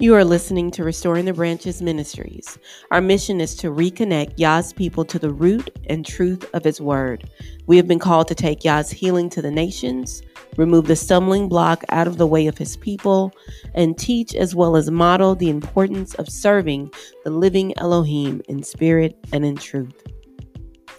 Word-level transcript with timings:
You 0.00 0.14
are 0.14 0.24
listening 0.24 0.70
to 0.72 0.84
Restoring 0.84 1.24
the 1.24 1.32
Branches 1.32 1.82
Ministries. 1.82 2.56
Our 2.92 3.00
mission 3.00 3.40
is 3.40 3.56
to 3.56 3.68
reconnect 3.72 4.34
Yah's 4.36 4.72
people 4.72 5.04
to 5.04 5.18
the 5.18 5.32
root 5.32 5.76
and 5.90 6.06
truth 6.06 6.48
of 6.54 6.62
His 6.62 6.80
Word. 6.80 7.28
We 7.66 7.76
have 7.78 7.88
been 7.88 7.98
called 7.98 8.28
to 8.28 8.36
take 8.36 8.62
Yah's 8.62 8.92
healing 8.92 9.28
to 9.30 9.42
the 9.42 9.50
nations, 9.50 10.22
remove 10.56 10.86
the 10.86 10.94
stumbling 10.94 11.48
block 11.48 11.82
out 11.88 12.06
of 12.06 12.16
the 12.16 12.28
way 12.28 12.46
of 12.46 12.56
His 12.56 12.76
people, 12.76 13.32
and 13.74 13.98
teach 13.98 14.36
as 14.36 14.54
well 14.54 14.76
as 14.76 14.88
model 14.88 15.34
the 15.34 15.50
importance 15.50 16.14
of 16.14 16.28
serving 16.28 16.92
the 17.24 17.30
living 17.30 17.76
Elohim 17.76 18.40
in 18.48 18.62
spirit 18.62 19.18
and 19.32 19.44
in 19.44 19.56
truth. 19.56 20.00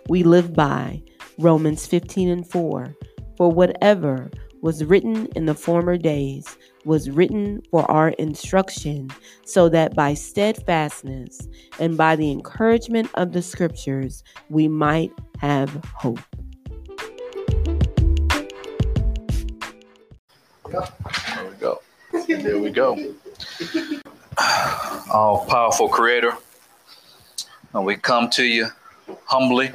We 0.10 0.24
live 0.24 0.54
by 0.54 1.02
Romans 1.38 1.88
15 1.88 2.28
and 2.28 2.46
4. 2.46 2.98
For 3.38 3.50
whatever 3.50 4.30
was 4.62 4.84
written 4.84 5.28
in 5.36 5.46
the 5.46 5.56
former 5.56 5.98
days 5.98 6.58
was 6.86 7.10
written 7.10 7.62
for 7.72 7.90
our 7.92 8.10
instruction, 8.10 9.10
so 9.46 9.70
that 9.70 9.96
by 9.96 10.14
steadfastness 10.14 11.48
and 11.80 11.98
by 11.98 12.16
the 12.16 12.32
encouragement 12.32 13.10
of 13.16 13.34
the 13.34 13.42
scriptures 13.42 14.24
we 14.50 14.68
might 14.68 15.12
have 15.40 15.70
hope. 15.94 16.20
There 20.70 21.50
we 21.50 21.56
go. 21.60 21.82
There 22.28 22.60
we 22.60 22.70
go. 22.70 23.16
All 25.12 25.46
powerful 25.46 25.90
creator. 25.90 26.34
And 27.74 27.86
we 27.86 27.96
come 27.96 28.30
to 28.32 28.44
you 28.44 28.68
humbly. 29.26 29.72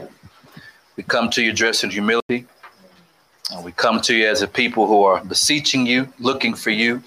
We 0.97 1.03
come 1.03 1.31
to 1.31 1.43
you 1.43 1.53
dressed 1.53 1.85
in 1.85 1.91
humility. 1.91 2.47
And 3.53 3.65
we 3.65 3.73
come 3.73 4.01
to 4.03 4.15
you 4.15 4.27
as 4.27 4.43
a 4.43 4.49
people 4.49 4.87
who 4.87 5.03
are 5.05 5.23
beseeching 5.23 5.87
you, 5.87 6.13
looking 6.19 6.55
for 6.55 6.71
you, 6.71 7.03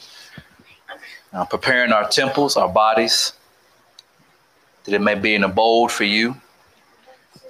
uh, 1.33 1.45
preparing 1.45 1.91
our 1.91 2.07
temples, 2.07 2.55
our 2.55 2.69
bodies, 2.69 3.33
that 4.83 4.93
it 4.93 5.01
may 5.01 5.15
be 5.15 5.33
in 5.33 5.43
a 5.43 5.49
bold 5.49 5.91
for 5.91 6.03
you, 6.03 6.35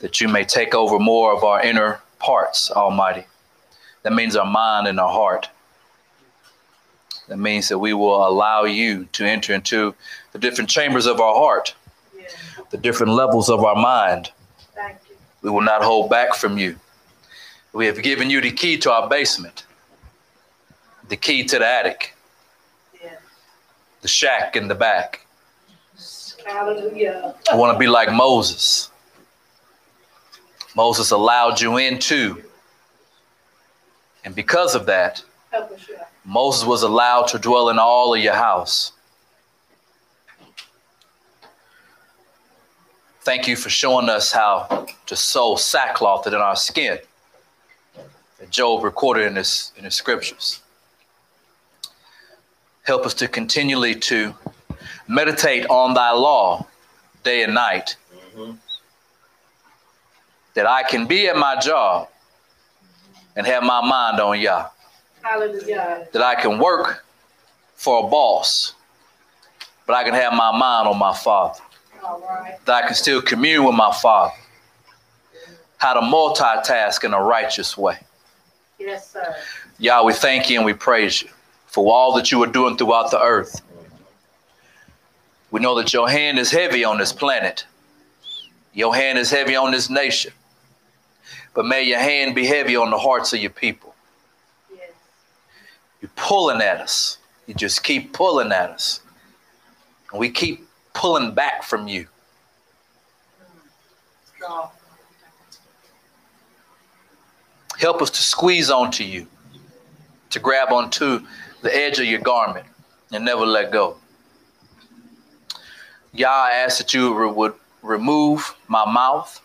that 0.01 0.21
you 0.21 0.27
may 0.27 0.43
take 0.43 0.73
over 0.73 0.99
more 0.99 1.33
of 1.35 1.43
our 1.43 1.61
inner 1.61 1.99
parts, 2.19 2.71
Almighty. 2.71 3.25
That 4.03 4.13
means 4.13 4.35
our 4.35 4.45
mind 4.45 4.87
and 4.87 4.99
our 4.99 5.11
heart. 5.11 5.49
That 7.27 7.37
means 7.37 7.67
that 7.67 7.79
we 7.79 7.93
will 7.93 8.25
allow 8.25 8.63
you 8.63 9.05
to 9.11 9.25
enter 9.25 9.53
into 9.53 9.93
the 10.31 10.39
different 10.39 10.69
chambers 10.69 11.05
of 11.05 11.19
our 11.19 11.35
heart, 11.35 11.75
yeah. 12.17 12.27
the 12.69 12.77
different 12.77 13.13
levels 13.13 13.49
of 13.49 13.63
our 13.65 13.75
mind. 13.75 14.31
We 15.41 15.49
will 15.49 15.61
not 15.61 15.83
hold 15.83 16.09
back 16.09 16.35
from 16.35 16.57
you. 16.57 16.77
We 17.73 17.85
have 17.85 18.01
given 18.01 18.29
you 18.29 18.41
the 18.41 18.51
key 18.51 18.77
to 18.79 18.91
our 18.91 19.09
basement, 19.09 19.65
the 21.09 21.17
key 21.17 21.43
to 21.45 21.59
the 21.59 21.67
attic, 21.67 22.15
yeah. 23.03 23.11
the 24.01 24.07
shack 24.07 24.55
in 24.55 24.67
the 24.67 24.75
back. 24.75 25.25
Hallelujah. 26.45 27.35
I 27.51 27.55
want 27.55 27.75
to 27.75 27.79
be 27.79 27.87
like 27.87 28.11
Moses. 28.11 28.89
Moses 30.75 31.11
allowed 31.11 31.59
you 31.59 31.77
in 31.77 31.99
too. 31.99 32.41
And 34.23 34.33
because 34.33 34.75
of 34.75 34.85
that, 34.85 35.23
Moses 36.23 36.65
was 36.65 36.83
allowed 36.83 37.27
to 37.27 37.39
dwell 37.39 37.69
in 37.69 37.79
all 37.79 38.13
of 38.13 38.21
your 38.21 38.33
house. 38.33 38.93
Thank 43.21 43.47
you 43.47 43.57
for 43.57 43.69
showing 43.69 44.07
us 44.07 44.31
how 44.31 44.87
to 45.05 45.15
sew 45.15 45.57
sackcloth 45.57 46.27
in 46.27 46.33
our 46.33 46.55
skin 46.55 46.99
that 48.39 48.49
Job 48.49 48.83
recorded 48.83 49.25
in 49.25 49.35
his, 49.35 49.71
in 49.77 49.83
his 49.83 49.95
scriptures. 49.95 50.61
Help 52.83 53.05
us 53.05 53.13
to 53.15 53.27
continually 53.27 53.95
to 53.95 54.33
meditate 55.07 55.65
on 55.67 55.93
thy 55.93 56.11
law 56.11 56.65
day 57.23 57.43
and 57.43 57.53
night. 57.53 57.95
Mm-hmm. 58.35 58.53
That 60.53 60.65
I 60.65 60.83
can 60.83 61.05
be 61.05 61.27
at 61.27 61.35
my 61.35 61.59
job 61.59 62.09
and 63.35 63.45
have 63.45 63.63
my 63.63 63.81
mind 63.81 64.19
on 64.19 64.39
Yah. 64.39 64.69
Hallelujah. 65.21 66.07
That 66.11 66.21
I 66.21 66.35
can 66.35 66.57
work 66.57 67.05
for 67.75 68.05
a 68.05 68.09
boss, 68.09 68.73
but 69.85 69.95
I 69.95 70.03
can 70.03 70.13
have 70.13 70.33
my 70.33 70.51
mind 70.57 70.87
on 70.87 70.97
my 70.97 71.13
Father. 71.13 71.59
Right. 72.03 72.57
That 72.65 72.83
I 72.83 72.87
can 72.87 72.95
still 72.95 73.21
commune 73.21 73.65
with 73.65 73.75
my 73.75 73.91
Father. 73.91 74.33
How 75.77 75.93
to 75.93 76.01
multitask 76.01 77.03
in 77.03 77.13
a 77.13 77.21
righteous 77.21 77.77
way. 77.77 77.99
Yes, 78.79 79.11
sir. 79.11 79.35
Yah, 79.79 80.03
we 80.03 80.13
thank 80.13 80.49
you 80.49 80.57
and 80.57 80.65
we 80.65 80.73
praise 80.73 81.21
you 81.21 81.29
for 81.65 81.91
all 81.93 82.13
that 82.15 82.31
you 82.31 82.43
are 82.43 82.47
doing 82.47 82.77
throughout 82.77 83.11
the 83.11 83.21
earth. 83.21 83.61
We 85.51 85.59
know 85.59 85.75
that 85.75 85.93
your 85.93 86.09
hand 86.09 86.37
is 86.37 86.51
heavy 86.51 86.83
on 86.83 86.97
this 86.97 87.13
planet. 87.13 87.65
Your 88.73 88.93
hand 88.93 89.17
is 89.17 89.31
heavy 89.31 89.55
on 89.55 89.71
this 89.71 89.89
nation. 89.89 90.31
But 91.53 91.65
may 91.65 91.81
your 91.83 91.99
hand 91.99 92.35
be 92.35 92.45
heavy 92.45 92.75
on 92.75 92.91
the 92.91 92.97
hearts 92.97 93.33
of 93.33 93.39
your 93.39 93.49
people. 93.49 93.95
Yes. 94.75 94.91
You're 96.01 96.11
pulling 96.15 96.61
at 96.61 96.79
us. 96.79 97.17
You 97.47 97.55
just 97.55 97.83
keep 97.83 98.13
pulling 98.13 98.51
at 98.51 98.69
us. 98.69 98.99
And 100.11 100.19
we 100.19 100.29
keep 100.29 100.67
pulling 100.93 101.33
back 101.33 101.63
from 101.63 101.87
you. 101.87 102.07
Strong. 104.35 104.69
Help 107.79 108.01
us 108.01 108.09
to 108.09 108.21
squeeze 108.21 108.71
onto 108.71 109.03
you, 109.03 109.27
to 110.31 110.39
grab 110.39 110.71
onto 110.71 111.21
the 111.61 111.75
edge 111.75 111.99
of 111.99 112.05
your 112.05 112.19
garment 112.19 112.65
and 113.11 113.23
never 113.23 113.45
let 113.45 113.71
go. 113.71 113.97
Yah, 116.11 116.29
I 116.29 116.51
ask 116.51 116.79
that 116.79 116.93
you 116.93 117.13
would 117.13 117.53
remove 117.83 118.55
my 118.67 118.91
mouth 118.91 119.39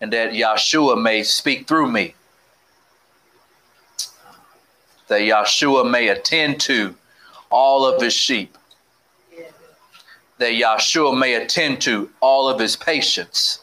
and 0.00 0.12
that 0.12 0.32
Yahshua 0.32 1.00
may 1.00 1.22
speak 1.22 1.68
through 1.68 1.90
me. 1.90 2.14
That 5.06 5.20
Yahshua 5.20 5.88
may 5.88 6.08
attend 6.08 6.60
to 6.62 6.96
all 7.50 7.86
of 7.86 8.02
his 8.02 8.12
sheep. 8.12 8.58
That 10.38 10.52
Yahshua 10.52 11.16
may 11.16 11.34
attend 11.34 11.80
to 11.82 12.10
all 12.20 12.48
of 12.48 12.58
his 12.58 12.74
patients. 12.74 13.61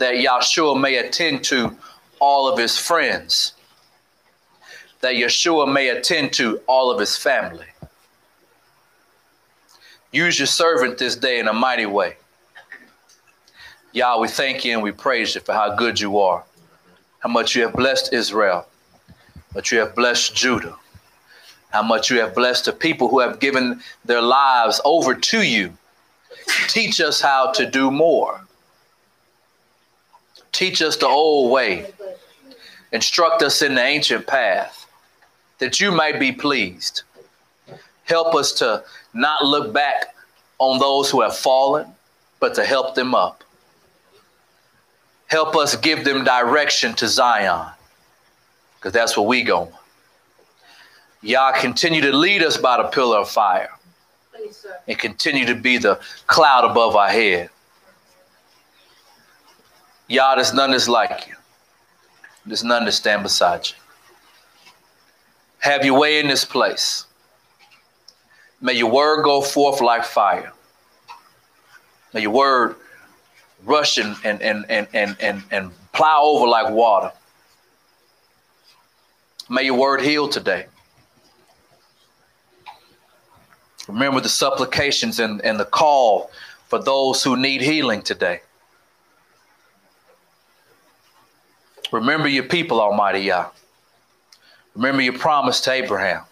That 0.00 0.14
Yahshua 0.14 0.80
may 0.80 0.96
attend 0.96 1.44
to 1.44 1.76
all 2.20 2.50
of 2.50 2.58
his 2.58 2.78
friends, 2.78 3.52
that 5.02 5.14
Yeshua 5.14 5.70
may 5.70 5.90
attend 5.90 6.32
to 6.34 6.58
all 6.66 6.90
of 6.90 6.98
his 6.98 7.18
family. 7.18 7.66
Use 10.10 10.38
your 10.38 10.46
servant 10.46 10.96
this 10.96 11.16
day 11.16 11.38
in 11.38 11.48
a 11.48 11.52
mighty 11.52 11.84
way. 11.84 12.16
Yah, 13.92 14.18
we 14.18 14.26
thank 14.28 14.64
you 14.64 14.72
and 14.72 14.82
we 14.82 14.90
praise 14.90 15.34
you 15.34 15.42
for 15.42 15.52
how 15.52 15.74
good 15.74 16.00
you 16.00 16.18
are, 16.18 16.44
how 17.18 17.28
much 17.28 17.54
you 17.54 17.60
have 17.60 17.74
blessed 17.74 18.14
Israel, 18.14 18.66
but 19.52 19.70
you 19.70 19.80
have 19.80 19.94
blessed 19.94 20.34
Judah, 20.34 20.76
how 21.72 21.82
much 21.82 22.10
you 22.10 22.20
have 22.20 22.34
blessed 22.34 22.64
the 22.64 22.72
people 22.72 23.08
who 23.08 23.20
have 23.20 23.38
given 23.38 23.82
their 24.06 24.22
lives 24.22 24.80
over 24.86 25.14
to 25.14 25.42
you. 25.42 25.76
Teach 26.68 27.02
us 27.02 27.20
how 27.20 27.52
to 27.52 27.68
do 27.68 27.90
more. 27.90 28.46
Teach 30.52 30.82
us 30.82 30.96
the 30.96 31.06
old 31.06 31.50
way. 31.50 31.92
Instruct 32.92 33.42
us 33.42 33.62
in 33.62 33.74
the 33.74 33.82
ancient 33.82 34.26
path 34.26 34.86
that 35.58 35.80
you 35.80 35.92
might 35.92 36.18
be 36.18 36.32
pleased. 36.32 37.02
Help 38.04 38.34
us 38.34 38.52
to 38.52 38.82
not 39.14 39.44
look 39.44 39.72
back 39.72 40.14
on 40.58 40.78
those 40.78 41.10
who 41.10 41.20
have 41.20 41.36
fallen, 41.36 41.86
but 42.40 42.54
to 42.54 42.64
help 42.64 42.94
them 42.94 43.14
up. 43.14 43.44
Help 45.28 45.54
us 45.54 45.76
give 45.76 46.04
them 46.04 46.24
direction 46.24 46.92
to 46.94 47.06
Zion, 47.06 47.66
because 48.76 48.92
that's 48.92 49.16
where 49.16 49.26
we 49.26 49.42
go. 49.42 49.72
Yah, 51.22 51.52
continue 51.60 52.00
to 52.00 52.12
lead 52.12 52.42
us 52.42 52.56
by 52.56 52.78
the 52.78 52.88
pillar 52.88 53.18
of 53.18 53.30
fire 53.30 53.70
and 54.88 54.98
continue 54.98 55.44
to 55.46 55.54
be 55.54 55.78
the 55.78 56.00
cloud 56.26 56.68
above 56.68 56.96
our 56.96 57.10
head. 57.10 57.50
Yah, 60.10 60.34
there's 60.34 60.52
none 60.52 60.72
that's 60.72 60.88
like 60.88 61.28
you. 61.28 61.36
There's 62.44 62.64
none 62.64 62.84
to 62.84 62.90
stand 62.90 63.22
beside 63.22 63.68
you. 63.68 63.74
Have 65.60 65.84
your 65.84 65.96
way 66.00 66.18
in 66.18 66.26
this 66.26 66.44
place. 66.44 67.06
May 68.60 68.72
your 68.72 68.90
word 68.90 69.22
go 69.22 69.40
forth 69.40 69.80
like 69.80 70.04
fire. 70.04 70.52
May 72.12 72.22
your 72.22 72.32
word 72.32 72.74
rush 73.64 73.98
and, 73.98 74.16
and, 74.24 74.42
and, 74.42 74.66
and, 74.68 74.88
and, 74.92 75.16
and, 75.20 75.44
and 75.52 75.70
plow 75.92 76.22
over 76.24 76.48
like 76.48 76.74
water. 76.74 77.12
May 79.48 79.62
your 79.62 79.78
word 79.78 80.02
heal 80.02 80.28
today. 80.28 80.66
Remember 83.86 84.20
the 84.20 84.28
supplications 84.28 85.20
and, 85.20 85.40
and 85.42 85.60
the 85.60 85.64
call 85.64 86.32
for 86.66 86.82
those 86.82 87.22
who 87.22 87.36
need 87.36 87.60
healing 87.60 88.02
today. 88.02 88.40
Remember 91.92 92.28
your 92.28 92.44
people, 92.44 92.80
Almighty 92.80 93.20
Yah. 93.20 93.50
Remember 94.74 95.02
your 95.02 95.18
promise 95.18 95.60
to 95.62 95.72
Abraham. 95.72 96.22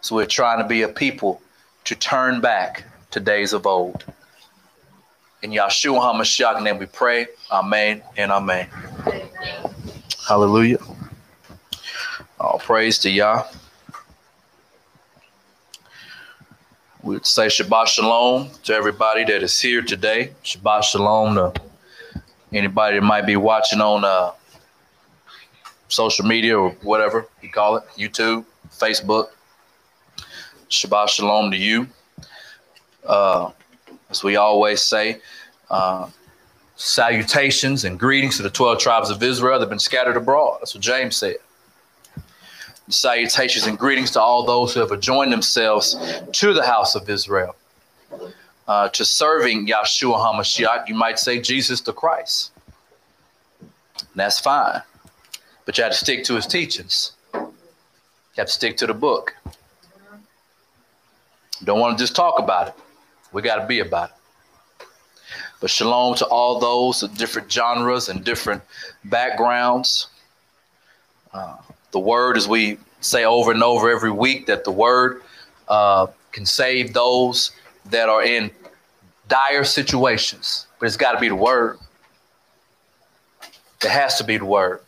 So 0.00 0.14
we're 0.16 0.26
trying 0.26 0.62
to 0.62 0.68
be 0.68 0.82
a 0.82 0.88
people 0.88 1.42
to 1.84 1.94
turn 1.96 2.40
back 2.40 2.84
to 3.10 3.20
days 3.20 3.52
of 3.52 3.66
old. 3.66 4.04
In 5.42 5.50
Yahshua 5.50 6.00
HaMashiach 6.00 6.62
name 6.62 6.78
we 6.78 6.86
pray. 6.86 7.26
Amen 7.50 8.02
and 8.16 8.30
amen. 8.30 8.68
Hallelujah. 10.28 10.78
All 12.38 12.58
praise 12.58 12.98
to 12.98 13.10
Yah. 13.10 13.44
We'd 17.02 17.26
say 17.26 17.46
Shabbat 17.46 17.86
Shalom 17.86 18.50
to 18.64 18.74
everybody 18.74 19.24
that 19.24 19.42
is 19.42 19.58
here 19.58 19.82
today. 19.82 20.32
Shabbat 20.44 20.82
Shalom 20.84 21.34
to 21.34 21.60
anybody 22.52 22.98
that 22.98 23.04
might 23.04 23.26
be 23.26 23.36
watching 23.36 23.80
on 23.80 24.04
uh, 24.04 24.32
social 25.88 26.24
media 26.24 26.58
or 26.58 26.70
whatever 26.82 27.26
you 27.42 27.50
call 27.50 27.76
it 27.76 27.84
YouTube, 27.96 28.44
Facebook. 28.70 29.28
Shabbat 30.70 31.08
Shalom 31.08 31.50
to 31.50 31.56
you. 31.56 31.88
Uh, 33.04 33.50
as 34.10 34.22
we 34.22 34.36
always 34.36 34.82
say, 34.82 35.20
uh, 35.70 36.08
salutations 36.76 37.84
and 37.84 37.98
greetings 37.98 38.36
to 38.36 38.42
the 38.42 38.50
12 38.50 38.78
tribes 38.78 39.10
of 39.10 39.22
Israel 39.22 39.54
that 39.54 39.64
have 39.64 39.70
been 39.70 39.78
scattered 39.78 40.16
abroad. 40.16 40.58
That's 40.60 40.74
what 40.74 40.82
James 40.82 41.16
said. 41.16 41.36
Salutations 42.88 43.66
and 43.66 43.78
greetings 43.78 44.10
to 44.12 44.20
all 44.20 44.44
those 44.44 44.72
who 44.72 44.80
have 44.80 45.00
joined 45.00 45.32
themselves 45.32 45.96
to 46.32 46.54
the 46.54 46.64
house 46.64 46.94
of 46.94 47.08
Israel, 47.10 47.54
uh, 48.68 48.88
to 48.90 49.04
serving 49.04 49.66
Yahshua 49.66 50.18
HaMashiach. 50.18 50.88
You 50.88 50.94
might 50.94 51.18
say 51.18 51.40
Jesus 51.40 51.80
the 51.80 51.92
Christ. 51.92 52.52
And 53.60 54.08
that's 54.14 54.38
fine. 54.38 54.82
But 55.64 55.78
you 55.78 55.84
have 55.84 55.92
to 55.92 55.98
stick 55.98 56.24
to 56.24 56.34
his 56.34 56.46
teachings. 56.46 57.12
You 57.34 57.50
have 58.36 58.46
to 58.46 58.52
stick 58.52 58.76
to 58.76 58.86
the 58.86 58.94
book. 58.94 59.34
Don't 61.64 61.80
want 61.80 61.98
to 61.98 62.02
just 62.02 62.14
talk 62.14 62.38
about 62.38 62.68
it. 62.68 62.74
We 63.32 63.42
got 63.42 63.56
to 63.56 63.66
be 63.66 63.80
about 63.80 64.10
it. 64.10 64.14
But 65.60 65.70
shalom 65.70 66.14
to 66.16 66.26
all 66.26 66.60
those 66.60 67.02
of 67.02 67.16
different 67.16 67.50
genres 67.50 68.08
and 68.08 68.24
different 68.24 68.62
backgrounds. 69.04 70.06
Uh, 71.32 71.56
the 71.90 71.98
word, 71.98 72.36
as 72.36 72.46
we 72.46 72.78
say 73.00 73.24
over 73.24 73.50
and 73.50 73.62
over 73.62 73.90
every 73.90 74.12
week, 74.12 74.46
that 74.46 74.64
the 74.64 74.70
word 74.70 75.22
uh, 75.68 76.06
can 76.32 76.46
save 76.46 76.94
those 76.94 77.50
that 77.90 78.08
are 78.08 78.22
in 78.22 78.50
dire 79.28 79.64
situations. 79.64 80.66
But 80.78 80.86
it's 80.86 80.96
got 80.96 81.12
to 81.12 81.20
be 81.20 81.28
the 81.28 81.34
word. 81.34 81.78
It 83.82 83.90
has 83.90 84.18
to 84.18 84.24
be 84.24 84.38
the 84.38 84.44
word. 84.44 84.80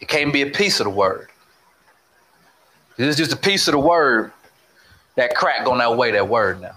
It 0.00 0.08
can't 0.08 0.32
be 0.32 0.42
a 0.42 0.50
piece 0.50 0.80
of 0.80 0.84
the 0.84 0.90
word. 0.90 1.28
It's 2.98 3.16
just 3.16 3.32
a 3.32 3.36
piece 3.36 3.68
of 3.68 3.72
the 3.72 3.78
word. 3.78 4.32
That 5.16 5.34
crack 5.34 5.64
going 5.64 5.78
that 5.78 5.96
way, 5.96 6.10
that 6.10 6.28
word 6.28 6.60
now. 6.60 6.74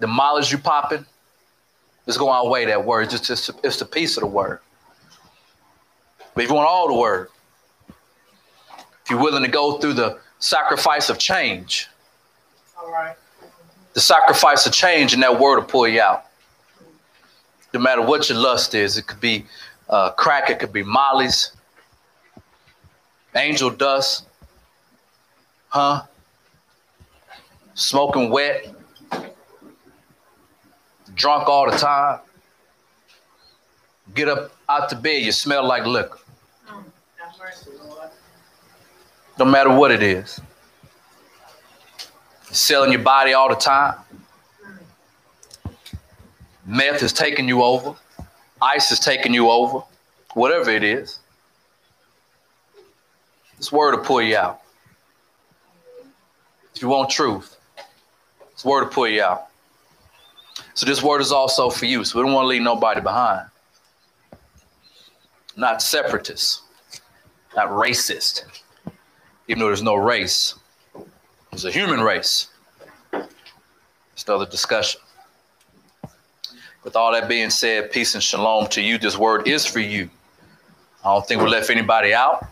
The 0.00 0.06
mileage 0.06 0.50
you 0.50 0.58
popping 0.58 1.04
is 2.06 2.16
going 2.16 2.32
to 2.32 2.36
outweigh 2.36 2.64
that 2.66 2.84
word. 2.84 3.12
It's 3.12 3.26
just 3.26 3.30
it's, 3.30 3.50
it's 3.62 3.80
a 3.80 3.86
piece 3.86 4.16
of 4.16 4.22
the 4.22 4.26
word. 4.26 4.60
But 6.34 6.44
if 6.44 6.50
you 6.50 6.56
want 6.56 6.68
all 6.68 6.88
the 6.88 6.94
word, 6.94 7.28
if 7.88 9.10
you're 9.10 9.20
willing 9.20 9.42
to 9.42 9.50
go 9.50 9.78
through 9.78 9.92
the 9.92 10.18
sacrifice 10.38 11.08
of 11.08 11.18
change. 11.18 11.88
The 13.94 14.00
sacrifice 14.00 14.66
of 14.66 14.72
change, 14.72 15.14
and 15.14 15.22
that 15.22 15.38
word 15.38 15.56
will 15.56 15.64
pull 15.64 15.88
you 15.88 16.00
out. 16.00 16.24
No 17.72 17.80
matter 17.80 18.02
what 18.02 18.28
your 18.28 18.38
lust 18.38 18.74
is, 18.74 18.98
it 18.98 19.06
could 19.06 19.20
be 19.20 19.46
uh, 19.88 20.10
crack, 20.10 20.50
it 20.50 20.58
could 20.58 20.72
be 20.72 20.82
molly's, 20.82 21.52
angel 23.34 23.70
dust, 23.70 24.26
huh? 25.68 26.02
Smoking 27.74 28.30
wet, 28.30 28.72
drunk 31.14 31.48
all 31.48 31.70
the 31.70 31.76
time. 31.76 32.20
Get 34.14 34.28
up 34.28 34.52
out 34.68 34.88
the 34.90 34.96
bed, 34.96 35.22
you 35.22 35.32
smell 35.32 35.66
like 35.66 35.84
liquor. 35.86 36.18
No 39.38 39.44
matter 39.44 39.74
what 39.74 39.90
it 39.90 40.02
is. 40.02 40.40
Selling 42.54 42.92
your 42.92 43.02
body 43.02 43.32
all 43.32 43.48
the 43.48 43.56
time. 43.56 43.96
Meth 46.64 47.02
is 47.02 47.12
taking 47.12 47.48
you 47.48 47.62
over. 47.62 47.96
Ice 48.62 48.92
is 48.92 49.00
taking 49.00 49.34
you 49.34 49.50
over. 49.50 49.82
Whatever 50.34 50.70
it 50.70 50.84
is. 50.84 51.18
This 53.58 53.72
word 53.72 53.96
will 53.96 54.04
pull 54.04 54.22
you 54.22 54.36
out. 54.36 54.60
If 56.74 56.82
you 56.82 56.88
want 56.88 57.10
truth, 57.10 57.56
this 58.52 58.64
word 58.64 58.84
will 58.84 58.90
pull 58.90 59.08
you 59.08 59.22
out. 59.22 59.48
So 60.74 60.86
this 60.86 61.02
word 61.02 61.20
is 61.20 61.32
also 61.32 61.70
for 61.70 61.86
you. 61.86 62.04
So 62.04 62.18
we 62.18 62.24
don't 62.24 62.34
want 62.34 62.44
to 62.44 62.48
leave 62.48 62.62
nobody 62.62 63.00
behind. 63.00 63.48
Not 65.56 65.82
separatists, 65.82 66.62
not 67.56 67.68
racist 67.70 68.44
even 69.48 69.60
though 69.60 69.66
there's 69.66 69.82
no 69.82 69.94
race. 69.94 70.54
There's 71.54 71.66
a 71.66 71.70
human 71.70 72.00
race. 72.00 72.48
It's 73.12 74.24
another 74.26 74.44
discussion. 74.44 75.00
With 76.82 76.96
all 76.96 77.12
that 77.12 77.28
being 77.28 77.48
said, 77.48 77.92
peace 77.92 78.14
and 78.14 78.22
shalom 78.22 78.66
to 78.70 78.82
you. 78.82 78.98
This 78.98 79.16
word 79.16 79.46
is 79.46 79.64
for 79.64 79.78
you. 79.78 80.10
I 81.04 81.14
don't 81.14 81.24
think 81.24 81.40
we 81.40 81.48
left 81.48 81.70
anybody 81.70 82.12
out. 82.12 82.44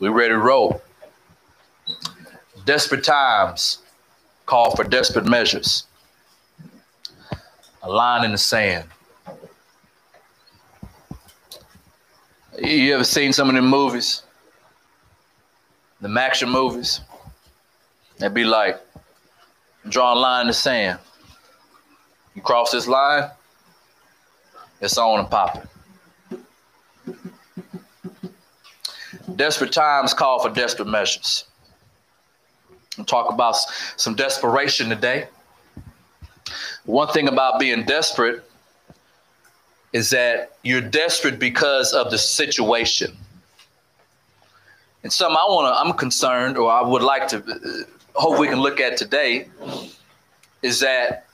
We 0.00 0.08
ready 0.08 0.30
to 0.30 0.38
roll. 0.38 0.82
Desperate 2.64 3.04
times 3.04 3.78
call 4.46 4.74
for 4.74 4.82
desperate 4.82 5.26
measures. 5.26 5.84
A 7.84 7.88
line 7.88 8.24
in 8.24 8.32
the 8.32 8.38
sand. 8.38 8.88
You 12.60 12.94
ever 12.96 13.04
seen 13.04 13.32
some 13.32 13.48
of 13.48 13.54
the 13.54 13.62
movies? 13.62 14.24
the 16.00 16.20
action 16.20 16.50
movies, 16.50 17.00
they'd 18.24 18.32
be 18.32 18.44
like, 18.44 18.80
draw 19.88 20.14
a 20.14 20.16
line 20.16 20.42
in 20.42 20.46
the 20.46 20.54
sand. 20.54 20.98
You 22.34 22.40
cross 22.40 22.72
this 22.72 22.88
line, 22.88 23.30
it's 24.80 24.96
on 24.96 25.20
and 25.20 25.30
popping. 25.30 25.68
Desperate 29.36 29.72
times 29.72 30.14
call 30.14 30.42
for 30.42 30.48
desperate 30.48 30.88
measures. 30.88 31.44
We'll 32.96 33.04
talk 33.04 33.30
about 33.30 33.56
some 33.96 34.14
desperation 34.14 34.88
today. 34.88 35.28
One 36.86 37.08
thing 37.08 37.28
about 37.28 37.60
being 37.60 37.84
desperate 37.84 38.42
is 39.92 40.10
that 40.10 40.56
you're 40.62 40.80
desperate 40.80 41.38
because 41.38 41.92
of 41.92 42.10
the 42.10 42.18
situation. 42.18 43.16
And 45.02 45.12
something 45.12 45.36
I 45.36 45.44
want 45.50 45.74
to, 45.74 45.78
I'm 45.78 45.96
concerned, 45.96 46.56
or 46.56 46.72
I 46.72 46.82
would 46.82 47.02
like 47.02 47.28
to 47.28 47.38
uh, 47.38 47.93
hope 48.14 48.38
we 48.38 48.48
can 48.48 48.60
look 48.60 48.80
at 48.80 48.96
today, 48.96 49.48
is 50.62 50.80
that 50.80 51.26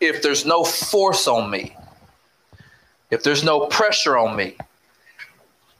if 0.00 0.22
there's 0.22 0.44
no 0.44 0.64
force 0.64 1.26
on 1.26 1.50
me, 1.50 1.76
if 3.10 3.22
there's 3.22 3.42
no 3.42 3.66
pressure 3.66 4.18
on 4.18 4.36
me, 4.36 4.56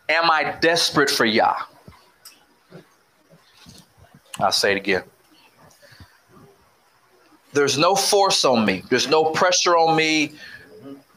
am 0.09 0.31
I 0.31 0.57
desperate 0.61 1.11
for 1.11 1.25
Yah? 1.25 1.57
I'll 4.41 4.53
say 4.53 4.73
it 4.73 4.77
again. 4.77 5.03
There's 7.53 7.79
no 7.79 7.95
force 7.95 8.45
on 8.45 8.65
me. 8.65 8.83
There's 8.89 9.09
no 9.09 9.33
pressure 9.33 9.77
on 9.77 9.97
me 9.97 10.33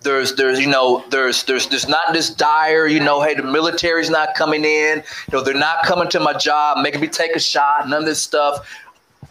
there's 0.02 0.36
there's 0.36 0.60
you 0.60 0.68
know 0.68 1.04
there's 1.10 1.44
there's 1.44 1.68
there's 1.68 1.88
not 1.88 2.14
this 2.14 2.30
dire 2.30 2.88
you 2.88 3.00
know 3.00 3.22
hey 3.22 3.36
the 3.36 3.44
military's 3.44 4.10
not 4.10 4.36
coming 4.36 4.66
in. 4.66 4.98
You 5.00 5.38
know 5.38 5.44
they're 5.44 5.54
not 5.54 5.84
coming 5.84 6.10
to 6.10 6.20
my 6.20 6.34
job. 6.34 6.80
Making 6.84 7.02
me 7.02 7.08
take 7.08 7.36
a 7.36 7.40
shot 7.40 7.88
none 7.88 8.02
of 8.02 8.06
this 8.06 8.22
stuff. 8.22 8.68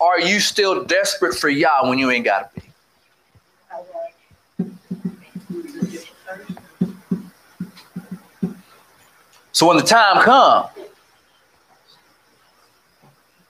Are 0.00 0.20
you 0.20 0.40
still 0.40 0.84
desperate 0.84 1.34
for 1.34 1.48
Yah 1.48 1.88
when 1.88 1.98
you 1.98 2.10
ain't 2.10 2.24
got 2.24 2.54
to 2.54 2.60
be? 2.60 2.66
So 9.52 9.66
when 9.66 9.76
the 9.76 9.82
time 9.82 10.22
come 10.22 10.68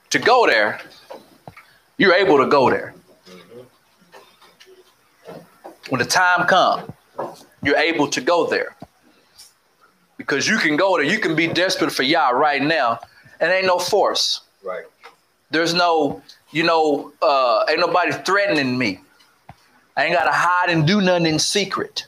to 0.09 0.19
go 0.19 0.45
there 0.45 0.81
you're 2.01 2.15
able 2.15 2.39
to 2.39 2.47
go 2.47 2.67
there. 2.71 2.95
When 5.89 5.99
the 5.99 6.05
time 6.05 6.47
come 6.47 6.90
you're 7.63 7.77
able 7.77 8.07
to 8.07 8.21
go 8.21 8.47
there. 8.47 8.75
Because 10.17 10.47
you 10.47 10.57
can 10.57 10.77
go 10.77 10.97
there, 10.97 11.05
you 11.05 11.19
can 11.19 11.35
be 11.35 11.47
desperate 11.47 11.91
for 11.91 12.03
Yah 12.03 12.29
right 12.29 12.61
now, 12.61 12.99
and 13.39 13.51
ain't 13.51 13.65
no 13.65 13.79
force. 13.79 14.41
Right. 14.63 14.85
There's 15.49 15.73
no, 15.73 16.21
you 16.51 16.63
know, 16.63 17.11
uh, 17.21 17.65
ain't 17.69 17.79
nobody 17.79 18.11
threatening 18.11 18.77
me. 18.77 18.99
I 19.97 20.05
ain't 20.05 20.13
gotta 20.13 20.31
hide 20.31 20.69
and 20.69 20.85
do 20.87 21.01
nothing 21.01 21.25
in 21.25 21.39
secret. 21.39 22.07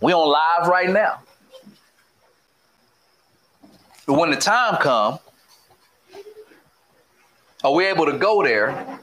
We 0.00 0.12
on 0.12 0.28
live 0.28 0.68
right 0.68 0.90
now. 0.90 1.20
But 4.06 4.14
when 4.14 4.30
the 4.30 4.36
time 4.36 4.76
come, 4.78 5.18
Are 7.64 7.72
we 7.72 7.86
able 7.86 8.06
to 8.06 8.18
go 8.18 8.42
there? 8.42 8.98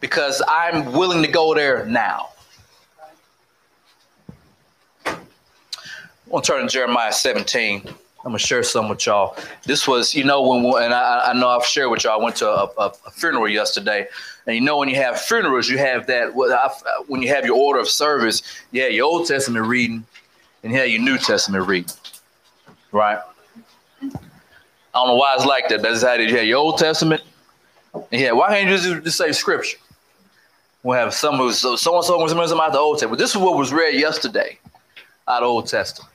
Because 0.00 0.40
I'm 0.46 0.92
willing 0.92 1.22
to 1.22 1.28
go 1.28 1.52
there 1.52 1.84
now. 1.86 2.28
Want 6.32 6.44
to 6.46 6.52
turn 6.52 6.62
to 6.62 6.68
Jeremiah 6.68 7.12
17. 7.12 7.82
I'm 7.86 7.94
gonna 8.24 8.38
share 8.38 8.62
some 8.62 8.88
with 8.88 9.04
y'all. 9.04 9.36
This 9.64 9.86
was, 9.86 10.14
you 10.14 10.24
know, 10.24 10.42
when 10.42 10.82
and 10.82 10.94
I, 10.94 11.30
I 11.30 11.32
know 11.34 11.48
I've 11.48 11.66
shared 11.66 11.90
with 11.90 12.04
y'all. 12.04 12.20
I 12.20 12.24
went 12.24 12.36
to 12.36 12.48
a, 12.48 12.70
a, 12.78 12.92
a, 13.06 13.10
funeral 13.10 13.48
yesterday, 13.48 14.06
and 14.46 14.54
you 14.54 14.62
know 14.62 14.78
when 14.78 14.88
you 14.88 14.94
have 14.94 15.20
funerals, 15.20 15.68
you 15.68 15.76
have 15.78 16.06
that. 16.06 16.34
When 17.08 17.20
you 17.20 17.28
have 17.28 17.44
your 17.44 17.56
order 17.56 17.80
of 17.80 17.88
service, 17.88 18.42
yeah, 18.70 18.86
your 18.86 19.06
Old 19.06 19.26
Testament 19.26 19.66
reading, 19.66 20.06
and 20.62 20.72
yeah, 20.72 20.84
your 20.84 21.02
New 21.02 21.18
Testament 21.18 21.66
reading, 21.66 21.92
right? 22.92 23.18
I 24.00 24.08
don't 24.94 25.08
know 25.08 25.16
why 25.16 25.34
it's 25.34 25.44
like 25.44 25.68
that. 25.68 25.82
That's 25.82 26.02
how 26.02 26.14
you 26.14 26.36
have 26.36 26.46
your 26.46 26.58
Old 26.58 26.78
Testament, 26.78 27.22
yeah, 28.10 28.32
why 28.32 28.48
can't 28.48 28.70
you 28.70 28.76
just, 28.76 29.04
just 29.04 29.18
say 29.18 29.32
Scripture? 29.32 29.78
We'll 30.82 30.98
have 30.98 31.12
some 31.12 31.36
who's 31.36 31.58
so 31.58 31.72
and 31.72 31.80
so 31.80 32.18
was 32.18 32.32
about 32.52 32.72
the 32.72 32.78
Old 32.78 32.98
Testament. 32.98 33.18
This 33.18 33.30
is 33.30 33.36
what 33.36 33.56
was 33.56 33.72
read 33.72 33.94
yesterday 33.94 34.58
out 35.28 35.42
of 35.42 35.48
Old 35.48 35.66
Testament. 35.66 36.11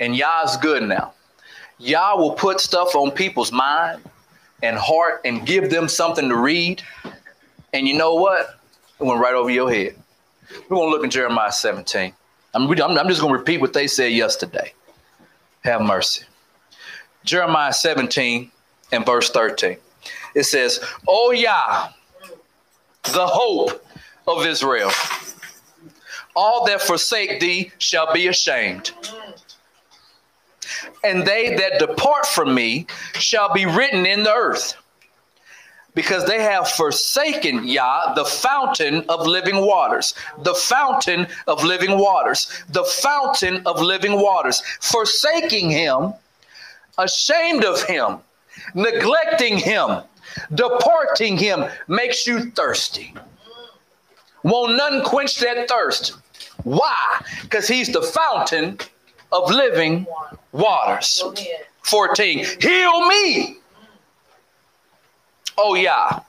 And 0.00 0.16
Yah's 0.16 0.56
good 0.56 0.82
now. 0.82 1.12
Yah 1.78 2.16
will 2.16 2.32
put 2.32 2.60
stuff 2.60 2.94
on 2.94 3.10
people's 3.10 3.52
mind 3.52 4.02
and 4.62 4.76
heart 4.76 5.20
and 5.24 5.46
give 5.46 5.70
them 5.70 5.88
something 5.88 6.28
to 6.28 6.36
read. 6.36 6.82
And 7.72 7.86
you 7.86 7.96
know 7.96 8.14
what? 8.14 8.58
It 9.00 9.04
went 9.04 9.20
right 9.20 9.34
over 9.34 9.50
your 9.50 9.70
head. 9.70 9.96
We're 10.68 10.76
going 10.76 10.88
to 10.88 10.90
look 10.90 11.04
in 11.04 11.10
Jeremiah 11.10 11.52
17. 11.52 12.12
I'm, 12.54 12.70
I'm 12.70 13.08
just 13.08 13.20
going 13.20 13.32
to 13.32 13.38
repeat 13.38 13.60
what 13.60 13.72
they 13.72 13.86
said 13.86 14.12
yesterday. 14.12 14.72
Have 15.62 15.82
mercy. 15.82 16.24
Jeremiah 17.24 17.72
17 17.72 18.50
and 18.92 19.06
verse 19.06 19.30
13. 19.30 19.76
It 20.34 20.44
says, 20.44 20.80
Oh, 21.06 21.30
Yah, 21.30 21.90
the 23.04 23.26
hope 23.26 23.84
of 24.26 24.46
Israel. 24.46 24.90
All 26.34 26.64
that 26.66 26.80
forsake 26.80 27.40
thee 27.40 27.72
shall 27.78 28.12
be 28.12 28.28
ashamed 28.28 28.92
and 31.04 31.26
they 31.26 31.54
that 31.56 31.78
depart 31.78 32.26
from 32.26 32.54
me 32.54 32.86
shall 33.14 33.52
be 33.52 33.66
written 33.66 34.06
in 34.06 34.22
the 34.22 34.32
earth. 34.32 34.74
Because 35.94 36.24
they 36.26 36.40
have 36.40 36.68
forsaken 36.68 37.66
Yah, 37.66 38.14
the 38.14 38.24
fountain 38.24 39.04
of 39.08 39.26
living 39.26 39.56
waters, 39.56 40.14
the 40.42 40.54
fountain 40.54 41.26
of 41.48 41.64
living 41.64 41.98
waters, 41.98 42.62
the 42.68 42.84
fountain 42.84 43.62
of 43.66 43.80
living 43.80 44.20
waters, 44.20 44.62
forsaking 44.80 45.70
him, 45.70 46.14
ashamed 46.98 47.64
of 47.64 47.82
him, 47.82 48.18
neglecting 48.74 49.56
him, 49.58 50.02
departing 50.54 51.36
him 51.36 51.64
makes 51.88 52.26
you 52.26 52.50
thirsty. 52.50 53.12
Won't 54.44 54.76
none 54.76 55.02
quench 55.04 55.40
that 55.40 55.68
thirst. 55.68 56.14
Why? 56.62 57.20
Because 57.42 57.66
he's 57.66 57.92
the 57.92 58.02
fountain 58.02 58.78
of 59.32 59.50
living 59.50 60.06
waters. 60.52 61.22
14. 61.82 62.44
Heal 62.60 63.08
me. 63.08 63.58
Oh, 65.56 65.74
yeah. 65.74 66.20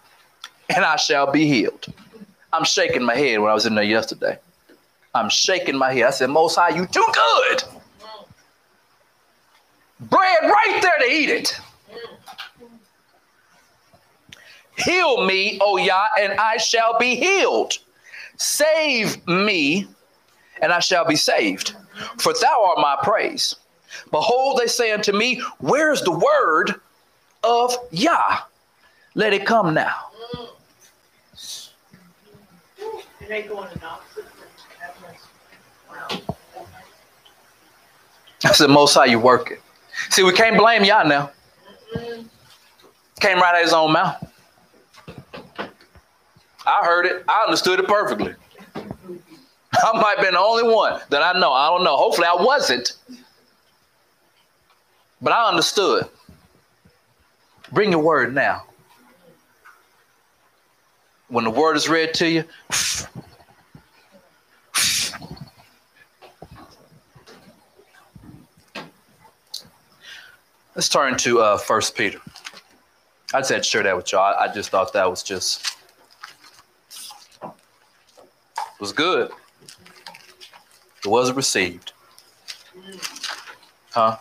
And 0.69 0.85
I 0.85 0.95
shall 0.95 1.31
be 1.31 1.45
healed. 1.45 1.85
I'm 2.51 2.63
shaking 2.63 3.03
my 3.03 3.15
head 3.15 3.39
when 3.39 3.51
I 3.51 3.53
was 3.53 3.65
in 3.65 3.75
there 3.75 3.83
yesterday. 3.83 4.37
I'm 5.13 5.29
shaking 5.29 5.77
my 5.77 5.93
head. 5.93 6.03
I 6.03 6.09
said, 6.11 6.29
Most 6.29 6.55
High, 6.55 6.69
you 6.69 6.85
too 6.85 7.05
good. 7.13 7.63
Bread 9.99 10.43
right 10.43 10.79
there 10.81 11.07
to 11.07 11.13
eat 11.13 11.29
it. 11.29 11.59
Heal 14.77 15.25
me, 15.25 15.57
oh, 15.61 15.73
O 15.73 15.77
Yah, 15.77 16.07
and 16.21 16.33
I 16.33 16.57
shall 16.57 16.97
be 16.97 17.15
healed. 17.15 17.77
Save 18.37 19.27
me, 19.27 19.87
and 20.61 20.71
I 20.71 20.79
shall 20.79 21.05
be 21.05 21.17
saved. 21.17 21.75
For 22.17 22.33
thou 22.33 22.65
art 22.65 22.77
my 22.79 22.97
praise. 23.03 23.55
Behold, 24.11 24.59
they 24.61 24.67
say 24.67 24.91
unto 24.91 25.11
me, 25.11 25.41
Where's 25.59 26.01
the 26.01 26.11
word 26.11 26.79
of 27.43 27.75
Yah? 27.91 28.39
Let 29.15 29.33
it 29.33 29.45
come 29.45 29.73
now. 29.73 29.95
I 38.45 38.51
said, 38.53 38.69
Most 38.69 38.93
how 38.95 39.03
you 39.03 39.19
work 39.19 39.51
it. 39.51 39.61
See, 40.09 40.23
we 40.23 40.33
can't 40.33 40.57
blame 40.57 40.83
Yah 40.83 41.03
now. 41.03 41.31
Came 43.19 43.37
right 43.37 43.49
out 43.49 43.55
of 43.55 43.63
his 43.63 43.73
own 43.73 43.91
mouth. 43.91 44.25
I 46.65 46.85
heard 46.85 47.05
it. 47.05 47.25
I 47.27 47.43
understood 47.45 47.79
it 47.79 47.87
perfectly. 47.87 48.33
I 49.83 49.91
might 49.93 50.15
have 50.17 50.25
been 50.25 50.33
the 50.33 50.39
only 50.39 50.73
one 50.73 50.99
that 51.09 51.21
I 51.21 51.39
know. 51.39 51.53
I 51.53 51.67
don't 51.69 51.83
know. 51.83 51.95
Hopefully, 51.95 52.27
I 52.27 52.41
wasn't. 52.41 52.93
But 55.21 55.33
I 55.33 55.47
understood. 55.49 56.07
Bring 57.71 57.91
your 57.91 58.01
word 58.01 58.33
now. 58.33 58.63
When 61.27 61.43
the 61.43 61.51
word 61.51 61.77
is 61.77 61.87
read 61.87 62.15
to 62.15 62.27
you, 62.27 62.43
let's 70.75 70.89
turn 70.89 71.15
to 71.17 71.41
uh, 71.41 71.57
First 71.59 71.95
Peter. 71.95 72.19
I 73.31 73.41
just 73.41 73.51
had 73.51 73.63
share 73.63 73.83
that 73.83 73.95
with 73.95 74.11
y'all. 74.11 74.33
I 74.39 74.51
just 74.51 74.71
thought 74.71 74.91
that 74.93 75.07
was 75.07 75.21
just 75.21 75.77
was 78.79 78.91
good. 78.91 79.31
It 81.03 81.07
wasn't 81.07 81.37
received. 81.37 81.93
Huh? 83.91 84.17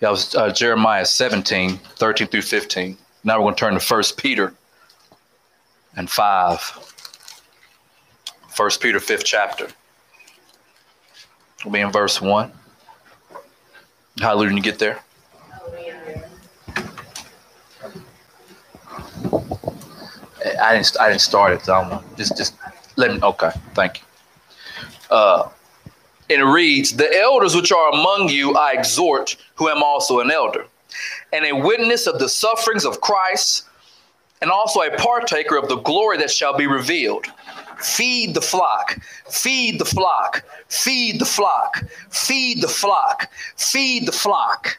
That 0.00 0.10
was 0.10 0.34
uh, 0.34 0.50
Jeremiah 0.50 1.04
17, 1.04 1.76
13 1.76 2.26
through 2.26 2.42
15. 2.42 2.96
Now 3.22 3.38
we're 3.38 3.44
going 3.44 3.54
to 3.54 3.60
turn 3.60 3.78
to 3.78 3.94
1 3.94 4.02
Peter 4.16 4.54
and 5.96 6.10
5. 6.10 6.60
1 8.56 8.70
Peter, 8.80 8.98
5th 8.98 9.24
chapter. 9.24 9.68
We'll 11.64 11.72
be 11.72 11.80
in 11.80 11.92
verse 11.92 12.20
1. 12.20 12.50
Hallelujah, 14.20 14.54
you 14.54 14.62
get 14.62 14.78
there. 14.78 15.00
I 20.60 20.74
didn't. 20.74 20.96
I 21.00 21.08
didn't 21.08 21.20
start 21.20 21.52
it. 21.52 21.64
So 21.64 21.74
I'm 21.74 22.04
just. 22.16 22.36
Just 22.36 22.54
let 22.96 23.12
me. 23.12 23.20
Okay. 23.22 23.50
Thank 23.74 24.00
you. 24.00 24.06
Uh, 25.10 25.48
and 26.28 26.40
it 26.42 26.44
reads, 26.44 26.96
"The 26.96 27.10
elders 27.20 27.54
which 27.56 27.72
are 27.72 27.90
among 27.90 28.28
you, 28.28 28.54
I 28.54 28.72
exhort, 28.72 29.36
who 29.54 29.68
am 29.68 29.82
also 29.82 30.20
an 30.20 30.30
elder, 30.30 30.66
and 31.32 31.44
a 31.44 31.52
witness 31.52 32.06
of 32.06 32.18
the 32.18 32.28
sufferings 32.28 32.84
of 32.84 33.00
Christ, 33.00 33.64
and 34.40 34.50
also 34.50 34.82
a 34.82 34.90
partaker 34.96 35.56
of 35.56 35.68
the 35.68 35.76
glory 35.76 36.18
that 36.18 36.30
shall 36.30 36.56
be 36.56 36.66
revealed." 36.66 37.26
Feed 37.80 38.34
the 38.34 38.42
flock, 38.42 38.98
feed 39.30 39.78
the 39.80 39.86
flock, 39.86 40.44
feed 40.68 41.18
the 41.18 41.24
flock, 41.24 41.82
feed 42.10 42.60
the 42.60 42.68
flock, 42.68 43.30
feed 43.56 44.06
the 44.06 44.12
flock. 44.12 44.78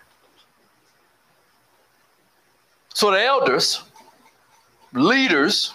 So 2.94 3.10
the 3.10 3.24
elders 3.24 3.82
leaders, 4.94 5.74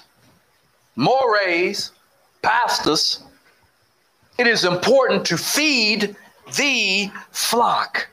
mores, 0.94 1.92
pastors, 2.42 3.22
it 4.38 4.46
is 4.46 4.64
important 4.64 5.24
to 5.26 5.36
feed 5.36 6.14
the 6.56 7.10
flock. 7.30 8.08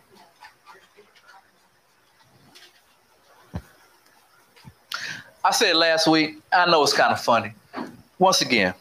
I 5.45 5.51
said 5.51 5.75
last 5.75 6.07
week, 6.07 6.38
I 6.53 6.69
know 6.69 6.83
it's 6.83 6.93
kind 6.93 7.12
of 7.12 7.19
funny. 7.19 7.51
Once 8.17 8.41
again, 8.41 8.74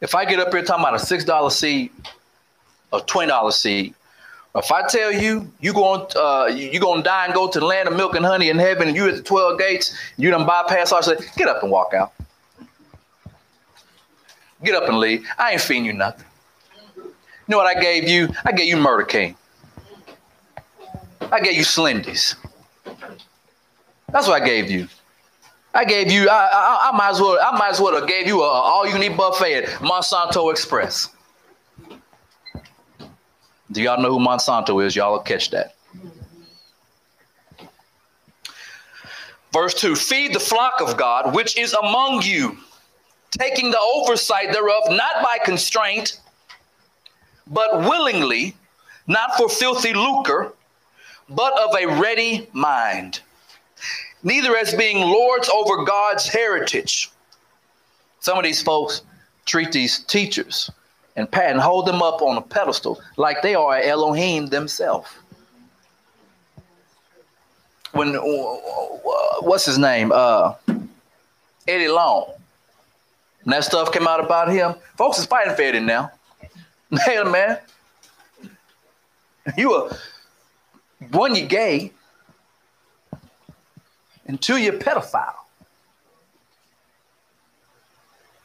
if 0.00 0.14
I 0.14 0.24
get 0.24 0.40
up 0.40 0.50
here 0.50 0.62
talking 0.62 0.82
about 0.82 0.94
a 0.94 1.04
$6 1.04 1.52
seed, 1.52 1.90
a 2.92 3.00
$20 3.00 3.52
seed, 3.52 3.94
if 4.58 4.72
I 4.72 4.86
tell 4.86 5.12
you 5.12 5.50
you 5.60 5.72
going 5.72 6.06
uh, 6.16 6.46
you 6.46 6.80
gonna 6.80 7.02
die 7.02 7.26
and 7.26 7.34
go 7.34 7.48
to 7.48 7.60
the 7.60 7.66
land 7.66 7.88
of 7.88 7.96
milk 7.96 8.14
and 8.14 8.24
honey 8.24 8.48
in 8.48 8.58
heaven, 8.58 8.88
and 8.88 8.96
you 8.96 9.08
at 9.08 9.16
the 9.16 9.22
twelve 9.22 9.58
gates, 9.58 9.96
you 10.16 10.30
done 10.30 10.46
bypass 10.46 10.92
all. 10.92 11.02
Say, 11.02 11.16
get 11.36 11.48
up 11.48 11.62
and 11.62 11.70
walk 11.70 11.94
out. 11.94 12.12
Get 14.62 14.74
up 14.74 14.88
and 14.88 14.98
leave. 14.98 15.26
I 15.38 15.52
ain't 15.52 15.60
feeding 15.60 15.84
you 15.84 15.92
nothing. 15.92 16.24
You 16.96 17.12
know 17.48 17.58
what 17.58 17.76
I 17.76 17.80
gave 17.80 18.08
you? 18.08 18.28
I 18.44 18.52
gave 18.52 18.66
you 18.66 18.76
Murder 18.76 19.04
King. 19.04 19.36
I 21.30 21.40
gave 21.40 21.54
you 21.54 21.62
Slendy's. 21.62 22.34
That's 24.12 24.26
what 24.26 24.40
I 24.40 24.44
gave 24.44 24.70
you. 24.70 24.88
I 25.74 25.84
gave 25.84 26.10
you. 26.10 26.28
I, 26.28 26.48
I, 26.52 26.90
I 26.90 26.96
might 26.96 27.10
as 27.10 27.20
well. 27.20 27.38
I 27.40 27.56
might 27.58 27.70
as 27.70 27.80
well 27.80 27.94
have 27.94 28.08
gave 28.08 28.26
you 28.26 28.40
a, 28.42 28.46
all 28.46 28.86
you 28.88 28.96
eat 29.02 29.16
buffet 29.16 29.54
at 29.54 29.64
Monsanto 29.80 30.50
Express. 30.50 31.10
Do 33.72 33.82
y'all 33.82 34.00
know 34.00 34.10
who 34.10 34.24
Monsanto 34.24 34.84
is? 34.84 34.94
Y'all 34.94 35.12
will 35.12 35.20
catch 35.20 35.50
that. 35.50 35.74
Verse 39.52 39.74
2 39.74 39.96
Feed 39.96 40.34
the 40.34 40.40
flock 40.40 40.80
of 40.80 40.96
God, 40.96 41.34
which 41.34 41.56
is 41.56 41.72
among 41.72 42.22
you, 42.22 42.56
taking 43.30 43.70
the 43.70 43.80
oversight 43.94 44.52
thereof, 44.52 44.84
not 44.90 45.22
by 45.22 45.38
constraint, 45.44 46.20
but 47.46 47.80
willingly, 47.80 48.54
not 49.06 49.36
for 49.36 49.48
filthy 49.48 49.94
lucre, 49.94 50.52
but 51.28 51.58
of 51.58 51.74
a 51.74 52.00
ready 52.00 52.48
mind. 52.52 53.20
Neither 54.22 54.56
as 54.56 54.74
being 54.74 55.00
lords 55.00 55.48
over 55.48 55.84
God's 55.84 56.28
heritage. 56.28 57.10
Some 58.20 58.38
of 58.38 58.44
these 58.44 58.62
folks 58.62 59.02
treat 59.44 59.72
these 59.72 60.00
teachers 60.00 60.70
and 61.16 61.30
pat 61.30 61.50
and 61.50 61.60
hold 61.60 61.86
them 61.86 62.02
up 62.02 62.22
on 62.22 62.36
a 62.36 62.42
pedestal 62.42 63.00
like 63.16 63.42
they 63.42 63.54
are 63.54 63.78
Elohim 63.78 64.46
themselves. 64.46 65.08
When 67.92 68.14
what's 68.14 69.64
his 69.64 69.78
name? 69.78 70.12
Uh, 70.12 70.54
Eddie 71.66 71.88
Long. 71.88 72.32
And 73.44 73.52
that 73.52 73.64
stuff 73.64 73.92
came 73.92 74.06
out 74.06 74.22
about 74.22 74.50
him. 74.50 74.74
Folks 74.96 75.18
is 75.18 75.26
fighting 75.26 75.54
for 75.54 75.62
Eddie 75.62 75.80
now. 75.80 76.12
Hey 77.04 77.20
man, 77.24 77.58
you 79.56 79.72
are 79.72 79.96
one, 81.10 81.34
you 81.34 81.44
gay, 81.44 81.92
and 84.26 84.40
two, 84.40 84.56
you're 84.56 84.74
pedophile. 84.74 85.34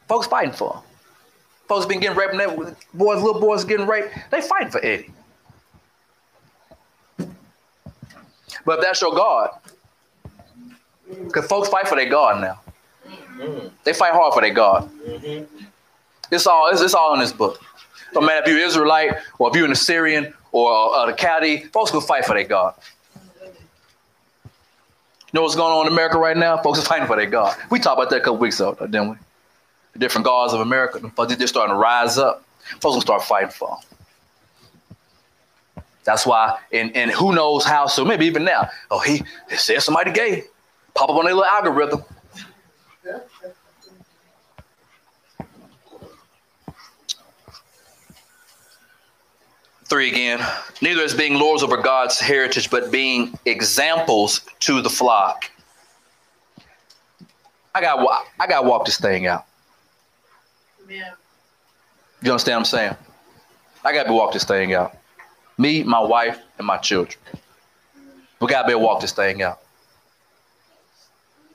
Folks 0.07 0.25
fighting 0.25 0.53
for 0.53 0.73
him. 0.73 0.90
Folks 1.71 1.85
been 1.85 2.01
getting 2.01 2.17
raped, 2.17 2.33
and 2.33 2.75
boys, 2.93 3.23
little 3.23 3.39
boys 3.39 3.63
getting 3.63 3.87
raped. 3.87 4.13
They 4.29 4.41
fight 4.41 4.73
for 4.73 4.85
Eddie. 4.85 5.09
But 8.65 8.79
if 8.79 8.81
that's 8.81 8.99
your 8.99 9.15
God, 9.15 9.51
because 11.07 11.47
folks 11.47 11.69
fight 11.69 11.87
for 11.87 11.95
their 11.95 12.09
God 12.09 12.41
now. 12.41 12.59
Mm-hmm. 13.37 13.67
They 13.85 13.93
fight 13.93 14.11
hard 14.11 14.33
for 14.33 14.41
their 14.41 14.53
God. 14.53 14.91
Mm-hmm. 14.99 15.45
It's 16.29 16.45
all 16.45 16.69
it's, 16.73 16.81
it's, 16.81 16.93
all 16.93 17.13
in 17.13 17.21
this 17.21 17.31
book. 17.31 17.61
No 18.13 18.19
matter 18.19 18.43
if 18.43 18.49
you're 18.49 18.67
Israelite 18.67 19.13
or 19.39 19.49
if 19.49 19.55
you're 19.55 19.63
an 19.63 19.71
Assyrian 19.71 20.33
or 20.51 20.93
uh, 20.93 21.05
the 21.05 21.13
Chaldean, 21.13 21.69
folks 21.69 21.93
will 21.93 22.01
fight 22.01 22.25
for 22.25 22.33
their 22.33 22.43
God. 22.43 22.73
You 23.45 23.61
know 25.31 25.43
what's 25.43 25.55
going 25.55 25.71
on 25.71 25.87
in 25.87 25.93
America 25.93 26.17
right 26.17 26.35
now? 26.35 26.57
Folks 26.57 26.79
are 26.79 26.85
fighting 26.85 27.07
for 27.07 27.15
their 27.15 27.27
God. 27.27 27.55
We 27.69 27.79
talked 27.79 27.97
about 27.97 28.09
that 28.09 28.17
a 28.17 28.19
couple 28.19 28.39
weeks 28.39 28.59
ago, 28.59 28.75
didn't 28.81 29.11
we? 29.11 29.15
The 29.93 29.99
different 29.99 30.25
gods 30.25 30.53
of 30.53 30.61
America. 30.61 30.99
They're 31.27 31.47
starting 31.47 31.75
to 31.75 31.79
rise 31.79 32.17
up. 32.17 32.43
Folks 32.79 32.95
will 32.95 33.01
start 33.01 33.23
fighting 33.23 33.49
for 33.49 33.69
them. 33.69 33.77
That's 36.03 36.25
why, 36.25 36.57
and, 36.71 36.95
and 36.95 37.11
who 37.11 37.33
knows 37.33 37.63
how 37.63 37.85
So 37.85 38.03
maybe 38.03 38.25
even 38.25 38.43
now. 38.43 38.69
Oh, 38.89 38.99
he, 38.99 39.23
he 39.49 39.55
said 39.55 39.81
somebody 39.81 40.11
gay. 40.11 40.43
Pop 40.93 41.09
up 41.09 41.15
on 41.15 41.25
their 41.25 41.33
little 41.33 41.45
algorithm. 41.45 42.03
Three 49.85 50.09
again. 50.09 50.39
Neither 50.81 51.03
as 51.03 51.13
being 51.13 51.35
lords 51.35 51.63
over 51.63 51.77
God's 51.77 52.19
heritage, 52.19 52.69
but 52.69 52.91
being 52.91 53.37
examples 53.45 54.41
to 54.61 54.81
the 54.81 54.89
flock. 54.89 55.51
I 57.75 57.81
got 57.81 58.25
I 58.39 58.47
got 58.47 58.61
to 58.61 58.67
walk 58.67 58.85
this 58.85 58.99
thing 58.99 59.27
out. 59.27 59.45
Yeah. 60.91 61.11
You 62.21 62.31
understand 62.31 62.55
what 62.55 62.59
I'm 62.59 62.65
saying? 62.65 62.95
I 63.83 63.93
got 63.93 64.03
to 64.03 64.13
walk 64.13 64.33
this 64.33 64.43
thing 64.43 64.73
out. 64.73 64.97
Me, 65.57 65.83
my 65.83 66.01
wife, 66.01 66.39
and 66.57 66.67
my 66.67 66.77
children. 66.77 67.17
We 68.39 68.47
got 68.47 68.63
to 68.63 68.67
be 68.67 68.75
walk 68.75 68.99
this 68.99 69.13
thing 69.13 69.41
out. 69.41 69.59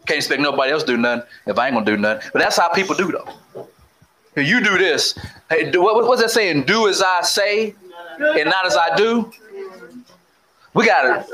Can't 0.07 0.19
expect 0.19 0.41
nobody 0.41 0.73
else 0.73 0.85
to 0.85 0.93
do 0.93 0.97
nothing 0.97 1.27
if 1.47 1.59
I 1.59 1.67
ain't 1.67 1.75
gonna 1.75 1.85
do 1.85 1.97
nothing. 1.97 2.31
But 2.33 2.39
that's 2.39 2.57
how 2.57 2.69
people 2.69 2.95
do 2.95 3.11
though. 3.11 3.69
You 4.41 4.63
do 4.63 4.79
this. 4.79 5.19
Hey, 5.51 5.69
do, 5.69 5.83
what, 5.83 6.07
what's 6.07 6.23
that 6.23 6.31
saying? 6.31 6.63
Do 6.63 6.87
as 6.89 7.03
I 7.03 7.23
say 7.23 7.75
and 8.21 8.49
not 8.49 8.67
as 8.67 8.77
I 8.77 8.95
do. 8.95 9.33
We 10.75 10.87
gotta 10.87 11.27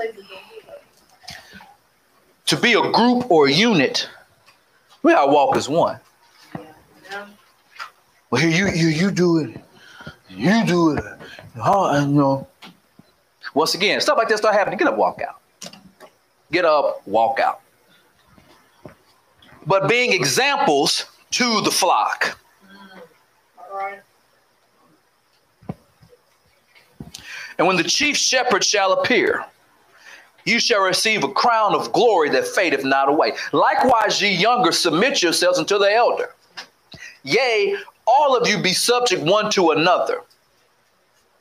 to 2.46 2.56
be 2.56 2.72
a 2.72 2.90
group 2.92 3.30
or 3.30 3.46
a 3.46 3.52
unit. 3.52 4.08
We 5.02 5.12
gotta 5.12 5.30
walk 5.30 5.56
as 5.56 5.68
one. 5.68 6.00
Well, 8.32 8.40
here 8.40 8.50
you 8.50 8.68
you 8.68 8.88
you 8.88 9.10
do 9.10 9.40
it. 9.40 9.60
You 10.30 10.64
do 10.64 10.96
it. 10.96 11.04
Oh, 11.62 12.00
you 12.00 12.06
know. 12.06 12.48
Once 13.52 13.74
again, 13.74 14.00
stuff 14.00 14.16
like 14.16 14.28
that 14.28 14.38
start 14.38 14.54
happening. 14.54 14.78
Get 14.78 14.88
up, 14.88 14.96
walk 14.96 15.20
out. 15.20 15.38
Get 16.50 16.64
up, 16.64 17.06
walk 17.06 17.40
out. 17.40 17.60
But 19.66 19.86
being 19.86 20.14
examples 20.14 21.04
to 21.32 21.60
the 21.60 21.70
flock. 21.70 22.38
And 27.58 27.66
when 27.66 27.76
the 27.76 27.84
chief 27.84 28.16
shepherd 28.16 28.64
shall 28.64 28.94
appear, 28.94 29.44
you 30.46 30.58
shall 30.58 30.82
receive 30.82 31.22
a 31.22 31.28
crown 31.28 31.74
of 31.74 31.92
glory 31.92 32.30
that 32.30 32.48
fadeth 32.48 32.82
not 32.82 33.10
away. 33.10 33.34
Likewise, 33.52 34.22
ye 34.22 34.34
younger, 34.34 34.72
submit 34.72 35.22
yourselves 35.22 35.58
unto 35.58 35.76
the 35.78 35.92
elder. 35.92 36.34
Yea, 37.24 37.76
all 38.06 38.36
of 38.36 38.46
you 38.48 38.60
be 38.62 38.72
subject 38.72 39.22
one 39.22 39.50
to 39.50 39.70
another 39.70 40.22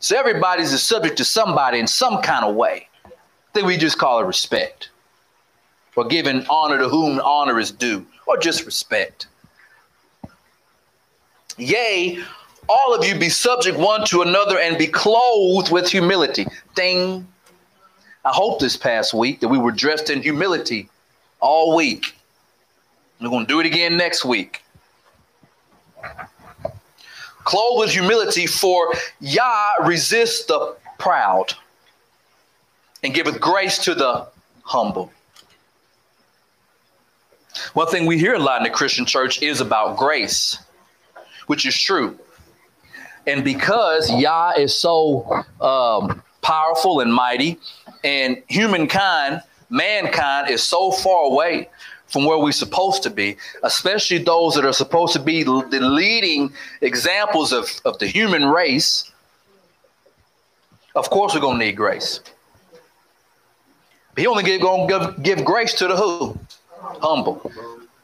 so 0.01 0.17
everybody's 0.17 0.73
a 0.73 0.79
subject 0.79 1.15
to 1.17 1.23
somebody 1.23 1.77
in 1.77 1.85
some 1.85 2.23
kind 2.23 2.43
of 2.43 2.55
way. 2.55 2.87
I 3.05 3.09
think 3.53 3.67
we 3.67 3.77
just 3.77 3.99
call 3.99 4.19
it 4.19 4.25
respect. 4.25 4.89
Or 5.95 6.05
giving 6.05 6.43
honor 6.49 6.79
to 6.79 6.89
whom 6.89 7.19
honor 7.19 7.59
is 7.59 7.69
due, 7.69 8.07
or 8.25 8.37
just 8.37 8.65
respect. 8.65 9.27
Yea, 11.57 12.23
all 12.67 12.95
of 12.95 13.05
you 13.05 13.19
be 13.19 13.29
subject 13.29 13.77
one 13.77 14.03
to 14.05 14.23
another 14.23 14.57
and 14.57 14.75
be 14.75 14.87
clothed 14.87 15.71
with 15.71 15.87
humility. 15.87 16.47
Ding. 16.75 17.27
I 18.25 18.29
hope 18.29 18.59
this 18.59 18.75
past 18.75 19.13
week 19.13 19.39
that 19.41 19.49
we 19.49 19.59
were 19.59 19.71
dressed 19.71 20.09
in 20.09 20.23
humility 20.23 20.89
all 21.41 21.75
week. 21.75 22.15
We're 23.19 23.29
going 23.29 23.45
to 23.45 23.53
do 23.53 23.59
it 23.59 23.67
again 23.67 23.97
next 23.97 24.25
week 24.25 24.63
clothed 27.43 27.79
with 27.79 27.91
humility, 27.91 28.47
for 28.47 28.93
Yah 29.19 29.71
resists 29.83 30.45
the 30.45 30.75
proud 30.97 31.53
and 33.03 33.13
giveth 33.13 33.39
grace 33.39 33.77
to 33.79 33.95
the 33.95 34.27
humble. 34.63 35.11
One 37.73 37.87
thing 37.87 38.05
we 38.05 38.17
hear 38.17 38.35
a 38.35 38.39
lot 38.39 38.57
in 38.57 38.63
the 38.63 38.69
Christian 38.69 39.05
church 39.05 39.41
is 39.41 39.61
about 39.61 39.97
grace, 39.97 40.57
which 41.47 41.65
is 41.65 41.77
true. 41.77 42.17
And 43.27 43.43
because 43.43 44.09
Yah 44.11 44.53
is 44.57 44.75
so 44.75 45.43
um, 45.59 46.23
powerful 46.41 47.01
and 47.01 47.13
mighty, 47.13 47.59
and 48.03 48.41
humankind, 48.47 49.41
mankind 49.69 50.49
is 50.49 50.63
so 50.63 50.91
far 50.91 51.25
away 51.25 51.69
from 52.11 52.25
where 52.25 52.37
we're 52.37 52.51
supposed 52.51 53.03
to 53.03 53.09
be, 53.09 53.37
especially 53.63 54.17
those 54.17 54.53
that 54.55 54.65
are 54.65 54.73
supposed 54.73 55.13
to 55.13 55.19
be 55.19 55.43
the 55.43 55.53
leading 55.79 56.51
examples 56.81 57.53
of, 57.53 57.69
of 57.85 57.97
the 57.99 58.05
human 58.05 58.45
race, 58.45 59.09
of 60.93 61.09
course 61.09 61.33
we're 61.33 61.39
going 61.39 61.57
to 61.57 61.65
need 61.65 61.77
grace. 61.77 62.19
He 64.17 64.27
only 64.27 64.43
going 64.43 64.89
to 64.89 64.99
give, 64.99 65.23
give 65.23 65.45
grace 65.45 65.73
to 65.75 65.87
the 65.87 65.95
who? 65.95 66.37
Humble. 67.01 67.49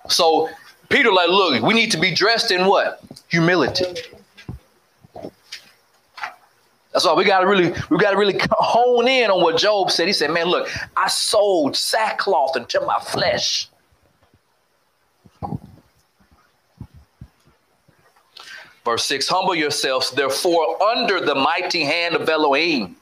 So 0.07 0.49
Peter 0.87 1.11
like, 1.11 1.27
look, 1.27 1.61
we 1.61 1.73
need 1.73 1.91
to 1.91 1.99
be 1.99 2.13
dressed 2.13 2.49
in 2.51 2.65
what? 2.65 3.01
Humility. 3.27 3.93
That's 6.93 7.05
why 7.05 7.13
we 7.13 7.25
got 7.25 7.41
to 7.41 7.47
really, 7.47 7.73
we 7.89 7.97
got 7.97 8.11
to 8.11 8.17
really 8.17 8.39
hone 8.51 9.07
in 9.09 9.29
on 9.29 9.43
what 9.43 9.57
Job 9.57 9.91
said. 9.91 10.07
He 10.07 10.13
said, 10.13 10.31
"Man, 10.31 10.47
look, 10.47 10.67
I 10.95 11.07
sold 11.09 11.75
sackcloth 11.75 12.55
into 12.55 12.81
my 12.81 12.99
flesh." 12.99 13.67
Verse 18.87 19.03
6 19.03 19.27
Humble 19.27 19.53
yourselves, 19.53 20.11
therefore, 20.11 20.81
under 20.81 21.19
the 21.19 21.35
mighty 21.35 21.83
hand 21.83 22.15
of 22.15 22.29
Elohim. 22.29 22.95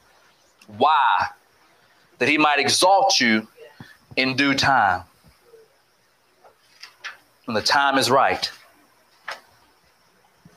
Why? 0.77 1.27
That 2.17 2.27
he 2.27 2.39
might 2.39 2.57
exalt 2.57 3.19
you 3.19 3.47
in 4.15 4.35
due 4.35 4.55
time. 4.55 5.03
When 7.45 7.53
the 7.53 7.61
time 7.61 7.99
is 7.99 8.09
right. 8.09 8.49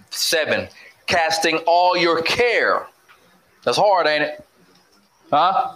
Seven, 0.09 0.67
casting 1.07 1.59
all 1.67 1.95
your 1.95 2.23
care. 2.23 2.87
That's 3.65 3.77
hard, 3.77 4.07
ain't 4.07 4.23
it? 4.23 4.47
Huh? 5.31 5.75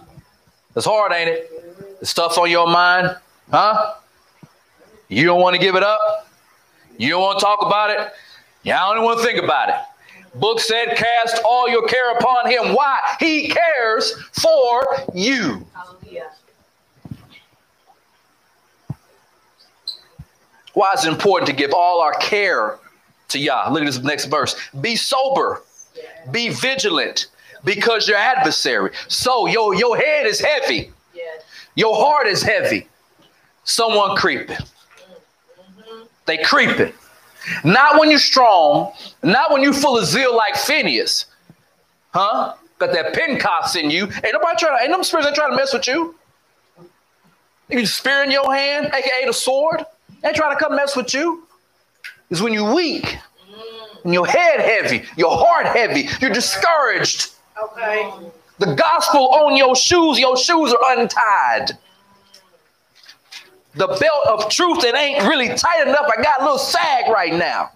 That's 0.73 0.87
hard, 0.87 1.13
ain't 1.13 1.29
it? 1.29 1.99
The 1.99 2.07
stuff 2.07 2.39
on 2.39 2.49
your 2.49 2.65
mind, 2.65 3.15
huh? 3.51 3.97
You 5.09 5.27
don't 5.27 5.39
want 5.39 5.53
to 5.55 5.61
give 5.61 5.75
it 5.75 5.83
up? 5.83 6.27
You 6.97 7.09
don't 7.09 7.21
want 7.21 7.37
to 7.37 7.45
talk 7.45 7.61
about 7.61 7.91
it? 7.91 8.11
Yeah, 8.63 8.85
I 8.85 8.95
don't 8.95 9.03
want 9.03 9.19
to 9.19 9.25
think 9.25 9.43
about 9.43 9.69
it. 9.69 9.75
Book 10.35 10.59
said, 10.59 10.95
cast 10.95 11.41
all 11.45 11.69
your 11.69 11.87
care 11.87 12.11
upon 12.17 12.49
him. 12.49 12.73
Why? 12.73 12.97
He 13.19 13.49
cares 13.49 14.13
for 14.31 14.83
you. 15.13 15.65
Why 20.73 20.91
is 20.97 21.05
it 21.05 21.09
important 21.13 21.47
to 21.49 21.55
give 21.55 21.71
all 21.71 22.01
our 22.01 22.13
care 22.13 22.79
to 23.27 23.37
Yah? 23.37 23.69
Look 23.69 23.83
at 23.83 23.85
this 23.85 24.01
next 24.01 24.25
verse. 24.25 24.55
Be 24.81 24.95
sober, 24.95 25.61
be 26.31 26.49
vigilant, 26.49 27.27
because 27.63 28.07
your 28.07 28.17
adversary. 28.17 28.89
So 29.07 29.45
your, 29.45 29.75
your 29.75 29.95
head 29.97 30.25
is 30.25 30.39
heavy, 30.39 30.91
your 31.75 31.95
heart 31.95 32.25
is 32.25 32.41
heavy. 32.41 32.87
Someone 33.65 34.17
creeping. 34.17 34.57
They 36.25 36.39
creeping. 36.39 36.91
Not 37.63 37.99
when 37.99 38.09
you're 38.09 38.19
strong, 38.19 38.93
not 39.21 39.51
when 39.51 39.61
you're 39.61 39.73
full 39.73 39.97
of 39.97 40.05
zeal 40.05 40.35
like 40.35 40.55
Phineas. 40.55 41.25
Huh? 42.13 42.53
Got 42.79 42.93
that 42.93 43.13
Pentecost 43.13 43.75
in 43.75 43.89
you. 43.89 44.05
Ain't 44.05 44.33
nobody 44.33 44.57
trying 44.57 44.77
to, 44.77 44.83
ain't 44.83 44.91
no 44.91 45.01
spirits 45.01 45.27
that 45.27 45.35
trying 45.35 45.51
to 45.51 45.55
mess 45.55 45.73
with 45.73 45.87
you. 45.87 46.15
You 47.69 47.85
spear 47.85 48.23
in 48.23 48.31
your 48.31 48.53
hand, 48.53 48.87
aka 48.87 49.25
the 49.25 49.33
sword. 49.33 49.85
Ain't 50.23 50.35
trying 50.35 50.55
to 50.55 50.63
come 50.63 50.75
mess 50.75 50.95
with 50.95 51.13
you. 51.13 51.47
It's 52.29 52.41
when 52.41 52.53
you're 52.53 52.73
weak, 52.73 53.17
and 54.03 54.13
your 54.13 54.25
head 54.25 54.59
heavy, 54.59 55.03
your 55.17 55.37
heart 55.37 55.65
heavy, 55.65 56.07
you're 56.19 56.33
discouraged. 56.33 57.31
Okay. 57.61 58.11
The 58.59 58.75
gospel 58.75 59.29
on 59.29 59.57
your 59.57 59.75
shoes, 59.75 60.19
your 60.19 60.37
shoes 60.37 60.73
are 60.73 60.97
untied. 60.97 61.77
The 63.75 63.87
belt 63.87 64.27
of 64.27 64.49
truth 64.49 64.81
that 64.81 64.95
ain't 64.95 65.23
really 65.27 65.49
tight 65.49 65.87
enough, 65.87 66.07
I 66.15 66.21
got 66.21 66.41
a 66.41 66.43
little 66.43 66.59
sag 66.59 67.09
right 67.09 67.33
now. 67.33 67.71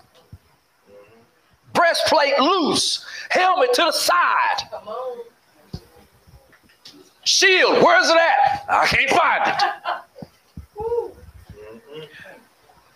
Breastplate 1.74 2.40
loose, 2.40 3.06
helmet 3.30 3.74
to 3.74 3.82
the 3.84 3.92
side. 3.92 4.70
Shield, 7.24 7.84
where's 7.84 8.10
it 8.10 8.18
at? 8.18 8.66
I 8.70 8.86
can't 8.86 9.10
find 9.10 9.48
it. 9.48 9.64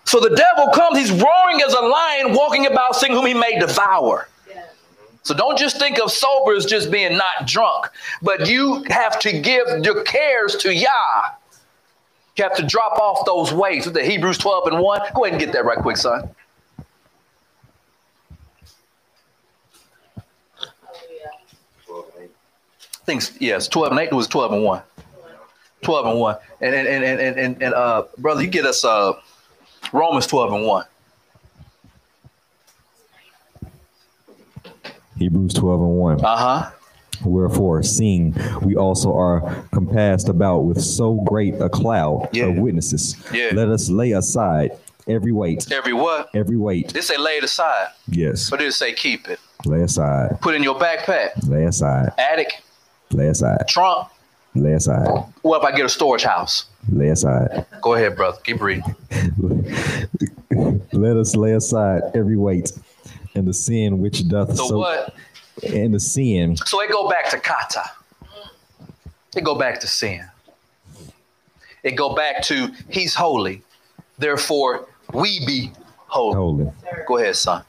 So 0.06 0.20
the 0.20 0.36
devil 0.36 0.72
comes, 0.74 0.98
he's 0.98 1.12
roaring 1.12 1.62
as 1.66 1.74
a 1.74 1.82
lion, 1.82 2.34
walking 2.34 2.66
about, 2.66 2.96
seeing 2.96 3.14
whom 3.14 3.26
he 3.26 3.34
may 3.34 3.58
devour. 3.60 4.28
So 5.24 5.34
don't 5.34 5.58
just 5.58 5.78
think 5.80 6.00
of 6.02 6.12
sober 6.12 6.54
as 6.54 6.66
just 6.66 6.92
being 6.92 7.18
not 7.18 7.46
drunk, 7.46 7.88
but 8.22 8.48
you 8.48 8.84
have 8.90 9.20
to 9.20 9.40
give 9.40 9.68
your 9.84 10.04
cares 10.04 10.56
to 10.58 10.74
Yah. 10.74 10.90
You 12.38 12.44
have 12.44 12.56
to 12.56 12.66
drop 12.66 12.98
off 13.00 13.26
those 13.26 13.54
weights. 13.54 13.86
With 13.86 13.96
the 13.96 14.04
Hebrews 14.04 14.38
12 14.38 14.68
and 14.68 14.80
1. 14.80 15.02
Go 15.14 15.26
ahead 15.26 15.34
and 15.34 15.44
get 15.44 15.54
that 15.54 15.66
right 15.66 15.78
quick, 15.78 15.98
son. 15.98 16.30
Think, 23.06 23.24
yes, 23.40 23.68
12 23.68 23.92
and 23.92 24.00
8 24.00 24.14
was 24.14 24.28
12 24.28 24.54
and 24.54 24.64
1. 24.64 24.82
12 25.82 26.06
and 26.06 26.20
1. 26.20 26.36
And 26.62 26.76
and 26.76 26.88
and 26.88 27.04
and 27.04 27.40
and, 27.40 27.64
and 27.64 27.74
uh 27.74 28.04
brother, 28.18 28.44
you 28.44 28.48
get 28.48 28.66
us 28.66 28.86
uh 28.86 29.14
Romans 29.92 30.28
12 30.28 30.54
and 30.54 30.66
1. 30.66 30.86
Hebrews 35.18 35.54
12 35.54 35.82
and 35.82 35.98
1. 35.98 36.26
Uh-huh. 36.26 36.72
Wherefore, 37.24 37.84
seeing 37.84 38.36
we 38.62 38.76
also 38.76 39.14
are 39.16 39.64
compassed 39.72 40.30
about 40.30 40.60
with 40.60 40.82
so 40.82 41.16
great 41.26 41.56
a 41.62 41.70
cloud 41.70 42.30
Yeah. 42.32 42.46
of 42.46 42.58
witnesses, 42.58 43.16
Yeah. 43.34 43.50
let 43.54 43.70
us 43.70 43.90
lay 43.90 44.12
aside 44.14 44.72
every 45.08 45.32
weight, 45.32 45.72
Every 45.72 45.94
what? 45.94 46.30
every 46.34 46.58
weight. 46.58 46.94
This 46.94 47.08
say 47.08 47.18
lay 47.18 47.38
it 47.38 47.44
aside, 47.44 47.88
Yes, 48.08 48.50
but 48.50 48.62
it 48.62 48.72
say 48.74 48.94
keep 48.94 49.28
it. 49.30 49.40
lay 49.66 49.82
aside, 49.82 50.40
Put 50.42 50.56
in 50.56 50.64
your 50.64 50.76
backpack, 50.76 51.48
lay 51.48 51.66
aside, 51.66 52.12
attic, 52.18 52.62
lay 53.12 53.28
aside, 53.28 53.68
trunk. 53.68 54.08
lay 54.56 54.74
aside, 54.74 55.08
What 55.44 55.60
if 55.62 55.64
I 55.66 55.76
get 55.76 55.86
a 55.86 55.90
storage 55.90 56.24
house? 56.24 56.66
lay 56.92 57.10
aside. 57.10 57.66
Go 57.82 57.94
ahead, 57.94 58.16
brother. 58.16 58.38
Keep 58.44 58.62
reading. 58.62 58.96
Let 60.92 61.16
us 61.18 61.36
lay 61.36 61.54
aside 61.54 62.02
every 62.16 62.38
weight 62.38 62.72
and 63.36 63.48
the 63.48 63.54
sin 63.54 64.00
which 64.00 64.28
doth 64.28 64.56
So 64.58 64.68
so 64.68 64.78
what? 64.80 65.14
And 65.64 65.94
the 65.94 66.00
sin 66.00 66.56
So 66.58 66.82
it 66.82 66.92
go 66.92 67.10
back 67.10 67.30
to 67.32 67.40
kata. 67.40 67.84
It 69.36 69.44
go 69.44 69.56
back 69.56 69.80
to 69.82 69.88
sin. 69.88 70.26
It 71.84 71.92
go 71.96 72.14
back 72.16 72.42
to 72.44 72.72
he's 72.90 73.16
holy, 73.16 73.62
therefore 74.20 74.88
we 75.14 75.44
be 75.46 75.72
holy. 76.08 76.36
holy 76.36 76.72
Go 77.08 77.18
ahead, 77.18 77.36
son. 77.36 77.64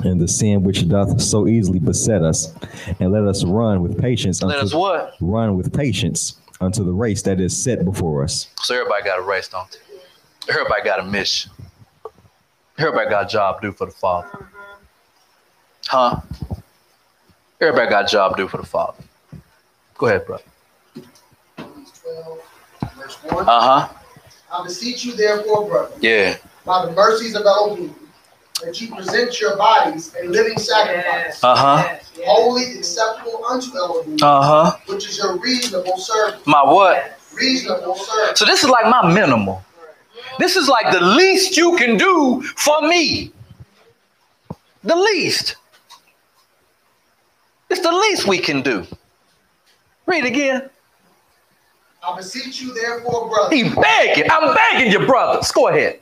and 0.00 0.20
the 0.20 0.28
sin 0.28 0.62
which 0.62 0.88
doth 0.88 1.20
so 1.20 1.46
easily 1.46 1.78
beset 1.78 2.22
us, 2.22 2.54
and 3.00 3.12
let 3.12 3.24
us 3.24 3.44
run 3.44 3.82
with 3.82 4.00
patience 4.00 4.40
Let 4.42 4.58
us 4.60 4.72
what? 4.72 5.14
run 5.20 5.56
with 5.56 5.72
patience 5.76 6.38
unto 6.60 6.84
the 6.84 6.92
race 6.92 7.22
that 7.22 7.40
is 7.40 7.56
set 7.56 7.84
before 7.84 8.22
us. 8.22 8.46
So 8.62 8.74
everybody 8.74 9.02
got 9.04 9.18
a 9.18 9.22
race, 9.22 9.48
don't 9.48 9.70
they? 9.70 10.52
Everybody 10.52 10.82
got 10.82 11.00
a 11.00 11.04
mission. 11.04 11.50
Everybody 12.78 13.10
got 13.10 13.24
a 13.26 13.28
job 13.28 13.60
to 13.60 13.68
do 13.68 13.72
for 13.72 13.86
the 13.86 13.92
Father. 13.92 14.46
Huh? 15.86 16.20
Everybody 17.60 17.90
got 17.90 18.04
a 18.04 18.08
job 18.08 18.36
to 18.36 18.42
do 18.42 18.48
for 18.48 18.56
the 18.56 18.66
Father. 18.66 19.02
Go 19.98 20.06
ahead, 20.06 20.26
brother. 20.26 20.42
12, 21.56 22.38
verse 22.96 23.16
1. 23.24 23.48
Uh 23.48 23.60
huh. 23.60 23.88
I 24.52 24.64
beseech 24.64 25.04
you, 25.04 25.14
therefore, 25.14 25.68
brother, 25.68 25.94
Yeah. 26.00 26.36
by 26.64 26.86
the 26.86 26.92
mercies 26.92 27.34
of 27.36 27.44
Elohim, 27.44 27.94
that 28.64 28.80
you 28.80 28.94
present 28.94 29.38
your 29.40 29.56
bodies 29.56 30.14
a 30.20 30.26
living 30.26 30.58
sacrifice, 30.58 31.42
Uh-huh. 31.44 31.82
Yes. 31.86 32.10
Yes. 32.16 32.26
holy, 32.26 32.78
acceptable 32.78 33.44
unto 33.46 33.76
Elohim, 33.76 34.16
Uh 34.22 34.42
huh. 34.42 34.76
which 34.86 35.06
is 35.06 35.18
your 35.18 35.36
reasonable 35.36 35.98
service. 35.98 36.40
My 36.46 36.64
what? 36.64 37.18
Reasonable 37.34 37.94
service. 37.94 38.38
So 38.38 38.44
this 38.46 38.64
is 38.64 38.70
like 38.70 38.86
my 38.86 39.12
minimal. 39.12 39.62
This 40.38 40.56
is 40.56 40.66
like 40.68 40.90
the 40.92 41.00
least 41.04 41.56
you 41.58 41.76
can 41.76 41.96
do 41.98 42.40
for 42.56 42.80
me. 42.88 43.32
The 44.82 44.96
least. 44.96 45.56
It's 47.70 47.80
the 47.80 47.92
least 47.92 48.26
we 48.26 48.38
can 48.38 48.62
do. 48.62 48.84
Read 50.06 50.24
again. 50.24 50.68
I 52.02 52.16
beseech 52.16 52.60
you, 52.62 52.72
therefore, 52.74 53.28
brother, 53.28 53.54
He 53.54 53.62
begging. 53.68 54.24
I'm 54.30 54.54
begging 54.54 54.90
you, 54.90 55.06
brothers. 55.06 55.52
Go 55.52 55.68
ahead. 55.68 56.00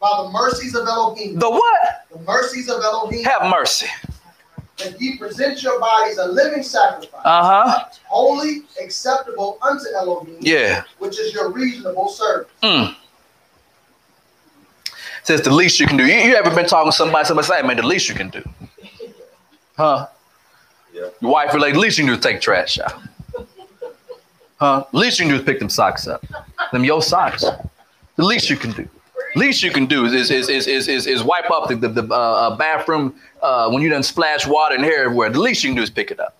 by 0.00 0.22
the 0.22 0.30
mercies 0.30 0.74
of 0.76 0.86
Elohim, 0.86 1.38
The 1.38 1.50
what? 1.50 2.06
the 2.12 2.18
mercies 2.20 2.68
of 2.68 2.80
Elohim, 2.82 3.24
Have 3.24 3.50
mercy. 3.50 3.86
that 4.78 5.00
ye 5.00 5.16
present 5.16 5.60
your 5.62 5.80
bodies 5.80 6.18
a 6.18 6.26
living 6.26 6.62
sacrifice, 6.62 7.20
Uh 7.24 7.42
huh. 7.64 7.84
holy, 8.06 8.62
acceptable 8.80 9.58
unto 9.62 9.86
Elohim, 9.96 10.36
Yeah. 10.40 10.84
which 10.98 11.18
is 11.18 11.32
your 11.34 11.50
reasonable 11.50 12.08
service. 12.10 12.48
Mm. 12.62 12.94
Says 15.24 15.42
the 15.42 15.52
least 15.52 15.80
you 15.80 15.86
can 15.86 15.96
do. 15.96 16.06
You, 16.06 16.14
you 16.14 16.34
ever 16.36 16.50
been 16.54 16.66
talking 16.66 16.90
to 16.92 16.96
somebody? 16.96 17.24
Somebody 17.26 17.46
say, 17.48 17.56
"Hey, 17.60 17.66
man, 17.66 17.76
the 17.76 17.82
least 17.86 18.08
you 18.08 18.14
can 18.14 18.28
do." 18.30 18.42
Huh? 19.76 20.06
Yeah. 20.98 21.08
Your 21.20 21.30
wife 21.30 21.54
related. 21.54 21.76
at 21.76 21.80
least 21.80 21.98
you 21.98 22.06
do 22.06 22.14
is 22.14 22.20
take 22.20 22.40
trash 22.40 22.78
out. 22.78 23.00
Huh? 24.58 24.84
The 24.90 24.98
least 24.98 25.18
you 25.20 25.26
can 25.26 25.34
do 25.34 25.40
is 25.40 25.44
pick 25.44 25.60
them 25.60 25.68
socks 25.68 26.08
up. 26.08 26.24
Them 26.72 26.84
your 26.84 27.02
socks. 27.02 27.44
The 28.16 28.24
least 28.24 28.50
you 28.50 28.56
can 28.56 28.72
do. 28.72 28.88
Least 29.36 29.62
you 29.62 29.70
can 29.70 29.86
do 29.86 30.06
is 30.06 30.30
is 30.30 30.48
is 30.48 30.66
is 30.66 30.88
is, 30.88 31.06
is 31.06 31.22
wipe 31.22 31.50
up 31.50 31.68
the 31.68 31.76
the, 31.76 31.88
the 31.88 32.02
uh, 32.12 32.16
uh, 32.16 32.56
bathroom 32.56 33.14
uh, 33.42 33.70
when 33.70 33.82
you 33.82 33.88
done 33.88 34.02
splash 34.02 34.46
water 34.46 34.74
and 34.74 34.82
hair 34.82 35.04
everywhere. 35.04 35.30
The 35.30 35.40
least 35.40 35.62
you 35.62 35.70
can 35.70 35.76
do 35.76 35.82
is 35.82 35.90
pick 35.90 36.10
it 36.10 36.18
up. 36.18 36.36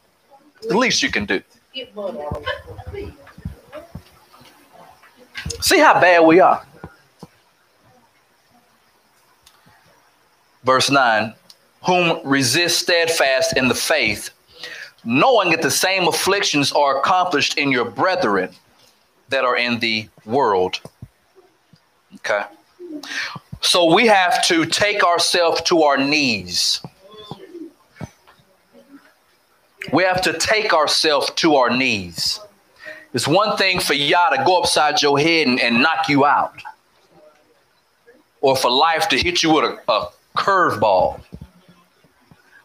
The 0.62 0.76
least 0.76 1.02
you 1.02 1.10
can 1.10 1.26
do. 1.26 1.40
See 5.60 5.78
how 5.78 6.00
bad 6.00 6.26
we 6.26 6.40
are. 6.40 6.64
Verse 10.64 10.90
9 10.90 11.34
Whom 11.86 12.20
resist 12.24 12.80
steadfast 12.80 13.56
in 13.56 13.68
the 13.68 13.74
faith, 13.74 14.30
knowing 15.08 15.48
that 15.48 15.62
the 15.62 15.70
same 15.70 16.06
afflictions 16.06 16.70
are 16.70 16.98
accomplished 16.98 17.56
in 17.56 17.72
your 17.72 17.86
brethren 17.86 18.50
that 19.30 19.42
are 19.42 19.56
in 19.56 19.78
the 19.78 20.06
world. 20.26 20.78
Okay. 22.16 22.42
So 23.62 23.94
we 23.94 24.06
have 24.06 24.46
to 24.48 24.66
take 24.66 25.02
ourselves 25.02 25.62
to 25.62 25.82
our 25.84 25.96
knees. 25.96 26.82
We 29.94 30.02
have 30.02 30.20
to 30.22 30.34
take 30.34 30.74
ourselves 30.74 31.30
to 31.36 31.54
our 31.54 31.74
knees. 31.74 32.40
It's 33.14 33.26
one 33.26 33.56
thing 33.56 33.80
for 33.80 33.94
Yah 33.94 34.28
to 34.28 34.44
go 34.44 34.58
upside 34.60 35.00
your 35.00 35.18
head 35.18 35.46
and, 35.46 35.58
and 35.58 35.80
knock 35.80 36.10
you 36.10 36.26
out, 36.26 36.62
or 38.42 38.54
for 38.54 38.70
life 38.70 39.08
to 39.08 39.16
hit 39.16 39.42
you 39.42 39.54
with 39.54 39.64
a, 39.64 39.90
a 39.90 40.08
curveball. 40.36 41.22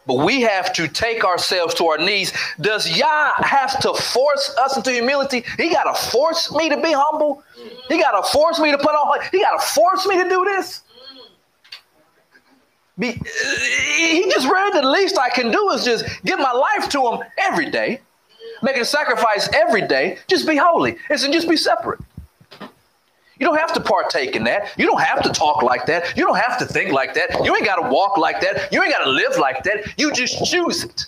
But 0.06 0.26
we 0.26 0.42
have 0.42 0.74
to 0.74 0.88
take 0.88 1.24
ourselves 1.24 1.74
to 1.76 1.88
our 1.88 1.98
knees. 1.98 2.34
Does 2.60 2.98
Yah 2.98 3.32
have 3.38 3.80
to 3.82 3.94
force 3.94 4.54
us 4.60 4.76
into 4.76 4.92
humility? 4.92 5.44
He 5.58 5.70
got 5.70 5.84
to 5.84 6.10
force 6.10 6.52
me 6.52 6.70
to 6.70 6.82
be 6.82 6.92
humble. 6.92 7.44
He 7.88 8.02
got 8.02 8.20
to 8.20 8.30
force 8.30 8.60
me 8.60 8.72
to 8.72 8.78
put 8.78 8.92
on. 8.92 9.20
He 9.32 9.40
got 9.40 9.60
to 9.60 9.66
force 9.66 10.06
me 10.06 10.22
to 10.22 10.30
do 10.30 10.46
this. 10.46 10.82
Be, 13.00 13.14
he 13.98 14.30
just 14.30 14.48
read 14.48 14.74
the 14.74 14.88
least 14.88 15.18
I 15.18 15.30
can 15.30 15.50
do 15.52 15.70
is 15.72 15.84
just 15.84 16.06
give 16.24 16.38
my 16.38 16.52
life 16.52 16.90
to 16.90 17.12
him 17.12 17.20
every 17.40 17.72
day 17.72 18.02
making 18.64 18.82
a 18.82 18.86
sacrifice 18.86 19.50
every 19.54 19.86
day, 19.86 20.18
just 20.28 20.48
be 20.48 20.56
holy. 20.56 20.98
It's 21.10 21.28
just 21.28 21.48
be 21.48 21.58
separate. 21.58 22.00
You 23.44 23.50
don't 23.50 23.60
have 23.60 23.74
to 23.74 23.82
partake 23.82 24.38
in 24.38 24.46
that. 24.46 24.72
You 24.78 24.88
don't 24.88 25.02
have 25.02 25.22
to 25.22 25.30
talk 25.30 25.64
like 25.64 25.86
that. 25.88 26.16
You 26.16 26.26
don't 26.26 26.38
have 26.38 26.58
to 26.60 26.66
think 26.66 26.94
like 26.94 27.14
that. 27.16 27.44
You 27.44 27.54
ain't 27.54 27.66
got 27.66 27.76
to 27.76 27.90
walk 27.90 28.18
like 28.18 28.40
that. 28.40 28.72
You 28.72 28.82
ain't 28.82 28.94
got 28.94 29.04
to 29.04 29.10
live 29.10 29.38
like 29.38 29.64
that. 29.66 30.00
You 30.00 30.14
just 30.14 30.46
choose 30.46 30.86
it. 30.86 31.06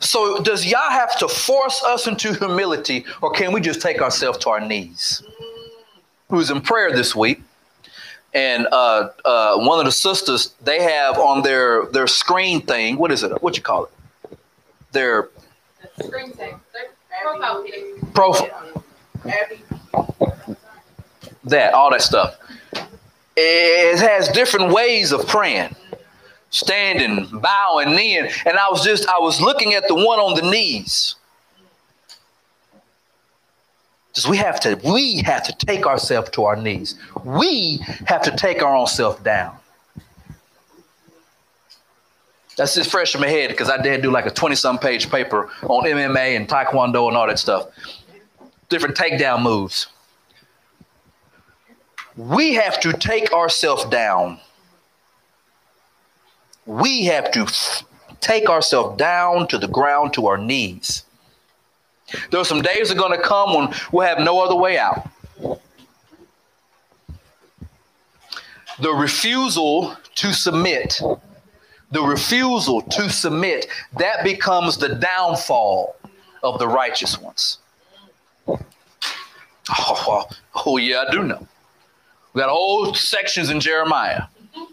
So, 0.00 0.42
does 0.42 0.66
Yah 0.66 0.90
have 0.90 1.16
to 1.20 1.28
force 1.28 1.80
us 1.84 2.08
into 2.08 2.34
humility, 2.34 3.04
or 3.20 3.30
can 3.30 3.52
we 3.52 3.60
just 3.60 3.80
take 3.80 4.02
ourselves 4.02 4.38
to 4.38 4.50
our 4.50 4.60
knees? 4.60 5.22
Who 6.28 6.38
was 6.38 6.50
in 6.50 6.60
prayer 6.60 6.90
this 6.90 7.14
week, 7.14 7.40
and 8.34 8.66
uh, 8.72 9.10
uh, 9.24 9.58
one 9.58 9.78
of 9.78 9.84
the 9.84 9.92
sisters 9.92 10.54
they 10.60 10.82
have 10.82 11.18
on 11.20 11.44
their 11.44 11.86
their 11.86 12.08
screen 12.08 12.62
thing. 12.62 12.96
What 12.96 13.12
is 13.12 13.22
it? 13.22 13.40
What 13.44 13.56
you 13.56 13.62
call 13.62 13.84
it? 13.84 14.38
Their 14.90 15.28
Screen 16.00 16.32
time. 16.32 16.60
Profile 17.22 17.62
pic. 17.62 18.14
profile. 18.14 18.84
That, 21.44 21.74
all 21.74 21.90
that 21.90 22.02
stuff. 22.02 22.38
It 23.36 23.98
has 23.98 24.28
different 24.28 24.72
ways 24.72 25.12
of 25.12 25.26
praying, 25.26 25.74
standing, 26.50 27.28
bowing, 27.40 27.94
kneeling. 27.94 28.30
And 28.46 28.58
I 28.58 28.68
was 28.70 28.84
just, 28.84 29.06
I 29.08 29.18
was 29.18 29.40
looking 29.40 29.74
at 29.74 29.88
the 29.88 29.94
one 29.94 30.18
on 30.18 30.34
the 30.34 30.50
knees. 30.50 31.16
Just 34.14 34.28
we 34.28 34.36
have 34.36 34.60
to, 34.60 34.78
we 34.84 35.22
have 35.22 35.42
to 35.44 35.66
take 35.66 35.86
ourselves 35.86 36.30
to 36.30 36.44
our 36.44 36.56
knees. 36.56 36.96
We 37.24 37.78
have 38.06 38.22
to 38.22 38.30
take 38.30 38.62
our 38.62 38.76
own 38.76 38.86
self 38.86 39.22
down. 39.24 39.56
That's 42.62 42.74
just 42.76 42.90
fresh 42.90 43.14
in 43.14 43.20
my 43.20 43.28
head 43.28 43.50
because 43.50 43.68
I 43.68 43.82
did 43.82 44.02
do 44.02 44.10
like 44.10 44.26
a 44.26 44.30
20 44.30 44.54
some 44.54 44.78
page 44.78 45.10
paper 45.10 45.50
on 45.62 45.84
MMA 45.84 46.36
and 46.36 46.48
Taekwondo 46.48 47.08
and 47.08 47.16
all 47.16 47.26
that 47.26 47.38
stuff. 47.38 47.66
Different 48.68 48.96
takedown 48.96 49.42
moves 49.42 49.88
we 52.16 52.54
have 52.54 52.80
to 52.80 52.92
take 52.92 53.32
ourselves 53.32 53.84
down. 53.86 54.38
We 56.66 57.04
have 57.06 57.30
to 57.32 57.46
take 58.20 58.48
ourselves 58.48 58.96
down 58.96 59.48
to 59.48 59.58
the 59.58 59.68
ground 59.68 60.12
to 60.14 60.26
our 60.26 60.38
knees. 60.38 61.04
There 62.30 62.40
are 62.40 62.44
some 62.44 62.62
days 62.62 62.88
that 62.88 62.96
are 62.96 63.00
going 63.00 63.18
to 63.18 63.24
come 63.24 63.54
when 63.54 63.74
we'll 63.90 64.06
have 64.06 64.18
no 64.18 64.40
other 64.40 64.54
way 64.54 64.78
out. 64.78 65.08
The 68.80 68.92
refusal 68.92 69.96
to 70.16 70.32
submit, 70.32 71.00
the 71.92 72.02
refusal 72.02 72.82
to 72.82 73.08
submit, 73.08 73.68
that 73.98 74.24
becomes 74.24 74.76
the 74.76 74.94
downfall 74.96 75.96
of 76.42 76.58
the 76.58 76.66
righteous 76.66 77.20
ones. 77.20 77.58
Oh, 78.48 80.28
oh 80.66 80.76
yeah, 80.78 81.04
I 81.06 81.12
do 81.12 81.22
know. 81.22 81.46
We 82.34 82.40
got 82.40 82.50
whole 82.50 82.94
sections 82.94 83.50
in 83.50 83.60
Jeremiah 83.60 84.22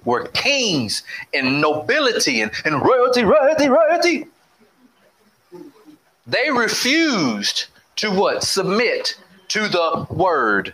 where 0.04 0.26
kings 0.28 1.04
and 1.34 1.62
nobility 1.62 2.42
and, 2.42 2.52
and 2.66 2.82
royalty, 2.82 3.24
royalty, 3.24 3.70
royalty, 3.70 4.26
they 6.26 6.50
refused 6.52 7.66
to 7.98 8.12
what? 8.12 8.44
Submit 8.44 9.20
to 9.50 9.68
the 9.68 10.08
word. 10.10 10.74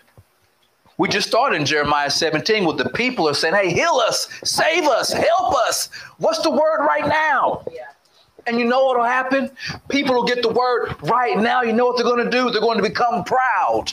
We 0.97 1.09
just 1.09 1.27
started 1.27 1.57
in 1.57 1.65
Jeremiah 1.65 2.09
17 2.09 2.65
with 2.65 2.77
the 2.77 2.89
people 2.89 3.27
are 3.27 3.33
saying, 3.33 3.53
hey, 3.53 3.71
heal 3.73 4.01
us, 4.07 4.29
save 4.43 4.85
us, 4.85 5.11
help 5.11 5.53
us. 5.67 5.89
What's 6.17 6.39
the 6.39 6.51
word 6.51 6.85
right 6.85 7.05
now? 7.05 7.65
Yeah. 7.71 7.81
And 8.47 8.59
you 8.59 8.65
know 8.65 8.85
what'll 8.85 9.03
happen? 9.03 9.49
People 9.89 10.15
will 10.15 10.23
get 10.23 10.41
the 10.41 10.49
word 10.49 10.95
right 11.01 11.37
now. 11.37 11.63
You 11.63 11.73
know 11.73 11.85
what 11.85 11.97
they're 11.97 12.05
going 12.05 12.23
to 12.23 12.31
do? 12.31 12.49
They're 12.49 12.61
going 12.61 12.77
to 12.77 12.83
become 12.83 13.23
proud. 13.23 13.91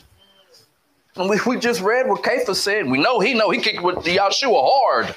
And 1.16 1.28
we, 1.28 1.40
we 1.46 1.58
just 1.58 1.80
read 1.80 2.08
what 2.08 2.22
Kafa 2.22 2.54
said. 2.54 2.88
We 2.88 2.98
know 2.98 3.18
he 3.18 3.34
know 3.34 3.50
he 3.50 3.60
kicked 3.60 3.82
with 3.82 3.96
Yahshua 3.96 4.62
hard. 4.62 5.14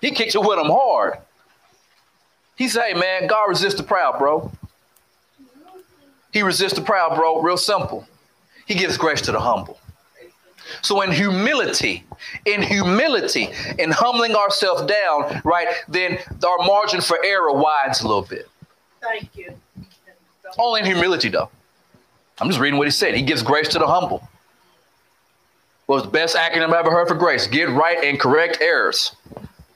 He 0.00 0.10
kicked 0.10 0.34
it 0.34 0.38
with 0.38 0.58
him 0.58 0.66
hard. 0.66 1.18
He 2.56 2.68
said, 2.68 2.92
hey 2.92 2.94
man, 2.94 3.26
God 3.26 3.46
resists 3.48 3.74
the 3.74 3.82
proud, 3.82 4.18
bro. 4.18 4.52
He 6.32 6.42
resists 6.42 6.74
the 6.74 6.82
proud, 6.82 7.16
bro. 7.16 7.40
Real 7.40 7.56
simple. 7.56 8.06
He 8.66 8.74
gives 8.74 8.96
grace 8.96 9.20
to 9.22 9.32
the 9.32 9.40
humble. 9.40 9.78
So 10.84 11.00
in 11.00 11.10
humility, 11.10 12.04
in 12.44 12.60
humility, 12.60 13.48
in 13.78 13.90
humbling 13.90 14.34
ourselves 14.34 14.82
down, 14.82 15.40
right, 15.42 15.66
then 15.88 16.18
our 16.46 16.58
margin 16.66 17.00
for 17.00 17.18
error 17.24 17.52
widens 17.52 18.02
a 18.02 18.06
little 18.06 18.22
bit. 18.22 18.50
Thank 19.00 19.34
you. 19.34 19.54
Only 20.58 20.80
in 20.80 20.86
humility, 20.86 21.30
though. 21.30 21.48
I'm 22.38 22.48
just 22.48 22.60
reading 22.60 22.76
what 22.76 22.86
he 22.86 22.90
said. 22.90 23.14
He 23.14 23.22
gives 23.22 23.42
grace 23.42 23.68
to 23.68 23.78
the 23.78 23.86
humble. 23.86 24.28
What 25.86 25.96
was 25.96 26.04
the 26.04 26.10
best 26.10 26.36
acronym 26.36 26.74
I 26.74 26.80
ever 26.80 26.90
heard 26.90 27.08
for 27.08 27.14
grace? 27.14 27.46
Get 27.46 27.70
right 27.70 28.04
and 28.04 28.20
correct 28.20 28.58
errors. 28.60 29.16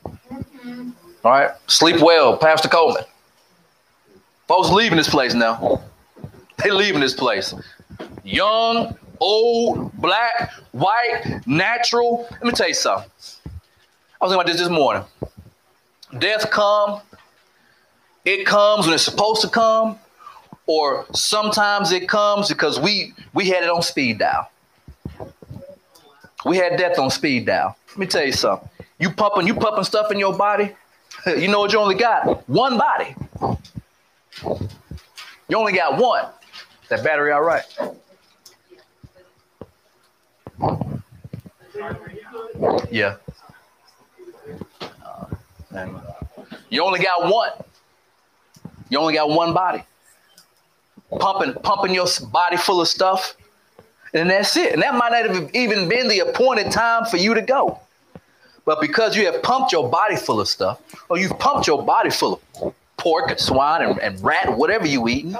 All 0.04 1.32
right. 1.32 1.52
Sleep 1.68 2.02
well, 2.02 2.36
Pastor 2.36 2.68
Coleman. 2.68 3.04
Folks 4.46 4.68
leaving 4.68 4.98
this 4.98 5.08
place 5.08 5.32
now. 5.32 5.80
They 6.62 6.70
leaving 6.70 7.00
this 7.00 7.14
place. 7.14 7.54
Young, 8.24 8.94
old, 9.20 9.92
black, 9.94 10.52
white, 10.72 11.42
natural. 11.46 12.26
Let 12.30 12.44
me 12.44 12.52
tell 12.52 12.68
you 12.68 12.74
something. 12.74 13.10
I 14.20 14.24
was 14.24 14.32
thinking 14.32 14.34
about 14.34 14.46
this 14.46 14.58
this 14.58 14.68
morning. 14.68 15.04
Death 16.18 16.50
come. 16.50 17.00
It 18.24 18.46
comes 18.46 18.86
when 18.86 18.94
it's 18.94 19.04
supposed 19.04 19.40
to 19.42 19.48
come, 19.48 19.98
or 20.66 21.06
sometimes 21.12 21.92
it 21.92 22.08
comes 22.08 22.48
because 22.48 22.78
we 22.78 23.14
we 23.32 23.48
had 23.48 23.62
it 23.62 23.70
on 23.70 23.82
speed 23.82 24.18
dial. 24.18 24.50
We 26.44 26.56
had 26.56 26.76
death 26.76 26.98
on 26.98 27.10
speed 27.10 27.46
dial. 27.46 27.76
Let 27.90 27.98
me 27.98 28.06
tell 28.06 28.24
you 28.24 28.32
something. 28.32 28.68
You 28.98 29.10
pumping, 29.10 29.46
you 29.46 29.54
pumping 29.54 29.84
stuff 29.84 30.10
in 30.10 30.18
your 30.18 30.36
body. 30.36 30.74
You 31.26 31.48
know 31.48 31.60
what 31.60 31.72
you 31.72 31.80
only 31.80 31.96
got? 31.96 32.48
One 32.48 32.78
body. 32.78 33.14
You 35.48 35.56
only 35.56 35.72
got 35.72 35.98
one. 35.98 36.26
That 36.88 37.02
battery 37.02 37.32
all 37.32 37.42
right? 37.42 37.64
Yeah. 42.90 43.16
Uh, 45.72 45.86
you 46.70 46.82
only 46.82 47.00
got 47.00 47.30
one. 47.30 47.50
You 48.88 48.98
only 48.98 49.14
got 49.14 49.28
one 49.28 49.52
body. 49.52 49.84
Pumping, 51.18 51.54
pumping 51.62 51.94
your 51.94 52.06
body 52.30 52.56
full 52.56 52.80
of 52.80 52.88
stuff. 52.88 53.36
And 54.14 54.30
that's 54.30 54.56
it. 54.56 54.72
And 54.72 54.82
that 54.82 54.94
might 54.94 55.10
not 55.10 55.26
have 55.26 55.54
even 55.54 55.88
been 55.88 56.08
the 56.08 56.20
appointed 56.20 56.70
time 56.72 57.04
for 57.04 57.18
you 57.18 57.34
to 57.34 57.42
go. 57.42 57.80
But 58.64 58.80
because 58.80 59.16
you 59.16 59.26
have 59.26 59.42
pumped 59.42 59.72
your 59.72 59.88
body 59.88 60.16
full 60.16 60.40
of 60.40 60.48
stuff, 60.48 60.80
or 61.08 61.18
you've 61.18 61.38
pumped 61.38 61.66
your 61.66 61.82
body 61.82 62.10
full 62.10 62.40
of 62.60 62.74
pork 62.96 63.30
and 63.30 63.40
swine 63.40 63.82
and, 63.82 63.98
and 64.00 64.22
rat, 64.22 64.56
whatever 64.56 64.86
you 64.86 65.08
eating, 65.08 65.32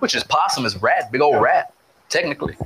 which 0.00 0.14
is 0.14 0.24
possum 0.24 0.66
is 0.66 0.76
rat, 0.82 1.10
big 1.10 1.20
old 1.20 1.40
rat, 1.40 1.72
technically. 2.08 2.56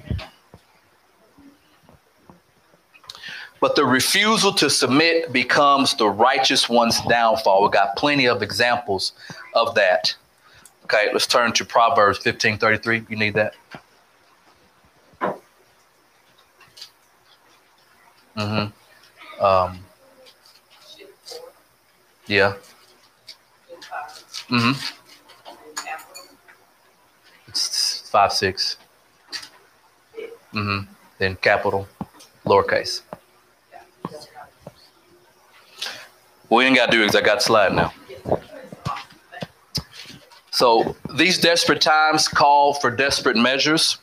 But 3.61 3.75
the 3.75 3.85
refusal 3.85 4.53
to 4.55 4.71
submit 4.71 5.33
becomes 5.33 5.94
the 5.94 6.09
righteous 6.09 6.68
one's 6.68 7.01
downfall. 7.03 7.62
We've 7.62 7.73
got 7.73 7.97
plenty 7.97 8.27
of 8.27 8.42
examples 8.42 9.12
of 9.55 9.75
that. 9.75 10.14
Okay, 10.85 11.11
let's 11.12 11.27
turn 11.27 11.53
to 11.53 11.64
Proverbs 11.64 12.18
15:33. 12.21 13.11
You 13.11 13.16
need 13.16 13.35
that? 13.35 13.55
Mm-hmm. 18.37 19.44
Um, 19.44 19.79
yeah. 22.27 22.55
Mm-hmm. 24.49 24.73
It's 27.49 28.09
five 28.09 28.33
six. 28.33 28.77
Mm-hmm. 30.55 30.90
Then 31.18 31.37
capital, 31.37 31.88
lowercase. 32.47 33.03
We 36.50 36.64
ain't 36.64 36.76
got 36.76 36.87
to 36.87 36.92
do 36.92 37.00
because 37.00 37.16
I 37.16 37.20
got 37.20 37.42
slide 37.42 37.72
now. 37.74 37.92
So 40.50 40.96
these 41.14 41.38
desperate 41.38 41.80
times 41.80 42.26
call 42.26 42.74
for 42.74 42.90
desperate 42.90 43.37
measures. 43.37 43.98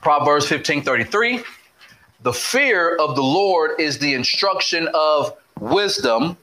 Proverbs 0.00 0.46
15:33. 0.46 1.42
The 2.22 2.32
fear 2.32 2.96
of 2.96 3.16
the 3.16 3.22
Lord 3.22 3.80
is 3.80 3.98
the 3.98 4.14
instruction 4.14 4.88
of 4.94 5.36
wisdom, 5.58 6.36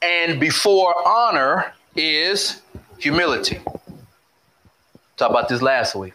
and 0.00 0.40
before 0.40 0.94
honor 1.06 1.74
is 1.94 2.62
humility. 2.98 3.60
Talk 5.16 5.30
about 5.30 5.48
this 5.48 5.62
last 5.62 5.94
week. 5.94 6.14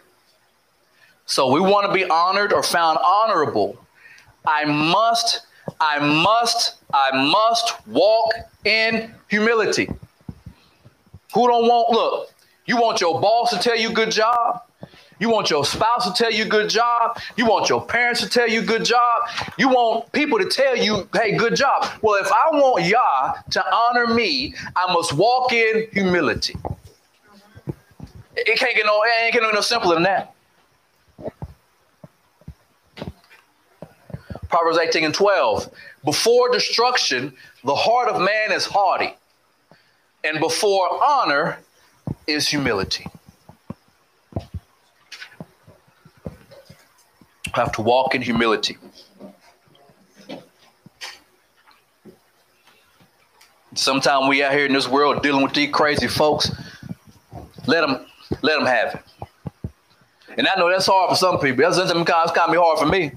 So 1.26 1.50
we 1.50 1.60
want 1.60 1.86
to 1.86 1.92
be 1.92 2.04
honored 2.04 2.52
or 2.52 2.62
found 2.62 2.98
honorable. 3.04 3.78
I 4.46 4.64
must, 4.64 5.46
I 5.80 5.98
must, 5.98 6.76
I 6.92 7.30
must 7.30 7.86
walk 7.86 8.32
in 8.64 9.14
humility. 9.28 9.88
Who 11.34 11.46
don't 11.48 11.66
want, 11.66 11.90
look, 11.90 12.30
You 12.68 12.76
want 12.76 13.00
your 13.00 13.18
boss 13.18 13.50
to 13.50 13.58
tell 13.58 13.76
you 13.76 13.90
good 13.92 14.10
job. 14.10 14.62
You 15.18 15.30
want 15.30 15.50
your 15.50 15.64
spouse 15.64 16.06
to 16.06 16.12
tell 16.12 16.30
you 16.30 16.44
good 16.44 16.68
job. 16.68 17.18
You 17.36 17.46
want 17.46 17.68
your 17.68 17.84
parents 17.84 18.20
to 18.20 18.28
tell 18.28 18.46
you 18.48 18.60
good 18.62 18.84
job. 18.84 19.22
You 19.56 19.68
want 19.70 20.12
people 20.12 20.38
to 20.38 20.44
tell 20.44 20.76
you, 20.76 21.08
hey, 21.14 21.36
good 21.36 21.56
job. 21.56 21.86
Well, 22.02 22.22
if 22.22 22.30
I 22.30 22.50
want 22.52 22.84
Yah 22.84 23.34
to 23.50 23.74
honor 23.74 24.06
me, 24.14 24.54
I 24.76 24.92
must 24.92 25.14
walk 25.14 25.52
in 25.52 25.88
humility. 25.92 26.56
It 28.36 28.58
can't 28.58 28.76
get 28.76 28.86
no, 28.86 29.02
it 29.02 29.24
ain't 29.24 29.32
get 29.32 29.42
no 29.42 29.60
simpler 29.60 29.94
than 29.94 30.04
that. 30.04 30.34
Proverbs 34.48 34.78
18 34.78 35.04
and 35.04 35.14
12. 35.14 35.70
Before 36.04 36.50
destruction, 36.50 37.32
the 37.64 37.74
heart 37.74 38.08
of 38.08 38.20
man 38.20 38.52
is 38.52 38.64
haughty, 38.64 39.14
and 40.24 40.40
before 40.40 40.88
honor 41.04 41.58
is 42.26 42.48
humility. 42.48 43.06
I 47.54 47.60
have 47.62 47.72
to 47.72 47.82
walk 47.82 48.14
in 48.14 48.22
humility. 48.22 48.76
Sometimes 53.74 54.28
we 54.28 54.42
out 54.42 54.52
here 54.52 54.66
in 54.66 54.72
this 54.72 54.88
world 54.88 55.22
dealing 55.22 55.42
with 55.42 55.54
these 55.54 55.70
crazy 55.70 56.08
folks. 56.08 56.50
Let 57.66 57.82
them, 57.82 58.06
let 58.42 58.58
them 58.58 58.66
have 58.66 58.94
it. 58.94 59.70
And 60.36 60.48
I 60.48 60.58
know 60.58 60.70
that's 60.70 60.86
hard 60.86 61.10
for 61.10 61.16
some 61.16 61.38
people. 61.38 61.64
That's 61.64 61.78
it's 61.78 61.92
kind 61.92 62.54
of 62.54 62.56
hard 62.56 62.78
for 62.78 62.86
me. 62.86 63.12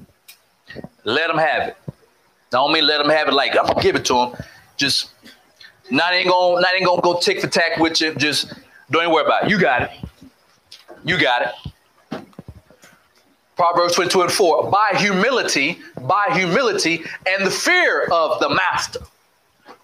Let 1.03 1.27
them 1.27 1.37
have 1.37 1.69
it. 1.69 1.77
Don't 2.49 2.73
mean 2.73 2.85
let 2.85 2.99
them 2.99 3.09
have 3.09 3.27
it 3.27 3.33
like 3.33 3.57
I'm 3.57 3.65
gonna 3.65 3.81
give 3.81 3.95
it 3.95 4.05
to 4.05 4.13
them. 4.13 4.33
Just 4.77 5.11
not 5.89 6.13
ain't 6.13 6.29
gonna 6.29 6.61
not 6.61 6.75
ain't 6.75 6.85
gonna 6.85 7.01
go 7.01 7.19
tick 7.19 7.41
for 7.41 7.47
tack 7.47 7.77
with 7.77 8.01
you. 8.01 8.13
Just 8.15 8.53
don't 8.89 9.03
even 9.03 9.13
worry 9.13 9.25
about 9.25 9.45
it. 9.45 9.49
You 9.49 9.59
got 9.59 9.83
it. 9.83 9.91
You 11.03 11.19
got 11.19 11.41
it. 11.43 12.23
Proverbs 13.55 13.93
22 13.93 14.21
and 14.23 14.31
4. 14.31 14.71
By 14.71 14.97
humility, 14.97 15.79
by 16.01 16.25
humility, 16.31 17.03
and 17.27 17.45
the 17.45 17.51
fear 17.51 18.03
of 18.11 18.39
the 18.39 18.49
master 18.49 18.99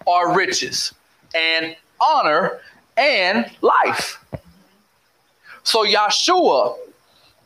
are 0.06 0.34
riches 0.34 0.92
and 1.34 1.76
honor 2.00 2.60
and 2.96 3.50
life. 3.60 4.24
So 5.62 5.84
Yahshua, 5.84 6.76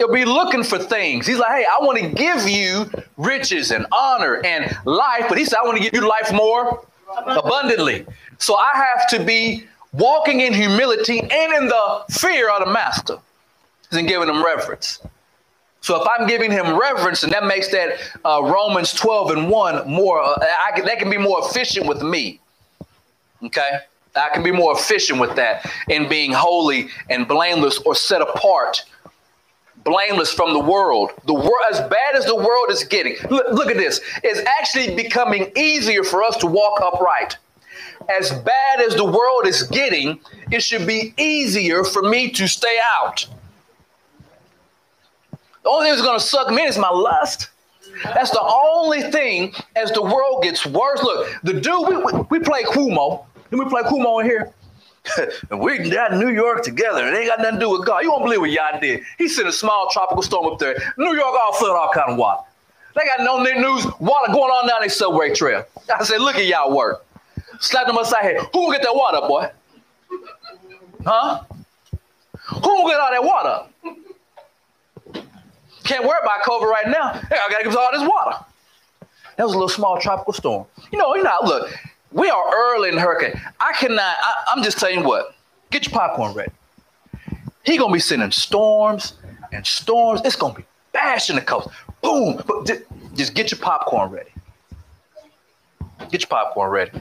he'll 0.03 0.13
be 0.13 0.25
looking 0.25 0.65
for 0.65 0.79
things. 0.79 1.27
He's 1.27 1.39
like, 1.39 1.51
hey, 1.51 1.65
I 1.65 1.85
want 1.85 1.99
to 1.99 2.09
give 2.09 2.49
you 2.49 2.91
riches 3.17 3.71
and 3.71 3.87
honor 3.93 4.45
and 4.45 4.77
life, 4.85 5.27
but 5.29 5.39
he 5.39 5.45
said, 5.45 5.59
I 5.63 5.67
want 5.67 5.79
to 5.79 5.83
give 5.83 5.95
you 5.95 6.09
life 6.09 6.33
more 6.33 6.85
abundantly. 7.27 8.05
So 8.39 8.57
I 8.57 8.71
have 8.75 9.09
to 9.11 9.25
be 9.25 9.65
walking 9.93 10.41
in 10.41 10.53
humility 10.53 11.21
and 11.21 11.53
in 11.55 11.69
the 11.69 12.05
fear 12.11 12.51
of 12.51 12.65
the 12.65 12.73
master 12.73 13.19
and 13.93 14.09
giving 14.09 14.29
him 14.29 14.45
reverence. 14.45 15.01
So 15.83 16.01
if 16.01 16.09
I'm 16.09 16.27
giving 16.27 16.51
him 16.51 16.79
reverence, 16.79 17.23
and 17.23 17.33
that 17.33 17.45
makes 17.45 17.69
that 17.69 17.99
uh, 18.25 18.41
Romans 18.43 18.93
12 18.95 19.33
and 19.33 19.51
1 19.51 19.89
more, 19.91 20.21
uh, 20.21 20.37
can, 20.75 20.85
that 20.85 20.99
can 20.99 21.11
be 21.11 21.19
more 21.19 21.41
efficient 21.45 21.87
with 21.87 22.03
me. 22.03 22.41
Okay? 23.45 23.79
I 24.15 24.29
can 24.33 24.43
be 24.43 24.53
more 24.53 24.77
efficient 24.77 25.21
with 25.21 25.37
that 25.37 25.71
in 25.89 26.09
being 26.09 26.33
holy 26.33 26.89
and 27.09 27.27
blameless 27.27 27.79
or 27.79 27.95
set 27.95 28.21
apart, 28.21 28.85
blameless 29.85 30.33
from 30.33 30.53
the 30.53 30.61
world. 30.61 31.11
The 31.27 31.35
world, 31.35 31.65
as 31.71 31.81
bad 31.81 32.15
as 32.15 32.25
the 32.27 32.37
world 32.37 32.71
is 32.71 32.85
getting, 32.85 33.17
look, 33.31 33.47
look 33.53 33.69
at 33.69 33.77
this. 33.77 34.01
It's 34.23 34.41
actually 34.47 34.95
becoming 34.95 35.51
easier 35.57 36.05
for 36.05 36.23
us 36.23 36.37
to 36.39 36.47
walk 36.47 36.81
upright. 36.81 37.37
As 38.09 38.31
bad 38.31 38.81
as 38.81 38.97
the 38.97 39.05
world 39.05 39.47
is 39.47 39.63
getting, 39.65 40.21
it 40.51 40.63
should 40.63 40.87
be 40.87 41.15
easier 41.17 41.85
for 41.85 42.03
me 42.03 42.31
to 42.31 42.49
stay 42.49 42.79
out. 42.99 43.27
The 45.63 45.69
only 45.69 45.87
thing 45.87 45.93
that's 45.93 46.07
going 46.07 46.19
to 46.19 46.25
suck 46.25 46.51
me 46.51 46.63
is 46.63 46.77
my 46.77 46.91
lust. 46.91 47.51
That's 48.03 48.31
the 48.31 48.43
only 48.43 49.03
thing 49.03 49.55
as 49.77 49.93
the 49.93 50.03
world 50.03 50.43
gets 50.43 50.67
worse. 50.67 51.03
Look, 51.03 51.29
the 51.45 51.53
dude, 51.53 51.89
we, 51.89 51.97
we, 51.97 52.13
we 52.31 52.39
play 52.41 52.65
Kumo. 52.65 53.27
Then 53.51 53.61
we 53.61 53.69
play 53.69 53.83
Kumo 53.89 54.19
in 54.19 54.27
here. 54.27 54.53
and 55.51 55.61
we 55.61 55.91
got 55.91 56.13
New 56.13 56.31
York 56.31 56.63
together. 56.63 57.07
It 57.09 57.17
ain't 57.17 57.29
got 57.29 57.41
nothing 57.41 57.55
to 57.55 57.61
do 57.61 57.71
with 57.71 57.87
God. 57.87 58.03
You 58.03 58.11
won't 58.11 58.25
believe 58.25 58.41
what 58.41 58.51
Yah 58.51 58.79
did. 58.79 59.03
He 59.19 59.29
sent 59.29 59.49
a 59.49 59.53
small 59.53 59.89
tropical 59.91 60.23
storm 60.23 60.53
up 60.53 60.59
there. 60.59 60.77
New 60.97 61.15
York 61.15 61.35
all 61.39 61.53
flooded 61.55 61.77
all 61.77 61.91
kind 61.93 62.13
of 62.13 62.19
water. 62.19 62.43
They 62.95 63.03
got 63.05 63.21
no 63.25 63.43
news, 63.43 63.87
water 64.01 64.33
going 64.33 64.51
on 64.51 64.69
down 64.69 64.81
their 64.81 64.91
subway 64.91 65.35
trail. 65.35 65.65
I 65.93 66.05
said, 66.05 66.21
look 66.21 66.37
at 66.37 66.47
y'all 66.47 66.77
work. 66.77 67.05
Slap 67.61 67.87
them 67.87 67.97
upside 67.97 68.23
head. 68.23 68.37
Who 68.53 68.67
will 68.67 68.73
get 68.73 68.83
that 68.83 68.95
water, 68.95 69.27
boy? 69.27 69.51
Huh? 71.05 71.43
Who 72.49 72.83
will 72.83 72.89
get 72.89 73.01
all 73.01 73.11
that 73.11 73.25
water? 73.25 73.67
Can't 75.85 76.05
worry 76.05 76.19
about 76.23 76.43
COVID 76.43 76.71
right 76.71 76.89
now. 76.89 77.13
Hey, 77.13 77.37
I 77.37 77.51
gotta 77.51 77.65
give 77.65 77.73
us 77.73 77.79
all 77.79 77.91
this 77.93 78.09
water. 78.09 78.45
That 79.37 79.45
was 79.45 79.53
a 79.53 79.57
little 79.57 79.69
small 79.69 79.99
tropical 80.01 80.33
storm. 80.33 80.67
You 80.93 80.99
know, 80.99 81.15
you 81.17 81.23
know, 81.23 81.39
look, 81.45 81.71
we 82.13 82.29
are 82.29 82.45
early 82.55 82.89
in 82.89 82.95
the 82.95 83.01
hurricane. 83.01 83.41
I 83.61 83.73
cannot, 83.75 84.01
I, 84.01 84.57
am 84.57 84.63
just 84.63 84.79
telling 84.79 85.01
you 85.01 85.05
what, 85.05 85.35
get 85.71 85.87
your 85.87 85.93
popcorn 85.99 86.35
ready. 86.35 86.53
He 87.65 87.79
gonna 87.79 87.93
be 87.93 88.01
sending 88.01 88.31
storms 88.31 89.15
and 89.53 89.67
storms. 89.67 90.21
It's 90.25 90.37
gonna 90.37 90.55
be 90.55 90.65
bashing 90.93 91.37
the 91.37 91.43
coast. 91.43 91.69
Boom. 92.03 92.43
But 92.47 92.67
just, 92.67 92.83
just 93.15 93.35
get 93.35 93.51
your 93.51 93.61
popcorn 93.61 94.11
ready. 94.11 94.31
Get 96.11 96.23
your 96.23 96.29
popcorn 96.29 96.71
ready. 96.71 97.01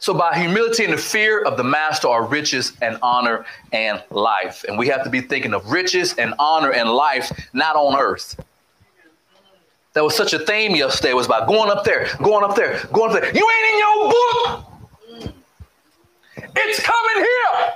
So, 0.00 0.14
by 0.14 0.38
humility 0.38 0.84
and 0.84 0.92
the 0.92 0.98
fear 0.98 1.42
of 1.42 1.56
the 1.56 1.64
master 1.64 2.08
are 2.08 2.24
riches 2.24 2.72
and 2.80 2.98
honor 3.02 3.44
and 3.72 4.02
life. 4.10 4.64
And 4.68 4.78
we 4.78 4.86
have 4.88 5.02
to 5.04 5.10
be 5.10 5.20
thinking 5.20 5.54
of 5.54 5.70
riches 5.70 6.14
and 6.14 6.34
honor 6.38 6.72
and 6.72 6.88
life, 6.88 7.30
not 7.52 7.76
on 7.76 7.98
earth. 7.98 8.38
That 9.98 10.04
was 10.04 10.14
such 10.14 10.32
a 10.32 10.38
theme 10.38 10.76
yesterday. 10.76 11.12
Was 11.12 11.26
about 11.26 11.48
going 11.48 11.70
up 11.70 11.82
there, 11.82 12.06
going 12.22 12.48
up 12.48 12.54
there, 12.54 12.80
going 12.92 13.10
up 13.10 13.20
there. 13.20 13.36
You 13.36 13.50
ain't 13.50 13.72
in 13.72 13.78
your 13.80 14.10
book. 14.12 14.64
It's 16.54 16.78
coming 16.78 17.16
here. 17.16 17.74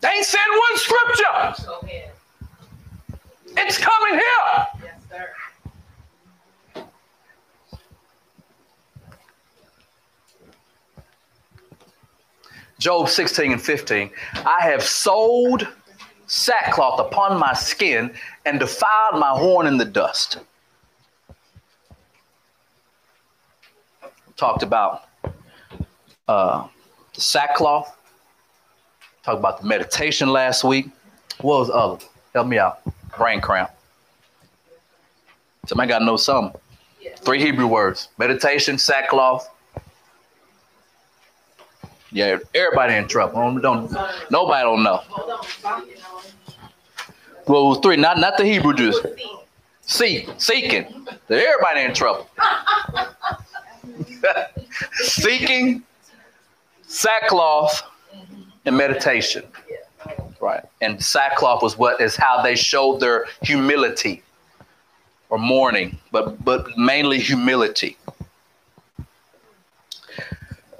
They 0.00 0.08
ain't 0.08 0.26
said 0.26 0.40
one 0.48 0.76
scripture. 0.78 1.54
It's 3.56 3.78
coming 3.78 4.14
here. 4.14 4.66
Yes, 4.82 5.00
sir. 5.08 5.30
Job 12.80 13.08
16 13.08 13.52
and 13.52 13.62
15. 13.62 14.10
I 14.44 14.58
have 14.62 14.82
sold 14.82 15.68
sackcloth 16.34 16.98
upon 16.98 17.38
my 17.38 17.52
skin 17.54 18.12
and 18.44 18.58
defiled 18.58 19.20
my 19.20 19.30
horn 19.30 19.66
in 19.66 19.76
the 19.76 19.84
dust. 19.84 20.38
Talked 24.36 24.64
about 24.64 25.08
uh, 26.26 26.66
the 27.14 27.20
sackcloth. 27.20 27.96
Talked 29.22 29.38
about 29.38 29.60
the 29.60 29.66
meditation 29.66 30.28
last 30.28 30.64
week. 30.64 30.86
What 31.40 31.60
was 31.60 31.68
the 31.68 31.74
other? 31.74 32.04
Help 32.34 32.48
me 32.48 32.58
out. 32.58 32.80
Brain 33.16 33.40
cramp. 33.40 33.70
Somebody 35.66 35.88
got 35.88 36.00
to 36.00 36.04
know 36.04 36.16
something. 36.16 36.60
Three 37.18 37.38
Hebrew 37.38 37.66
words 37.66 38.08
meditation, 38.18 38.76
sackcloth, 38.76 39.48
yeah, 42.14 42.38
everybody 42.54 42.94
in 42.94 43.08
trouble. 43.08 43.34
Don't, 43.34 43.60
don't 43.60 43.92
nobody 44.30 44.62
don't 44.62 44.84
know. 44.84 45.02
Well, 47.46 47.66
it 47.66 47.68
was 47.68 47.78
three, 47.82 47.96
not 47.96 48.18
not 48.18 48.36
the 48.36 48.44
Hebrew 48.44 48.74
Jews. 48.74 48.98
Seek, 49.82 50.28
seeking. 50.38 51.06
Everybody 51.28 51.80
in 51.82 51.94
trouble. 51.94 52.28
Seeking, 54.94 55.82
sackcloth, 56.86 57.82
and 58.64 58.76
meditation. 58.76 59.44
Right. 60.40 60.62
And 60.80 61.02
sackcloth 61.02 61.62
was 61.62 61.76
what 61.78 62.00
is 62.00 62.16
how 62.16 62.42
they 62.42 62.54
showed 62.54 63.00
their 63.00 63.26
humility 63.42 64.22
or 65.28 65.38
mourning, 65.38 65.98
but 66.10 66.42
but 66.44 66.76
mainly 66.78 67.18
humility. 67.18 67.96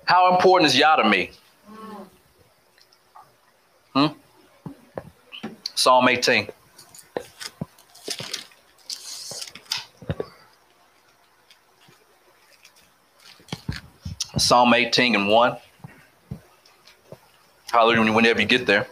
How 0.07 0.35
important 0.35 0.69
is 0.69 0.79
Yah 0.79 0.97
to 0.97 1.09
me? 1.09 1.31
Hmm? 3.95 4.07
Psalm 5.75 6.09
18. 6.09 6.49
Psalm 14.37 14.75
18 14.75 15.15
and 15.15 15.29
1. 15.29 15.57
Hallelujah, 17.71 18.13
whenever 18.13 18.41
you 18.41 18.47
get 18.47 18.67
there. 18.67 18.87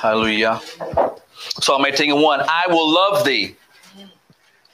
Hallelujah. 0.00 0.60
Psalm 1.60 1.86
18 1.86 2.10
and 2.12 2.20
1. 2.20 2.40
I 2.40 2.64
will 2.68 2.92
love 2.92 3.24
thee. 3.24 3.56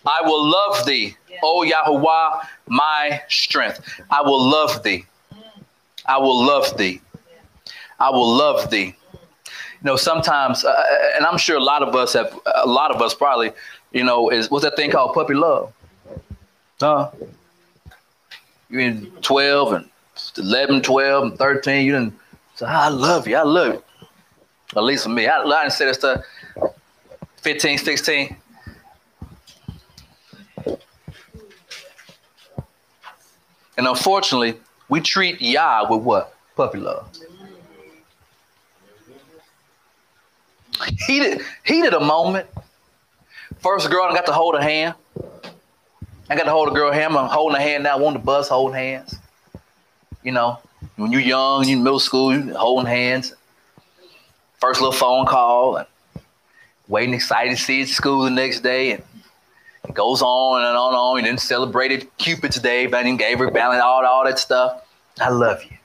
I 0.09 0.23
will 0.23 0.49
love 0.49 0.87
thee, 0.87 1.17
O 1.43 1.65
Yahuwah, 1.65 2.47
my 2.67 3.23
strength. 3.29 3.81
I 4.11 4.23
will 4.23 4.43
love 4.43 4.83
thee. 4.83 5.05
I 6.07 6.17
will 6.19 6.45
love 6.45 6.77
thee. 6.77 7.01
I 8.01 8.11
will 8.11 8.33
love 8.35 8.71
thee. 8.71 8.95
You 9.47 9.85
know, 9.85 9.97
sometimes, 9.97 10.65
uh, 10.65 10.83
and 11.17 11.27
I'm 11.27 11.39
sure 11.39 11.57
a 11.57 11.63
lot 11.63 11.83
of 11.83 11.95
us 11.95 12.15
have, 12.15 12.39
a 12.57 12.67
lot 12.67 12.91
of 12.91 13.03
us 13.03 13.15
probably, 13.15 13.53
you 13.93 14.03
know, 14.03 14.31
is 14.31 14.51
what's 14.51 14.65
that 14.65 14.77
thing 14.77 14.91
called 14.91 15.15
puppy 15.15 15.35
love? 15.35 15.73
Huh? 16.81 17.11
You're 18.71 18.81
in 18.81 19.07
12 19.23 19.73
and 19.73 19.91
11, 20.37 20.83
12, 20.83 21.25
and 21.25 21.39
13. 21.39 21.87
You 21.87 21.93
didn't 21.93 22.15
say, 22.57 22.67
I 22.67 22.89
love 22.89 23.29
you. 23.29 23.37
I 23.37 23.43
love 23.43 23.75
you. 23.75 23.83
At 24.77 24.83
least 24.83 25.05
for 25.05 25.11
me. 25.11 25.27
I, 25.27 25.43
I 25.43 25.63
didn't 25.63 25.73
say 25.73 25.87
that 25.87 25.95
stuff 25.95 26.25
15, 27.39 27.79
16. 27.79 28.37
And 33.79 33.87
unfortunately, 33.87 34.59
we 34.89 35.01
treat 35.01 35.41
Yah 35.41 35.87
with 35.89 36.03
what? 36.03 36.35
Puppy 36.57 36.79
love. 36.79 37.09
He 41.07 41.21
did, 41.21 41.41
he 41.65 41.81
did 41.81 41.95
a 41.95 42.01
moment. 42.01 42.49
First 43.61 43.89
girl, 43.89 44.03
I 44.03 44.15
got 44.15 44.27
to 44.27 44.33
hold 44.33 44.57
her 44.57 44.61
hand. 44.61 44.95
I 46.29 46.37
got 46.37 46.45
to 46.45 46.51
hold 46.51 46.69
a 46.69 46.73
girl 46.73 46.93
hand. 46.93 47.17
I'm 47.17 47.29
holding 47.29 47.57
her 47.57 47.63
hand 47.63 47.85
now. 47.85 47.99
Want 47.99 48.15
the 48.15 48.23
bus 48.23 48.49
holding 48.49 48.75
hands. 48.75 49.15
You 50.25 50.33
know, 50.33 50.59
when 50.97 51.13
you're 51.13 51.21
young, 51.21 51.69
in 51.69 51.83
middle 51.83 52.01
school, 52.01 52.35
you 52.35 52.55
holding 52.55 52.87
hands. 52.87 53.33
First 54.61 54.81
little 54.81 54.93
phone 54.93 55.25
call, 55.25 55.77
and 55.77 55.87
waiting 56.89 57.15
excited 57.15 57.57
to 57.57 57.57
see 57.57 57.77
you 57.77 57.83
at 57.85 57.89
school 57.89 58.25
the 58.25 58.31
next 58.31 58.61
day. 58.61 58.93
And 58.93 59.05
it 59.89 59.95
goes 59.95 60.23
on 60.23 60.63
and 60.63 60.77
on 60.77 60.89
and 60.89 60.97
on. 60.97 61.19
And 61.19 61.27
then 61.27 61.39
celebrated 61.39 62.09
Cupid's 62.19 62.61
Day, 62.61 62.87
but 62.87 63.03
then 63.05 63.17
gave 63.17 63.39
her 63.39 63.51
balance, 63.51 63.83
all, 63.83 64.05
all 64.05 64.25
that 64.25 64.39
stuff. 64.39 64.85
I 65.21 65.31
love 65.31 65.65
you. 65.65 65.77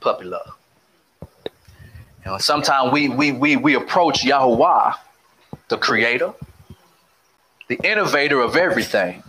Puppy 0.00 0.24
love. 0.24 0.54
You 2.24 2.32
know, 2.32 2.38
sometimes 2.38 2.92
we 2.92 3.08
we 3.08 3.32
we 3.32 3.56
we 3.56 3.74
approach 3.74 4.24
Yahweh, 4.24 4.92
the 5.68 5.76
creator, 5.76 6.32
the 7.68 7.78
innovator 7.82 8.40
of 8.40 8.56
everything. 8.56 9.22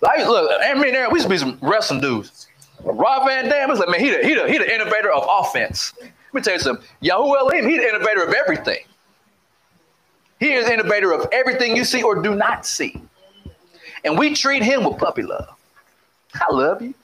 Like, 0.00 0.26
look, 0.26 0.50
I 0.64 0.74
mean, 0.74 0.94
we 1.10 1.18
used 1.18 1.26
to 1.26 1.28
be 1.28 1.38
some 1.38 1.58
wrestling 1.60 2.00
dudes. 2.00 2.48
Rob 2.82 3.26
Van 3.26 3.48
Dam 3.48 3.70
is 3.70 3.78
like, 3.78 3.88
man, 3.88 4.00
he 4.00 4.10
the, 4.10 4.26
he 4.26 4.34
the, 4.34 4.50
he 4.50 4.58
the 4.58 4.74
innovator 4.74 5.12
of 5.12 5.24
offense. 5.28 5.92
Let 6.00 6.12
me 6.34 6.40
tell 6.40 6.54
you 6.54 6.60
something. 6.60 6.84
Yahweh 7.00 7.38
Elohim, 7.38 7.68
he 7.68 7.78
the 7.78 7.88
innovator 7.88 8.24
of 8.24 8.34
everything. 8.34 8.84
He 10.42 10.54
is 10.54 10.68
innovator 10.68 11.12
of 11.12 11.28
everything 11.30 11.76
you 11.76 11.84
see 11.84 12.02
or 12.02 12.20
do 12.20 12.34
not 12.34 12.66
see. 12.66 13.00
And 14.04 14.18
we 14.18 14.34
treat 14.34 14.64
him 14.64 14.82
with 14.82 14.98
puppy 14.98 15.22
love. 15.22 15.54
I 16.34 16.52
love 16.52 16.82
you. 16.82 16.94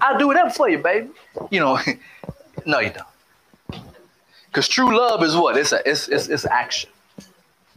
I'll 0.00 0.18
do 0.18 0.26
whatever 0.26 0.50
for 0.50 0.68
you, 0.68 0.78
baby. 0.78 1.10
You 1.52 1.60
know, 1.60 1.78
no, 2.66 2.80
you 2.80 2.90
don't. 2.90 3.84
Because 4.48 4.66
true 4.66 4.98
love 4.98 5.22
is 5.22 5.36
what? 5.36 5.56
It's 5.56 5.70
a 5.70 5.88
it's, 5.88 6.08
it's 6.08 6.26
it's 6.26 6.44
action. 6.44 6.90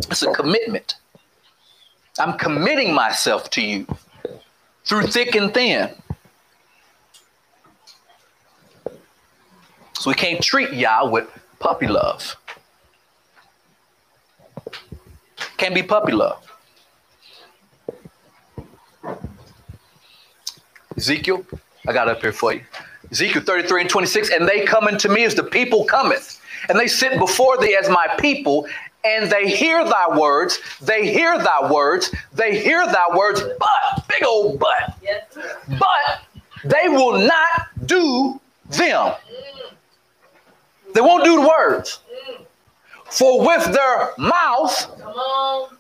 It's 0.10 0.24
a 0.24 0.34
commitment. 0.34 0.96
I'm 2.18 2.36
committing 2.40 2.92
myself 2.92 3.52
to 3.52 3.62
you 3.62 3.86
through 4.86 5.04
thick 5.04 5.36
and 5.36 5.54
thin. 5.54 5.92
So 10.00 10.10
we 10.10 10.16
can't 10.16 10.42
treat 10.42 10.74
Yah 10.74 11.08
with 11.08 11.30
puppy 11.60 11.86
love. 11.86 12.36
Can't 15.58 15.74
be 15.74 15.84
puppy 15.84 16.12
love. 16.12 16.42
Ezekiel, 20.98 21.46
I 21.88 21.94
got 21.94 22.08
up 22.08 22.22
here 22.22 22.32
for 22.32 22.54
you. 22.54 22.62
Ezekiel 23.12 23.44
33 23.44 23.82
and 23.82 23.90
26, 23.90 24.30
and 24.32 24.48
they 24.48 24.66
come 24.66 24.86
unto 24.86 25.10
me 25.10 25.24
as 25.24 25.36
the 25.36 25.44
people 25.44 25.86
cometh, 25.86 26.42
and 26.70 26.80
they 26.80 26.88
sit 26.88 27.20
before 27.20 27.58
thee 27.58 27.78
as 27.80 27.90
my 27.90 28.08
people, 28.20 28.68
and 29.04 29.30
they 29.30 29.50
hear 29.50 29.84
thy 29.86 30.18
words, 30.18 30.60
they 30.82 31.12
hear 31.12 31.38
thy 31.38 31.72
words, 31.72 32.14
they 32.34 32.60
hear 32.60 32.86
thy 32.86 33.16
words, 33.16 33.42
but, 33.60 34.08
big 34.08 34.26
old 34.26 34.60
but, 34.60 34.98
but 35.80 36.22
they 36.64 36.90
will 36.90 37.20
not 37.20 37.68
do 37.86 38.40
them. 38.70 39.14
They 40.94 41.02
won't 41.02 41.24
do 41.24 41.42
the 41.42 41.48
words. 41.48 42.00
For 43.16 43.40
with 43.48 43.64
their 43.72 44.12
mouth, 44.18 44.88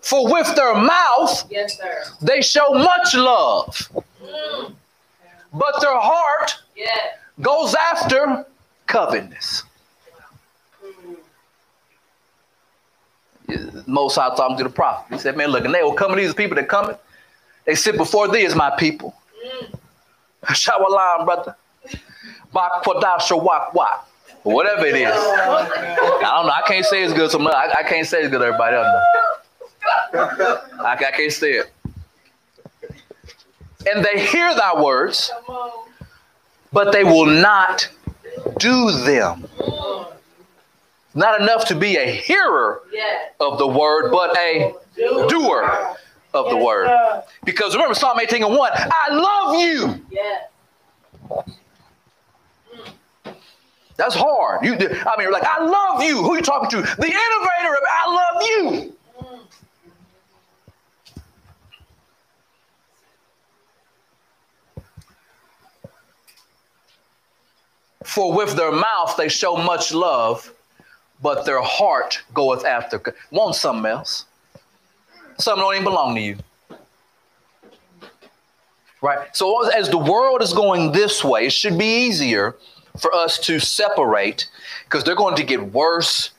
for 0.02 0.32
with 0.32 0.56
their 0.56 0.74
mouth, 0.74 1.44
Yes, 1.52 1.78
sir. 1.78 2.04
they 2.22 2.42
show 2.42 2.70
much 2.74 3.14
love, 3.14 3.76
mm. 4.24 4.74
but 5.54 5.82
their 5.82 5.98
heart 5.98 6.56
goes 7.42 7.76
after 7.76 8.46
covetousness. 8.88 9.64
Mm. 13.50 13.86
Most 13.86 14.16
High 14.16 14.34
talking 14.36 14.56
to 14.58 14.64
the 14.64 14.70
prophet. 14.70 15.14
He 15.14 15.20
said, 15.20 15.36
Man, 15.36 15.50
look, 15.50 15.66
and 15.66 15.74
they 15.74 15.84
will 15.84 15.94
come 15.94 16.12
to 16.12 16.16
these 16.18 16.34
people 16.34 16.56
that 16.56 16.70
come, 16.70 16.96
they 17.66 17.76
sit 17.76 17.98
before 17.98 18.30
thee 18.30 18.46
as 18.46 18.56
my 18.56 18.70
people. 18.78 19.14
Mm. 19.46 19.78
Shawalam, 20.46 21.26
brother. 21.26 21.58
Bak 22.54 22.84
Shawak 22.84 23.74
Wak. 23.74 24.08
Whatever 24.46 24.86
it 24.86 24.96
is. 24.96 25.12
I 25.12 26.20
don't 26.22 26.46
know. 26.46 26.54
I 26.54 26.62
can't 26.68 26.86
say 26.86 27.04
it's 27.04 27.14
good. 27.14 27.32
So 27.32 27.41
I, 27.50 27.74
I 27.80 27.84
can't 27.84 28.06
say 28.06 28.22
it's 28.22 28.30
good, 28.30 28.39
to 28.39 28.46
everybody 28.46 28.76
else. 28.76 28.88
I, 30.14 30.93
I 30.93 31.12
can't 31.12 31.34
say 31.34 31.54
it. 31.54 31.72
And 33.91 34.06
they 34.06 34.24
hear 34.24 34.54
thy 34.54 34.80
words, 34.80 35.32
but 36.72 36.91
they 36.91 37.04
will 37.04 37.26
not 37.26 37.89
do 38.60 38.91
them. 38.91 39.48
Not 41.16 41.41
enough 41.41 41.66
to 41.70 41.76
be 41.76 41.98
a 41.98 42.06
hearer 42.06 42.82
of 43.39 43.58
the 43.58 43.68
word, 43.68 44.12
but 44.12 44.38
a 44.38 44.76
doer 45.28 45.96
of 46.36 46.52
the 46.52 46.58
word. 46.58 47.24
Because 47.46 47.74
remember 47.74 47.96
Psalm 47.96 48.20
18 48.20 48.43
and 48.43 48.56
1, 48.56 48.72
I 48.76 49.10
love 49.12 49.60
you. 49.60 50.06
That's 53.98 54.16
hard. 54.16 54.66
You, 54.66 54.74
I 54.74 54.78
mean, 54.78 55.22
you're 55.22 55.32
like, 55.32 55.46
I 55.46 55.64
love 55.64 56.04
you. 56.04 56.22
Who 56.22 56.34
are 56.34 56.36
you 56.36 56.41
talking 56.41 56.70
to? 56.72 56.82
The 56.82 57.06
innovator 57.06 57.74
of 57.74 57.84
I 57.89 58.32
love 58.34 58.41
you. 58.43 58.91
For 68.04 68.34
with 68.34 68.56
their 68.56 68.72
mouth 68.72 69.16
they 69.18 69.28
show 69.28 69.58
much 69.58 69.93
love, 69.93 70.54
but 71.22 71.46
their 71.46 71.62
heart 71.62 72.22
goeth 72.34 72.64
after. 72.64 73.02
Want 73.32 73.56
something 73.56 73.86
else. 73.89 74.26
Something 75.38 75.64
don't 75.64 75.74
even 75.74 75.84
belong 75.84 76.16
to 76.16 76.22
you. 76.22 76.38
Right? 79.02 79.36
So 79.36 79.68
as 79.70 79.89
the 79.89 79.98
world 79.98 80.41
is 80.41 80.54
going 80.54 80.91
this 80.91 81.24
way, 81.24 81.48
it 81.48 81.52
should 81.52 81.78
be 81.78 82.06
easier 82.06 82.56
for 82.98 83.14
us 83.14 83.38
to 83.39 83.60
separate 83.60 84.48
because 84.86 85.04
they're 85.04 85.16
going 85.16 85.36
to 85.36 85.43
get 85.43 85.74
worse 85.74 86.32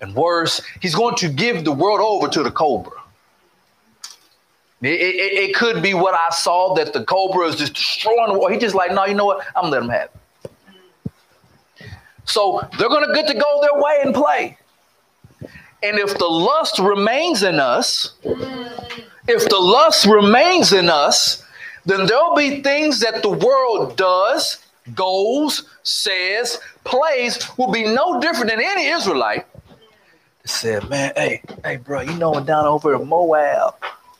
and 0.00 0.14
worse. 0.14 0.60
He's 0.80 0.94
going 0.94 1.16
to 1.16 1.28
give 1.28 1.64
the 1.64 1.72
world 1.72 2.00
over 2.00 2.28
to 2.28 2.42
the 2.42 2.50
cobra. 2.50 2.92
It, 4.82 5.00
it, 5.00 5.50
it 5.50 5.54
could 5.54 5.80
be 5.80 5.94
what 5.94 6.14
I 6.14 6.30
saw 6.34 6.74
that 6.74 6.92
the 6.92 7.04
cobra 7.04 7.46
is 7.46 7.56
just 7.56 7.74
destroying 7.74 8.32
the 8.32 8.38
world. 8.38 8.50
He's 8.50 8.60
just 8.60 8.74
like, 8.74 8.90
no, 8.92 9.06
you 9.06 9.14
know 9.14 9.26
what? 9.26 9.46
I'm 9.54 9.70
gonna 9.70 9.70
let 9.70 9.80
them 9.80 9.88
have 9.90 10.10
it. 10.44 11.90
So 12.24 12.66
they're 12.78 12.88
gonna 12.88 13.14
get 13.14 13.28
to 13.28 13.34
go 13.34 13.60
their 13.60 13.80
way 13.80 14.00
and 14.02 14.12
play. 14.12 14.58
And 15.84 15.98
if 15.98 16.18
the 16.18 16.26
lust 16.26 16.78
remains 16.80 17.44
in 17.44 17.60
us, 17.60 18.14
if 18.24 19.48
the 19.48 19.58
lust 19.58 20.06
remains 20.06 20.72
in 20.72 20.88
us, 20.88 21.44
then 21.84 22.06
there'll 22.06 22.34
be 22.34 22.62
things 22.62 23.00
that 23.00 23.22
the 23.22 23.30
world 23.30 23.96
does, 23.96 24.58
goes, 24.94 25.68
says, 25.82 26.58
plays, 26.84 27.48
will 27.56 27.70
be 27.70 27.84
no 27.84 28.20
different 28.20 28.50
than 28.50 28.60
any 28.60 28.86
Israelite. 28.86 29.46
Said, 30.44 30.88
man, 30.88 31.12
hey, 31.16 31.42
hey, 31.64 31.76
bro, 31.76 32.00
you 32.00 32.14
know 32.14 32.38
down 32.40 32.66
over 32.66 32.94
in 32.94 33.08
Moab, 33.08 33.74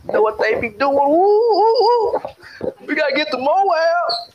you 0.07 0.13
know 0.13 0.23
what 0.23 0.39
they 0.39 0.61
be 0.61 0.69
doing? 0.69 0.97
We 2.87 2.95
gotta 2.95 3.15
get 3.15 3.31
to 3.33 3.39
Moab. 3.39 4.33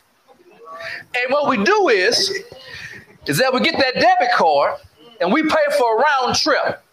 And 1.15 1.32
what 1.32 1.49
we 1.49 1.63
do 1.63 1.89
is, 1.89 2.43
is 3.25 3.38
that 3.38 3.53
we 3.53 3.61
get 3.61 3.78
that 3.78 3.95
debit 3.95 4.34
card 4.36 4.80
and 5.19 5.32
we 5.32 5.43
pay 5.43 5.78
for 5.78 5.97
a 5.97 6.01
round 6.01 6.36
trip. 6.36 6.84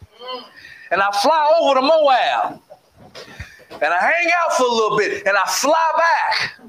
And 0.90 1.00
I 1.00 1.10
fly 1.22 1.58
over 1.60 1.74
to 1.74 1.82
Moab 1.82 2.60
and 3.70 3.92
I 3.92 4.00
hang 4.00 4.30
out 4.44 4.56
for 4.56 4.64
a 4.64 4.70
little 4.70 4.96
bit 4.96 5.26
and 5.26 5.36
I 5.36 5.44
fly 5.48 5.74
back 5.96 6.60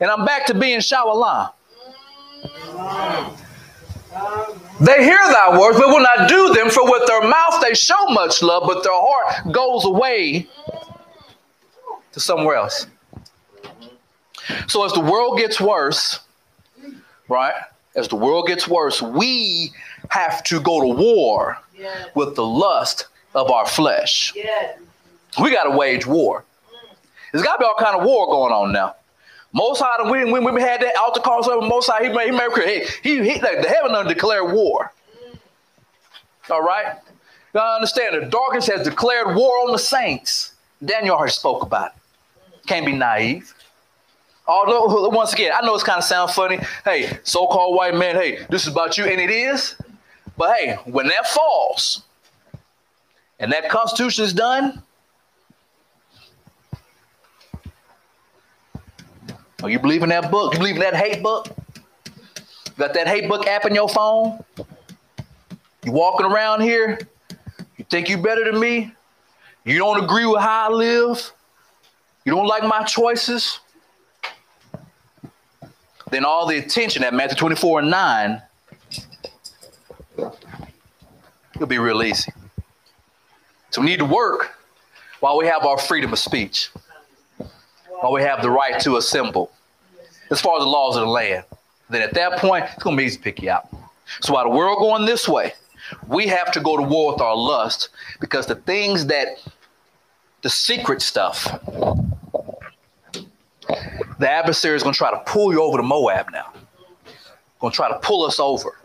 and 0.00 0.10
I'm 0.10 0.24
back 0.24 0.46
to 0.46 0.54
being 0.54 0.80
Shawalan. 0.80 1.52
They 4.80 5.04
hear 5.04 5.18
thy 5.28 5.58
words, 5.58 5.78
but 5.78 5.88
will 5.88 6.00
not 6.00 6.28
do 6.28 6.52
them, 6.54 6.70
for 6.70 6.84
with 6.90 7.06
their 7.06 7.22
mouth 7.22 7.60
they 7.62 7.74
show 7.74 8.06
much 8.08 8.42
love, 8.42 8.64
but 8.66 8.82
their 8.82 8.92
heart 8.94 9.52
goes 9.52 9.84
away 9.84 10.48
to 12.12 12.20
somewhere 12.20 12.56
else. 12.56 12.86
So 14.68 14.84
as 14.84 14.92
the 14.92 15.00
world 15.00 15.38
gets 15.38 15.60
worse, 15.60 16.20
right? 17.28 17.54
As 17.94 18.08
the 18.08 18.16
world 18.16 18.46
gets 18.46 18.66
worse, 18.66 19.00
we 19.02 19.72
have 20.08 20.42
to 20.44 20.60
go 20.60 20.80
to 20.80 20.88
war 20.88 21.58
with 22.14 22.34
the 22.34 22.44
lust 22.44 23.06
of 23.34 23.50
our 23.50 23.66
flesh. 23.66 24.32
We 25.40 25.50
got 25.50 25.64
to 25.64 25.70
wage 25.70 26.06
war. 26.06 26.44
There's 27.32 27.44
got 27.44 27.56
to 27.56 27.58
be 27.60 27.64
all 27.64 27.76
kind 27.78 27.96
of 27.96 28.04
war 28.04 28.26
going 28.26 28.52
on 28.52 28.72
now. 28.72 28.96
Most 29.52 29.80
High, 29.80 30.08
when, 30.08 30.30
when 30.30 30.54
we 30.54 30.60
had 30.60 30.80
that 30.80 30.96
altar 30.96 31.20
call, 31.20 31.42
Most 31.68 31.88
High, 31.90 32.04
he 32.04 32.08
made, 32.08 32.26
he 32.26 32.30
made 32.30 32.86
he, 33.02 33.32
he, 33.32 33.40
like, 33.40 33.62
the 33.62 33.68
heaven 33.68 33.92
done 33.92 34.06
declared 34.06 34.52
war. 34.52 34.92
All 36.48 36.62
right? 36.62 36.96
Gotta 37.52 37.74
understand, 37.74 38.22
the 38.22 38.26
darkness 38.26 38.68
has 38.68 38.84
declared 38.84 39.34
war 39.34 39.66
on 39.66 39.72
the 39.72 39.78
saints. 39.78 40.54
Daniel 40.84 41.16
already 41.16 41.32
spoke 41.32 41.62
about 41.62 41.92
it. 41.92 42.66
Can't 42.66 42.86
be 42.86 42.92
naive. 42.92 43.52
Although, 44.46 45.08
once 45.08 45.32
again, 45.32 45.52
I 45.54 45.64
know 45.64 45.74
it's 45.74 45.84
kind 45.84 45.98
of 45.98 46.04
sound 46.04 46.30
funny. 46.30 46.60
Hey, 46.84 47.18
so-called 47.24 47.76
white 47.76 47.94
man, 47.94 48.14
hey, 48.14 48.46
this 48.50 48.66
is 48.66 48.72
about 48.72 48.96
you, 48.98 49.04
and 49.04 49.20
it 49.20 49.30
is. 49.30 49.76
But 50.36 50.56
hey, 50.56 50.78
when 50.84 51.08
that 51.08 51.26
falls 51.26 52.02
and 53.38 53.52
that 53.52 53.68
constitution 53.68 54.24
is 54.24 54.32
done, 54.32 54.82
Oh, 59.62 59.66
you 59.66 59.78
believe 59.78 60.02
in 60.02 60.08
that 60.08 60.30
book? 60.30 60.54
You 60.54 60.58
believe 60.58 60.76
in 60.76 60.80
that 60.80 60.94
hate 60.94 61.22
book? 61.22 61.48
You 62.06 62.72
got 62.78 62.94
that 62.94 63.06
hate 63.06 63.28
book 63.28 63.46
app 63.46 63.66
in 63.66 63.74
your 63.74 63.88
phone? 63.88 64.42
You 65.84 65.92
walking 65.92 66.26
around 66.26 66.62
here? 66.62 66.98
You 67.76 67.84
think 67.90 68.08
you 68.08 68.16
better 68.16 68.44
than 68.50 68.58
me? 68.58 68.92
You 69.64 69.78
don't 69.78 70.02
agree 70.02 70.24
with 70.24 70.40
how 70.40 70.70
I 70.70 70.72
live? 70.72 71.32
You 72.24 72.32
don't 72.32 72.46
like 72.46 72.62
my 72.62 72.82
choices? 72.84 73.60
Then 76.10 76.24
all 76.24 76.46
the 76.46 76.58
attention 76.58 77.04
at 77.04 77.12
Matthew 77.12 77.36
24 77.36 77.80
and 77.80 77.90
9, 77.90 78.42
it'll 81.54 81.66
be 81.66 81.78
real 81.78 82.02
easy. 82.02 82.32
So 83.70 83.82
we 83.82 83.86
need 83.86 83.98
to 83.98 84.06
work 84.06 84.54
while 85.20 85.36
we 85.36 85.46
have 85.46 85.64
our 85.66 85.78
freedom 85.78 86.12
of 86.12 86.18
speech 86.18 86.70
while 88.00 88.12
we 88.12 88.22
have 88.22 88.42
the 88.42 88.50
right 88.50 88.80
to 88.80 88.96
assemble 88.96 89.50
as 90.30 90.40
far 90.40 90.58
as 90.58 90.64
the 90.64 90.68
laws 90.68 90.96
of 90.96 91.02
the 91.02 91.08
land. 91.08 91.44
Then 91.88 92.02
at 92.02 92.14
that 92.14 92.38
point, 92.38 92.64
it's 92.72 92.82
going 92.82 92.96
to 92.96 93.00
be 93.00 93.06
easy 93.06 93.16
to 93.16 93.22
pick 93.22 93.42
you 93.42 93.50
out. 93.50 93.68
So 94.20 94.34
while 94.34 94.44
the 94.44 94.50
world 94.50 94.78
going 94.78 95.04
this 95.04 95.28
way, 95.28 95.54
we 96.06 96.26
have 96.28 96.52
to 96.52 96.60
go 96.60 96.76
to 96.76 96.82
war 96.82 97.12
with 97.12 97.20
our 97.20 97.36
lust 97.36 97.90
because 98.20 98.46
the 98.46 98.54
things 98.54 99.06
that, 99.06 99.28
the 100.42 100.50
secret 100.50 101.02
stuff, 101.02 101.44
the 104.18 104.30
adversary 104.30 104.76
is 104.76 104.82
going 104.82 104.92
to 104.92 104.98
try 104.98 105.10
to 105.10 105.22
pull 105.26 105.52
you 105.52 105.62
over 105.62 105.76
to 105.76 105.82
Moab 105.82 106.30
now. 106.32 106.52
Going 107.58 107.72
to 107.72 107.76
try 107.76 107.88
to 107.88 107.98
pull 107.98 108.24
us 108.24 108.38
over. 108.40 108.78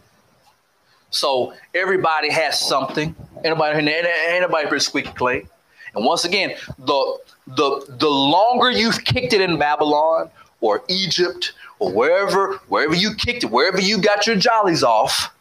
So 1.12 1.54
everybody 1.74 2.32
has 2.32 2.60
something. 2.60 3.16
Anybody, 3.44 3.90
anybody 4.28 4.68
pretty 4.68 4.84
squeaky 4.84 5.12
clean. 5.12 5.48
And 5.96 6.06
once 6.06 6.26
again, 6.26 6.56
the 6.78 7.18
the 7.48 7.86
the 8.00 8.10
longer 8.10 8.70
you've 8.70 9.04
kicked 9.04 9.34
it 9.34 9.42
in 9.42 9.58
Babylon 9.58 10.30
or 10.62 10.84
Egypt 10.90 11.54
or 11.80 11.92
wherever 11.92 12.60
wherever 12.68 12.94
you 12.94 13.14
kicked 13.16 13.44
it, 13.44 13.52
wherever 13.52 13.80
you 13.80 14.00
got 14.00 14.28
your 14.28 14.36
jollies 14.36 14.84
off, 14.84 15.34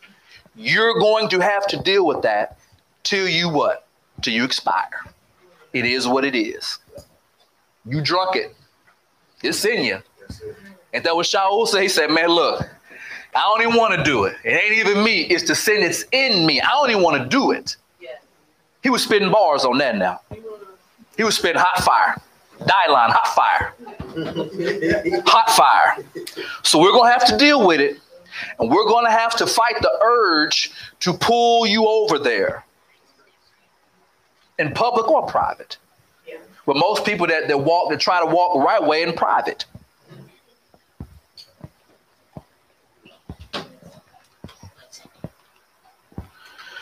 you're 0.55 0.99
going 1.01 1.29
to 1.31 1.41
have 1.41 1.67
to 1.69 1.77
deal 1.77 2.07
with 2.07 2.23
that 2.23 2.59
till 3.03 3.29
you 3.29 3.49
what? 3.49 3.87
Till 4.23 4.33
you 4.33 4.45
expire. 4.45 5.05
It 5.73 5.85
is 5.85 6.07
what 6.07 6.25
it 6.25 6.37
is. 6.37 6.79
You 7.85 8.01
drunk 8.01 8.37
it. 8.37 8.55
It's 9.43 9.65
in 9.65 9.85
you. 9.85 9.99
And 10.93 11.05
that 11.05 11.17
was 11.17 11.31
Shaul 11.31 11.67
said. 11.67 11.83
He 11.83 11.89
said, 11.89 12.11
"Man, 12.11 12.29
look, 12.29 12.63
I 13.35 13.41
don't 13.41 13.63
even 13.63 13.75
want 13.75 13.95
to 13.95 14.05
do 14.05 14.25
it. 14.25 14.37
It 14.45 14.51
ain't 14.51 14.87
even 14.87 15.03
me. 15.03 15.23
It's 15.23 15.49
the 15.49 15.57
sin 15.57 15.81
that's 15.83 16.05
in 16.13 16.47
me. 16.47 16.61
I 16.61 16.69
don't 16.69 16.91
even 16.91 17.03
want 17.03 17.23
to 17.23 17.29
do 17.29 17.51
it." 17.51 17.77
He 18.85 18.91
was 18.91 19.03
spitting 19.03 19.33
bars 19.33 19.65
on 19.65 19.79
that 19.79 19.97
now. 19.97 20.21
He 21.17 21.25
was 21.25 21.37
spitting 21.37 21.61
hot 21.61 21.83
fire. 21.83 22.21
Line, 22.61 23.11
hot 23.11 23.35
fire. 23.35 23.73
hot 25.27 25.51
fire. 25.51 26.05
So 26.63 26.79
we're 26.79 26.93
going 26.93 27.11
to 27.11 27.19
have 27.19 27.27
to 27.29 27.39
deal 27.39 27.67
with 27.67 27.81
it. 27.81 27.99
And 28.59 28.71
we're 28.71 28.87
going 28.87 29.07
to 29.07 29.11
have 29.11 29.35
to 29.37 29.47
fight 29.47 29.77
the 29.81 29.91
urge 30.03 30.71
to 31.01 31.15
pull 31.15 31.67
you 31.67 31.89
over 31.89 32.19
there 32.19 32.67
in 34.59 34.73
public 34.73 35.09
or 35.09 35.27
private. 35.27 35.79
Yeah. 36.29 36.35
But 36.67 36.77
most 36.77 37.07
people 37.07 37.27
that, 37.29 37.49
that 37.49 37.59
walk, 37.59 37.89
that 37.89 38.01
try 38.01 38.21
to 38.21 38.27
walk 38.27 38.53
the 38.53 38.61
right 38.61 38.83
way 38.83 39.03
in 39.03 39.15
private. 39.15 39.65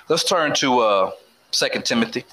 Let's 0.09 0.25
turn 0.25 0.53
to 0.55 0.81
uh, 0.81 1.11
2 1.53 1.69
Timothy. 1.85 2.25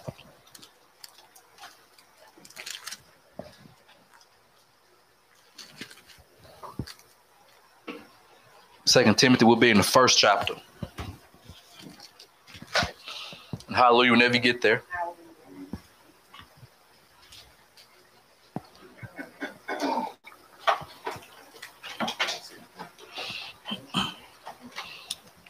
Second 8.86 9.18
Timothy 9.18 9.46
will 9.46 9.56
be 9.56 9.70
in 9.70 9.78
the 9.78 9.84
first 9.84 10.18
chapter. 10.18 10.56
And 13.68 13.76
hallelujah, 13.76 14.12
whenever 14.14 14.34
you 14.34 14.40
get 14.40 14.62
there. 14.62 14.82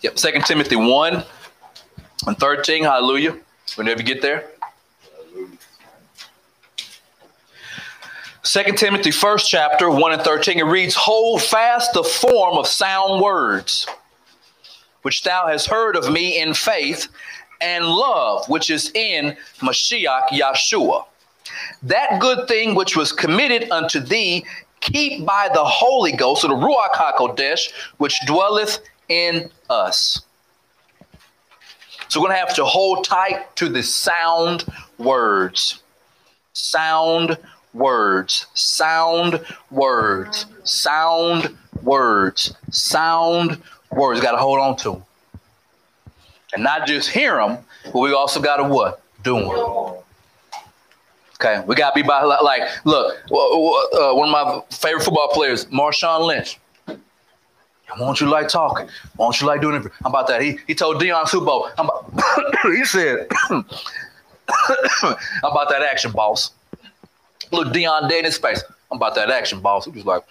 Yep, 0.02 0.20
Second 0.20 0.46
Timothy 0.46 0.76
1 0.76 1.24
and 2.28 2.38
13, 2.38 2.84
hallelujah. 2.84 3.38
Whenever 3.78 4.02
you 4.02 4.06
get 4.06 4.22
there. 4.22 4.50
Second 8.44 8.78
Timothy, 8.78 9.12
first 9.12 9.50
chapter, 9.50 9.90
1 9.90 10.14
and 10.14 10.22
13, 10.22 10.60
it 10.60 10.64
reads, 10.64 10.96
Hold 10.96 11.42
fast 11.42 11.94
the 11.94 12.04
form 12.04 12.58
of 12.58 12.68
sound 12.68 13.22
words, 13.22 13.86
which 15.02 15.24
thou 15.24 15.48
hast 15.48 15.68
heard 15.68 15.96
of 15.96 16.12
me 16.12 16.40
in 16.40 16.54
faith 16.54 17.10
and 17.62 17.86
love, 17.86 18.48
which 18.48 18.70
is 18.70 18.92
in 18.96 19.36
Mashiach 19.60 20.30
Yahshua. 20.30 21.06
That 21.84 22.20
good 22.20 22.48
thing 22.48 22.76
which 22.76 22.96
was 22.96 23.12
committed 23.12 23.70
unto 23.72 24.00
thee, 24.00 24.46
keep 24.80 25.26
by 25.26 25.50
the 25.54 25.64
Holy 25.64 26.14
Ghost, 26.14 26.44
or 26.46 26.48
the 26.48 26.56
Ruach 26.56 26.94
HaKodesh, 26.94 27.72
which 27.98 28.20
dwelleth 28.26 28.80
in 29.10 29.52
us. 29.70 30.22
So 32.10 32.20
we're 32.20 32.28
going 32.28 32.40
to 32.40 32.46
have 32.46 32.56
to 32.56 32.66
hold 32.66 33.06
tight 33.06 33.56
to 33.58 33.70
the 33.70 33.84
sound 33.84 34.66
words. 34.98 35.84
Sound 36.54 37.38
words. 37.74 38.48
Sound 38.56 39.46
words. 39.70 40.48
Sound 40.64 41.56
words. 41.84 42.56
Sound 42.72 43.62
words. 43.92 44.22
Got 44.22 44.32
to 44.32 44.38
hold 44.38 44.60
on 44.60 44.76
to 44.78 44.92
them. 44.94 45.04
And 46.54 46.64
not 46.64 46.88
just 46.88 47.10
hear 47.10 47.36
them, 47.36 47.60
but 47.86 48.00
we 48.00 48.12
also 48.12 48.42
got 48.42 48.58
to 48.58 48.64
what? 48.64 49.04
Do 49.24 49.36
them. 49.36 49.48
Okay, 51.36 51.64
we 51.68 51.76
got 51.76 51.94
to 51.94 52.02
be 52.02 52.06
by 52.06 52.24
like, 52.24 52.64
look, 52.86 53.18
uh, 53.26 54.14
one 54.14 54.28
of 54.28 54.32
my 54.32 54.62
favorite 54.72 55.04
football 55.04 55.30
players, 55.32 55.66
Marshawn 55.68 56.26
Lynch. 56.26 56.60
Why 57.98 58.06
don't 58.06 58.22
you 58.22 58.28
like 58.28 58.48
talking? 58.48 58.88
Why 59.16 59.26
don't 59.26 59.42
you 59.42 59.48
like 59.48 59.62
doing 59.62 59.84
it? 59.84 59.92
How 60.04 60.10
about 60.10 60.28
that? 60.28 60.42
He 60.42 60.60
he 60.68 60.76
told 60.76 61.02
Deion 61.02 61.26
Subo. 61.26 61.72
I'm 61.78 61.90
about, 61.90 62.56
he 62.64 62.86
said, 62.86 63.28
about 65.44 65.70
that 65.70 65.82
action, 65.82 66.12
boss? 66.12 66.52
Look 67.52 67.70
Deion 67.70 68.10
dead 68.10 68.20
in 68.20 68.26
his 68.26 68.38
face. 68.38 68.64
I'm 68.92 68.98
about 68.98 69.16
that 69.16 69.30
action, 69.30 69.60
boss. 69.60 69.86
He 69.86 69.92
was 69.92 70.06
like, 70.06 70.24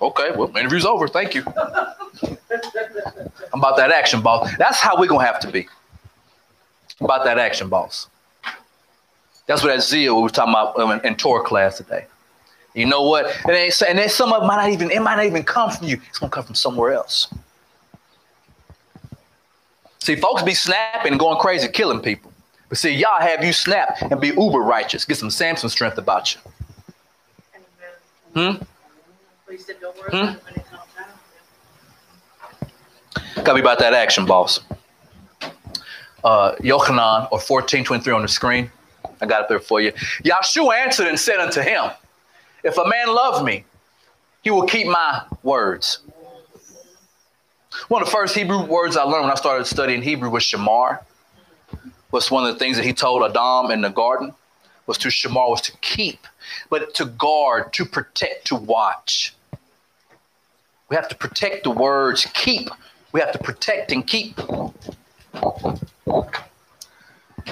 Okay, 0.00 0.32
well, 0.36 0.54
interview's 0.56 0.84
over. 0.84 1.08
Thank 1.08 1.34
you. 1.34 1.44
I'm 1.46 3.60
about 3.60 3.76
that 3.76 3.90
action, 3.90 4.20
boss. 4.20 4.50
That's 4.58 4.80
how 4.80 4.98
we're 4.98 5.06
gonna 5.06 5.24
have 5.24 5.40
to 5.40 5.50
be. 5.50 5.68
About 7.00 7.24
that 7.24 7.38
action, 7.38 7.68
boss. 7.68 8.08
That's 9.46 9.62
what 9.62 9.68
that 9.68 9.82
zeal 9.82 10.16
we 10.16 10.22
were 10.22 10.28
talking 10.28 10.52
about 10.52 11.04
in, 11.04 11.06
in 11.06 11.16
Torah 11.16 11.44
class 11.44 11.76
today. 11.76 12.06
You 12.74 12.86
know 12.86 13.02
what? 13.02 13.26
And 13.44 13.54
then, 13.54 13.70
and 13.88 13.98
then 13.98 14.08
some 14.08 14.32
of 14.32 14.42
it 14.42 14.46
might 14.46 14.56
not 14.56 14.70
even 14.70 14.90
it 14.90 15.00
might 15.00 15.16
not 15.16 15.26
even 15.26 15.44
come 15.44 15.70
from 15.70 15.86
you. 15.86 16.00
It's 16.08 16.18
gonna 16.18 16.30
come 16.30 16.44
from 16.44 16.56
somewhere 16.56 16.92
else. 16.92 17.28
See, 20.00 20.16
folks 20.16 20.42
be 20.42 20.54
snapping 20.54 21.12
and 21.12 21.18
going 21.18 21.38
crazy, 21.38 21.68
killing 21.68 22.00
people. 22.00 22.32
But 22.68 22.78
see, 22.78 22.90
y'all 22.90 23.20
have 23.20 23.44
you 23.44 23.52
snap 23.52 24.02
and 24.02 24.20
be 24.20 24.28
uber 24.28 24.58
righteous. 24.58 25.04
Get 25.04 25.16
some 25.16 25.30
Samson 25.30 25.68
strength 25.68 25.96
about 25.96 26.34
you. 26.34 26.40
Hmm? 28.34 28.62
Hmm? 30.10 30.34
Gotta 33.36 33.54
be 33.54 33.60
about 33.60 33.78
that 33.78 33.94
action, 33.94 34.26
boss. 34.26 34.60
Uh, 36.24 36.56
Yochanan 36.56 37.28
or 37.30 37.38
1423 37.38 38.12
on 38.12 38.22
the 38.22 38.28
screen. 38.28 38.70
I 39.20 39.26
got 39.26 39.42
it 39.42 39.48
there 39.48 39.60
for 39.60 39.80
you. 39.80 39.92
Yahshua 40.24 40.74
answered 40.76 41.06
and 41.06 41.20
said 41.20 41.38
unto 41.38 41.60
him, 41.60 41.90
If 42.64 42.78
a 42.78 42.88
man 42.88 43.08
love 43.08 43.44
me, 43.44 43.64
he 44.42 44.50
will 44.50 44.66
keep 44.66 44.86
my 44.86 45.22
words. 45.42 45.98
One 47.88 48.00
of 48.00 48.08
the 48.08 48.12
first 48.12 48.34
Hebrew 48.34 48.64
words 48.64 48.96
I 48.96 49.02
learned 49.02 49.24
when 49.24 49.32
I 49.32 49.34
started 49.34 49.66
studying 49.66 50.00
Hebrew 50.00 50.30
was 50.30 50.42
shamar. 50.42 51.00
Was 52.10 52.30
one 52.30 52.46
of 52.46 52.54
the 52.54 52.58
things 52.58 52.76
that 52.76 52.84
he 52.84 52.92
told 52.92 53.22
Adam 53.22 53.70
in 53.70 53.82
the 53.82 53.90
garden 53.90 54.32
was 54.86 54.96
to 54.98 55.08
shamar, 55.08 55.50
was 55.50 55.60
to 55.62 55.72
keep, 55.78 56.26
but 56.70 56.94
to 56.94 57.04
guard, 57.04 57.72
to 57.74 57.84
protect, 57.84 58.46
to 58.46 58.54
watch. 58.54 59.34
We 60.88 60.96
have 60.96 61.08
to 61.08 61.14
protect 61.14 61.64
the 61.64 61.70
words, 61.70 62.26
keep. 62.32 62.70
We 63.12 63.20
have 63.20 63.32
to 63.32 63.38
protect 63.38 63.92
and 63.92 64.06
keep. 64.06 64.38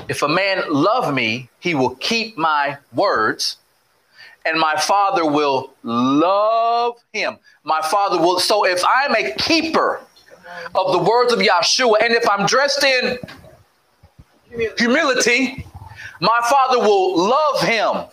If 0.08 0.22
a 0.22 0.28
man 0.28 0.62
love 0.70 1.12
me, 1.12 1.50
he 1.58 1.74
will 1.74 1.96
keep 1.96 2.38
my 2.38 2.78
words, 2.94 3.56
and 4.44 4.58
my 4.58 4.76
father 4.76 5.24
will 5.24 5.72
love 5.82 6.96
him. 7.12 7.38
My 7.64 7.80
father 7.82 8.18
will. 8.18 8.40
So 8.40 8.64
if 8.66 8.82
I'm 8.84 9.14
a 9.14 9.32
keeper 9.34 10.00
of 10.74 10.92
the 10.92 10.98
words 10.98 11.32
of 11.32 11.38
Yahshua, 11.38 12.02
and 12.02 12.12
if 12.12 12.28
I'm 12.28 12.46
dressed 12.46 12.82
in 12.84 13.18
humility, 14.78 15.66
my 16.20 16.38
father 16.48 16.78
will 16.78 17.16
love 17.18 17.62
him. 17.62 18.04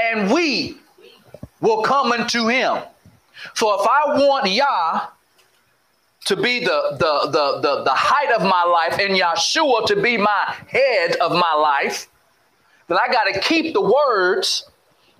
And 0.00 0.32
we 0.32 0.78
will 1.60 1.82
come 1.82 2.12
unto 2.12 2.48
him. 2.48 2.78
So 3.54 3.80
if 3.80 3.86
I 3.88 4.18
want 4.18 4.50
Yah 4.50 5.08
to 6.26 6.36
be 6.36 6.60
the, 6.60 6.96
the, 6.98 7.30
the, 7.30 7.60
the, 7.60 7.84
the 7.84 7.94
height 7.94 8.32
of 8.34 8.42
my 8.42 8.64
life 8.64 8.98
and 8.98 9.14
Yahshua 9.16 9.86
to 9.86 10.00
be 10.00 10.16
my 10.16 10.54
head 10.66 11.16
of 11.16 11.32
my 11.32 11.54
life, 11.54 12.08
then 12.88 12.98
I 12.98 13.12
got 13.12 13.24
to 13.24 13.40
keep 13.40 13.74
the 13.74 13.80
words, 13.80 14.68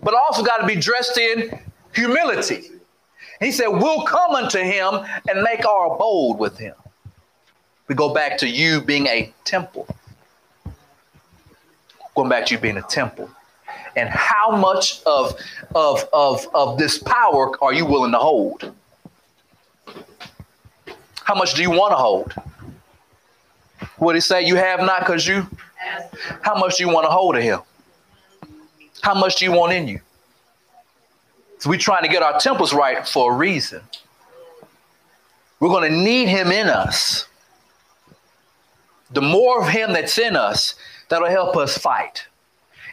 but 0.03 0.15
also 0.15 0.43
got 0.43 0.59
to 0.59 0.67
be 0.67 0.77
dressed 0.77 1.19
in 1.19 1.59
humility. 1.95 2.71
He 3.41 3.51
said, 3.51 3.69
We'll 3.69 4.05
come 4.05 4.33
unto 4.33 4.59
him 4.59 5.01
and 5.29 5.43
make 5.43 5.67
our 5.67 5.95
abode 5.95 6.39
with 6.39 6.59
him. 6.59 6.75
We 7.89 7.95
go 7.95 8.15
back 8.15 8.39
to 8.39 8.49
you 8.49 8.81
being 8.81 9.07
a 9.07 9.33
temple. 9.45 9.87
Going 12.15 12.29
back 12.29 12.47
to 12.47 12.55
you 12.55 12.61
being 12.61 12.77
a 12.77 12.83
temple. 12.83 13.29
And 13.97 14.09
how 14.09 14.57
much 14.57 15.03
of, 15.05 15.39
of, 15.75 16.09
of, 16.13 16.47
of 16.55 16.79
this 16.79 16.99
power 16.99 17.53
are 17.63 17.73
you 17.73 17.85
willing 17.87 18.13
to 18.13 18.19
hold? 18.19 18.73
How 21.25 21.35
much 21.35 21.55
do 21.55 21.63
you 21.63 21.71
want 21.71 21.93
to 21.93 21.97
hold? 21.97 22.35
What 23.97 24.13
did 24.13 24.19
he 24.19 24.21
say? 24.21 24.43
You 24.45 24.57
have 24.57 24.81
not 24.81 25.01
because 25.01 25.27
you. 25.27 25.47
How 26.43 26.55
much 26.55 26.79
do 26.79 26.85
you 26.85 26.93
want 26.93 27.07
to 27.07 27.11
hold 27.11 27.37
of 27.37 27.43
him? 27.43 27.61
How 29.03 29.15
much 29.15 29.37
do 29.37 29.45
you 29.45 29.53
want 29.53 29.73
in 29.73 29.87
you? 29.89 30.01
So 31.59 31.71
we're 31.71 31.79
trying 31.79 32.03
to 32.03 32.09
get 32.09 32.23
our 32.23 32.39
temples 32.39 32.73
right 32.73 33.07
for 33.07 33.33
a 33.33 33.37
reason. 33.37 33.81
We're 35.61 35.69
going 35.69 35.91
to 35.91 35.97
need 35.97 36.29
him 36.29 36.51
in 36.53 36.69
us. 36.69 37.27
The 39.11 39.23
more 39.23 39.63
of 39.63 39.69
him 39.69 39.93
that's 39.93 40.19
in 40.19 40.37
us, 40.37 40.75
that'll 41.09 41.29
help 41.29 41.57
us 41.57 41.79
fight. 41.79 42.27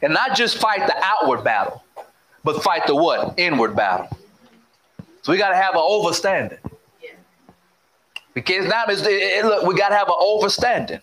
And 0.01 0.13
not 0.13 0.35
just 0.35 0.57
fight 0.57 0.85
the 0.87 0.95
outward 1.03 1.43
battle, 1.43 1.83
but 2.43 2.63
fight 2.63 2.87
the 2.87 2.95
what? 2.95 3.37
Inward 3.37 3.75
battle. 3.75 4.07
So 5.21 5.31
we 5.31 5.37
got 5.37 5.49
to 5.49 5.55
have 5.55 5.75
an 5.75 5.81
overstanding. 5.81 6.59
Because 8.33 8.67
now 8.67 8.85
it, 8.87 9.45
look, 9.45 9.65
we 9.65 9.75
got 9.75 9.89
to 9.89 9.95
have 9.95 10.07
an 10.07 10.15
overstanding. 10.21 11.01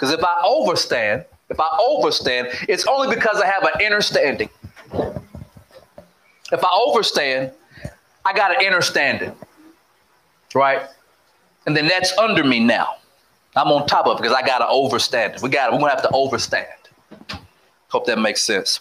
Because 0.00 0.14
if 0.14 0.24
I 0.24 0.40
overstand, 0.44 1.26
if 1.50 1.60
I 1.60 1.68
overstand, 1.78 2.48
it's 2.70 2.86
only 2.86 3.14
because 3.14 3.38
I 3.38 3.44
have 3.44 3.64
an 3.64 3.82
inner 3.82 4.00
standing. 4.00 4.48
If 6.50 6.64
I 6.64 6.84
overstand, 6.86 7.52
I 8.24 8.32
got 8.32 8.56
an 8.56 8.64
inner 8.64 8.80
standing. 8.80 9.34
Right? 10.54 10.80
And 11.66 11.76
then 11.76 11.86
that's 11.86 12.16
under 12.16 12.42
me 12.42 12.60
now. 12.60 12.96
I'm 13.54 13.68
on 13.68 13.86
top 13.86 14.06
of 14.06 14.18
it 14.18 14.22
because 14.22 14.34
I 14.34 14.40
got 14.40 14.58
to 14.60 14.68
overstand. 14.68 15.42
We 15.42 15.50
got 15.50 15.70
we're 15.70 15.80
gonna 15.80 15.90
have 15.90 16.02
to 16.02 16.08
overstand. 16.08 16.66
Hope 17.88 18.06
that 18.06 18.18
makes 18.18 18.42
sense. 18.42 18.80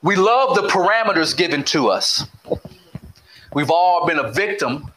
We 0.00 0.16
love 0.16 0.54
the 0.54 0.68
parameters 0.68 1.36
given 1.36 1.64
to 1.64 1.88
us. 1.88 2.24
We've 3.52 3.70
all 3.70 4.06
been 4.06 4.18
a 4.18 4.32
victim 4.32 4.90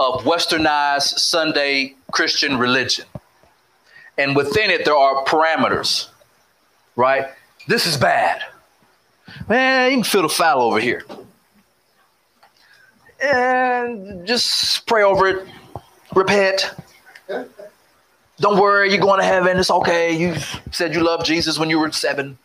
of 0.00 0.24
westernized 0.24 1.20
Sunday 1.20 1.94
Christian 2.10 2.58
religion. 2.58 3.06
And 4.18 4.34
within 4.34 4.70
it, 4.70 4.84
there 4.84 4.96
are 4.96 5.24
parameters, 5.24 6.08
right? 6.94 7.26
This 7.68 7.86
is 7.86 7.96
bad. 7.96 8.42
Man, 9.48 9.90
you 9.90 9.96
can 9.98 10.04
feel 10.04 10.22
the 10.22 10.28
foul 10.28 10.62
over 10.62 10.80
here. 10.80 11.04
And 13.22 14.26
just 14.26 14.86
pray 14.86 15.02
over 15.02 15.26
it, 15.28 15.48
repent. 16.14 16.70
Don't 18.38 18.60
worry, 18.60 18.90
you're 18.90 19.00
going 19.00 19.20
to 19.20 19.26
heaven. 19.26 19.58
It's 19.58 19.70
okay. 19.70 20.16
You 20.16 20.36
said 20.70 20.94
you 20.94 21.02
loved 21.02 21.24
Jesus 21.24 21.58
when 21.58 21.70
you 21.70 21.78
were 21.78 21.90
seven. 21.92 22.38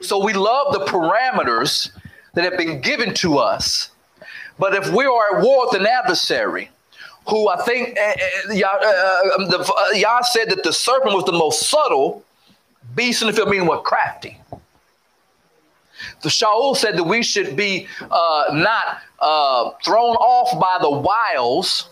So 0.00 0.22
we 0.22 0.34
love 0.34 0.74
the 0.74 0.84
parameters 0.84 1.90
that 2.34 2.44
have 2.44 2.58
been 2.58 2.80
given 2.80 3.14
to 3.14 3.38
us 3.38 3.90
but 4.58 4.74
if 4.74 4.92
we 4.92 5.04
are 5.04 5.36
at 5.36 5.42
war 5.42 5.66
with 5.66 5.80
an 5.80 5.86
adversary, 5.86 6.70
who 7.28 7.48
I 7.48 7.62
think 7.62 7.98
uh, 7.98 8.12
Yah, 8.52 8.68
uh, 8.68 9.46
the, 9.48 9.58
uh, 9.60 9.92
Yah 9.94 10.20
said 10.22 10.50
that 10.50 10.62
the 10.62 10.72
serpent 10.72 11.14
was 11.14 11.24
the 11.24 11.32
most 11.32 11.68
subtle 11.68 12.24
beast 12.94 13.22
in 13.22 13.28
the 13.28 13.32
field, 13.32 13.48
meaning 13.48 13.66
what 13.66 13.84
crafty. 13.84 14.38
The 16.22 16.28
Shaul 16.28 16.76
said 16.76 16.96
that 16.96 17.04
we 17.04 17.22
should 17.22 17.56
be 17.56 17.86
uh, 18.10 18.44
not 18.52 18.98
uh, 19.20 19.70
thrown 19.84 20.16
off 20.16 20.58
by 20.60 20.78
the 20.80 20.90
wiles 20.90 21.88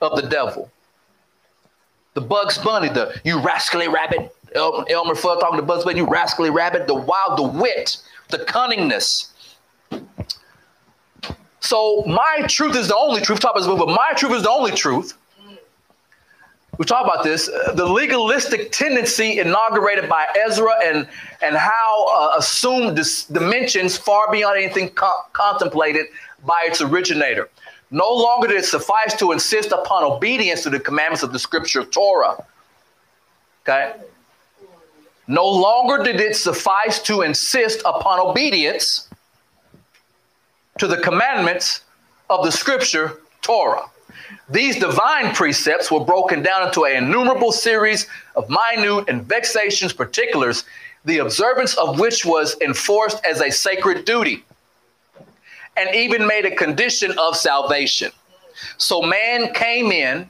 of 0.00 0.16
the 0.16 0.28
devil. 0.28 0.70
The 2.14 2.20
Bugs 2.22 2.58
Bunny, 2.58 2.88
the 2.88 3.20
you 3.24 3.40
rascally 3.40 3.88
rabbit, 3.88 4.34
El- 4.54 4.86
Elmer 4.88 5.14
Fudd 5.14 5.40
talking 5.40 5.58
to 5.58 5.62
Bugs 5.62 5.84
Bunny, 5.84 5.98
you 5.98 6.08
rascally 6.08 6.50
rabbit, 6.50 6.86
the 6.86 6.94
wild, 6.94 7.38
the 7.38 7.42
wit, 7.42 7.98
the 8.28 8.38
cunningness, 8.38 9.30
so 11.60 12.04
my 12.06 12.44
truth 12.48 12.76
is 12.76 12.88
the 12.88 12.96
only 12.96 13.20
truth. 13.20 13.40
Talk 13.40 13.52
about 13.52 13.66
this, 13.66 13.78
but 13.78 13.88
my 13.88 14.12
truth 14.16 14.32
is 14.32 14.42
the 14.42 14.50
only 14.50 14.72
truth. 14.72 15.14
We 16.78 16.84
talk 16.84 17.04
about 17.04 17.24
this. 17.24 17.46
The 17.74 17.84
legalistic 17.86 18.70
tendency 18.70 19.40
inaugurated 19.40 20.08
by 20.08 20.26
Ezra 20.46 20.74
and 20.84 21.08
and 21.42 21.56
how 21.56 22.06
uh, 22.08 22.38
assumed 22.38 22.96
dis- 22.96 23.24
dimensions 23.24 23.96
far 23.96 24.30
beyond 24.30 24.58
anything 24.58 24.90
co- 24.90 25.22
contemplated 25.32 26.06
by 26.46 26.64
its 26.66 26.80
originator. 26.80 27.50
No 27.90 28.08
longer 28.12 28.46
did 28.46 28.58
it 28.58 28.64
suffice 28.64 29.16
to 29.18 29.32
insist 29.32 29.72
upon 29.72 30.04
obedience 30.04 30.62
to 30.62 30.70
the 30.70 30.78
commandments 30.78 31.24
of 31.24 31.32
the 31.32 31.38
Scripture 31.38 31.84
Torah. 31.84 32.44
Okay. 33.62 33.94
No 35.26 35.46
longer 35.46 36.04
did 36.04 36.20
it 36.20 36.36
suffice 36.36 37.02
to 37.02 37.22
insist 37.22 37.82
upon 37.84 38.20
obedience 38.20 39.07
to 40.78 40.86
the 40.86 40.96
commandments 40.96 41.82
of 42.30 42.44
the 42.44 42.52
scripture 42.52 43.20
Torah. 43.42 43.84
These 44.50 44.78
divine 44.78 45.34
precepts 45.34 45.90
were 45.90 46.04
broken 46.04 46.42
down 46.42 46.66
into 46.66 46.84
an 46.84 47.04
innumerable 47.04 47.52
series 47.52 48.06
of 48.36 48.48
minute 48.48 49.04
and 49.08 49.22
vexatious 49.24 49.92
particulars, 49.92 50.64
the 51.04 51.18
observance 51.18 51.74
of 51.74 51.98
which 51.98 52.24
was 52.24 52.56
enforced 52.60 53.24
as 53.24 53.40
a 53.40 53.50
sacred 53.50 54.04
duty 54.04 54.44
and 55.76 55.94
even 55.94 56.26
made 56.26 56.44
a 56.44 56.54
condition 56.54 57.16
of 57.18 57.36
salvation. 57.36 58.10
So 58.78 59.02
man 59.02 59.52
came 59.54 59.92
in 59.92 60.28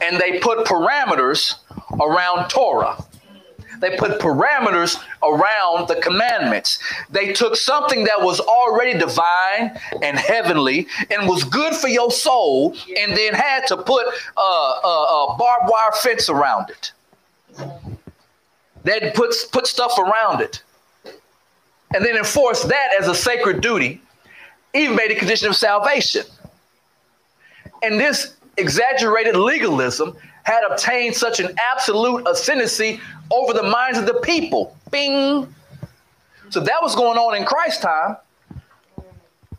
and 0.00 0.18
they 0.20 0.38
put 0.38 0.66
parameters 0.66 1.56
around 2.00 2.48
Torah. 2.48 2.96
They 3.82 3.96
put 3.96 4.20
parameters 4.20 4.96
around 5.24 5.88
the 5.88 5.96
commandments. 6.00 6.78
They 7.10 7.32
took 7.32 7.56
something 7.56 8.04
that 8.04 8.22
was 8.22 8.38
already 8.38 8.96
divine 8.96 9.76
and 10.00 10.16
heavenly 10.16 10.86
and 11.10 11.28
was 11.28 11.42
good 11.42 11.74
for 11.74 11.88
your 11.88 12.12
soul, 12.12 12.76
and 12.96 13.16
then 13.16 13.34
had 13.34 13.66
to 13.66 13.76
put 13.76 14.06
a, 14.06 14.40
a, 14.40 15.32
a 15.32 15.36
barbed 15.36 15.68
wire 15.68 15.90
fence 16.00 16.28
around 16.28 16.70
it. 16.70 16.92
They 18.84 19.10
put, 19.16 19.34
put 19.50 19.66
stuff 19.66 19.98
around 19.98 20.42
it. 20.42 20.62
And 21.92 22.04
then 22.04 22.16
enforce 22.16 22.62
that 22.62 22.90
as 23.00 23.08
a 23.08 23.16
sacred 23.16 23.60
duty, 23.60 24.00
even 24.74 24.94
made 24.94 25.10
a 25.10 25.16
condition 25.16 25.48
of 25.48 25.56
salvation. 25.56 26.24
And 27.82 27.98
this 27.98 28.36
exaggerated 28.56 29.34
legalism 29.34 30.16
had 30.44 30.62
obtained 30.70 31.14
such 31.14 31.40
an 31.40 31.54
absolute 31.72 32.26
ascendancy 32.26 33.00
over 33.32 33.54
the 33.54 33.62
minds 33.62 33.98
of 33.98 34.06
the 34.06 34.14
people. 34.14 34.76
Bing. 34.90 35.52
So 36.50 36.60
that 36.60 36.82
was 36.82 36.94
going 36.94 37.18
on 37.18 37.34
in 37.34 37.44
Christ's 37.44 37.82
time. 37.82 38.16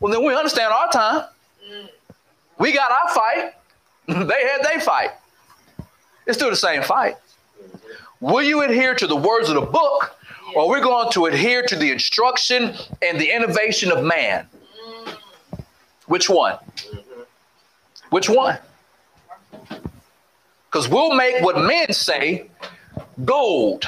Well, 0.00 0.12
then 0.12 0.24
we 0.24 0.34
understand 0.34 0.72
our 0.72 0.90
time. 0.90 1.24
We 2.58 2.72
got 2.72 2.90
our 2.90 3.14
fight. 3.14 3.52
they 4.06 4.14
had 4.14 4.62
their 4.62 4.80
fight. 4.80 5.10
It's 6.26 6.38
still 6.38 6.50
the 6.50 6.56
same 6.56 6.82
fight. 6.82 7.16
Will 8.20 8.42
you 8.42 8.62
adhere 8.62 8.94
to 8.94 9.06
the 9.06 9.16
words 9.16 9.48
of 9.48 9.56
the 9.56 9.60
book, 9.60 10.16
or 10.54 10.68
we're 10.68 10.80
going 10.80 11.10
to 11.12 11.26
adhere 11.26 11.62
to 11.66 11.76
the 11.76 11.90
instruction 11.90 12.74
and 13.02 13.20
the 13.20 13.34
innovation 13.34 13.90
of 13.90 14.04
man? 14.04 14.46
Which 16.06 16.30
one? 16.30 16.58
Which 18.10 18.28
one? 18.28 18.58
Because 20.70 20.88
we'll 20.88 21.14
make 21.14 21.42
what 21.42 21.58
men 21.58 21.92
say 21.92 22.48
gold. 23.24 23.86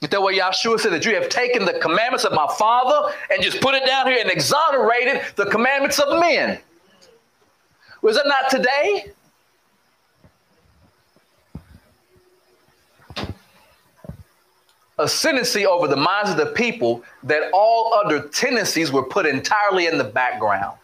Is 0.00 0.08
that 0.10 0.22
what 0.22 0.34
Yahshua 0.34 0.78
said? 0.78 0.92
That 0.92 1.04
you 1.04 1.14
have 1.14 1.28
taken 1.28 1.64
the 1.64 1.78
commandments 1.80 2.24
of 2.24 2.32
my 2.32 2.46
father 2.56 3.12
and 3.30 3.42
just 3.42 3.60
put 3.60 3.74
it 3.74 3.84
down 3.84 4.06
here 4.06 4.18
and 4.20 4.30
exonerated 4.30 5.22
the 5.34 5.46
commandments 5.46 5.98
of 5.98 6.20
men. 6.20 6.58
Was 8.02 8.16
it 8.16 8.22
not 8.26 8.48
today? 8.48 9.10
Ascendancy 15.00 15.66
over 15.66 15.88
the 15.88 15.96
minds 15.96 16.30
of 16.30 16.36
the 16.36 16.46
people 16.46 17.04
that 17.24 17.50
all 17.52 17.94
other 17.94 18.20
tendencies 18.28 18.92
were 18.92 19.04
put 19.04 19.26
entirely 19.26 19.86
in 19.86 19.98
the 19.98 20.04
background. 20.04 20.76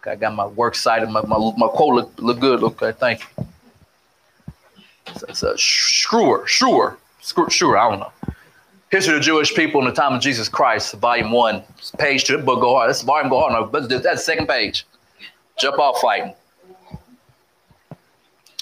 Okay, 0.00 0.12
I 0.12 0.16
got 0.16 0.34
my 0.34 0.46
works 0.46 0.80
cited. 0.80 1.08
My, 1.08 1.22
my, 1.22 1.38
my 1.56 1.68
quote 1.68 1.94
look, 1.94 2.12
look 2.18 2.40
good. 2.40 2.62
Okay, 2.62 2.92
thank 2.92 3.20
you. 3.38 3.46
It's, 5.06 5.42
a 5.42 5.54
Schruer, 5.54 6.44
Schruer, 6.44 6.96
Schruer, 7.22 7.78
I 7.78 7.90
don't 7.90 8.00
know. 8.00 8.34
History 8.90 9.14
of 9.14 9.20
the 9.20 9.24
Jewish 9.24 9.54
People 9.54 9.80
in 9.80 9.86
the 9.86 9.92
Time 9.92 10.12
of 10.12 10.20
Jesus 10.20 10.48
Christ, 10.48 10.94
Volume 10.94 11.32
1, 11.32 11.62
page 11.98 12.24
2. 12.24 12.38
Book 12.38 12.60
go 12.60 12.74
hard. 12.74 12.88
That's 12.88 13.02
volume 13.02 13.28
go 13.28 13.40
hard. 13.40 13.72
No, 13.72 13.80
the 13.80 14.16
second 14.16 14.46
page. 14.46 14.86
Jump 15.58 15.78
off 15.78 16.00
fighting. 16.00 16.34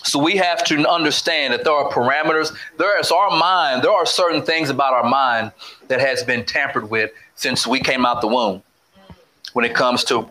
So 0.04 0.18
we 0.18 0.36
have 0.36 0.64
to 0.64 0.88
understand 0.88 1.54
that 1.54 1.64
there 1.64 1.72
are 1.72 1.90
parameters. 1.90 2.54
There 2.76 2.98
is 2.98 3.10
our 3.10 3.30
mind. 3.30 3.82
There 3.82 3.92
are 3.92 4.06
certain 4.06 4.42
things 4.42 4.68
about 4.68 4.92
our 4.92 5.08
mind 5.08 5.52
that 5.88 6.00
has 6.00 6.22
been 6.24 6.44
tampered 6.44 6.90
with 6.90 7.12
since 7.36 7.66
we 7.66 7.80
came 7.80 8.04
out 8.04 8.20
the 8.20 8.26
womb 8.26 8.62
when 9.52 9.64
it 9.64 9.74
comes 9.74 10.02
to 10.04 10.28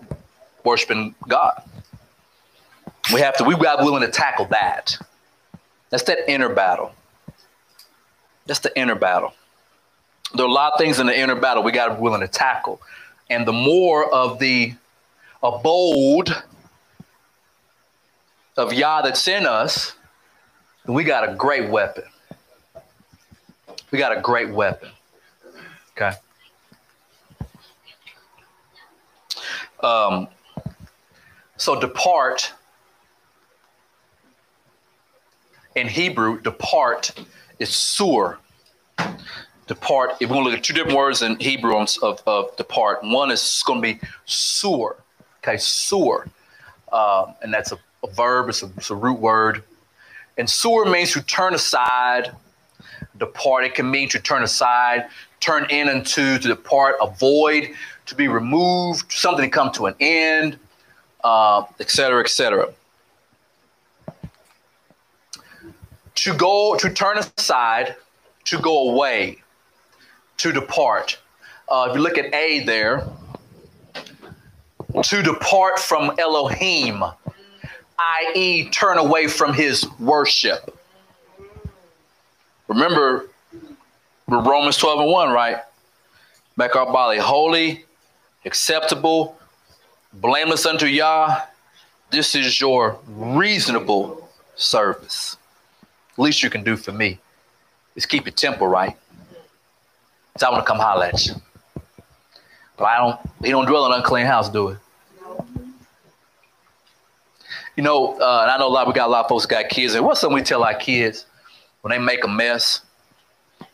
worshiping 0.63 1.15
God. 1.27 1.61
We 3.13 3.21
have 3.21 3.35
to, 3.37 3.43
we 3.43 3.55
got 3.55 3.83
willing 3.83 4.01
to 4.01 4.11
tackle 4.11 4.45
that. 4.45 4.97
That's 5.91 6.03
that 6.03 6.29
inner 6.29 6.49
battle. 6.49 6.93
That's 8.47 8.61
the 8.61 8.77
inner 8.77 8.95
battle. 8.95 9.33
There 10.33 10.45
are 10.45 10.49
a 10.49 10.51
lot 10.51 10.73
of 10.73 10.79
things 10.79 10.99
in 10.99 11.05
the 11.05 11.17
inner 11.17 11.35
battle 11.35 11.61
we 11.61 11.71
got 11.71 11.89
to 11.89 11.95
be 11.95 12.01
willing 12.01 12.21
to 12.21 12.27
tackle. 12.27 12.81
And 13.29 13.45
the 13.45 13.53
more 13.53 14.11
of 14.11 14.39
the 14.39 14.73
abode 15.43 16.29
of 18.57 18.73
Yah 18.73 19.01
that's 19.01 19.27
in 19.27 19.45
us, 19.45 19.95
we 20.87 21.03
got 21.03 21.29
a 21.29 21.35
great 21.35 21.69
weapon. 21.69 22.03
We 23.91 23.99
got 23.99 24.17
a 24.17 24.21
great 24.21 24.49
weapon. 24.49 24.89
Okay. 25.91 26.15
Um, 29.83 30.27
so 31.57 31.79
depart 31.79 32.53
in 35.75 35.87
Hebrew, 35.87 36.41
depart 36.41 37.13
is 37.59 37.69
sur. 37.69 38.37
Depart, 39.67 40.11
if 40.19 40.29
we're 40.29 40.35
going 40.35 40.45
to 40.45 40.49
look 40.49 40.59
at 40.59 40.63
two 40.63 40.73
different 40.73 40.97
words 40.97 41.21
in 41.21 41.39
Hebrew 41.39 41.75
of, 41.77 42.21
of 42.27 42.55
depart, 42.57 42.99
one 43.03 43.31
is 43.31 43.63
going 43.65 43.81
to 43.81 43.93
be 43.93 43.99
sur. 44.25 44.97
Okay, 45.39 45.57
sur. 45.57 46.25
Um, 46.91 47.35
and 47.41 47.53
that's 47.53 47.71
a, 47.71 47.79
a 48.03 48.07
verb, 48.07 48.49
it's 48.49 48.63
a, 48.63 48.71
it's 48.75 48.89
a, 48.89 48.95
root 48.95 49.19
word. 49.19 49.63
And 50.37 50.49
sur 50.49 50.85
means 50.85 51.13
to 51.13 51.21
turn 51.21 51.53
aside, 51.53 52.31
depart. 53.17 53.63
It 53.63 53.75
can 53.75 53.89
mean 53.89 54.09
to 54.09 54.19
turn 54.19 54.43
aside, 54.43 55.07
turn 55.39 55.67
in 55.69 55.87
into, 55.87 56.37
to 56.37 56.47
depart, 56.47 56.95
avoid, 57.01 57.69
to 58.07 58.15
be 58.15 58.27
removed, 58.27 59.11
something 59.11 59.45
to 59.45 59.49
come 59.49 59.71
to 59.73 59.85
an 59.85 59.95
end, 60.01 60.59
uh, 61.23 61.63
et 61.79 61.89
cetera, 61.89 62.19
et 62.19 62.29
cetera. 62.29 62.73
To 66.21 66.35
go, 66.35 66.75
to 66.75 66.93
turn 66.93 67.17
aside, 67.17 67.95
to 68.45 68.59
go 68.59 68.91
away, 68.91 69.41
to 70.37 70.51
depart. 70.51 71.17
Uh, 71.67 71.87
if 71.89 71.95
you 71.95 72.01
look 72.03 72.19
at 72.19 72.31
A 72.35 72.59
there, 72.59 73.07
to 75.03 75.23
depart 75.23 75.79
from 75.79 76.11
Elohim, 76.19 77.03
i.e., 77.97 78.69
turn 78.69 78.99
away 78.99 79.25
from 79.25 79.51
his 79.55 79.83
worship. 79.99 80.77
Remember 82.67 83.27
Romans 84.27 84.77
12 84.77 84.99
and 84.99 85.11
1, 85.11 85.31
right? 85.31 85.57
Make 86.55 86.75
our 86.75 86.93
body 86.93 87.17
holy, 87.17 87.83
acceptable, 88.45 89.39
blameless 90.13 90.67
unto 90.67 90.85
Yah. 90.85 91.41
This 92.11 92.35
is 92.35 92.61
your 92.61 92.99
reasonable 93.07 94.29
service. 94.55 95.37
Least 96.17 96.43
you 96.43 96.49
can 96.49 96.63
do 96.63 96.75
for 96.75 96.91
me 96.91 97.19
is 97.95 98.05
keep 98.05 98.25
your 98.25 98.33
temple 98.33 98.67
right. 98.67 98.95
So 100.37 100.47
I 100.47 100.51
want 100.51 100.63
to 100.65 100.67
come 100.67 100.79
holler 100.79 101.05
at 101.05 101.25
you. 101.25 101.33
But 102.77 102.85
I 102.85 102.97
don't, 102.97 103.19
he 103.43 103.51
don't 103.51 103.65
dwell 103.65 103.85
in 103.85 103.91
an 103.91 103.99
unclean 103.99 104.25
house, 104.25 104.49
do 104.49 104.69
it. 104.69 104.77
You 107.75 107.83
know, 107.83 108.19
uh, 108.19 108.41
and 108.41 108.51
I 108.51 108.57
know 108.57 108.67
a 108.67 108.69
lot, 108.69 108.87
we 108.87 108.93
got 108.93 109.07
a 109.07 109.11
lot 109.11 109.25
of 109.25 109.29
folks 109.29 109.45
got 109.45 109.69
kids. 109.69 109.95
And 109.95 110.05
what's 110.05 110.19
something 110.19 110.35
we 110.35 110.41
tell 110.41 110.63
our 110.63 110.73
kids 110.73 111.25
when 111.81 111.91
they 111.91 111.97
make 111.97 112.23
a 112.23 112.27
mess? 112.27 112.81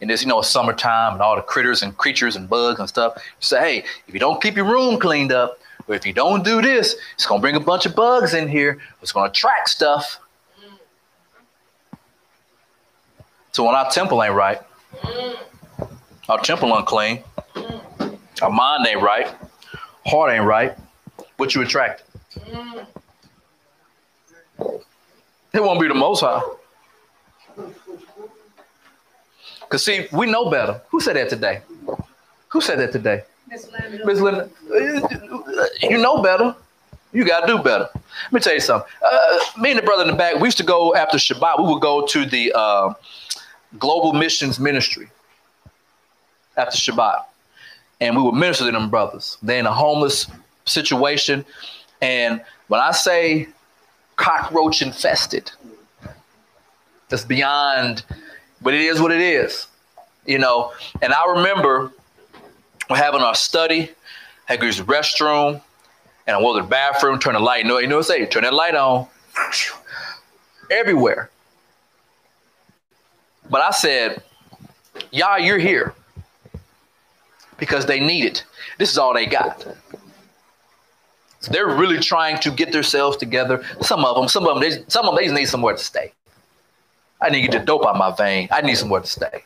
And 0.02 0.12
it's, 0.12 0.22
you 0.22 0.28
know, 0.28 0.42
summertime 0.42 1.14
and 1.14 1.22
all 1.22 1.36
the 1.36 1.42
critters 1.42 1.82
and 1.82 1.98
creatures 1.98 2.36
and 2.36 2.48
bugs 2.48 2.80
and 2.80 2.88
stuff. 2.88 3.22
Say, 3.40 3.60
hey, 3.60 3.86
if 4.08 4.14
you 4.14 4.20
don't 4.20 4.42
keep 4.42 4.56
your 4.56 4.66
room 4.66 5.00
cleaned 5.00 5.32
up, 5.32 5.60
or 5.88 5.96
if 5.96 6.06
you 6.06 6.14
don't 6.14 6.44
do 6.44 6.62
this, 6.62 6.96
it's 7.16 7.26
going 7.26 7.40
to 7.40 7.42
bring 7.42 7.56
a 7.56 7.60
bunch 7.60 7.86
of 7.86 7.96
bugs 7.96 8.34
in 8.34 8.48
here. 8.48 8.80
It's 9.02 9.12
going 9.12 9.26
to 9.26 9.32
attract 9.32 9.70
stuff. 9.70 10.20
So 13.58 13.64
when 13.64 13.74
our 13.74 13.90
temple 13.90 14.24
ain't 14.24 14.36
right, 14.36 14.62
our 16.30 16.38
temple 16.42 16.78
unclean, 16.78 17.24
our 18.40 18.52
mind 18.52 18.86
ain't 18.86 19.02
right, 19.02 19.34
heart 20.06 20.32
ain't 20.32 20.46
right, 20.46 20.78
what 21.38 21.56
you 21.56 21.64
attract? 21.64 22.04
It 24.60 25.64
won't 25.64 25.82
be 25.82 25.88
the 25.88 25.96
most 25.96 26.22
high. 26.22 26.40
Because 29.62 29.84
see, 29.84 30.06
we 30.12 30.28
know 30.28 30.52
better. 30.52 30.80
Who 30.90 31.00
said 31.00 31.16
that 31.16 31.28
today? 31.28 31.62
Who 32.50 32.62
said 32.62 32.78
that 32.78 32.92
today? 32.92 33.24
Miss 33.48 33.72
Linda. 33.72 34.52
You 35.82 35.98
know 35.98 36.22
better. 36.22 36.56
You 37.12 37.26
got 37.26 37.48
to 37.48 37.48
do 37.48 37.58
better. 37.58 37.90
Let 38.26 38.34
me 38.34 38.40
tell 38.40 38.54
you 38.54 38.60
something. 38.60 38.88
Uh, 39.04 39.40
me 39.58 39.72
and 39.72 39.80
the 39.80 39.84
brother 39.84 40.04
in 40.04 40.10
the 40.10 40.16
back, 40.16 40.36
we 40.36 40.46
used 40.48 40.58
to 40.58 40.64
go 40.64 40.94
after 40.94 41.18
Shabbat. 41.18 41.58
We 41.58 41.74
would 41.74 41.82
go 41.82 42.06
to 42.06 42.26
the 42.28 42.54
uh, 42.54 42.94
Global 43.80 44.14
Missions 44.14 44.60
Ministry 44.60 45.10
after 46.56 46.78
Shabbat. 46.78 47.24
And 48.00 48.16
we 48.16 48.22
would 48.22 48.36
minister 48.36 48.66
to 48.66 48.72
them 48.72 48.90
brothers. 48.90 49.38
They're 49.42 49.60
in 49.60 49.66
a 49.66 49.74
homeless 49.74 50.28
situation. 50.66 51.46
And 52.02 52.42
when 52.68 52.80
I 52.80 52.92
say 52.92 53.48
cockroach 54.16 54.82
infested, 54.82 55.52
that's 57.10 57.26
beyond, 57.26 58.04
but 58.62 58.74
it 58.74 58.82
is 58.82 59.00
what 59.00 59.12
it 59.12 59.22
is. 59.22 59.68
You 60.26 60.40
know, 60.40 60.74
and 61.02 61.14
I 61.14 61.26
remember 61.36 61.92
having 62.90 63.22
our 63.22 63.36
study, 63.36 63.92
had 64.46 64.60
to 64.60 64.66
use 64.66 64.78
the 64.78 64.84
restroom, 64.84 65.62
and 66.26 66.36
I 66.36 66.42
went 66.42 66.58
to 66.58 66.62
the 66.64 66.68
bathroom, 66.68 67.18
turn 67.20 67.34
the 67.34 67.40
light. 67.40 67.64
You 67.64 67.70
know, 67.70 67.78
you 67.80 67.88
know 67.88 67.98
what 67.98 68.12
I 68.12 68.18
say? 68.18 68.26
Turn 68.26 68.44
that 68.44 68.54
light 68.54 68.76
on. 68.76 69.08
Everywhere. 70.70 71.30
But 73.50 73.62
I 73.62 73.72
said, 73.72 74.24
Y'all, 75.12 75.40
you're 75.40 75.58
here 75.58 75.94
because 77.58 77.86
they 77.86 78.00
need 78.00 78.26
it. 78.26 78.44
This 78.78 78.92
is 78.92 78.98
all 78.98 79.14
they 79.14 79.26
got. 79.26 79.66
They're 81.50 81.68
really 81.68 82.00
trying 82.00 82.40
to 82.40 82.52
get 82.52 82.72
themselves 82.72 83.16
together. 83.16 83.64
Some 83.82 84.04
of 84.04 84.16
them, 84.16 84.28
some 84.28 84.46
of 84.46 84.56
them, 84.56 84.60
they, 84.60 84.84
some 84.88 85.06
of 85.06 85.14
them, 85.14 85.16
they 85.16 85.24
just 85.26 85.36
need 85.36 85.46
somewhere 85.46 85.76
to 85.76 85.84
stay. 85.84 86.12
I 87.22 87.30
need 87.30 87.42
to 87.44 87.48
get 87.48 87.60
the 87.60 87.66
dope 87.66 87.86
out 87.86 87.96
my 87.98 88.14
vein. 88.16 88.50
I 88.52 88.62
need 88.62 88.76
somewhere 88.76 89.02
to 89.02 89.08
stay. 89.08 89.44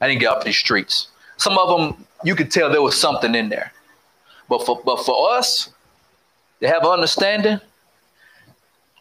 I 0.00 0.08
need 0.08 0.14
to 0.14 0.20
get 0.20 0.32
off 0.32 0.44
these 0.44 0.56
streets. 0.56 1.08
Some 1.36 1.58
of 1.58 1.68
them, 1.68 2.06
you 2.22 2.36
could 2.36 2.50
tell 2.50 2.70
there 2.70 2.82
was 2.82 2.98
something 2.98 3.34
in 3.34 3.48
there. 3.48 3.72
But 4.48 4.64
for 4.64 4.80
but 4.84 5.04
for 5.04 5.32
us, 5.32 5.70
to 6.60 6.68
have 6.68 6.84
understanding, 6.84 7.58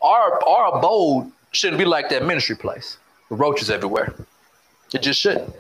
our 0.02 0.44
our 0.44 0.78
abode 0.78 1.32
shouldn't 1.52 1.78
be 1.78 1.86
like 1.86 2.10
that 2.10 2.26
ministry 2.26 2.56
place 2.56 2.98
roaches 3.36 3.70
everywhere. 3.70 4.14
It 4.94 5.02
just 5.02 5.20
shouldn't. 5.20 5.54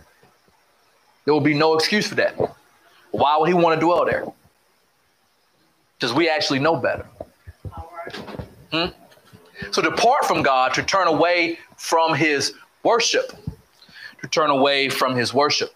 There 1.26 1.34
will 1.34 1.42
be 1.42 1.54
no 1.54 1.74
excuse 1.76 2.08
for 2.08 2.16
that. 2.16 2.36
Why 3.12 3.38
would 3.38 3.48
he 3.48 3.54
want 3.54 3.80
to 3.80 3.86
dwell 3.86 4.06
there? 4.06 4.26
Because 5.96 6.14
we 6.14 6.30
actually 6.30 6.60
know 6.60 6.76
better. 6.76 7.06
Right. 8.72 8.94
So 9.72 9.82
depart 9.82 10.26
from 10.26 10.42
God 10.42 10.74
to 10.74 10.84
turn 10.84 11.08
away 11.08 11.60
from 11.78 12.14
his 12.14 12.54
worship. 12.84 13.32
To 14.22 14.28
turn 14.28 14.50
away 14.50 14.90
from 14.90 15.16
his 15.16 15.34
worship. 15.34 15.74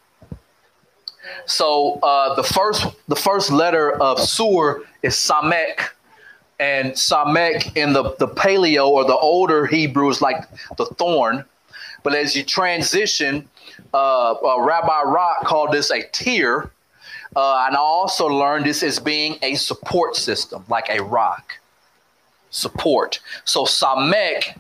So 1.46 2.00
uh, 2.04 2.36
the 2.36 2.44
first 2.44 2.86
the 3.08 3.16
first 3.16 3.52
letter 3.52 3.94
of 4.02 4.20
Sur 4.20 4.84
is 5.04 5.16
Samek. 5.16 5.80
And 6.60 6.94
Samek 6.94 7.78
in 7.78 7.94
the, 7.94 8.16
the 8.18 8.28
paleo 8.28 8.88
or 8.88 9.06
the 9.06 9.16
older 9.16 9.66
Hebrew 9.66 10.10
is 10.10 10.22
like 10.22 10.44
the 10.78 10.86
thorn. 10.86 11.46
But 12.04 12.16
as 12.16 12.36
you 12.36 12.44
transition, 12.44 13.48
uh, 13.94 14.34
uh, 14.34 14.62
Rabbi 14.62 15.04
Rock 15.04 15.46
called 15.46 15.72
this 15.72 15.92
a 15.92 16.04
tier. 16.12 16.72
Uh, 17.36 17.66
and 17.68 17.76
I 17.76 17.80
also 17.80 18.28
learned 18.28 18.66
this 18.66 18.84
as 18.84 19.00
being 19.00 19.38
a 19.42 19.56
support 19.56 20.16
system, 20.16 20.64
like 20.70 20.90
a 20.90 21.04
rock 21.04 21.60
support. 22.50 23.20
So 23.44 23.66
Samek 23.66 24.56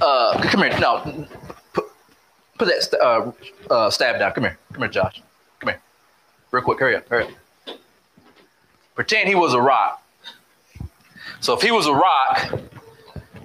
uh, 0.00 0.42
come 0.42 0.62
here. 0.62 0.78
No, 0.80 1.26
put, 1.72 1.84
put 2.58 2.68
that 2.68 3.00
uh, 3.00 3.32
uh, 3.72 3.90
stab 3.90 4.18
down. 4.18 4.32
Come 4.32 4.44
here. 4.44 4.58
Come 4.72 4.82
here, 4.82 4.90
Josh. 4.90 5.22
Come 5.60 5.70
here. 5.70 5.80
Real 6.50 6.62
quick. 6.62 6.78
Hurry 6.78 6.96
up. 6.96 7.08
Hurry 7.08 7.24
up. 7.24 7.30
Pretend 8.94 9.28
he 9.28 9.34
was 9.34 9.54
a 9.54 9.60
rock. 9.60 9.99
So 11.40 11.54
if 11.54 11.62
he 11.62 11.70
was 11.70 11.86
a 11.86 11.94
rock, 11.94 12.60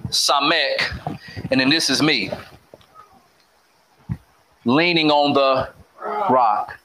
Samek, 0.08 1.18
and 1.50 1.60
then 1.60 1.70
this 1.70 1.90
is 1.90 2.02
me 2.02 2.30
leaning 4.64 5.10
on 5.10 5.32
the 5.32 5.70
rock. 6.30 6.78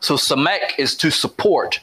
So 0.00 0.14
Samek 0.14 0.78
is 0.78 0.96
to 0.96 1.10
support, 1.10 1.80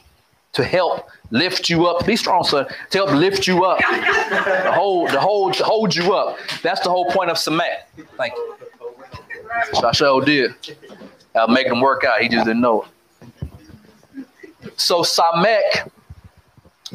to 0.53 0.63
help 0.63 1.09
lift 1.31 1.69
you 1.69 1.87
up. 1.87 2.05
Be 2.05 2.15
strong, 2.15 2.43
son. 2.43 2.67
To 2.91 2.97
help 2.97 3.11
lift 3.11 3.47
you 3.47 3.65
up, 3.65 3.79
to 3.79 4.71
hold, 4.71 5.09
to 5.09 5.19
hold, 5.19 5.53
to 5.55 5.63
hold 5.63 5.95
you 5.95 6.13
up. 6.13 6.37
That's 6.61 6.81
the 6.81 6.89
whole 6.89 7.11
point 7.11 7.29
of 7.29 7.37
Samek. 7.37 7.83
Thank 8.17 8.33
you. 8.35 8.55
I 9.83 9.91
sure 9.91 10.21
did. 10.21 10.53
I'll 11.35 11.47
make 11.47 11.67
him 11.67 11.81
work 11.81 12.03
out. 12.03 12.21
He 12.21 12.29
just 12.29 12.45
didn't 12.45 12.61
know 12.61 12.83
it. 12.83 12.89
So 14.77 15.01
Samek, 15.01 15.89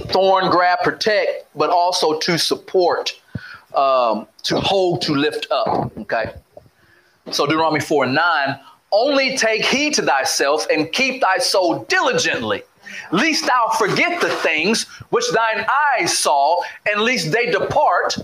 thorn, 0.09 0.51
grab, 0.51 0.81
protect, 0.83 1.47
but 1.55 1.71
also 1.71 2.19
to 2.19 2.39
support, 2.39 3.21
um, 3.75 4.27
to 4.43 4.61
hold, 4.61 5.03
to 5.03 5.15
lift 5.15 5.47
up. 5.51 5.97
Okay. 5.99 6.33
So 7.31 7.47
Deuteronomy 7.47 7.81
4 7.81 8.05
and 8.05 8.15
9, 8.15 8.61
only 8.93 9.37
take 9.37 9.65
heed 9.65 9.95
to 9.95 10.03
thyself 10.03 10.67
and 10.71 10.93
keep 10.93 11.21
thy 11.21 11.39
soul 11.39 11.85
diligently, 11.85 12.63
lest 13.13 13.47
thou 13.47 13.69
forget 13.79 14.21
the 14.21 14.29
things 14.29 14.85
which 15.11 15.25
thine 15.33 15.67
eyes 15.99 16.17
saw, 16.17 16.61
and 16.91 17.01
lest 17.01 17.33
they 17.33 17.51
depart, 17.51 18.17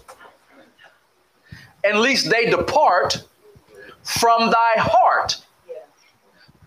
and 1.82 1.98
lest 1.98 2.30
they 2.30 2.46
depart 2.46 3.24
from 4.02 4.50
thy 4.50 4.74
heart 4.76 5.36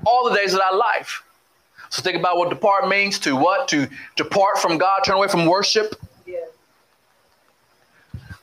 all 0.06 0.30
the 0.30 0.36
days 0.36 0.54
of 0.54 0.60
thy 0.60 0.76
life. 0.76 1.24
So 1.94 2.02
think 2.02 2.18
about 2.18 2.38
what 2.38 2.50
depart 2.50 2.88
means 2.88 3.20
to 3.20 3.36
what? 3.36 3.68
To 3.68 3.88
depart 4.16 4.58
from 4.58 4.80
God, 4.80 5.02
turn 5.06 5.16
away 5.16 5.28
from 5.28 5.46
worship. 5.46 5.94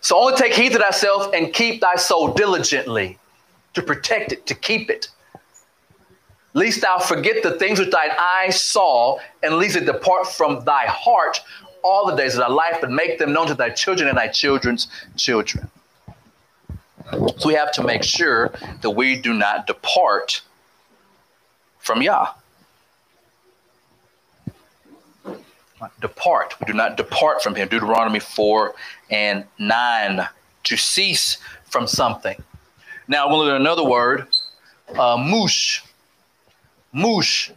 So 0.00 0.16
only 0.16 0.36
take 0.36 0.54
heed 0.54 0.70
to 0.70 0.78
thyself 0.78 1.34
and 1.34 1.52
keep 1.52 1.80
thy 1.80 1.96
soul 1.96 2.32
diligently 2.32 3.18
to 3.74 3.82
protect 3.82 4.30
it, 4.30 4.46
to 4.46 4.54
keep 4.54 4.88
it. 4.88 5.08
Lest 6.54 6.80
thou 6.82 7.00
forget 7.00 7.42
the 7.42 7.58
things 7.58 7.80
which 7.80 7.90
thine 7.90 8.12
eyes 8.16 8.60
saw, 8.60 9.18
and 9.42 9.56
lest 9.56 9.74
it 9.74 9.84
depart 9.84 10.28
from 10.28 10.64
thy 10.64 10.86
heart 10.86 11.40
all 11.82 12.06
the 12.06 12.14
days 12.14 12.34
of 12.34 12.40
thy 12.40 12.48
life, 12.48 12.78
but 12.80 12.92
make 12.92 13.18
them 13.18 13.32
known 13.32 13.48
to 13.48 13.54
thy 13.54 13.70
children 13.70 14.08
and 14.08 14.16
thy 14.16 14.28
children's 14.28 14.86
children. 15.16 15.68
So 17.10 17.48
we 17.48 17.54
have 17.54 17.72
to 17.72 17.82
make 17.82 18.04
sure 18.04 18.52
that 18.82 18.90
we 18.90 19.20
do 19.20 19.34
not 19.34 19.66
depart 19.66 20.40
from 21.80 22.00
Yah. 22.00 22.28
Depart. 26.00 26.54
We 26.60 26.66
do 26.66 26.72
not 26.72 26.96
depart 26.96 27.42
from 27.42 27.54
Him. 27.54 27.68
Deuteronomy 27.68 28.20
4 28.20 28.74
and 29.10 29.44
9. 29.58 30.28
To 30.64 30.76
cease 30.76 31.38
from 31.64 31.86
something. 31.86 32.36
Now, 33.08 33.28
we'll 33.28 33.48
at 33.48 33.56
another 33.56 33.84
word, 33.84 34.28
uh, 34.96 35.16
moosh. 35.16 35.82
Moosh, 36.92 37.50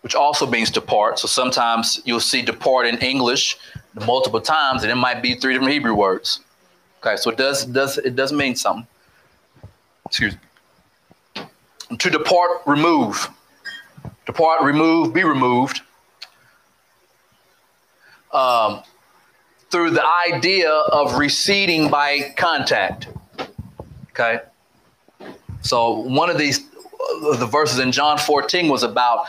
which 0.00 0.14
also 0.14 0.46
means 0.46 0.70
depart. 0.70 1.18
So 1.18 1.28
sometimes 1.28 2.00
you'll 2.04 2.20
see 2.20 2.42
depart 2.42 2.86
in 2.86 2.98
English 2.98 3.58
multiple 4.06 4.40
times, 4.40 4.82
and 4.82 4.90
it 4.90 4.96
might 4.96 5.22
be 5.22 5.34
three 5.34 5.52
different 5.52 5.72
Hebrew 5.72 5.94
words. 5.94 6.40
Okay, 7.02 7.16
so 7.16 7.30
it 7.30 7.36
does 7.36 7.64
does 7.64 7.98
it 7.98 8.14
does 8.14 8.32
mean 8.32 8.54
something. 8.54 8.86
Excuse 10.06 10.34
me. 11.36 11.44
To 11.98 12.10
depart, 12.10 12.50
remove. 12.66 13.28
Depart, 14.26 14.62
remove, 14.62 15.12
be 15.12 15.24
removed. 15.24 15.80
Um, 18.32 18.82
through 19.70 19.90
the 19.90 20.04
idea 20.32 20.70
of 20.70 21.14
receding 21.14 21.90
by 21.90 22.34
contact. 22.36 23.08
Okay. 24.10 24.40
So 25.62 25.92
one 26.00 26.28
of 26.28 26.38
these, 26.38 26.60
uh, 27.24 27.36
the 27.36 27.46
verses 27.46 27.78
in 27.78 27.92
John 27.92 28.18
14 28.18 28.68
was 28.68 28.82
about 28.82 29.26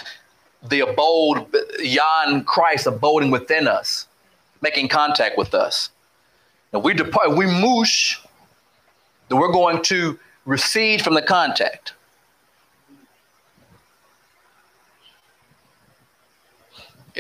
the 0.68 0.82
abode, 0.82 1.46
yon 1.80 2.44
Christ 2.44 2.88
abiding 2.88 3.32
within 3.32 3.68
us, 3.68 4.08
making 4.62 4.88
contact 4.88 5.38
with 5.38 5.54
us. 5.54 5.90
And 6.74 6.84
we 6.84 6.94
depart, 6.94 7.36
we 7.36 7.46
moosh, 7.46 8.20
then 9.30 9.40
we're 9.40 9.52
going 9.52 9.82
to 9.84 10.20
recede 10.46 11.02
from 11.04 11.14
the 11.14 11.22
contact. 11.22 11.94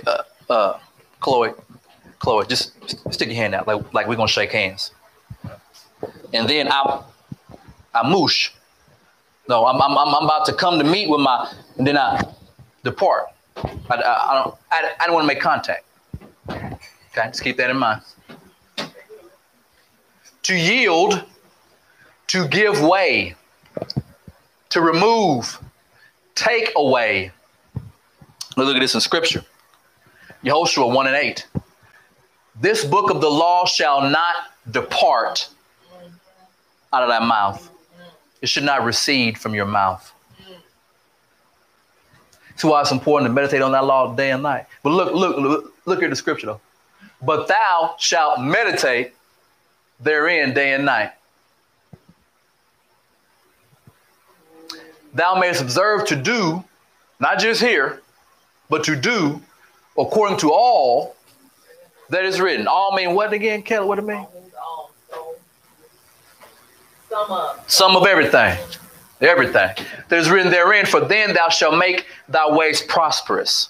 Uh, 0.07 0.23
uh, 0.49 0.79
Chloe, 1.19 1.51
Chloe, 2.22 2.45
just 2.45 2.74
stick 3.11 3.30
your 3.30 3.36
hand 3.36 3.55
out 3.55 3.67
like, 3.67 3.93
like 3.93 4.07
we're 4.07 4.15
gonna 4.15 4.28
shake 4.28 4.51
hands. 4.51 4.91
And 6.34 6.47
then 6.47 6.67
I, 6.72 7.01
I 7.95 8.07
moosh. 8.07 8.51
No, 9.49 9.65
I'm, 9.65 9.82
I'm, 9.82 9.97
I'm 9.97 10.24
about 10.24 10.45
to 10.45 10.53
come 10.53 10.78
to 10.78 10.86
meet 10.86 11.09
with 11.09 11.19
my, 11.19 11.51
and 11.78 11.86
then 11.86 11.97
I 11.97 12.24
depart. 12.84 13.26
I, 13.57 13.72
I, 13.89 14.32
I 14.32 14.43
don't, 14.43 14.55
I, 14.72 14.91
I 14.99 15.05
don't 15.07 15.15
want 15.15 15.24
to 15.24 15.28
make 15.28 15.41
contact. 15.41 15.84
Okay, 16.47 16.78
just 17.15 17.43
keep 17.43 17.57
that 17.57 17.72
in 17.72 17.78
mind. 17.78 18.01
To 20.43 20.55
yield, 20.55 21.24
to 22.28 22.47
give 22.47 22.82
way, 22.82 23.36
to 24.69 24.82
remove, 24.82 25.59
take 26.36 26.72
away. 26.76 27.32
Let's 28.55 28.57
Look 28.57 28.76
at 28.76 28.80
this 28.80 28.93
in 28.93 29.01
scripture. 29.01 29.43
Yehoshua 30.43 30.93
1 30.93 31.07
and 31.07 31.15
8. 31.15 31.47
This 32.62 32.86
book 32.86 33.09
of 33.09 33.22
the 33.22 33.30
law 33.30 33.66
shall 33.66 34.07
not 34.07 34.36
depart 34.70 35.49
out 36.93 37.01
of 37.01 37.09
thy 37.09 37.20
mouth. 37.20 37.72
It 38.39 38.49
should 38.49 38.64
not 38.64 38.84
recede 38.84 39.36
from 39.36 39.55
your 39.55 39.66
mouth. 39.66 40.14
That's 42.49 42.64
why 42.64 42.82
it's 42.82 42.91
important 42.91 43.30
to 43.30 43.34
meditate 43.34 43.64
on 43.64 43.72
that 43.72 43.84
law 43.84 44.14
day 44.14 44.30
and 44.30 44.43
night. 44.43 44.68
But 44.84 44.91
look, 44.91 45.12
look, 45.12 45.38
look, 45.38 45.74
look 45.86 46.03
at 46.03 46.12
the 46.12 46.16
scripture 46.16 46.45
though. 46.45 46.62
But 47.24 47.47
thou 47.47 47.95
shalt 47.97 48.39
meditate 48.39 49.14
therein 49.99 50.53
day 50.53 50.74
and 50.74 50.86
night. 50.86 51.14
Thou 55.16 55.34
mayest 55.34 55.64
observe 55.64 56.05
to 56.09 56.16
do, 56.16 56.64
not 57.20 57.39
just 57.39 57.59
here, 57.59 58.03
but 58.70 58.84
to 58.84 58.95
do 58.95 59.41
according 59.97 60.38
to 60.38 60.51
all 60.51 61.16
that 62.12 62.26
is 62.26 62.39
written. 62.39 62.68
All 62.68 62.95
mean 62.95 63.16
what 63.16 63.34
again, 63.34 63.64
Kelly? 63.64 63.88
What 63.88 63.97
it 63.97 64.03
mean? 64.03 64.28
Sum 67.68 67.95
of 67.95 68.05
everything. 68.05 68.57
Everything. 69.20 69.70
That 70.09 70.20
is 70.20 70.30
written 70.30 70.51
therein, 70.51 70.86
for 70.86 71.01
then 71.01 71.34
thou 71.34 71.49
shalt 71.49 71.78
make 71.78 72.07
thy 72.28 72.49
ways 72.49 72.82
prosperous. 72.82 73.70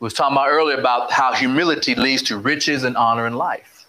We 0.00 0.06
was 0.06 0.14
talking 0.14 0.36
about 0.36 0.48
earlier 0.48 0.76
about 0.76 1.12
how 1.12 1.32
humility 1.32 1.94
leads 1.94 2.22
to 2.24 2.38
riches 2.38 2.84
and 2.84 2.96
honor 2.96 3.26
in 3.26 3.34
life. 3.34 3.86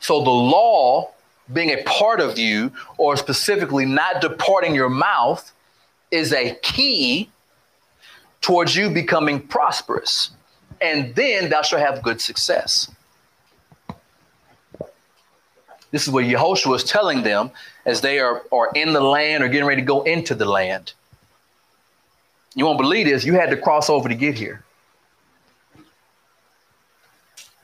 So 0.00 0.22
the 0.22 0.30
law 0.30 1.12
being 1.52 1.70
a 1.70 1.82
part 1.84 2.20
of 2.20 2.38
you, 2.38 2.72
or 2.96 3.16
specifically 3.16 3.86
not 3.86 4.20
departing 4.20 4.74
your 4.74 4.90
mouth, 4.90 5.52
is 6.10 6.32
a 6.32 6.54
key 6.62 7.30
towards 8.40 8.76
you 8.76 8.90
becoming 8.90 9.40
prosperous. 9.40 10.30
And 10.80 11.14
then 11.14 11.48
thou 11.48 11.62
shalt 11.62 11.82
have 11.82 12.02
good 12.02 12.20
success. 12.20 12.90
This 15.90 16.06
is 16.06 16.10
what 16.10 16.24
Yehoshua 16.24 16.76
is 16.76 16.84
telling 16.84 17.22
them 17.22 17.50
as 17.84 18.00
they 18.00 18.18
are, 18.18 18.42
are 18.52 18.70
in 18.74 18.92
the 18.92 19.00
land 19.00 19.42
or 19.42 19.48
getting 19.48 19.66
ready 19.66 19.80
to 19.80 19.86
go 19.86 20.02
into 20.02 20.34
the 20.34 20.44
land. 20.44 20.92
You 22.54 22.64
won't 22.64 22.78
believe 22.78 23.06
this. 23.06 23.24
You 23.24 23.34
had 23.34 23.50
to 23.50 23.56
cross 23.56 23.88
over 23.88 24.08
to 24.08 24.14
get 24.14 24.34
here. 24.34 24.64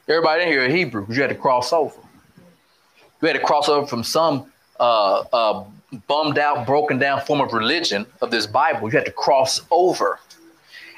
Everybody 0.08 0.42
in 0.42 0.48
here 0.48 0.64
are 0.64 0.68
Hebrew 0.68 1.06
you 1.08 1.20
had 1.20 1.30
to 1.30 1.34
cross 1.34 1.72
over. 1.72 1.96
You 3.20 3.28
had 3.28 3.34
to 3.34 3.42
cross 3.42 3.68
over 3.68 3.86
from 3.86 4.02
some 4.02 4.52
uh, 4.80 5.20
uh, 5.32 5.64
bummed 6.08 6.38
out, 6.38 6.66
broken 6.66 6.98
down 6.98 7.20
form 7.20 7.40
of 7.40 7.52
religion 7.52 8.04
of 8.20 8.30
this 8.30 8.46
Bible. 8.46 8.90
You 8.90 8.98
had 8.98 9.06
to 9.06 9.12
cross 9.12 9.60
over. 9.70 10.18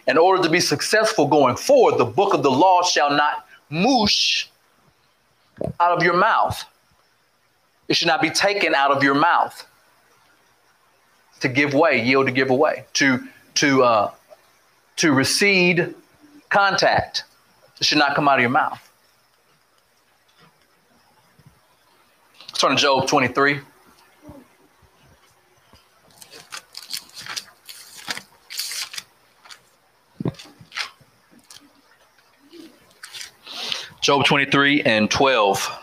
In 0.06 0.18
order 0.18 0.42
to 0.42 0.48
be 0.48 0.60
successful 0.60 1.26
going 1.26 1.56
forward, 1.56 1.98
the 1.98 2.04
book 2.04 2.34
of 2.34 2.42
the 2.42 2.50
law 2.50 2.82
shall 2.82 3.10
not 3.10 3.46
moosh 3.70 4.46
out 5.80 5.96
of 5.96 6.02
your 6.02 6.16
mouth. 6.16 6.62
It 7.88 7.96
should 7.96 8.08
not 8.08 8.20
be 8.20 8.30
taken 8.30 8.74
out 8.74 8.90
of 8.90 9.02
your 9.02 9.14
mouth 9.14 9.66
to 11.40 11.48
give 11.48 11.74
way, 11.74 12.02
yield 12.02 12.26
to 12.26 12.32
give 12.32 12.50
away, 12.50 12.84
to 12.94 13.26
to 13.56 13.82
uh, 13.82 14.10
to 14.96 15.12
recede 15.12 15.94
contact. 16.48 17.24
It 17.80 17.86
should 17.86 17.98
not 17.98 18.14
come 18.14 18.28
out 18.28 18.36
of 18.36 18.40
your 18.40 18.50
mouth. 18.50 18.80
Let's 22.48 22.60
turn 22.60 22.70
to 22.70 22.76
Job 22.76 23.08
23. 23.08 23.60
Job 34.04 34.26
23 34.26 34.82
and 34.82 35.10
12. 35.10 35.78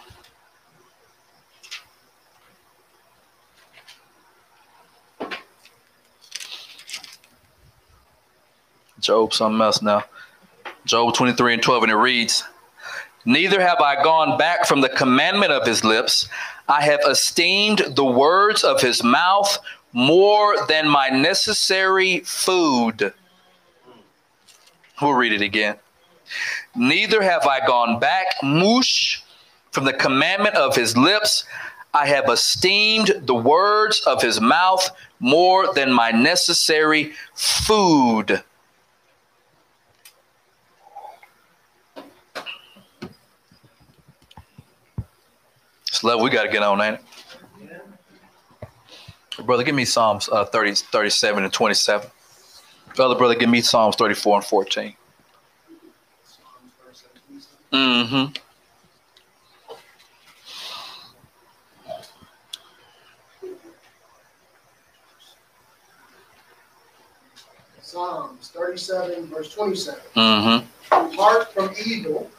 Job, 9.00 9.34
something 9.34 9.60
else 9.60 9.82
now. 9.82 10.04
Job 10.86 11.16
23 11.16 11.56
and 11.56 11.64
12, 11.64 11.82
and 11.82 11.92
it 11.92 11.96
reads, 11.96 12.44
Neither 13.26 13.60
have 13.60 13.82
I 13.82 14.04
gone 14.04 14.38
back 14.38 14.68
from 14.68 14.82
the 14.82 14.90
commandment 14.90 15.52
of 15.52 15.66
his 15.66 15.84
lips. 15.84 16.30
I 16.70 16.84
have 16.84 17.00
esteemed 17.10 17.80
the 17.96 18.06
words 18.06 18.64
of 18.64 18.82
his 18.82 19.04
mouth 19.04 19.58
more 19.94 20.64
than 20.68 20.88
my 20.88 21.10
necessary 21.10 22.20
food. 22.20 23.16
We'll 25.02 25.14
read 25.14 25.34
it 25.34 25.42
again. 25.42 25.78
Neither 26.76 27.22
have 27.22 27.46
I 27.46 27.66
gone 27.66 28.00
back, 28.00 28.28
moosh, 28.42 29.22
from 29.72 29.86
the 29.86 29.94
commandment 29.94 30.56
of 30.56 30.76
his 30.76 30.96
lips. 30.96 31.46
I 31.94 32.06
have 32.08 32.30
esteemed 32.30 33.12
the 33.22 33.36
words 33.36 34.02
of 34.06 34.22
his 34.22 34.40
mouth 34.40 34.90
more 35.20 35.74
than 35.74 35.92
my 35.92 36.12
necessary 36.12 37.14
food. 37.34 38.44
It's 45.88 46.04
level 46.04 46.24
we 46.24 46.30
got 46.30 46.44
to 46.44 46.50
get 46.50 46.64
on, 46.64 46.82
ain't 46.82 47.00
it? 47.00 47.06
Brother, 49.46 49.64
give 49.64 49.76
me 49.76 49.86
Psalms 49.86 50.30
uh, 50.30 50.46
30, 50.46 50.76
37 50.76 51.44
and 51.44 51.52
27. 51.52 52.10
Other 52.98 53.16
brother, 53.16 53.36
give 53.36 53.50
me 53.50 53.62
Psalms 53.62 53.96
34 53.96 54.38
and 54.38 54.46
14. 54.46 54.96
Mm-hmm. 57.72 58.34
Psalms 67.82 68.50
37, 68.54 69.28
verse 69.28 69.54
27. 69.54 70.00
Mm-hmm. 70.16 71.10
Depart 71.12 71.54
from 71.54 71.72
evil 71.86 72.30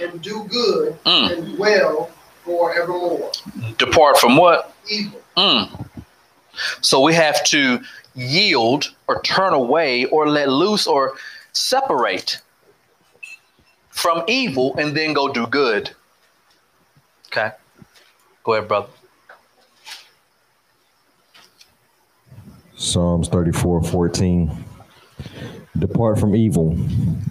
and 0.00 0.22
do 0.22 0.44
good 0.48 0.96
Mm. 1.04 1.30
and 1.32 1.56
dwell 1.56 2.10
forevermore. 2.44 3.32
Depart 3.78 4.18
from 4.18 4.36
what? 4.36 4.74
Evil. 4.88 5.20
Mm. 5.36 5.86
So 6.80 7.00
we 7.00 7.14
have 7.14 7.42
to 7.46 7.80
yield 8.14 8.94
or 9.08 9.20
turn 9.22 9.52
away 9.52 10.04
or 10.06 10.28
let 10.28 10.48
loose 10.48 10.86
or 10.86 11.14
separate 11.52 12.40
from 14.00 14.24
evil 14.26 14.74
and 14.78 14.96
then 14.96 15.12
go 15.12 15.30
do 15.32 15.46
good. 15.46 15.90
Okay. 17.26 17.52
Go 18.42 18.54
ahead, 18.54 18.66
brother. 18.66 18.88
Psalms 22.76 23.28
34 23.28 23.82
14. 23.84 24.64
Depart 25.78 26.18
from 26.18 26.34
evil 26.34 26.70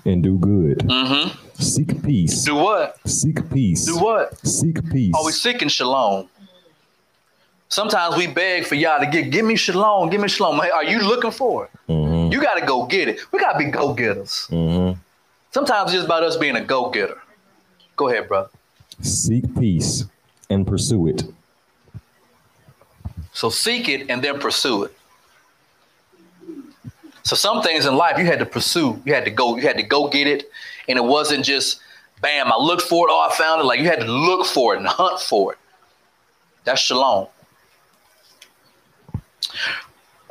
and 0.06 0.24
do 0.24 0.38
good. 0.38 0.80
Mm-hmm. 0.80 1.36
Seek 1.62 2.04
peace. 2.04 2.44
Do 2.44 2.56
what? 2.56 2.98
Seek 3.06 3.50
peace. 3.52 3.86
Do 3.86 3.98
what? 3.98 4.38
Seek 4.48 4.88
peace. 4.92 5.14
Are 5.16 5.26
we 5.26 5.32
seeking 5.32 5.68
shalom? 5.68 6.30
Sometimes 7.68 8.16
we 8.16 8.28
beg 8.28 8.66
for 8.66 8.76
y'all 8.76 9.00
to 9.00 9.06
get, 9.06 9.30
give 9.32 9.46
me 9.46 9.56
shalom, 9.56 10.10
give 10.10 10.22
me 10.22 10.28
shalom. 10.28 10.60
Hey, 10.60 10.70
are 10.72 10.84
you 10.84 11.00
looking 11.00 11.32
for 11.32 11.66
it? 11.66 11.72
Mhm. 11.88 12.32
You 12.32 12.42
got 12.42 12.56
to 12.60 12.66
go 12.66 12.86
get 12.86 13.08
it. 13.08 13.20
We 13.32 13.40
got 13.40 13.54
to 13.54 13.60
be 13.60 13.66
go 13.66 13.94
getters. 13.94 14.48
Mhm. 14.50 14.98
Sometimes 15.52 15.90
it's 15.90 15.96
just 15.96 16.06
about 16.06 16.24
us 16.24 16.38
being 16.38 16.56
a 16.56 16.64
go 16.64 16.90
getter. 16.90 17.22
Go 17.96 18.10
ahead, 18.10 18.28
brother. 18.28 18.50
Seek 19.02 19.44
peace 19.58 20.06
and 20.50 20.66
pursue 20.66 21.08
it. 21.08 21.24
So 23.34 23.50
seek 23.50 23.90
it 23.90 24.10
and 24.10 24.22
then 24.22 24.40
pursue 24.40 24.84
it. 24.84 24.96
So 27.24 27.36
some 27.36 27.62
things 27.62 27.86
in 27.86 27.96
life 27.96 28.18
you 28.18 28.26
had 28.26 28.40
to 28.40 28.46
pursue, 28.46 29.02
you 29.06 29.14
had 29.14 29.26
to 29.26 29.32
go, 29.32 29.56
you 29.56 29.62
had 29.62 29.78
to 29.78 29.84
go 29.84 30.10
get 30.10 30.28
it, 30.28 30.50
and 30.88 30.98
it 30.98 31.04
wasn't 31.04 31.46
just 31.46 31.80
bam, 32.22 32.52
I 32.52 32.58
looked 32.58 32.82
for 32.82 33.08
it, 33.08 33.12
oh, 33.12 33.28
I 33.30 33.36
found 33.36 33.62
it. 33.62 33.66
Like 33.66 33.80
you 33.80 33.86
had 33.86 34.00
to 34.00 34.12
look 34.12 34.46
for 34.46 34.74
it 34.74 34.80
and 34.80 34.88
hunt 34.88 35.20
for 35.20 35.54
it. 35.54 35.60
That's 36.64 36.82
shalom. 36.82 37.28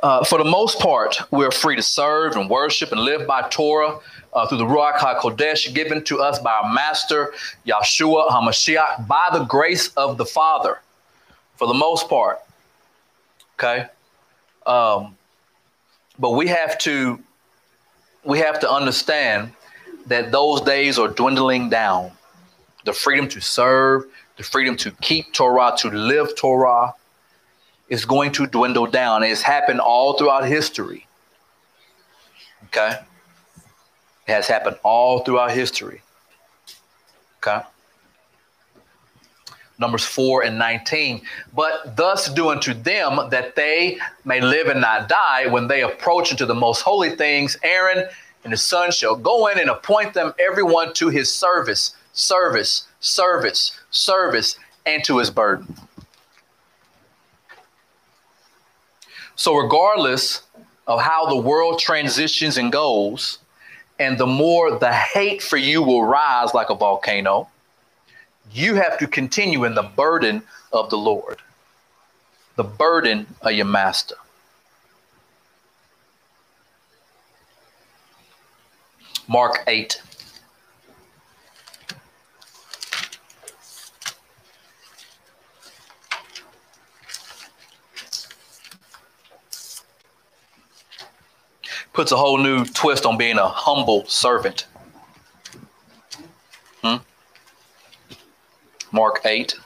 Uh, 0.02 0.24
for 0.24 0.38
the 0.38 0.44
most 0.44 0.78
part, 0.78 1.18
we're 1.30 1.50
free 1.50 1.76
to 1.76 1.82
serve 1.82 2.36
and 2.36 2.48
worship 2.48 2.92
and 2.92 3.00
live 3.00 3.26
by 3.26 3.48
Torah 3.48 3.98
uh, 4.38 4.46
through 4.46 4.58
the 4.58 4.64
Ruach 4.64 4.98
HaKodesh 4.98 5.74
given 5.74 6.04
to 6.04 6.20
us 6.20 6.38
by 6.38 6.52
our 6.52 6.72
Master, 6.72 7.32
Yahshua 7.66 8.28
HaMashiach, 8.28 9.08
by 9.08 9.28
the 9.32 9.44
grace 9.44 9.88
of 9.94 10.16
the 10.16 10.24
Father. 10.24 10.80
For 11.56 11.66
the 11.66 11.74
most 11.74 12.08
part, 12.08 12.38
okay? 13.58 13.86
Um, 14.64 15.16
but 16.18 16.30
we 16.30 16.46
have 16.46 16.78
to 16.78 17.18
we 18.24 18.38
have 18.38 18.60
to 18.60 18.70
understand 18.70 19.52
that 20.06 20.30
those 20.30 20.60
days 20.60 20.98
are 20.98 21.08
dwindling 21.08 21.68
down. 21.68 22.12
The 22.84 22.92
freedom 22.92 23.28
to 23.28 23.40
serve 23.40 24.04
the 24.36 24.44
freedom 24.44 24.76
to 24.76 24.92
keep 25.00 25.32
torah 25.32 25.74
to 25.78 25.90
live 25.90 26.36
torah 26.36 26.94
is 27.88 28.04
going 28.04 28.30
to 28.32 28.46
dwindle 28.46 28.86
down. 28.86 29.24
It's 29.24 29.42
happened 29.42 29.80
all 29.80 30.16
throughout 30.16 30.44
history 30.46 31.08
okay 32.68 32.98
it 34.28 34.32
has 34.32 34.46
happened 34.46 34.78
all 34.82 35.24
throughout 35.24 35.50
history 35.50 36.02
okay 37.38 37.60
Numbers 39.78 40.04
4 40.04 40.42
and 40.42 40.58
19. 40.58 41.22
But 41.54 41.96
thus 41.96 42.28
do 42.28 42.48
unto 42.48 42.74
them 42.74 43.28
that 43.30 43.54
they 43.54 43.98
may 44.24 44.40
live 44.40 44.66
and 44.66 44.80
not 44.80 45.08
die 45.08 45.46
when 45.46 45.68
they 45.68 45.82
approach 45.82 46.30
into 46.32 46.46
the 46.46 46.54
most 46.54 46.80
holy 46.82 47.10
things. 47.10 47.56
Aaron 47.62 48.08
and 48.44 48.52
his 48.52 48.64
sons 48.64 48.96
shall 48.96 49.14
go 49.14 49.46
in 49.46 49.58
and 49.58 49.70
appoint 49.70 50.14
them 50.14 50.34
everyone 50.38 50.92
to 50.94 51.08
his 51.08 51.32
service, 51.32 51.94
service, 52.12 52.88
service, 53.00 53.78
service, 53.90 54.58
and 54.84 55.04
to 55.04 55.18
his 55.18 55.30
burden. 55.30 55.76
So, 59.36 59.54
regardless 59.54 60.42
of 60.88 61.00
how 61.00 61.26
the 61.26 61.36
world 61.36 61.78
transitions 61.78 62.58
and 62.58 62.72
goes, 62.72 63.38
and 63.98 64.18
the 64.18 64.26
more 64.26 64.78
the 64.78 64.92
hate 64.92 65.42
for 65.42 65.56
you 65.56 65.82
will 65.82 66.04
rise 66.04 66.54
like 66.54 66.70
a 66.70 66.74
volcano, 66.74 67.48
you 68.52 68.74
have 68.74 68.98
to 68.98 69.06
continue 69.06 69.64
in 69.64 69.74
the 69.74 69.82
burden 69.82 70.42
of 70.72 70.90
the 70.90 70.96
Lord, 70.96 71.38
the 72.56 72.64
burden 72.64 73.26
of 73.42 73.52
your 73.52 73.66
master. 73.66 74.16
Mark 79.26 79.62
8. 79.66 80.00
Puts 91.98 92.12
a 92.12 92.16
whole 92.16 92.38
new 92.38 92.64
twist 92.64 93.04
on 93.04 93.18
being 93.18 93.38
a 93.38 93.48
humble 93.48 94.06
servant. 94.06 94.68
Hmm? 96.80 96.98
Mark 98.92 99.20
8. 99.24 99.56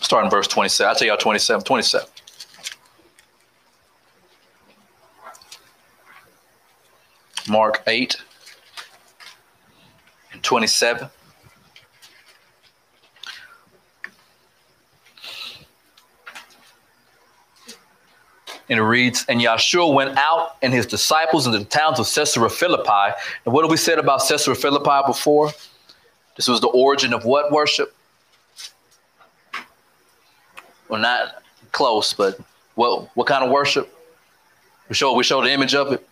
Starting 0.00 0.28
verse 0.28 0.48
27. 0.48 0.88
I'll 0.88 0.96
tell 0.96 1.06
y'all 1.06 1.16
27. 1.16 1.62
27. 1.62 2.08
Mark 7.48 7.80
8 7.86 8.16
and 10.32 10.42
27. 10.42 11.08
And 18.70 18.78
it 18.78 18.82
reads, 18.82 19.26
And 19.28 19.40
Yahshua 19.40 19.92
went 19.92 20.16
out 20.16 20.56
and 20.62 20.72
his 20.72 20.86
disciples 20.86 21.46
into 21.46 21.58
the 21.58 21.64
towns 21.64 21.98
of 21.98 22.06
Caesarea 22.06 22.48
Philippi. 22.48 23.14
And 23.44 23.52
what 23.52 23.64
have 23.64 23.70
we 23.70 23.76
said 23.76 23.98
about 23.98 24.22
Caesarea 24.26 24.58
Philippi 24.58 25.06
before? 25.06 25.50
This 26.36 26.46
was 26.46 26.60
the 26.60 26.68
origin 26.68 27.12
of 27.12 27.24
what 27.24 27.50
worship? 27.50 27.94
Well, 30.88 31.00
not 31.00 31.42
close, 31.72 32.12
but 32.14 32.38
what 32.76 33.14
what 33.16 33.26
kind 33.26 33.44
of 33.44 33.50
worship? 33.50 33.92
We 34.88 34.94
show 34.94 35.12
we 35.14 35.24
show 35.24 35.42
the 35.42 35.50
image 35.50 35.74
of 35.74 35.92
it. 35.92 36.08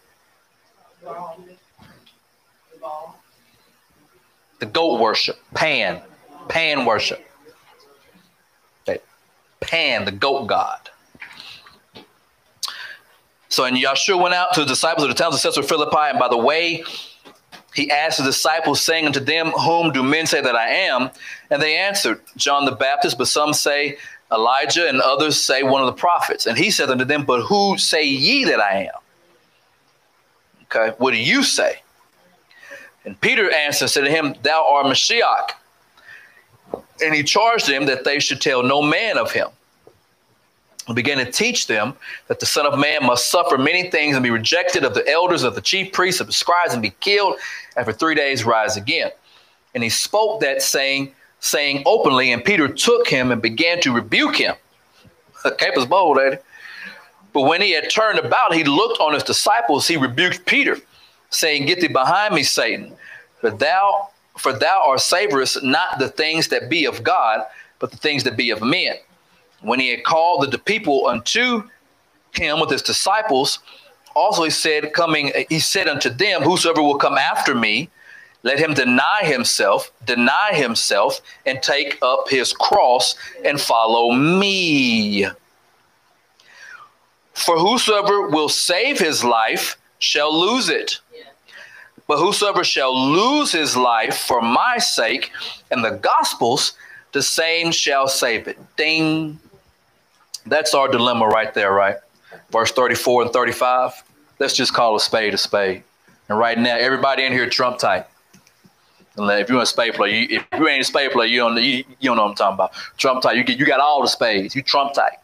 The 4.59 4.67
goat 4.67 5.01
worship, 5.01 5.39
Pan, 5.55 6.03
Pan 6.49 6.85
worship. 6.85 7.25
Okay. 8.89 9.01
Pan, 9.61 10.05
the 10.05 10.13
goat 10.13 10.49
god. 10.49 10.91
So, 13.59 13.65
and 13.65 13.77
Yahshua 13.77 14.23
went 14.23 14.37
out 14.37 14.55
to 14.55 14.61
the 14.61 14.67
disciples 14.67 15.03
of 15.03 15.09
the 15.09 15.17
towns 15.17 15.35
of 15.35 15.43
Caesarea 15.43 15.67
Philippi, 15.67 16.11
and 16.11 16.19
by 16.21 16.29
the 16.29 16.39
way, 16.39 16.85
he 17.75 17.91
asked 17.91 18.19
the 18.19 18.25
disciples, 18.25 18.81
saying 18.81 19.07
unto 19.07 19.19
them, 19.19 19.49
Whom 19.51 19.91
do 19.91 20.05
men 20.05 20.29
say 20.29 20.41
that 20.41 20.55
I 20.55 20.69
am? 20.69 21.11
And 21.51 21.61
they 21.61 21.77
answered, 21.77 22.21
John 22.37 22.67
the 22.67 22.71
Baptist, 22.77 23.19
but 23.19 23.27
some 23.27 23.53
say 23.53 23.99
Elijah, 24.31 24.89
and 24.89 25.01
others 25.01 25.41
say 25.41 25.65
one 25.65 25.83
of 25.83 25.89
the 25.89 26.01
prophets. 26.01 26.47
And 26.47 26.57
he 26.57 26.71
said 26.71 26.89
unto 26.89 27.05
them, 27.05 27.25
But 27.25 27.47
who 27.47 27.77
say 27.79 28.05
ye 28.05 28.45
that 28.45 28.61
I 28.61 28.85
am? 28.85 29.01
Okay, 30.67 30.95
what 30.99 31.11
do 31.11 31.17
you 31.17 31.43
say? 31.43 31.83
And 33.05 33.21
Peter 33.21 33.51
answered, 33.51 33.89
said 33.89 34.05
to 34.05 34.11
him, 34.11 34.37
Thou 34.41 34.67
art 34.71 34.87
Mashiach. 34.87 35.51
And 37.03 37.13
he 37.13 37.25
charged 37.25 37.67
them 37.67 37.87
that 37.87 38.05
they 38.05 38.21
should 38.21 38.41
tell 38.41 38.63
no 38.63 38.83
man 38.83 39.19
of 39.19 39.33
him. 39.33 39.49
And 40.89 40.97
began 40.97 41.19
to 41.19 41.31
teach 41.31 41.67
them 41.67 41.95
that 42.27 42.41
the 42.41 42.47
Son 42.47 42.67
of 42.67 42.79
Man 42.79 43.05
must 43.05 43.31
suffer 43.31 43.57
many 43.59 43.91
things 43.91 44.17
and 44.17 44.23
be 44.23 44.31
rejected 44.31 44.85
of 44.85 44.95
the 44.95 45.07
elders, 45.09 45.43
of 45.45 45.55
the 45.55 45.61
chief 45.61 45.93
priests, 45.93 46.21
of 46.21 46.27
the 46.27 46.33
scribes, 46.33 46.73
and 46.73 46.83
be 46.83 46.95
killed, 47.01 47.37
and 47.77 47.85
for 47.85 47.93
three 47.93 48.15
days 48.15 48.45
rise 48.45 48.77
again. 48.77 49.11
And 49.75 49.85
he 49.85 49.91
spoke 49.91 50.41
that 50.41 50.63
saying, 50.63 51.15
saying 51.41 51.83
openly, 51.87 52.33
and 52.33 52.43
Peter 52.43 52.69
took 52.69 53.07
him 53.07 53.31
and 53.31 53.41
began 53.41 53.81
to 53.83 53.93
rebuke 53.93 54.37
him. 54.37 54.55
Cape 55.59 55.77
is 55.77 55.87
bold, 55.87 56.17
lady. 56.17 56.39
But 57.33 57.43
when 57.43 57.61
he 57.61 57.73
had 57.73 57.91
turned 57.91 58.19
about, 58.19 58.55
he 58.55 58.65
looked 58.65 58.99
on 59.01 59.15
his 59.15 59.23
disciples, 59.23 59.87
he 59.87 59.97
rebuked 59.97 60.47
Peter, 60.47 60.79
saying, 61.31 61.67
Get 61.67 61.81
thee 61.81 61.89
behind 61.89 62.35
me, 62.35 62.43
Satan, 62.43 62.97
for 63.41 63.51
thou 63.51 64.09
for 64.39 64.53
thou 64.53 64.85
art 64.87 65.01
savorest 65.01 65.63
not 65.63 65.99
the 65.99 66.09
things 66.09 66.49
that 66.49 66.71
be 66.71 66.85
of 66.85 67.03
God, 67.03 67.45
but 67.79 67.91
the 67.91 67.97
things 67.97 68.25
that 68.25 68.37
be 68.37 68.51
of 68.51 68.63
men. 68.63 68.95
When 69.61 69.81
he 69.81 69.91
had 69.91 70.05
called 70.05 70.51
the 70.51 70.59
people 70.59 71.07
unto 71.07 71.65
him 72.33 72.61
with 72.61 72.71
his 72.71 72.83
disciples, 72.83 73.59
also 74.15 74.45
he 74.45 74.51
said, 74.51 74.93
coming, 74.93 75.33
he 75.49 75.61
said 75.61 75.89
unto 75.89 76.11
them, 76.11 76.43
Whosoever 76.43 76.83
will 76.83 76.99
come 76.99 77.19
after 77.19 77.55
me, 77.55 77.91
let 78.43 78.59
him 78.59 78.75
deny 78.75 79.21
himself, 79.23 79.91
deny 80.05 80.51
himself, 80.53 81.21
and 81.45 81.63
take 81.63 81.99
up 82.03 82.29
his 82.29 82.53
cross 82.53 83.17
and 83.45 83.61
follow 83.61 84.13
me. 84.13 85.27
For 87.35 87.59
whosoever 87.59 88.29
will 88.29 88.49
save 88.49 88.99
his 88.99 89.25
life 89.25 89.77
shall 89.99 90.37
lose 90.37 90.69
it. 90.69 90.99
But 92.07 92.19
whosoever 92.19 92.65
shall 92.65 92.97
lose 92.97 93.53
his 93.53 93.77
life 93.77 94.17
for 94.17 94.41
my 94.41 94.79
sake 94.79 95.31
and 95.71 95.85
the 95.85 95.91
gospel's, 95.91 96.73
the 97.13 97.23
same 97.23 97.71
shall 97.71 98.09
save 98.09 98.49
it. 98.49 98.59
Ding. 98.77 99.39
That's 100.49 100.75
our 100.75 100.89
dilemma 100.89 101.27
right 101.27 101.53
there, 101.55 101.73
right? 101.73 101.97
Verse 102.51 102.73
34 102.73 103.23
and 103.23 103.33
35. 103.33 104.03
Let's 104.39 104.55
just 104.55 104.73
call 104.73 104.97
a 104.97 105.01
spade 105.01 105.35
a 105.35 105.39
spade. 105.39 105.83
And 106.29 106.39
right 106.39 106.59
now, 106.59 106.77
everybody 106.77 107.25
in 107.25 107.33
here 107.33 107.49
trump 107.49 107.79
tight. 107.79 108.07
If 109.17 109.49
you're 109.49 109.63
a 109.63 109.67
spade 109.67 109.95
player, 109.95 110.15
you, 110.15 110.39
if 110.39 110.59
you 110.59 110.69
ain't 110.69 110.83
a 110.83 110.85
spade 110.85 111.11
player, 111.11 111.27
you 111.27 111.41
don't 111.41 111.57
you, 111.57 111.79
you 111.79 111.85
don't 112.03 112.17
know 112.17 112.23
what 112.23 112.31
I'm 112.31 112.35
talking 112.37 112.55
about. 112.55 112.73
Trump 112.99 113.23
tight. 113.23 113.37
You 113.37 113.43
get 113.43 113.59
you 113.59 113.67
got 113.67 113.81
all 113.81 114.01
the 114.01 114.09
spades. 114.09 114.55
You 114.55 114.63
trump 114.63 114.95
tight. 114.95 115.19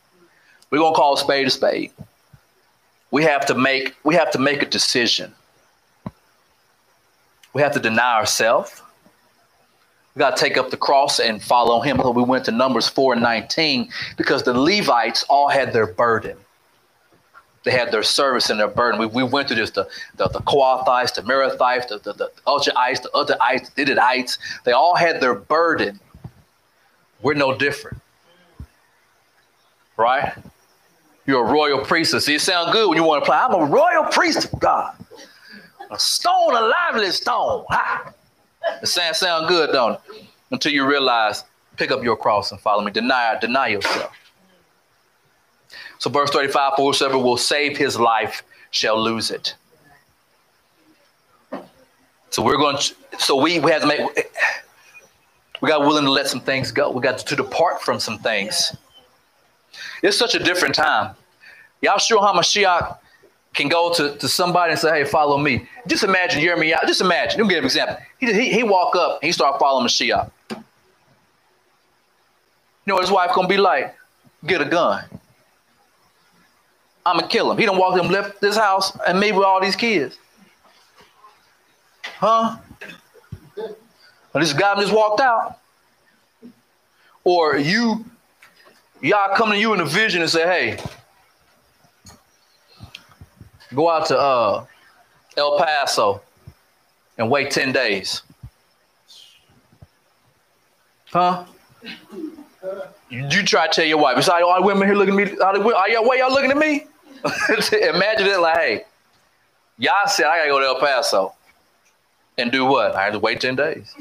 We're 0.70 0.78
gonna 0.78 0.96
call 0.96 1.14
a 1.14 1.18
spade 1.18 1.46
a 1.46 1.50
spade. 1.50 1.92
We 3.12 3.22
have 3.22 3.46
to 3.46 3.54
make 3.54 3.94
we 4.02 4.16
have 4.16 4.32
to 4.32 4.40
make 4.40 4.62
a 4.62 4.66
decision. 4.66 5.32
We 7.52 7.62
have 7.62 7.72
to 7.74 7.78
deny 7.78 8.16
ourselves. 8.16 8.82
We 10.14 10.20
got 10.20 10.36
to 10.36 10.42
take 10.42 10.56
up 10.56 10.70
the 10.70 10.76
cross 10.76 11.18
and 11.18 11.42
follow 11.42 11.80
him. 11.80 11.98
So 11.98 12.10
we 12.10 12.22
went 12.22 12.44
to 12.44 12.52
Numbers 12.52 12.88
4 12.88 13.14
and 13.14 13.22
19 13.22 13.90
because 14.16 14.44
the 14.44 14.54
Levites 14.54 15.24
all 15.24 15.48
had 15.48 15.72
their 15.72 15.88
burden. 15.88 16.36
They 17.64 17.72
had 17.72 17.90
their 17.90 18.02
service 18.02 18.50
and 18.50 18.60
their 18.60 18.68
burden. 18.68 19.00
We, 19.00 19.06
we 19.06 19.24
went 19.24 19.48
through 19.48 19.56
this 19.56 19.70
the, 19.70 19.88
the, 20.16 20.28
the 20.28 20.40
Kohathites, 20.40 21.14
the 21.14 21.22
Merathites, 21.22 21.88
the, 21.88 21.98
the, 21.98 22.12
the 22.12 22.30
the 22.34 22.42
Utherites, 22.46 23.74
the 23.74 23.84
Didites. 23.84 24.38
They 24.64 24.72
all 24.72 24.94
had 24.94 25.20
their 25.20 25.34
burden. 25.34 25.98
We're 27.22 27.34
no 27.34 27.56
different. 27.56 27.98
Right? 29.96 30.32
You're 31.26 31.46
a 31.46 31.50
royal 31.50 31.80
priestess. 31.80 32.26
See, 32.26 32.34
it 32.34 32.42
sounds 32.42 32.70
good 32.70 32.88
when 32.88 32.98
you 32.98 33.04
want 33.04 33.24
to 33.24 33.26
play. 33.26 33.38
I'm 33.38 33.54
a 33.54 33.64
royal 33.64 34.04
priest 34.12 34.52
of 34.52 34.60
God. 34.60 34.94
A 35.90 35.98
stone, 35.98 36.54
a 36.54 36.60
lively 36.60 37.10
stone. 37.10 37.64
Ha! 37.70 38.12
It 38.82 38.86
sounds 38.86 39.18
sound 39.18 39.48
good, 39.48 39.72
don't 39.72 39.94
it? 39.94 40.24
Until 40.50 40.72
you 40.72 40.86
realize, 40.86 41.44
pick 41.76 41.90
up 41.90 42.02
your 42.02 42.16
cross 42.16 42.52
and 42.52 42.60
follow 42.60 42.82
me. 42.82 42.90
Deny, 42.90 43.36
deny 43.40 43.68
yourself. 43.68 44.12
So 45.98 46.10
verse 46.10 46.30
35, 46.30 46.72
for 46.76 46.93
whosoever 46.93 47.18
will 47.18 47.36
save 47.36 47.76
his 47.76 47.98
life 47.98 48.43
shall 48.70 49.01
lose 49.02 49.30
it. 49.30 49.55
So 52.30 52.43
we're 52.43 52.56
going 52.56 52.76
to, 52.76 52.94
so 53.18 53.40
we, 53.40 53.60
we 53.60 53.70
have 53.70 53.82
to 53.82 53.86
make, 53.86 54.01
we 55.60 55.68
got 55.68 55.80
willing 55.80 56.05
to 56.05 56.10
let 56.10 56.26
some 56.26 56.40
things 56.40 56.72
go. 56.72 56.90
We 56.90 57.01
got 57.01 57.18
to 57.18 57.36
depart 57.36 57.80
from 57.80 58.01
some 58.01 58.18
things. 58.18 58.76
It's 60.02 60.16
such 60.16 60.34
a 60.34 60.39
different 60.39 60.74
time. 60.74 61.14
Yahshua 61.82 62.34
HaMashiach 62.34 62.98
can 63.55 63.68
go 63.68 63.93
to, 63.94 64.16
to 64.16 64.28
somebody 64.28 64.72
and 64.72 64.81
say, 64.81 64.90
hey, 64.90 65.05
follow 65.05 65.39
me. 65.39 65.66
Just 65.86 66.02
imagine, 66.02 66.40
you 66.40 66.48
hear 66.48 66.56
me 66.56 66.74
out. 66.74 66.86
Just 66.86 67.01
imagine. 67.01 67.39
Let 67.39 67.47
me 67.47 67.55
give 67.55 67.60
an 67.60 67.64
example. 67.64 67.97
He, 68.18 68.32
he, 68.32 68.52
he 68.52 68.62
walk 68.62 68.97
up 68.97 69.20
and 69.22 69.28
he 69.28 69.32
start 69.32 69.59
following 69.60 69.86
Mashiach. 69.86 70.31
You 70.51 70.56
know 72.86 72.94
what 72.94 73.05
his 73.05 73.12
wife 73.12 73.31
gonna 73.35 73.48
be 73.48 73.56
like? 73.56 73.94
Get 74.44 74.60
a 74.60 74.66
gun. 74.66 75.05
I'm 77.06 77.16
gonna 77.16 77.28
kill 77.28 77.51
him. 77.51 77.59
He 77.59 77.64
don't 77.64 77.78
walk 77.78 77.98
him 77.98 78.10
left 78.10 78.40
this 78.40 78.56
house 78.56 78.97
and 79.06 79.18
me 79.18 79.32
with 79.32 79.44
all 79.44 79.60
these 79.60 79.76
kids. 79.76 80.18
Huh? 82.02 82.56
This 84.35 84.52
guy 84.52 84.74
just 84.81 84.93
walked 84.93 85.20
out. 85.20 85.59
Or 87.22 87.56
you, 87.56 88.05
y'all 89.01 89.36
come 89.36 89.51
to 89.51 89.56
you 89.56 89.72
in 89.72 89.81
a 89.81 89.85
vision 89.85 90.20
and 90.20 90.31
say, 90.31 90.43
hey, 90.43 90.85
go 93.74 93.90
out 93.90 94.06
to 94.06 94.18
uh, 94.18 94.64
El 95.36 95.59
Paso 95.59 96.22
and 97.18 97.30
wait 97.30 97.51
10 97.51 97.72
days. 97.72 98.22
Huh? 101.06 101.44
You, 103.10 103.42
try 103.44 103.68
to 103.68 103.72
tell 103.72 103.84
your 103.84 103.98
wife, 103.98 104.16
besides 104.16 104.42
all 104.44 104.60
the 104.60 104.66
women 104.66 104.88
here 104.88 104.96
looking 104.96 105.20
at 105.20 105.32
me, 105.32 105.38
all 105.38 105.74
are 105.74 105.88
y'all, 105.88 106.05
why 106.05 106.16
y'all 106.16 106.32
looking 106.32 106.51
at 106.51 106.56
me? 106.56 106.86
Imagine 107.88 108.26
it 108.26 108.40
like, 108.40 108.56
hey, 108.56 108.84
y'all 109.78 109.92
said 110.06 110.26
I 110.26 110.38
gotta 110.38 110.51
go 110.51 110.60
to 110.60 110.66
El 110.66 110.80
Paso 110.80 111.34
and 112.36 112.51
do 112.51 112.64
what? 112.64 112.94
I 112.94 113.05
had 113.05 113.12
to 113.12 113.18
wait 113.18 113.40
10 113.40 113.55
days. 113.55 113.94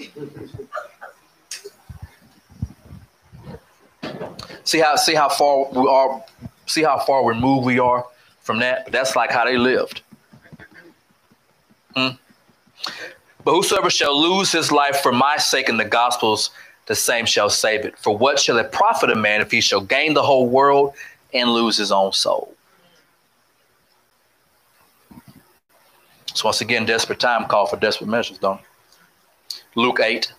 see 4.63 4.79
how 4.79 4.95
see 4.95 5.13
how 5.13 5.29
far 5.29 5.69
we 5.71 5.87
are, 5.87 6.23
see 6.65 6.83
how 6.83 6.97
far 6.99 7.27
removed 7.27 7.65
we 7.65 7.79
are 7.79 8.05
from 8.43 8.59
that. 8.59 8.85
But 8.85 8.93
that's 8.93 9.15
like 9.15 9.31
how 9.31 9.45
they 9.45 9.57
lived. 9.57 10.01
Hmm? 11.95 12.09
But 13.43 13.51
whosoever 13.51 13.89
shall 13.89 14.19
lose 14.19 14.51
his 14.51 14.71
life 14.71 15.01
for 15.01 15.11
my 15.11 15.37
sake 15.37 15.67
in 15.67 15.77
the 15.77 15.85
gospels, 15.85 16.51
the 16.85 16.95
same 16.95 17.25
shall 17.25 17.49
save 17.49 17.85
it. 17.85 17.97
For 17.97 18.15
what 18.15 18.39
shall 18.39 18.57
it 18.57 18.71
profit 18.71 19.09
a 19.09 19.15
man 19.15 19.41
if 19.41 19.51
he 19.51 19.61
shall 19.61 19.81
gain 19.81 20.13
the 20.13 20.23
whole 20.23 20.47
world 20.47 20.93
and 21.33 21.49
lose 21.49 21.77
his 21.77 21.91
own 21.91 22.13
soul? 22.13 22.53
So 26.33 26.45
once 26.45 26.61
again, 26.61 26.85
desperate 26.85 27.19
time 27.19 27.45
call 27.45 27.65
for 27.67 27.77
desperate 27.77 28.09
measures, 28.09 28.37
don't? 28.37 28.61
Luke 29.75 29.99
8. 29.99 30.33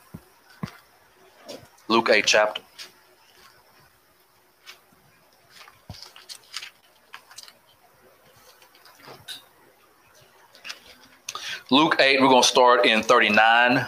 Luke 1.88 2.10
8 2.10 2.26
chapter. 2.26 2.62
Luke 11.70 11.96
8, 11.98 12.20
we're 12.20 12.28
going 12.28 12.42
to 12.42 12.48
start 12.48 12.84
in 12.84 13.02
39. 13.02 13.86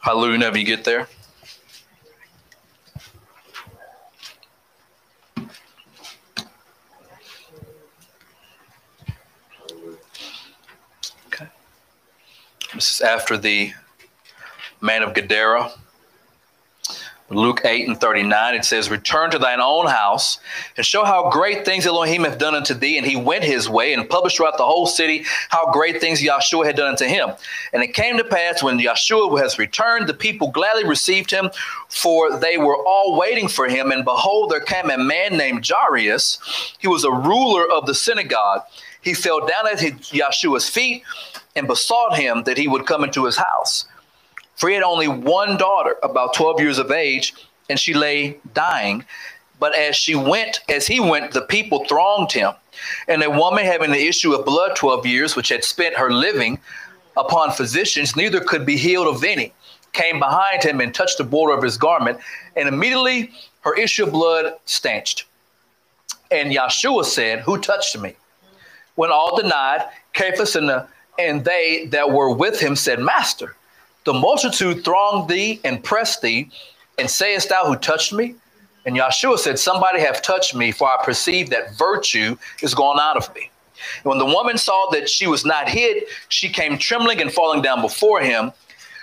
Hallelujah, 0.00 0.32
whenever 0.32 0.58
you 0.58 0.64
get 0.64 0.82
there. 0.82 1.06
Okay. 11.26 11.46
This 12.74 12.94
is 12.94 13.00
after 13.00 13.36
the 13.38 13.72
man 14.80 15.04
of 15.04 15.14
Gadara. 15.14 15.70
Luke 17.30 17.60
8 17.64 17.86
and 17.86 18.00
39, 18.00 18.54
it 18.56 18.64
says, 18.64 18.90
Return 18.90 19.30
to 19.30 19.38
thine 19.38 19.60
own 19.60 19.86
house 19.86 20.40
and 20.76 20.84
show 20.84 21.04
how 21.04 21.30
great 21.30 21.64
things 21.64 21.86
Elohim 21.86 22.24
hath 22.24 22.38
done 22.38 22.56
unto 22.56 22.74
thee. 22.74 22.98
And 22.98 23.06
he 23.06 23.14
went 23.14 23.44
his 23.44 23.68
way 23.68 23.92
and 23.92 24.08
published 24.08 24.36
throughout 24.36 24.58
the 24.58 24.66
whole 24.66 24.86
city 24.86 25.24
how 25.48 25.70
great 25.70 26.00
things 26.00 26.20
Yahshua 26.20 26.66
had 26.66 26.76
done 26.76 26.88
unto 26.88 27.04
him. 27.04 27.30
And 27.72 27.84
it 27.84 27.94
came 27.94 28.16
to 28.16 28.24
pass 28.24 28.64
when 28.64 28.80
Yahshua 28.80 29.40
has 29.40 29.60
returned, 29.60 30.08
the 30.08 30.14
people 30.14 30.50
gladly 30.50 30.84
received 30.84 31.30
him, 31.30 31.50
for 31.88 32.36
they 32.36 32.56
were 32.56 32.76
all 32.76 33.16
waiting 33.16 33.46
for 33.46 33.68
him. 33.68 33.92
And 33.92 34.04
behold, 34.04 34.50
there 34.50 34.60
came 34.60 34.90
a 34.90 34.98
man 34.98 35.36
named 35.36 35.64
Jairus. 35.68 36.38
He 36.80 36.88
was 36.88 37.04
a 37.04 37.12
ruler 37.12 37.70
of 37.70 37.86
the 37.86 37.94
synagogue. 37.94 38.62
He 39.02 39.14
fell 39.14 39.46
down 39.46 39.68
at 39.68 39.78
Yahshua's 39.78 40.68
feet 40.68 41.04
and 41.54 41.68
besought 41.68 42.18
him 42.18 42.42
that 42.42 42.58
he 42.58 42.66
would 42.66 42.86
come 42.86 43.04
into 43.04 43.24
his 43.24 43.36
house. 43.36 43.86
He 44.68 44.74
had 44.74 44.82
only 44.82 45.08
one 45.08 45.56
daughter, 45.56 45.96
about 46.02 46.34
12 46.34 46.60
years 46.60 46.78
of 46.78 46.90
age, 46.90 47.34
and 47.68 47.78
she 47.78 47.94
lay 47.94 48.38
dying. 48.52 49.04
But 49.58 49.74
as 49.74 49.96
she 49.96 50.14
went, 50.14 50.60
as 50.68 50.86
he 50.86 51.00
went, 51.00 51.32
the 51.32 51.42
people 51.42 51.84
thronged 51.84 52.32
him. 52.32 52.52
And 53.08 53.22
a 53.22 53.30
woman 53.30 53.64
having 53.64 53.90
the 53.90 54.06
issue 54.06 54.32
of 54.32 54.44
blood 54.44 54.76
12 54.76 55.06
years, 55.06 55.36
which 55.36 55.48
had 55.50 55.64
spent 55.64 55.96
her 55.96 56.10
living 56.10 56.58
upon 57.16 57.52
physicians, 57.52 58.16
neither 58.16 58.40
could 58.40 58.64
be 58.64 58.76
healed 58.76 59.06
of 59.06 59.22
any, 59.22 59.52
came 59.92 60.18
behind 60.18 60.62
him 60.62 60.80
and 60.80 60.94
touched 60.94 61.18
the 61.18 61.24
border 61.24 61.54
of 61.54 61.62
his 61.62 61.76
garment. 61.76 62.18
And 62.56 62.68
immediately 62.68 63.32
her 63.60 63.74
issue 63.74 64.04
of 64.04 64.12
blood 64.12 64.54
stanched. 64.64 65.26
And 66.30 66.52
Yahshua 66.52 67.04
said, 67.04 67.40
Who 67.40 67.58
touched 67.58 67.98
me? 67.98 68.14
When 68.94 69.10
all 69.10 69.36
denied, 69.36 69.88
Cephas 70.16 70.56
and, 70.56 70.68
the, 70.68 70.86
and 71.18 71.44
they 71.44 71.86
that 71.86 72.10
were 72.10 72.32
with 72.32 72.60
him 72.60 72.76
said, 72.76 73.00
Master, 73.00 73.56
the 74.10 74.18
multitude 74.18 74.84
thronged 74.84 75.28
thee 75.28 75.60
and 75.62 75.84
pressed 75.84 76.20
thee, 76.20 76.50
and 76.98 77.08
sayest 77.08 77.48
thou 77.48 77.64
who 77.64 77.76
touched 77.76 78.12
me? 78.12 78.34
And 78.84 78.96
Yahshua 78.96 79.38
said, 79.38 79.56
Somebody 79.56 80.00
have 80.00 80.20
touched 80.20 80.52
me, 80.52 80.72
for 80.72 80.88
I 80.88 81.04
perceive 81.04 81.50
that 81.50 81.74
virtue 81.78 82.36
is 82.60 82.74
gone 82.74 82.98
out 82.98 83.16
of 83.16 83.32
me. 83.36 83.50
And 83.98 84.06
when 84.06 84.18
the 84.18 84.26
woman 84.26 84.58
saw 84.58 84.90
that 84.90 85.08
she 85.08 85.28
was 85.28 85.44
not 85.44 85.68
hid, 85.68 86.08
she 86.28 86.48
came 86.48 86.76
trembling 86.76 87.20
and 87.20 87.32
falling 87.32 87.62
down 87.62 87.82
before 87.82 88.20
him. 88.20 88.50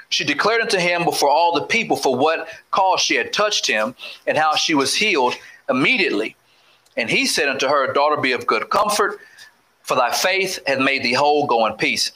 She 0.10 0.26
declared 0.26 0.62
unto 0.62 0.78
him 0.78 1.06
before 1.06 1.30
all 1.30 1.54
the 1.54 1.66
people 1.66 1.96
for 1.96 2.14
what 2.14 2.50
cause 2.72 3.00
she 3.00 3.16
had 3.16 3.32
touched 3.32 3.66
him, 3.66 3.96
and 4.26 4.38
how 4.38 4.58
she 4.58 4.76
was 4.76 4.94
healed 4.94 5.36
immediately. 5.70 6.36
And 6.98 7.10
he 7.10 7.26
said 7.26 7.48
unto 7.48 7.70
her, 7.70 7.94
Daughter, 7.94 8.18
be 8.20 8.34
of 8.34 8.46
good 8.46 8.70
comfort, 8.70 9.20
for 9.84 9.96
thy 9.96 10.12
faith 10.12 10.60
hath 10.68 10.80
made 10.80 11.02
thee 11.02 11.14
whole. 11.14 11.48
Go 11.48 11.66
in 11.66 11.76
peace. 11.76 12.12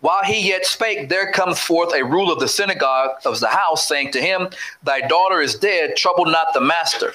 While 0.00 0.24
he 0.24 0.48
yet 0.48 0.66
spake, 0.66 1.08
there 1.08 1.32
cometh 1.32 1.58
forth 1.58 1.94
a 1.94 2.04
ruler 2.04 2.34
of 2.34 2.40
the 2.40 2.48
synagogue 2.48 3.16
of 3.24 3.40
the 3.40 3.48
house, 3.48 3.88
saying 3.88 4.12
to 4.12 4.20
him, 4.20 4.48
Thy 4.82 5.00
daughter 5.00 5.40
is 5.40 5.54
dead, 5.54 5.96
trouble 5.96 6.26
not 6.26 6.52
the 6.52 6.60
master. 6.60 7.14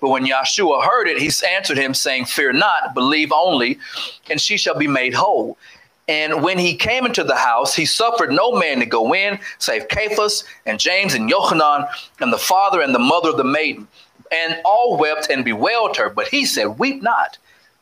But 0.00 0.10
when 0.10 0.26
Yahshua 0.26 0.84
heard 0.84 1.08
it, 1.08 1.18
he 1.18 1.30
answered 1.46 1.76
him, 1.76 1.92
saying, 1.92 2.26
Fear 2.26 2.54
not, 2.54 2.94
believe 2.94 3.32
only, 3.32 3.78
and 4.30 4.40
she 4.40 4.56
shall 4.56 4.76
be 4.76 4.86
made 4.86 5.14
whole. 5.14 5.58
And 6.06 6.42
when 6.42 6.58
he 6.58 6.74
came 6.76 7.04
into 7.04 7.24
the 7.24 7.36
house, 7.36 7.74
he 7.74 7.84
suffered 7.84 8.32
no 8.32 8.52
man 8.52 8.78
to 8.80 8.86
go 8.86 9.14
in, 9.14 9.38
save 9.58 9.86
Cephas 9.92 10.44
and 10.66 10.78
James 10.80 11.14
and 11.14 11.28
Johanan, 11.28 11.86
and 12.20 12.32
the 12.32 12.38
father 12.38 12.80
and 12.80 12.94
the 12.94 12.98
mother 12.98 13.30
of 13.30 13.36
the 13.36 13.44
maiden. 13.44 13.86
And 14.32 14.60
all 14.64 14.96
wept 14.96 15.28
and 15.30 15.44
bewailed 15.44 15.96
her. 15.96 16.08
But 16.08 16.28
he 16.28 16.44
said, 16.44 16.78
Weep 16.78 17.02
not. 17.02 17.38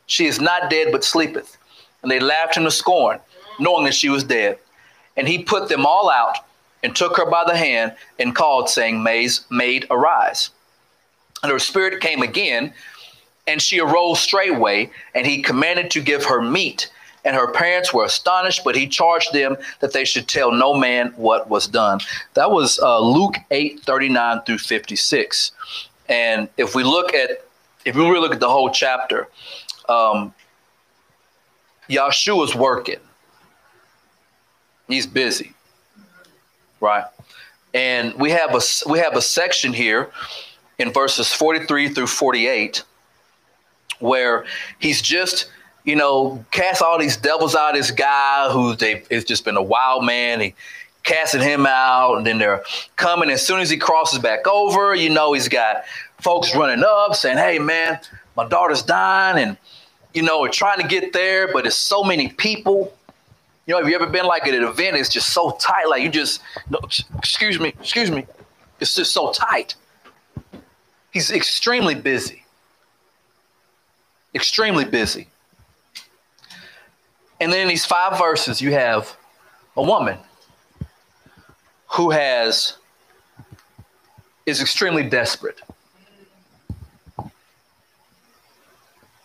She 0.07 0.25
is 0.25 0.41
not 0.41 0.71
dead, 0.71 0.91
but 0.91 1.03
sleepeth. 1.03 1.55
And 2.01 2.11
they 2.11 2.19
laughed 2.19 2.57
him 2.57 2.63
to 2.63 2.71
scorn 2.71 3.19
knowing 3.59 3.85
that 3.85 3.93
she 3.93 4.09
was 4.09 4.23
dead. 4.23 4.59
And 5.17 5.27
he 5.27 5.43
put 5.43 5.69
them 5.69 5.85
all 5.85 6.09
out 6.09 6.37
and 6.83 6.95
took 6.95 7.17
her 7.17 7.29
by 7.29 7.43
the 7.45 7.57
hand 7.57 7.93
and 8.19 8.35
called, 8.35 8.69
saying, 8.69 9.03
Maid, 9.03 9.85
arise. 9.89 10.49
And 11.43 11.51
her 11.51 11.59
spirit 11.59 12.01
came 12.01 12.21
again, 12.21 12.73
and 13.47 13.61
she 13.61 13.79
arose 13.79 14.19
straightway, 14.19 14.91
and 15.13 15.25
he 15.25 15.41
commanded 15.41 15.91
to 15.91 16.01
give 16.01 16.25
her 16.25 16.41
meat. 16.41 16.91
And 17.25 17.35
her 17.35 17.51
parents 17.51 17.93
were 17.93 18.05
astonished, 18.05 18.63
but 18.63 18.75
he 18.75 18.87
charged 18.87 19.33
them 19.33 19.57
that 19.81 19.91
they 19.91 20.05
should 20.05 20.27
tell 20.27 20.51
no 20.51 20.73
man 20.73 21.09
what 21.17 21.49
was 21.49 21.67
done. 21.67 21.99
That 22.33 22.51
was 22.51 22.79
uh, 22.79 22.99
Luke 22.99 23.35
8 23.51 23.81
39 23.81 24.41
through 24.43 24.59
56. 24.59 25.51
And 26.07 26.47
if 26.57 26.75
we 26.75 26.83
look 26.83 27.13
at, 27.13 27.45
if 27.85 27.95
we 27.95 28.03
really 28.03 28.19
look 28.19 28.33
at 28.33 28.39
the 28.39 28.49
whole 28.49 28.69
chapter, 28.69 29.27
um, 29.89 30.33
Yahshua's 31.89 32.55
working. 32.55 32.99
He's 34.89 35.07
busy, 35.07 35.53
right? 36.81 37.05
And 37.73 38.13
we 38.15 38.31
have 38.31 38.55
a 38.55 38.61
we 38.89 38.99
have 38.99 39.15
a 39.15 39.21
section 39.21 39.71
here 39.71 40.09
in 40.79 40.91
verses 40.91 41.31
43 41.31 41.89
through 41.89 42.07
48 42.07 42.83
where 43.99 44.45
he's 44.79 45.01
just 45.01 45.51
you 45.83 45.95
know 45.95 46.43
cast 46.51 46.81
all 46.81 46.97
these 46.97 47.17
devils 47.17 47.55
out. 47.55 47.75
This 47.75 47.91
guy 47.91 48.49
who 48.51 48.75
they 48.75 49.03
it's 49.11 49.25
just 49.25 49.45
been 49.45 49.57
a 49.57 49.61
wild 49.61 50.03
man. 50.03 50.41
He 50.41 50.55
casting 51.03 51.41
him 51.41 51.65
out, 51.67 52.15
and 52.15 52.25
then 52.25 52.39
they're 52.39 52.63
coming. 52.95 53.29
As 53.29 53.45
soon 53.45 53.59
as 53.59 53.69
he 53.69 53.77
crosses 53.77 54.19
back 54.19 54.47
over, 54.47 54.95
you 54.95 55.09
know 55.09 55.33
he's 55.33 55.47
got 55.47 55.83
folks 56.19 56.55
running 56.55 56.83
up 56.83 57.15
saying, 57.15 57.37
"Hey 57.37 57.59
man, 57.59 57.99
my 58.35 58.47
daughter's 58.47 58.81
dying," 58.81 59.43
and 59.43 59.57
you 60.15 60.23
know 60.23 60.41
we're 60.41 60.49
trying 60.49 60.81
to 60.81 60.87
get 60.87 61.13
there, 61.13 61.53
but 61.53 61.67
it's 61.67 61.75
so 61.75 62.03
many 62.03 62.29
people 62.29 62.93
you 63.69 63.75
know, 63.75 63.81
have 63.81 63.87
you 63.87 63.93
ever 63.93 64.07
been 64.07 64.25
like 64.25 64.47
at 64.47 64.55
an 64.55 64.63
event? 64.63 64.97
It's 64.97 65.09
just 65.09 65.29
so 65.29 65.51
tight. 65.59 65.87
Like 65.87 66.01
you 66.01 66.09
just, 66.09 66.41
no, 66.71 66.79
excuse 67.19 67.59
me, 67.59 67.69
excuse 67.79 68.09
me. 68.09 68.25
It's 68.79 68.95
just 68.95 69.13
so 69.13 69.31
tight. 69.31 69.75
He's 71.11 71.29
extremely 71.29 71.93
busy. 71.93 72.45
Extremely 74.33 74.85
busy. 74.85 75.27
And 77.39 77.53
then 77.53 77.61
in 77.61 77.67
these 77.67 77.85
five 77.85 78.17
verses, 78.17 78.59
you 78.59 78.71
have 78.71 79.15
a 79.77 79.83
woman 79.83 80.17
who 81.89 82.09
has 82.09 82.75
is 84.47 84.61
extremely 84.61 85.03
desperate. 85.03 85.61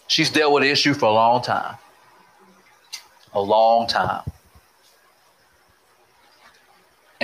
She's 0.07 0.29
dealt 0.29 0.53
with 0.53 0.65
the 0.65 0.71
issue 0.71 0.93
for 0.93 1.07
a 1.07 1.12
long 1.12 1.41
time. 1.41 1.79
A 3.33 3.41
long 3.41 3.87
time 3.87 4.31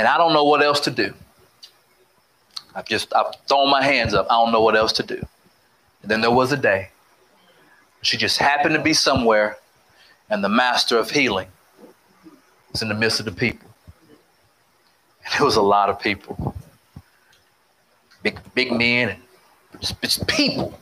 and 0.01 0.09
I 0.09 0.17
don't 0.17 0.33
know 0.33 0.45
what 0.45 0.63
else 0.63 0.81
to 0.81 0.91
do. 0.91 1.13
I've 2.75 2.87
just 2.87 3.15
I've 3.15 3.35
thrown 3.47 3.69
my 3.71 3.83
hands 3.83 4.15
up. 4.15 4.27
I 4.31 4.35
don't 4.43 4.51
know 4.51 4.63
what 4.63 4.75
else 4.75 4.95
to 4.95 5.03
do. 5.03 5.19
And 6.01 6.11
then 6.11 6.23
there 6.23 6.31
was 6.31 6.53
a 6.53 6.57
day. 6.57 6.89
She 8.01 8.17
just 8.17 8.39
happened 8.39 8.75
to 8.75 8.81
be 8.81 8.95
somewhere, 8.95 9.59
and 10.31 10.43
the 10.43 10.49
master 10.49 10.97
of 10.97 11.11
healing 11.11 11.49
was 12.73 12.81
in 12.81 12.89
the 12.89 12.95
midst 12.95 13.21
of 13.21 13.27
the 13.27 13.33
people. 13.33 13.69
And 15.23 15.35
there 15.35 15.45
was 15.45 15.57
a 15.57 15.63
lot 15.63 15.91
of 15.91 16.01
people. 16.01 16.55
Big 18.23 18.39
big 18.55 18.73
men 18.73 19.11
and 19.11 19.23
just, 19.81 20.01
just 20.01 20.27
people. 20.27 20.79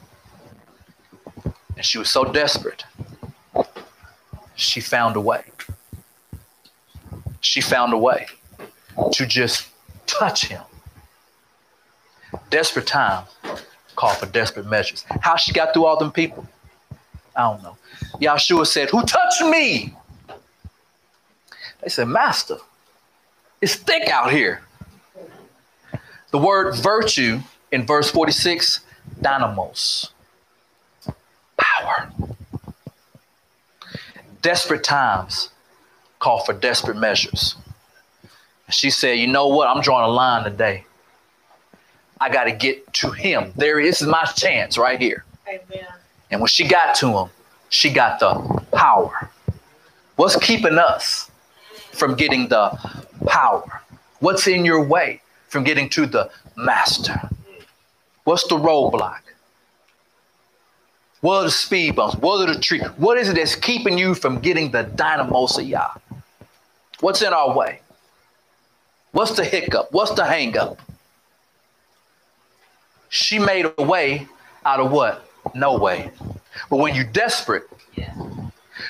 And 1.75 1.85
she 1.85 1.99
was 1.99 2.09
so 2.09 2.23
desperate. 2.23 2.85
She 4.55 4.81
found 4.81 5.17
a 5.17 5.21
way. 5.21 5.43
She 7.41 7.61
found 7.61 7.93
a 7.93 7.99
way 7.99 8.29
to 9.13 9.27
just 9.27 9.69
touch 10.07 10.47
him. 10.47 10.63
Desperate 12.51 12.87
time 12.87 13.25
call 13.97 14.15
for 14.15 14.27
desperate 14.27 14.67
measures. 14.67 15.05
How 15.21 15.37
she 15.37 15.53
got 15.53 15.75
through 15.75 15.87
all 15.87 15.99
them 15.99 16.13
people? 16.13 16.47
I 17.35 17.43
don't 17.43 17.63
know. 17.63 17.77
Yahshua 18.21 18.67
said, 18.67 18.91
Who 18.91 19.03
touched 19.03 19.43
me? 19.43 19.95
They 21.83 21.89
said, 21.89 22.09
Master, 22.09 22.59
it's 23.61 23.75
thick 23.75 24.09
out 24.09 24.33
here. 24.33 24.61
The 26.31 26.39
word 26.39 26.77
virtue 26.77 27.41
in 27.73 27.87
verse 27.87 28.11
46, 28.11 28.81
dynamos, 29.21 30.13
power. 31.57 32.11
Desperate 34.43 34.85
times 34.85 35.51
call 36.19 36.45
for 36.45 36.53
desperate 36.53 36.97
measures. 36.97 37.57
She 38.71 38.91
said, 38.91 39.19
You 39.19 39.27
know 39.27 39.49
what? 39.49 39.69
I'm 39.69 39.83
drawing 39.83 40.05
a 40.05 40.13
line 40.13 40.45
today. 40.45 40.85
I 42.21 42.29
got 42.29 42.45
to 42.45 42.53
get 42.53 42.93
to 42.95 43.11
him. 43.11 43.53
There 43.57 43.79
is 43.79 44.03
my 44.03 44.25
chance 44.25 44.77
right 44.77 45.01
here. 45.01 45.25
Amen. 45.49 45.87
And 46.31 46.41
when 46.41 46.49
she 46.49 46.67
got 46.67 46.95
to 46.97 47.17
him, 47.17 47.31
she 47.71 47.91
got 47.91 48.19
the 48.21 48.65
power. 48.73 49.31
What's 50.17 50.37
keeping 50.37 50.79
us 50.79 51.31
from 51.93 52.15
getting 52.15 52.49
the 52.49 52.71
power? 53.27 53.83
What's 54.21 54.47
in 54.49 54.65
your 54.65 54.83
way 54.83 55.23
from 55.49 55.65
getting 55.65 55.89
to 55.91 56.07
the 56.07 56.31
master? 56.57 57.31
What's 58.25 58.47
the 58.49 58.57
roadblock? 58.57 59.21
What 61.21 61.39
are 61.39 61.45
the 61.45 61.51
speed 61.51 61.97
bumps? 61.97 62.17
What 62.17 62.49
are 62.49 62.53
the 62.53 62.61
trees? 62.61 62.83
What 62.97 63.19
is 63.19 63.29
it 63.29 63.37
that's 63.37 63.57
keeping 63.57 63.97
you 63.99 64.15
from 64.15 64.39
getting 64.41 64.71
the 64.71 64.83
dynamos 64.83 65.59
of 65.59 65.65
Yah? 65.65 65.95
What's 67.01 67.23
in 67.23 67.33
our 67.33 67.57
way? 67.57 67.81
What's 69.13 69.33
the 69.33 69.45
hiccup? 69.45 69.89
What's 69.91 70.13
the 70.13 70.25
hang 70.25 70.57
up? 70.57 70.81
She 73.09 73.39
made 73.39 73.67
a 73.79 73.83
way 73.83 74.29
out 74.65 74.81
of 74.81 74.91
what? 74.91 75.27
No 75.55 75.79
way. 75.79 76.11
But 76.69 76.77
when 76.77 76.95
you're 76.95 77.05
desperate, 77.05 77.65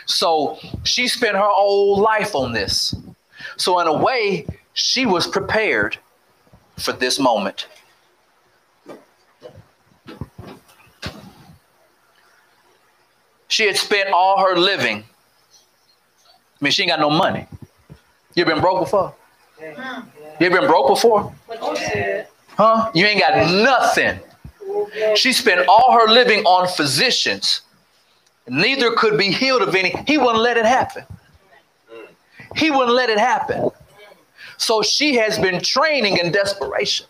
so 0.07 0.59
she 0.85 1.07
spent 1.07 1.37
her 1.37 1.49
whole 1.49 2.01
life 2.01 2.35
on 2.35 2.53
this. 2.53 2.95
So, 3.57 3.79
in 3.81 3.87
a 3.87 3.97
way, 3.97 4.47
she 4.73 5.07
was 5.07 5.27
prepared 5.27 5.99
for 6.79 6.93
this 6.93 7.19
moment. 7.19 7.67
She 13.49 13.67
had 13.67 13.77
spent 13.77 14.11
all 14.11 14.39
her 14.45 14.57
living. 14.57 15.05
I 16.61 16.65
mean, 16.65 16.71
she 16.71 16.83
ain't 16.83 16.91
got 16.91 17.01
no 17.01 17.11
money. 17.11 17.47
You've 18.35 18.47
been 18.47 18.61
broke 18.61 18.81
before? 18.81 19.15
You 19.61 20.47
ever 20.47 20.61
been 20.61 20.69
broke 20.69 20.89
before? 20.89 21.33
Huh? 22.57 22.91
You 22.95 23.07
ain't 23.07 23.21
got 23.21 23.51
nothing. 23.53 24.21
She 25.17 25.33
spent 25.33 25.67
all 25.69 25.93
her 25.93 26.13
living 26.13 26.45
on 26.45 26.69
physicians. 26.69 27.63
Neither 28.47 28.93
could 28.93 29.19
be 29.19 29.31
healed 29.31 29.63
of 29.63 29.75
any. 29.75 29.95
He 30.07 30.19
wouldn't 30.19 30.39
let 30.43 30.57
it 30.57 30.65
happen. 30.65 31.05
He 32.57 32.71
wouldn't 32.71 32.95
let 32.95 33.11
it 33.11 33.19
happen. 33.19 33.71
So 34.57 34.83
she 34.83 35.17
has 35.17 35.39
been 35.39 35.61
training 35.61 36.19
in 36.19 36.33
desperation. 36.33 37.07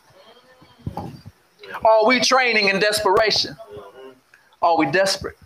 Are 0.97 2.07
we 2.07 2.21
training 2.21 2.69
in 2.69 2.81
desperation? 2.81 3.57
Are 4.61 4.77
we 4.77 4.91
desperate? 4.91 5.37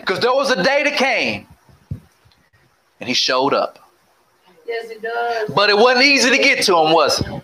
Because 0.00 0.20
there 0.20 0.32
was 0.32 0.50
a 0.50 0.62
day 0.62 0.84
that 0.84 0.96
came 0.96 1.46
and 3.00 3.08
he 3.08 3.14
showed 3.14 3.52
up. 3.52 3.83
Yes, 4.66 4.90
it 4.90 5.02
does. 5.02 5.50
But 5.54 5.70
it 5.70 5.76
wasn't 5.76 6.04
easy 6.06 6.30
to 6.30 6.38
get 6.38 6.62
to 6.64 6.76
him, 6.76 6.92
was 6.92 7.20
it? 7.20 7.42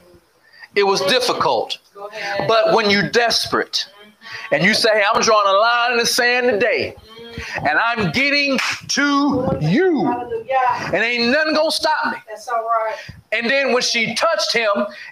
It 0.76 0.84
was 0.84 1.00
difficult. 1.02 1.78
But 2.48 2.74
when 2.74 2.88
you're 2.90 3.08
desperate 3.10 3.86
and 4.52 4.62
you 4.64 4.72
say, 4.74 4.90
hey, 4.90 5.02
I'm 5.12 5.20
drawing 5.20 5.48
a 5.48 5.58
line 5.58 5.92
in 5.92 5.98
the 5.98 6.06
sand 6.06 6.46
today 6.46 6.94
and 7.56 7.78
I'm 7.78 8.10
getting 8.12 8.58
to 8.88 9.58
you 9.60 10.06
and 10.08 10.94
ain't 10.94 11.32
nothing 11.32 11.54
gonna 11.54 11.70
stop 11.70 12.12
me. 12.12 12.18
That's 12.28 12.48
all 12.48 12.62
right. 12.64 12.94
And 13.32 13.48
then 13.50 13.72
when 13.72 13.82
she 13.82 14.14
touched 14.14 14.52
him, 14.54 14.68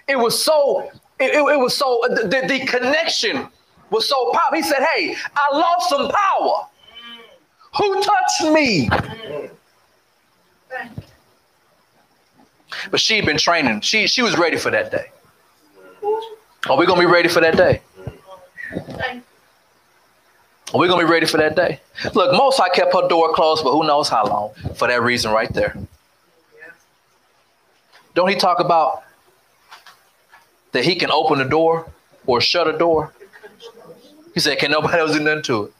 it 0.07 0.17
was 0.17 0.41
so, 0.43 0.89
it, 1.19 1.33
it- 1.35 1.53
it 1.53 1.59
was 1.59 1.75
so, 1.75 2.01
the, 2.09 2.23
the, 2.27 2.47
the 2.47 2.65
connection 2.65 3.47
was 3.91 4.07
so 4.07 4.31
powerful. 4.31 4.55
He 4.57 4.63
said, 4.63 4.83
hey, 4.93 5.15
I 5.35 5.57
lost 5.57 5.89
some 5.89 6.09
power. 6.09 6.67
Who 7.77 8.01
touched 8.01 8.53
me? 8.53 8.89
But 12.91 12.99
she'd 12.99 13.25
been 13.25 13.37
training. 13.37 13.81
She, 13.81 14.07
she 14.07 14.21
was 14.21 14.37
ready 14.37 14.57
for 14.57 14.71
that 14.71 14.91
day. 14.91 15.11
Are 16.69 16.77
we 16.77 16.85
gonna 16.85 16.99
be 16.99 17.05
ready 17.05 17.29
for 17.29 17.39
that 17.41 17.55
day? 17.55 17.81
Are 20.73 20.79
we 20.79 20.87
gonna 20.87 21.03
be 21.03 21.09
ready 21.09 21.25
for 21.25 21.37
that 21.37 21.55
day? 21.55 21.79
Look, 22.13 22.31
Most 22.31 22.59
High 22.59 22.69
kept 22.69 22.93
her 22.93 23.07
door 23.07 23.33
closed, 23.33 23.63
but 23.63 23.71
who 23.71 23.85
knows 23.85 24.07
how 24.07 24.25
long 24.25 24.53
for 24.75 24.87
that 24.87 25.01
reason 25.01 25.31
right 25.31 25.51
there. 25.53 25.75
Don't 28.13 28.27
he 28.29 28.35
talk 28.35 28.59
about 28.59 29.03
that 30.71 30.83
he 30.83 30.95
can 30.95 31.11
open 31.11 31.39
the 31.39 31.45
door 31.45 31.89
or 32.25 32.41
shut 32.41 32.67
a 32.67 32.77
door? 32.77 33.13
He 34.33 34.39
said, 34.39 34.59
Can 34.59 34.71
nobody 34.71 34.99
else 34.99 35.13
do 35.13 35.19
nothing 35.19 35.43
to 35.43 35.63
it? 35.65 35.73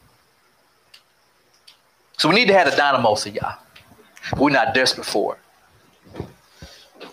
So 2.18 2.28
we 2.28 2.34
need 2.34 2.48
to 2.48 2.54
have 2.54 2.66
a 2.66 2.76
dynamo, 2.76 3.14
so 3.14 3.30
y'all. 3.30 3.56
we're 4.36 4.50
not 4.50 4.74
desperate 4.74 5.06
for 5.06 5.34
it. 5.34 5.40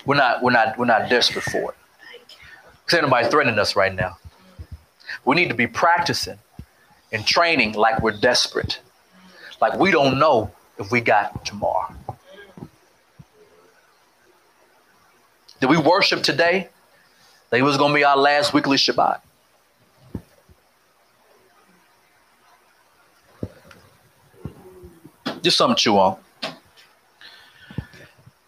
We're 0.08 0.16
not, 0.16 0.42
we're 0.42 0.52
not, 0.52 0.78
we're 0.78 0.86
not 0.86 1.10
desperate 1.10 1.44
for 1.44 1.72
it. 1.72 1.78
Because 2.86 3.00
anybody 3.00 3.28
threatening 3.28 3.60
us 3.60 3.76
right 3.76 3.94
now. 3.94 4.18
We 5.26 5.36
need 5.36 5.50
to 5.50 5.54
be 5.54 5.68
practicing 5.68 6.40
and 7.12 7.26
training 7.26 7.74
like 7.74 8.02
we're 8.02 8.18
desperate. 8.18 8.80
Like 9.60 9.78
we 9.78 9.92
don't 9.92 10.18
know 10.18 10.50
if 10.80 10.92
we 10.92 11.02
got 11.02 11.46
tomorrow. 11.46 11.94
Did 15.60 15.70
we 15.70 15.78
worship 15.78 16.24
today? 16.24 16.70
That 17.50 17.60
it 17.60 17.64
was 17.64 17.78
going 17.78 17.92
to 17.92 17.96
be 17.96 18.06
our 18.06 18.18
last 18.18 18.54
weekly 18.54 18.78
Shabbat. 18.78 19.20
Just 25.42 25.58
something 25.58 25.76
to 25.76 25.82
chew 25.82 25.98
on. 25.98 26.18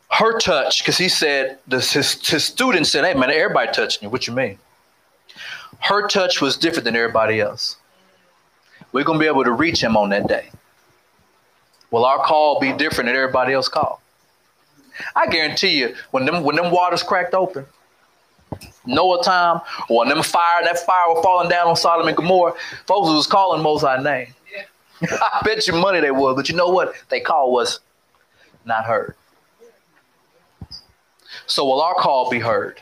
Her 0.10 0.38
touch, 0.40 0.82
because 0.82 0.98
he 0.98 1.08
said, 1.08 1.60
this, 1.68 1.94
his, 1.94 2.28
his 2.28 2.44
student 2.44 2.88
said, 2.88 3.06
hey 3.06 3.14
man, 3.14 3.30
everybody 3.30 3.72
touching 3.72 4.04
you. 4.04 4.10
What 4.10 4.28
you 4.28 4.34
mean? 4.34 4.58
Her 5.80 6.08
touch 6.08 6.42
was 6.42 6.58
different 6.58 6.86
than 6.86 6.96
everybody 6.96 7.40
else. 7.40 7.78
We're 8.92 9.04
going 9.04 9.20
to 9.20 9.24
be 9.24 9.28
able 9.28 9.44
to 9.44 9.52
reach 9.52 9.82
him 9.82 9.96
on 9.96 10.10
that 10.10 10.28
day. 10.28 10.50
Will 11.92 12.06
our 12.06 12.24
call 12.26 12.60
be 12.60 12.74
different 12.74 13.08
than 13.08 13.16
everybody 13.16 13.54
else 13.54 13.68
call? 13.68 14.02
I 15.16 15.28
guarantee 15.28 15.80
you, 15.80 15.96
when 16.12 16.26
them 16.26 16.44
when 16.44 16.56
them 16.56 16.72
waters 16.72 17.04
cracked 17.04 17.34
open, 17.34 17.66
Noah 18.86 19.24
time, 19.24 19.62
when 19.88 20.10
them 20.10 20.22
fire, 20.22 20.64
that 20.64 20.80
fire 20.80 21.06
was 21.08 21.24
falling 21.24 21.50
down 21.50 21.68
on 21.68 21.76
Sodom 21.76 22.08
and 22.08 22.18
Gomorrah, 22.18 22.54
folks 22.86 23.10
was 23.10 23.28
calling 23.28 23.62
Most 23.64 23.82
High's 23.82 24.04
name. 24.04 24.34
I 25.02 25.42
bet 25.46 25.68
you 25.68 25.74
money 25.74 26.02
they 26.02 26.12
would, 26.12 26.36
but 26.36 26.50
you 26.50 26.56
know 26.56 26.70
what? 26.70 26.94
They 27.10 27.22
call 27.22 27.52
was 27.52 27.80
not 28.66 28.84
heard. 28.86 29.16
So 31.50 31.66
will 31.66 31.82
our 31.82 31.96
call 31.96 32.30
be 32.30 32.38
heard? 32.38 32.80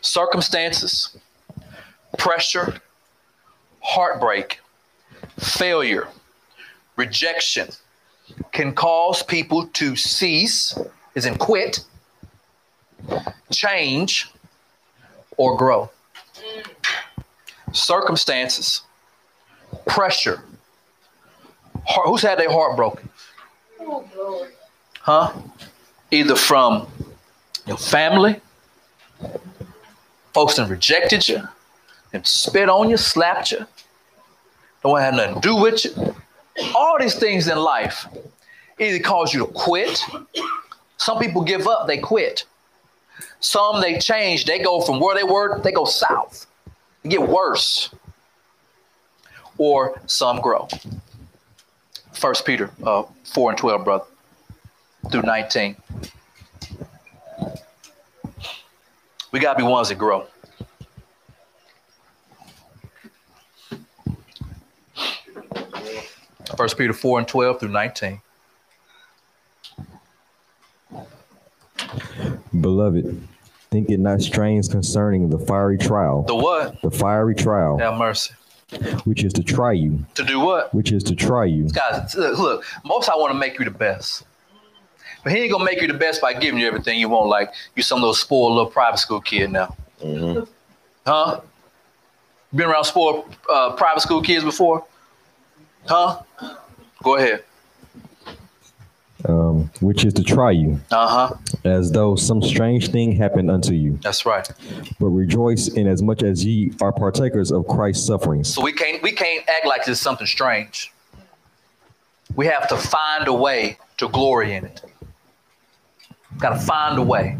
Circumstances, 0.00 1.18
pressure, 2.16 2.80
heartbreak, 3.80 4.60
failure, 5.40 6.06
rejection 6.94 7.70
can 8.52 8.72
cause 8.72 9.24
people 9.24 9.66
to 9.66 9.96
cease, 9.96 10.78
is 11.16 11.26
in 11.26 11.36
quit, 11.36 11.84
change, 13.50 14.30
or 15.36 15.56
grow. 15.56 15.90
Circumstances, 17.72 18.82
pressure. 19.86 20.44
Heart, 21.84 22.06
who's 22.06 22.22
had 22.22 22.38
their 22.38 22.52
heart 22.52 22.76
broken? 22.76 23.08
Oh. 23.80 24.46
Huh? 25.00 25.32
Either 26.10 26.36
from 26.36 26.86
your 27.66 27.78
family, 27.78 28.40
folks 30.34 30.56
that 30.56 30.68
rejected 30.68 31.28
you, 31.28 31.42
and 32.12 32.26
spit 32.26 32.68
on 32.68 32.90
you, 32.90 32.96
slapped 32.96 33.52
you, 33.52 33.66
don't 34.82 35.00
have 35.00 35.14
nothing 35.14 35.34
to 35.34 35.40
do 35.40 35.56
with 35.56 35.84
you. 35.84 36.14
All 36.74 36.98
these 36.98 37.14
things 37.14 37.48
in 37.48 37.58
life 37.58 38.06
either 38.78 38.98
cause 38.98 39.32
you 39.32 39.46
to 39.46 39.52
quit. 39.52 40.02
Some 40.96 41.18
people 41.18 41.42
give 41.42 41.66
up, 41.66 41.86
they 41.86 41.98
quit. 41.98 42.44
Some 43.40 43.80
they 43.80 43.98
change, 43.98 44.44
they 44.44 44.58
go 44.58 44.80
from 44.80 45.00
where 45.00 45.14
they 45.14 45.24
were, 45.24 45.60
they 45.60 45.72
go 45.72 45.84
south. 45.84 46.46
They 47.02 47.10
get 47.10 47.22
worse. 47.22 47.90
Or 49.58 50.00
some 50.06 50.40
grow. 50.40 50.68
First 52.12 52.44
Peter 52.44 52.70
uh, 52.84 53.04
4 53.24 53.50
and 53.50 53.58
12, 53.58 53.84
brother, 53.84 54.04
through 55.10 55.22
19. 55.22 55.76
We 59.32 59.38
gotta 59.40 59.58
be 59.58 59.62
ones 59.64 59.88
that 59.88 59.96
grow. 59.96 60.26
First 66.56 66.76
Peter 66.76 66.92
4 66.92 67.20
and 67.20 67.28
12 67.28 67.60
through 67.60 67.68
19. 67.70 68.20
Beloved, 72.60 73.28
think 73.70 73.90
it 73.90 74.00
not 74.00 74.20
strange 74.20 74.68
concerning 74.68 75.30
the 75.30 75.38
fiery 75.38 75.78
trial, 75.78 76.22
The 76.24 76.34
what? 76.34 76.80
the 76.82 76.90
fiery 76.90 77.34
trial, 77.34 77.78
Have 77.78 77.94
mercy. 77.96 78.34
which 79.04 79.22
is 79.24 79.32
to 79.34 79.42
try 79.42 79.72
you, 79.72 80.04
To 80.14 80.24
do 80.24 80.40
what? 80.40 80.74
which 80.74 80.92
is 80.92 81.02
to 81.04 81.14
try 81.14 81.44
you, 81.44 81.68
Guys, 81.70 82.14
look, 82.16 82.64
Most 82.84 83.06
High 83.08 83.16
want 83.16 83.32
to 83.32 83.38
make 83.38 83.58
you 83.58 83.64
the 83.64 83.70
best. 83.70 84.24
But 85.22 85.32
he 85.32 85.38
ain't 85.38 85.52
gonna 85.52 85.64
make 85.64 85.80
you 85.80 85.86
the 85.88 85.94
best 85.94 86.20
by 86.20 86.32
giving 86.32 86.58
you 86.60 86.66
everything 86.66 86.98
you 86.98 87.08
want, 87.08 87.28
like 87.28 87.52
you 87.76 87.82
some 87.82 87.98
little 88.00 88.14
spoiled 88.14 88.52
little 88.54 88.70
private 88.70 88.98
school 88.98 89.20
kid 89.20 89.50
now. 89.52 89.76
Huh? 91.06 91.40
Been 92.54 92.68
around 92.68 92.84
spoiled 92.84 93.34
uh, 93.52 93.72
private 93.72 94.00
school 94.00 94.22
kids 94.22 94.44
before? 94.44 94.84
Huh? 95.86 96.20
Go 97.02 97.16
ahead. 97.16 97.44
um, 99.28 99.70
which 99.82 100.04
is 100.06 100.14
to 100.14 100.22
try 100.22 100.50
you, 100.50 100.80
Uh 100.90 101.28
huh. 101.28 101.34
as 101.64 101.92
though 101.92 102.16
some 102.16 102.40
strange 102.42 102.90
thing 102.90 103.12
happened 103.12 103.50
unto 103.50 103.74
you. 103.74 103.98
That's 104.02 104.24
right. 104.24 104.48
But 104.98 105.06
rejoice 105.08 105.68
in 105.68 105.86
as 105.86 106.00
much 106.02 106.22
as 106.22 106.44
ye 106.44 106.72
are 106.80 106.92
partakers 106.92 107.52
of 107.52 107.66
Christ's 107.68 108.06
sufferings. 108.06 108.52
So 108.54 108.62
we 108.62 108.72
can't 108.72 109.02
we 109.02 109.12
can't 109.12 109.46
act 109.48 109.66
like 109.66 109.86
it's 109.86 110.00
something 110.00 110.26
strange. 110.26 110.92
We 112.36 112.46
have 112.46 112.68
to 112.68 112.76
find 112.76 113.28
a 113.28 113.34
way 113.34 113.76
to 113.98 114.08
glory 114.08 114.54
in 114.54 114.64
it. 114.64 114.82
Got 116.40 116.50
to 116.50 116.58
find 116.58 116.98
a 116.98 117.02
way. 117.02 117.36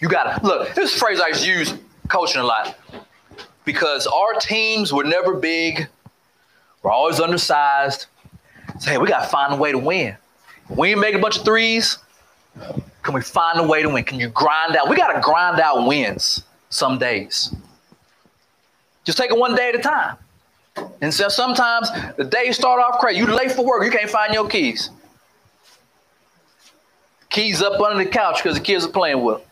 You 0.00 0.08
got 0.08 0.38
to 0.38 0.46
look. 0.46 0.74
This 0.74 0.96
phrase 0.96 1.20
I 1.20 1.28
use 1.44 1.74
coaching 2.08 2.40
a 2.40 2.44
lot 2.44 2.78
because 3.64 4.06
our 4.06 4.34
teams 4.34 4.92
were 4.92 5.04
never 5.04 5.34
big. 5.34 5.88
We're 6.82 6.92
always 6.92 7.18
undersized. 7.18 8.06
So 8.78 8.90
hey, 8.90 8.98
we 8.98 9.08
got 9.08 9.24
to 9.24 9.28
find 9.28 9.52
a 9.52 9.56
way 9.56 9.72
to 9.72 9.78
win. 9.78 10.16
We 10.68 10.90
ain't 10.90 11.00
make 11.00 11.14
a 11.14 11.18
bunch 11.18 11.38
of 11.38 11.44
threes. 11.44 11.98
Can 13.02 13.14
we 13.14 13.20
find 13.20 13.58
a 13.58 13.62
way 13.62 13.82
to 13.82 13.88
win? 13.88 14.04
Can 14.04 14.20
you 14.20 14.28
grind 14.28 14.76
out? 14.76 14.88
We 14.88 14.96
got 14.96 15.12
to 15.12 15.20
grind 15.20 15.60
out 15.60 15.86
wins 15.86 16.44
some 16.70 16.98
days. 16.98 17.54
Just 19.04 19.18
take 19.18 19.30
it 19.30 19.38
one 19.38 19.54
day 19.54 19.68
at 19.68 19.74
a 19.76 19.78
time. 19.78 20.16
And 21.00 21.12
so 21.12 21.28
sometimes 21.28 21.88
the 22.16 22.24
days 22.24 22.56
start 22.56 22.80
off 22.80 23.00
crazy. 23.00 23.18
You 23.18 23.26
late 23.26 23.52
for 23.52 23.64
work, 23.64 23.84
you 23.84 23.90
can't 23.90 24.10
find 24.10 24.34
your 24.34 24.48
keys. 24.48 24.90
Keys 27.36 27.60
up 27.60 27.78
under 27.82 28.02
the 28.02 28.08
couch 28.08 28.42
because 28.42 28.56
the 28.56 28.64
kids 28.64 28.86
are 28.86 28.90
playing 28.90 29.22
with 29.22 29.42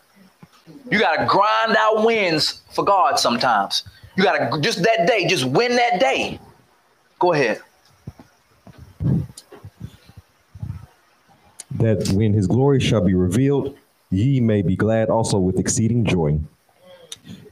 them. 0.65 0.75
You 0.89 0.99
got 0.99 1.17
to 1.17 1.25
grind 1.27 1.77
out 1.77 2.03
wins 2.03 2.63
for 2.71 2.83
God 2.83 3.19
sometimes. 3.19 3.83
You 4.17 4.23
got 4.23 4.51
to 4.51 4.59
just 4.59 4.81
that 4.81 5.05
day, 5.07 5.27
just 5.27 5.45
win 5.45 5.75
that 5.75 5.99
day. 5.99 6.39
Go 7.19 7.33
ahead. 7.33 7.61
that 11.77 12.09
when 12.13 12.33
his 12.33 12.47
glory 12.47 12.79
shall 12.79 13.01
be 13.01 13.13
revealed, 13.13 13.77
ye 14.09 14.39
may 14.39 14.63
be 14.63 14.75
glad 14.75 15.09
also 15.09 15.37
with 15.37 15.59
exceeding 15.59 16.05
joy. 16.05 16.39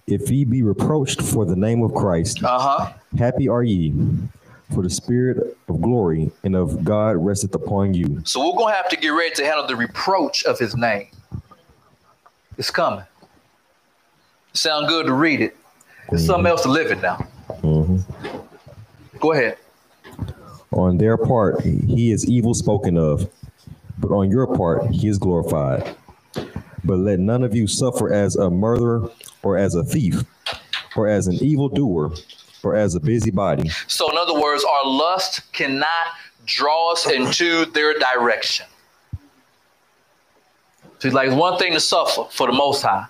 If 0.07 0.31
ye 0.31 0.45
be 0.45 0.63
reproached 0.63 1.21
for 1.21 1.45
the 1.45 1.55
name 1.55 1.83
of 1.83 1.93
Christ, 1.93 2.43
Uh 2.43 2.59
huh. 2.59 2.93
happy 3.19 3.47
are 3.47 3.63
ye, 3.63 3.93
for 4.73 4.81
the 4.81 4.89
spirit 4.89 5.57
of 5.67 5.81
glory 5.81 6.31
and 6.43 6.55
of 6.55 6.83
God 6.83 7.17
resteth 7.17 7.53
upon 7.55 7.93
you. 7.93 8.21
So 8.25 8.39
we're 8.39 8.57
going 8.57 8.73
to 8.73 8.77
have 8.77 8.89
to 8.89 8.97
get 8.97 9.09
ready 9.09 9.33
to 9.35 9.45
handle 9.45 9.67
the 9.67 9.75
reproach 9.75 10.43
of 10.45 10.59
his 10.59 10.75
name. 10.75 11.07
It's 12.57 12.71
coming. 12.71 13.05
Sound 14.53 14.87
good 14.87 15.05
to 15.07 15.13
read 15.13 15.41
it. 15.41 15.55
It's 16.11 16.21
mm-hmm. 16.21 16.25
something 16.25 16.47
else 16.47 16.63
to 16.63 16.69
live 16.69 16.91
it 16.91 17.01
now. 17.01 17.27
Mm-hmm. 17.61 19.17
Go 19.19 19.31
ahead. 19.33 19.57
On 20.71 20.97
their 20.97 21.17
part, 21.17 21.61
he 21.61 22.11
is 22.11 22.27
evil 22.27 22.53
spoken 22.53 22.97
of, 22.97 23.29
but 23.99 24.11
on 24.11 24.29
your 24.29 24.47
part, 24.47 24.89
he 24.89 25.07
is 25.07 25.17
glorified. 25.17 25.95
But 26.83 26.97
let 26.97 27.19
none 27.19 27.43
of 27.43 27.55
you 27.55 27.67
suffer 27.67 28.11
as 28.11 28.35
a 28.35 28.49
murderer, 28.49 29.09
or 29.43 29.57
as 29.57 29.75
a 29.75 29.83
thief, 29.83 30.23
or 30.95 31.07
as 31.07 31.27
an 31.27 31.35
evildoer, 31.35 32.11
or 32.63 32.75
as 32.75 32.95
a 32.95 32.99
busybody. 32.99 33.69
So, 33.87 34.09
in 34.09 34.17
other 34.17 34.39
words, 34.39 34.63
our 34.63 34.85
lust 34.85 35.51
cannot 35.53 35.87
draw 36.45 36.91
us 36.91 37.09
into 37.09 37.65
their 37.67 37.97
direction. 37.99 38.65
So, 40.99 41.07
it's 41.07 41.13
like 41.15 41.27
it's 41.27 41.35
one 41.35 41.57
thing 41.57 41.73
to 41.73 41.79
suffer 41.79 42.23
for 42.31 42.47
the 42.47 42.53
Most 42.53 42.81
High, 42.81 43.05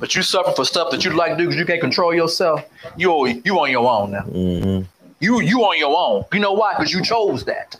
but 0.00 0.14
you 0.14 0.22
suffer 0.22 0.52
for 0.52 0.64
stuff 0.64 0.90
that 0.90 1.04
you 1.04 1.10
like 1.12 1.32
to 1.32 1.36
do 1.36 1.44
because 1.44 1.58
you 1.58 1.66
can't 1.66 1.80
control 1.80 2.14
yourself. 2.14 2.64
You 2.96 3.26
you 3.44 3.58
on 3.58 3.70
your 3.70 3.88
own 3.88 4.12
now. 4.12 4.22
Mm-hmm. 4.22 4.84
You 5.20 5.40
you 5.40 5.60
on 5.62 5.78
your 5.78 5.96
own. 5.96 6.24
You 6.32 6.40
know 6.40 6.52
why? 6.52 6.74
Because 6.74 6.92
you 6.92 7.02
chose 7.02 7.44
that. 7.44 7.78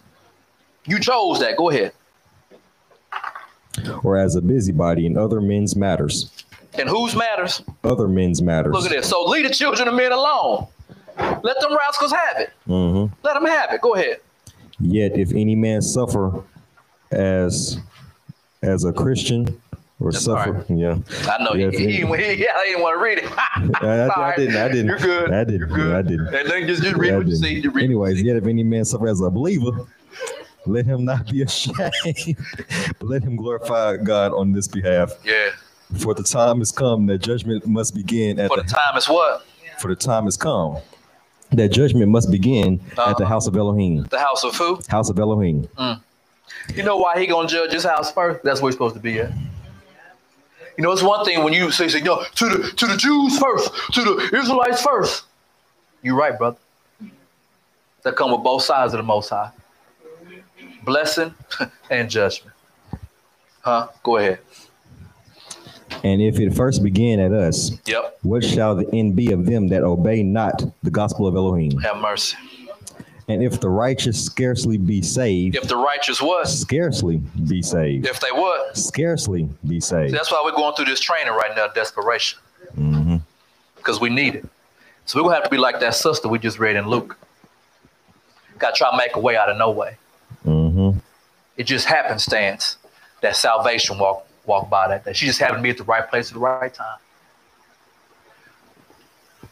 You 0.86 1.00
chose 1.00 1.40
that. 1.40 1.56
Go 1.56 1.70
ahead. 1.70 1.92
or 4.02 4.16
as 4.16 4.36
a 4.36 4.40
busybody 4.42 5.06
in 5.06 5.16
other 5.18 5.40
men's 5.40 5.76
matters. 5.76 6.30
And 6.78 6.88
whose 6.88 7.16
matters? 7.16 7.62
Other 7.84 8.06
men's 8.06 8.42
matters. 8.42 8.72
Look 8.72 8.84
at 8.84 8.90
this. 8.90 9.08
So 9.08 9.24
leave 9.24 9.48
the 9.48 9.54
children 9.54 9.88
of 9.88 9.94
men 9.94 10.12
alone. 10.12 10.66
Let 11.18 11.60
them 11.60 11.76
rascals 11.76 12.12
have 12.12 12.38
it. 12.40 12.50
Mhm. 12.68 13.10
Let 13.22 13.34
them 13.34 13.46
have 13.46 13.72
it. 13.72 13.80
Go 13.80 13.94
ahead. 13.94 14.18
Yet 14.78 15.16
if 15.18 15.32
any 15.32 15.54
man 15.54 15.80
suffer 15.82 16.42
as 17.10 17.78
as 18.62 18.84
a 18.84 18.92
Christian 18.92 19.60
or 20.00 20.10
That's 20.12 20.24
suffer, 20.24 20.64
all 20.68 20.76
yeah. 20.76 20.98
I 21.28 21.42
know 21.42 21.54
Yeah, 21.54 21.70
he, 21.70 21.78
he, 21.86 21.92
he, 21.92 22.02
yeah, 22.34 22.52
I 22.54 22.64
didn't 22.66 22.82
want 22.82 22.98
to 22.98 23.02
read 23.02 23.18
it. 23.18 23.24
I, 23.82 24.08
I- 24.14 24.32
I 24.32 24.36
didn't. 24.36 24.56
I 24.56 24.68
didn't. 24.68 24.86
You're 24.86 24.98
good. 24.98 25.32
I 25.32 25.44
didn't. 25.44 25.58
You're 25.60 25.68
good. 25.68 25.94
I 25.94 26.02
didn't. 26.02 26.34
And 26.34 26.50
then 26.50 26.66
just, 26.66 26.82
just 26.82 26.96
read 26.96 27.12
I 27.14 27.18
what 27.18 27.26
you 27.28 27.36
see. 27.36 27.54
You 27.60 27.70
read 27.70 27.72
what 27.72 27.80
you 27.80 27.84
Anyways, 27.84 28.22
yet 28.22 28.36
if 28.36 28.46
any 28.46 28.62
man 28.64 28.84
suffer 28.84 29.08
as 29.08 29.20
a 29.22 29.30
believer, 29.30 29.86
let 30.66 30.84
him 30.84 31.04
not 31.06 31.26
be 31.30 31.42
ashamed, 31.42 31.78
but 32.98 33.02
let 33.08 33.22
him 33.22 33.36
glorify 33.36 33.96
God 33.96 34.32
on 34.32 34.52
this 34.52 34.68
behalf. 34.68 35.12
Yeah. 35.24 35.50
For 35.98 36.12
the 36.14 36.22
time 36.24 36.58
has 36.58 36.72
come 36.72 37.06
that 37.06 37.18
judgment 37.18 37.64
must 37.66 37.94
begin 37.94 38.38
at 38.40 38.48
For 38.48 38.56
the 38.56 38.64
the, 38.64 38.68
time 38.68 38.96
is 38.96 39.08
what? 39.08 39.46
for 39.78 39.88
the 39.88 39.94
time 39.96 40.24
has 40.24 40.36
come 40.36 40.78
that 41.56 41.68
judgment 41.72 42.10
must 42.10 42.30
begin 42.30 42.80
at 42.90 42.96
the 42.96 43.02
Uh-huh. 43.02 43.24
house 43.24 43.46
of 43.46 43.56
Elohim. 43.56 44.04
The 44.10 44.18
house 44.20 44.44
of 44.44 44.54
who? 44.56 44.80
House 44.88 45.10
of 45.10 45.18
Elohim. 45.18 45.68
You 46.74 46.82
know 46.82 46.96
why 46.96 47.18
he 47.20 47.26
gonna 47.26 47.48
judge 47.48 47.72
his 47.72 47.84
house 47.84 48.10
first? 48.12 48.42
That's 48.42 48.60
where 48.60 48.70
he's 48.70 48.74
supposed 48.74 48.94
to 48.94 49.00
be 49.00 49.20
at. 49.20 49.30
You 50.76 50.82
know, 50.84 50.92
it's 50.92 51.02
one 51.02 51.24
thing 51.24 51.42
when 51.44 51.52
you 51.54 51.70
say, 51.70 51.88
say, 51.88 52.00
no, 52.00 52.22
to 52.34 52.48
the 52.48 52.70
to 52.76 52.86
the 52.86 52.96
Jews 52.96 53.38
first, 53.38 53.70
to 53.94 54.02
the 54.02 54.36
Israelites 54.38 54.82
first. 54.82 55.24
You're 56.02 56.16
right, 56.16 56.36
brother. 56.36 56.58
That 58.02 58.14
come 58.16 58.30
with 58.32 58.42
both 58.42 58.62
sides 58.62 58.92
of 58.92 58.98
the 58.98 59.02
Most 59.04 59.30
High. 59.30 59.50
Blessing 60.84 61.34
and 61.90 62.08
judgment. 62.10 62.54
Huh? 63.62 63.88
Go 64.02 64.18
ahead. 64.18 64.38
And 66.04 66.20
if 66.22 66.38
it 66.38 66.54
first 66.54 66.82
begin 66.82 67.20
at 67.20 67.32
us, 67.32 67.72
Yep. 67.86 68.18
what 68.22 68.44
shall 68.44 68.74
the 68.74 68.88
end 68.92 69.16
be 69.16 69.32
of 69.32 69.46
them 69.46 69.68
that 69.68 69.82
obey 69.82 70.22
not 70.22 70.62
the 70.82 70.90
gospel 70.90 71.26
of 71.26 71.34
Elohim? 71.36 71.78
Have 71.80 71.96
mercy. 71.98 72.36
And 73.28 73.42
if 73.42 73.58
the 73.60 73.68
righteous 73.68 74.24
scarcely 74.24 74.78
be 74.78 75.02
saved, 75.02 75.56
If 75.56 75.66
the 75.66 75.76
righteous 75.76 76.22
what? 76.22 76.48
scarcely 76.48 77.16
be 77.48 77.60
saved, 77.60 78.06
If 78.06 78.20
they 78.20 78.30
what? 78.30 78.76
scarcely 78.76 79.48
be 79.66 79.80
saved. 79.80 80.14
That's 80.14 80.30
why 80.30 80.42
we're 80.44 80.52
going 80.52 80.74
through 80.76 80.84
this 80.84 81.00
training 81.00 81.32
right 81.32 81.50
now, 81.56 81.66
desperation. 81.66 82.38
Mhm. 82.78 83.20
Because 83.76 84.00
we 84.00 84.10
need 84.10 84.36
it. 84.36 84.44
So 85.06 85.18
we're 85.18 85.24
gonna 85.24 85.34
have 85.36 85.44
to 85.44 85.50
be 85.50 85.56
like 85.56 85.80
that 85.80 85.94
sister 85.94 86.28
we 86.28 86.38
just 86.38 86.58
read 86.58 86.76
in 86.76 86.88
Luke. 86.88 87.16
Gotta 88.58 88.76
try 88.76 88.90
to 88.90 88.96
make 88.96 89.16
a 89.16 89.20
way 89.20 89.36
out 89.36 89.48
of 89.48 89.56
no 89.56 89.70
way. 89.70 89.96
Mhm. 90.46 90.96
It 91.56 91.64
just 91.64 91.86
happenstance 91.86 92.76
that 93.22 93.34
salvation 93.36 93.98
walk 93.98 94.25
walk 94.46 94.70
by 94.70 94.88
that 94.88 95.04
day. 95.04 95.12
She 95.12 95.26
just 95.26 95.38
happened 95.38 95.58
to 95.58 95.62
be 95.62 95.70
at 95.70 95.78
the 95.78 95.84
right 95.84 96.08
place 96.08 96.28
at 96.28 96.34
the 96.34 96.40
right 96.40 96.72
time. 96.72 96.98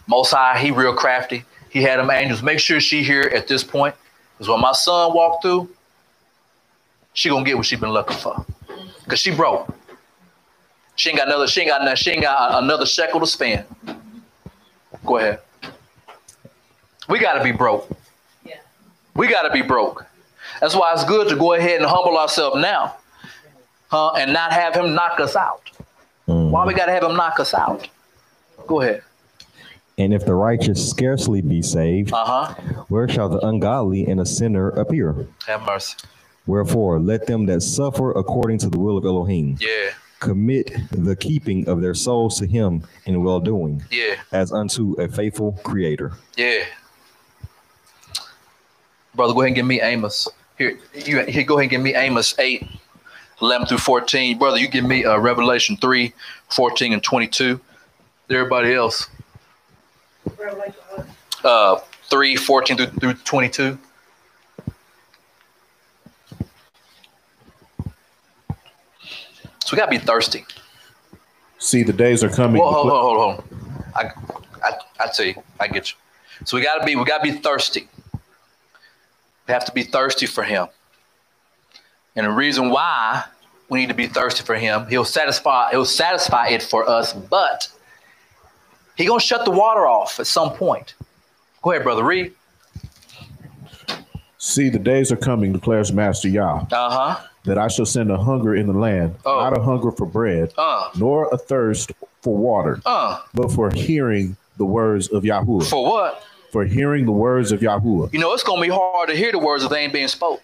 Most 0.07 0.31
High, 0.31 0.59
he 0.59 0.71
real 0.71 0.95
crafty. 0.95 1.45
He 1.71 1.83
had 1.83 1.99
them 1.99 2.11
angels. 2.11 2.43
Make 2.43 2.61
sure 2.61 2.81
she 2.81 3.03
here 3.03 3.23
at 3.35 3.49
this 3.49 3.65
point. 3.65 3.95
Because 4.35 4.49
when 4.49 4.61
my 4.61 4.73
son 4.73 5.15
walked 5.15 5.43
through, 5.43 5.69
she 7.13 7.29
gonna 7.29 7.45
get 7.45 7.57
what 7.57 7.67
she 7.67 7.77
been 7.77 7.91
looking 7.91 8.17
for. 8.17 8.45
Cause 9.09 9.19
she 9.19 9.35
broke. 9.35 9.73
She 10.97 11.11
ain't 11.11 11.19
got 11.19 11.29
another, 11.29 11.47
she 11.47 11.61
ain't 11.63 11.71
got 11.71 11.83
nothing, 11.83 11.97
she 11.97 12.11
ain't 12.13 12.23
got 12.23 12.63
another 12.63 12.87
shekel 12.87 13.21
to 13.21 13.27
spend. 13.27 13.65
Go 15.05 15.19
ahead. 15.19 15.41
We 17.09 17.19
gotta 17.19 17.43
be 17.43 17.53
broke. 17.53 17.91
Yeah. 18.45 18.57
We 19.15 19.29
gotta 19.29 19.51
be 19.51 19.63
broke. 19.63 20.07
That's 20.61 20.75
why 20.75 20.93
it's 20.93 21.05
good 21.05 21.29
to 21.29 21.37
go 21.37 21.55
ahead 21.55 21.81
and 21.81 21.87
humble 21.87 22.17
ourselves 22.17 22.57
now. 22.61 22.97
Huh? 23.89 24.13
And 24.13 24.33
not 24.33 24.53
have 24.53 24.75
him 24.75 24.95
knock 24.95 25.21
us 25.21 25.37
out. 25.37 25.71
Mhm. 26.29 26.51
Why 26.51 26.65
we 26.67 26.75
gotta 26.75 26.93
have 26.93 27.03
him 27.05 27.17
knock 27.17 27.39
us 27.39 27.55
out? 27.55 27.87
Go 28.67 28.81
ahead. 28.81 29.03
And 29.99 30.13
if 30.13 30.25
the 30.27 30.35
righteous 30.35 30.89
scarcely 30.91 31.41
be 31.43 31.63
saved, 31.63 32.13
Uh-huh. 32.13 32.55
where 32.89 33.09
shall 33.09 33.29
the 33.29 33.39
ungodly 33.47 34.07
and 34.07 34.21
a 34.21 34.27
sinner 34.27 34.71
appear? 34.71 35.27
Have 35.47 35.63
mercy. 35.67 35.97
Wherefore, 36.47 36.99
let 36.99 37.27
them 37.27 37.47
that 37.47 37.63
suffer 37.63 38.11
according 38.13 38.59
to 38.59 38.69
the 38.69 38.79
will 38.79 38.99
of 38.99 39.05
Elohim 39.05 39.57
Yeah. 39.61 39.91
commit 40.21 40.73
the 40.91 41.15
keeping 41.15 41.69
of 41.69 41.81
their 41.81 41.95
souls 41.95 42.39
to 42.39 42.47
him 42.47 42.83
in 43.07 43.23
well 43.23 43.39
doing, 43.41 43.85
Yeah. 43.91 44.17
as 44.33 44.51
unto 44.53 44.95
a 44.99 45.07
faithful 45.09 45.53
creator. 45.63 46.13
Yeah. 46.37 46.65
Brother, 49.15 49.33
go 49.33 49.41
ahead 49.43 49.49
and 49.49 49.57
give 49.57 49.67
me 49.67 49.81
Amos. 49.81 50.29
Here, 50.59 50.79
you 50.95 51.21
here, 51.25 51.45
go 51.45 51.55
ahead 51.55 51.65
and 51.65 51.71
give 51.71 51.81
me 51.83 51.95
Amos 51.95 52.35
8, 52.39 52.67
11 53.41 53.67
through 53.67 53.79
14. 53.79 54.39
Brother, 54.39 54.59
you 54.59 54.69
give 54.69 54.85
me 54.85 55.05
uh, 55.05 55.19
Revelation 55.19 55.77
3, 55.77 56.13
14 56.49 56.93
and 56.93 57.03
22. 57.03 57.61
Everybody 58.31 58.73
else, 58.73 59.09
uh, 61.45 61.79
3, 62.05 62.37
14 62.37 62.77
through, 62.77 62.87
through 62.87 63.15
22. 63.15 63.79
So 69.65 69.71
we 69.73 69.77
got 69.77 69.87
to 69.87 69.91
be 69.91 69.99
thirsty. 69.99 70.45
See, 71.59 71.83
the 71.83 71.93
days 71.93 72.23
are 72.23 72.29
coming. 72.29 72.61
Well, 72.61 72.73
hold 72.73 72.91
on, 72.91 73.01
hold 73.01 73.17
on, 73.17 73.35
hold 73.35 73.45
on. 73.65 73.85
I, 73.95 74.11
I, 74.63 75.05
I 75.05 75.07
tell 75.09 75.27
you, 75.27 75.35
I 75.59 75.67
get 75.67 75.91
you. 75.91 75.97
So 76.45 76.57
we 76.57 76.63
gotta 76.63 76.85
be, 76.85 76.95
we 76.97 77.05
gotta 77.05 77.23
be 77.23 77.31
thirsty. 77.31 77.89
We 79.47 79.53
have 79.53 79.65
to 79.65 79.73
be 79.73 79.83
thirsty 79.83 80.27
for 80.27 80.43
Him. 80.43 80.69
And 82.17 82.27
the 82.27 82.31
reason 82.31 82.71
why 82.71 83.25
we 83.69 83.81
need 83.81 83.89
to 83.89 83.95
be 83.95 84.07
thirsty 84.07 84.45
for 84.45 84.55
him, 84.55 84.87
he'll 84.89 85.05
satisfy, 85.05 85.71
he'll 85.71 85.85
satisfy 85.85 86.49
it 86.49 86.63
for 86.63 86.89
us, 86.89 87.13
but 87.13 87.69
he 88.97 89.05
gonna 89.07 89.21
shut 89.21 89.45
the 89.45 89.51
water 89.51 89.87
off 89.87 90.21
at 90.21 90.27
some 90.27 90.51
point. 90.53 90.95
Go 91.63 91.73
ahead, 91.73 91.83
brother. 91.83 92.05
Read. 92.05 92.33
See, 94.39 94.69
the 94.69 94.79
days 94.79 95.11
are 95.11 95.17
coming, 95.17 95.53
declares 95.53 95.93
Master 95.93 96.29
Yah, 96.29 96.67
Uh-huh. 96.71 97.17
that 97.45 97.59
I 97.59 97.69
shall 97.69 97.87
send 97.87 98.11
a 98.11 98.19
hunger 98.19 98.55
in 98.55 98.67
the 98.67 98.75
land, 98.75 99.17
Oh. 99.25 99.41
not 99.41 99.57
a 99.57 99.63
hunger 99.63 99.91
for 99.91 100.07
bread, 100.07 100.53
Uh. 100.59 100.91
nor 100.97 101.29
a 101.33 101.39
thirst 101.39 101.93
for 102.21 102.37
water, 102.37 102.81
Uh. 102.85 103.19
but 103.33 103.51
for 103.51 103.71
hearing 103.71 104.37
the 104.59 104.65
words 104.67 105.09
of 105.09 105.23
Yahuwah. 105.25 105.65
For 105.69 105.85
what? 105.85 106.23
For 106.53 106.65
hearing 106.65 107.07
the 107.07 107.13
words 107.13 107.51
of 107.53 107.61
Yahuwah. 107.61 108.13
You 108.13 108.21
know, 108.21 108.33
it's 108.35 108.45
gonna 108.45 108.61
be 108.63 108.69
hard 108.69 109.09
to 109.09 109.17
hear 109.17 109.33
the 109.33 109.39
words 109.39 109.65
if 109.65 109.71
they 109.71 109.81
ain't 109.81 109.93
being 109.93 110.09
spoke. 110.09 110.41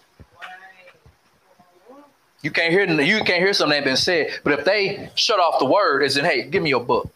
You 2.43 2.51
can't 2.51 2.71
hear 2.71 2.89
you 3.01 3.17
can't 3.23 3.39
hear 3.39 3.53
something 3.53 3.77
that 3.77 3.85
been 3.85 3.97
said. 3.97 4.31
But 4.43 4.57
if 4.59 4.65
they 4.65 5.09
shut 5.15 5.39
off 5.39 5.59
the 5.59 5.65
word, 5.65 6.03
as 6.03 6.17
in, 6.17 6.25
hey, 6.25 6.43
give 6.43 6.63
me 6.63 6.69
your 6.69 6.83
book. 6.83 7.09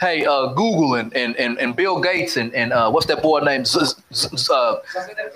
Hey, 0.00 0.24
uh, 0.24 0.48
Google 0.48 0.96
and, 0.96 1.14
and, 1.16 1.36
and, 1.36 1.58
and 1.58 1.76
Bill 1.76 2.00
Gates 2.00 2.36
and, 2.36 2.52
and 2.54 2.72
uh, 2.72 2.90
what's 2.90 3.06
that 3.06 3.22
boy 3.22 3.40
named 3.40 3.66
Z- 3.66 3.94
Z- 4.12 4.36
Z- 4.36 4.52
uh, 4.52 4.76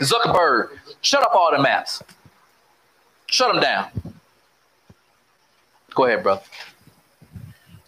Zuckerberg. 0.01 0.70
Shut 1.01 1.23
up 1.23 1.32
all 1.35 1.51
the 1.55 1.62
maps. 1.62 2.02
Shut 3.27 3.52
them 3.52 3.62
down. 3.62 3.86
Go 5.94 6.06
ahead, 6.06 6.23
brother. 6.23 6.43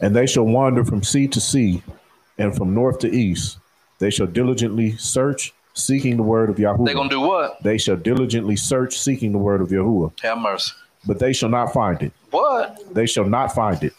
And 0.00 0.14
they 0.14 0.26
shall 0.26 0.44
wander 0.44 0.84
from 0.84 1.02
sea 1.02 1.28
to 1.28 1.40
sea, 1.40 1.82
and 2.38 2.56
from 2.56 2.72
north 2.74 2.98
to 3.00 3.10
east. 3.10 3.58
They 3.98 4.10
shall 4.10 4.26
diligently 4.26 4.96
search, 4.96 5.52
seeking 5.74 6.16
the 6.16 6.22
word 6.22 6.48
of 6.50 6.56
Yahuwah. 6.56 6.86
They're 6.86 6.94
gonna 6.94 7.10
do 7.10 7.20
what? 7.20 7.62
They 7.62 7.76
shall 7.78 7.96
diligently 7.96 8.56
search, 8.56 8.98
seeking 8.98 9.32
the 9.32 9.38
word 9.38 9.60
of 9.60 9.68
Yahuwah, 9.68 10.18
Have 10.20 10.38
mercy. 10.38 10.72
But 11.06 11.18
they 11.18 11.32
shall 11.32 11.48
not 11.48 11.72
find 11.72 12.02
it. 12.02 12.12
What? 12.30 12.94
They 12.94 13.06
shall 13.06 13.24
not 13.24 13.54
find 13.54 13.82
it. 13.82 13.94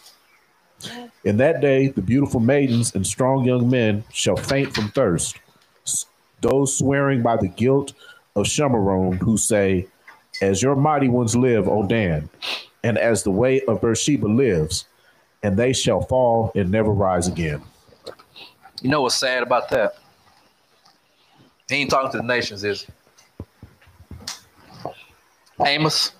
In 1.24 1.38
that 1.38 1.62
day, 1.62 1.90
the 1.90 2.02
beautiful 2.02 2.40
maidens 2.40 2.96
and 2.96 3.06
strong 3.06 3.46
young 3.46 3.70
men 3.70 4.04
shall 4.12 4.36
faint 4.36 4.74
from 4.74 4.90
thirst. 4.90 5.38
Those 6.42 6.76
swearing 6.76 7.22
by 7.22 7.38
the 7.38 7.48
guilt 7.48 7.94
of 8.36 8.48
Shomeron, 8.48 9.18
who 9.18 9.38
say, 9.38 9.88
As 10.42 10.62
your 10.62 10.76
mighty 10.76 11.08
ones 11.08 11.36
live, 11.36 11.68
O 11.68 11.86
Dan, 11.86 12.30
and 12.84 12.98
as 12.98 13.24
the 13.24 13.32
way 13.32 13.62
of 13.62 13.82
Beersheba 13.82 14.26
lives, 14.28 14.86
and 15.44 15.58
they 15.58 15.74
shall 15.74 16.02
fall 16.02 16.52
and 16.56 16.72
never 16.72 16.92
rise 16.92 17.28
again. 17.28 17.62
You 18.82 18.90
know 18.90 19.04
what's 19.04 19.16
sad 19.16 19.44
about 19.44 19.70
that? 19.70 19.96
He 21.70 21.76
ain't 21.78 21.92
talking 21.92 22.12
to 22.12 22.18
the 22.18 22.24
nations, 22.24 22.64
is 22.64 22.84
he? 22.84 22.94
Amos? 25.64 26.14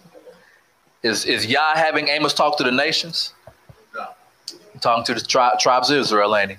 Is 1.04 1.26
is 1.26 1.46
Yah 1.48 1.76
having 1.76 2.08
Amos 2.10 2.34
talk 2.34 2.58
to 2.58 2.64
the 2.64 2.72
nations? 2.72 3.34
No. 3.96 4.08
Talking 4.80 5.04
to 5.06 5.14
the 5.16 5.22
tri- 5.22 5.56
tribes 5.60 5.90
of 5.90 5.98
Israel, 5.98 6.36
ain't 6.36 6.52
he? 6.52 6.58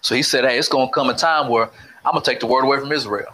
So 0.00 0.14
he 0.14 0.22
said, 0.22 0.44
hey, 0.44 0.58
it's 0.58 0.68
gonna 0.68 0.90
come 0.90 1.10
a 1.10 1.14
time 1.14 1.48
where 1.48 1.70
I'm 2.04 2.12
gonna 2.12 2.24
take 2.24 2.40
the 2.40 2.46
word 2.46 2.64
away 2.64 2.78
from 2.78 2.92
Israel. 2.92 3.32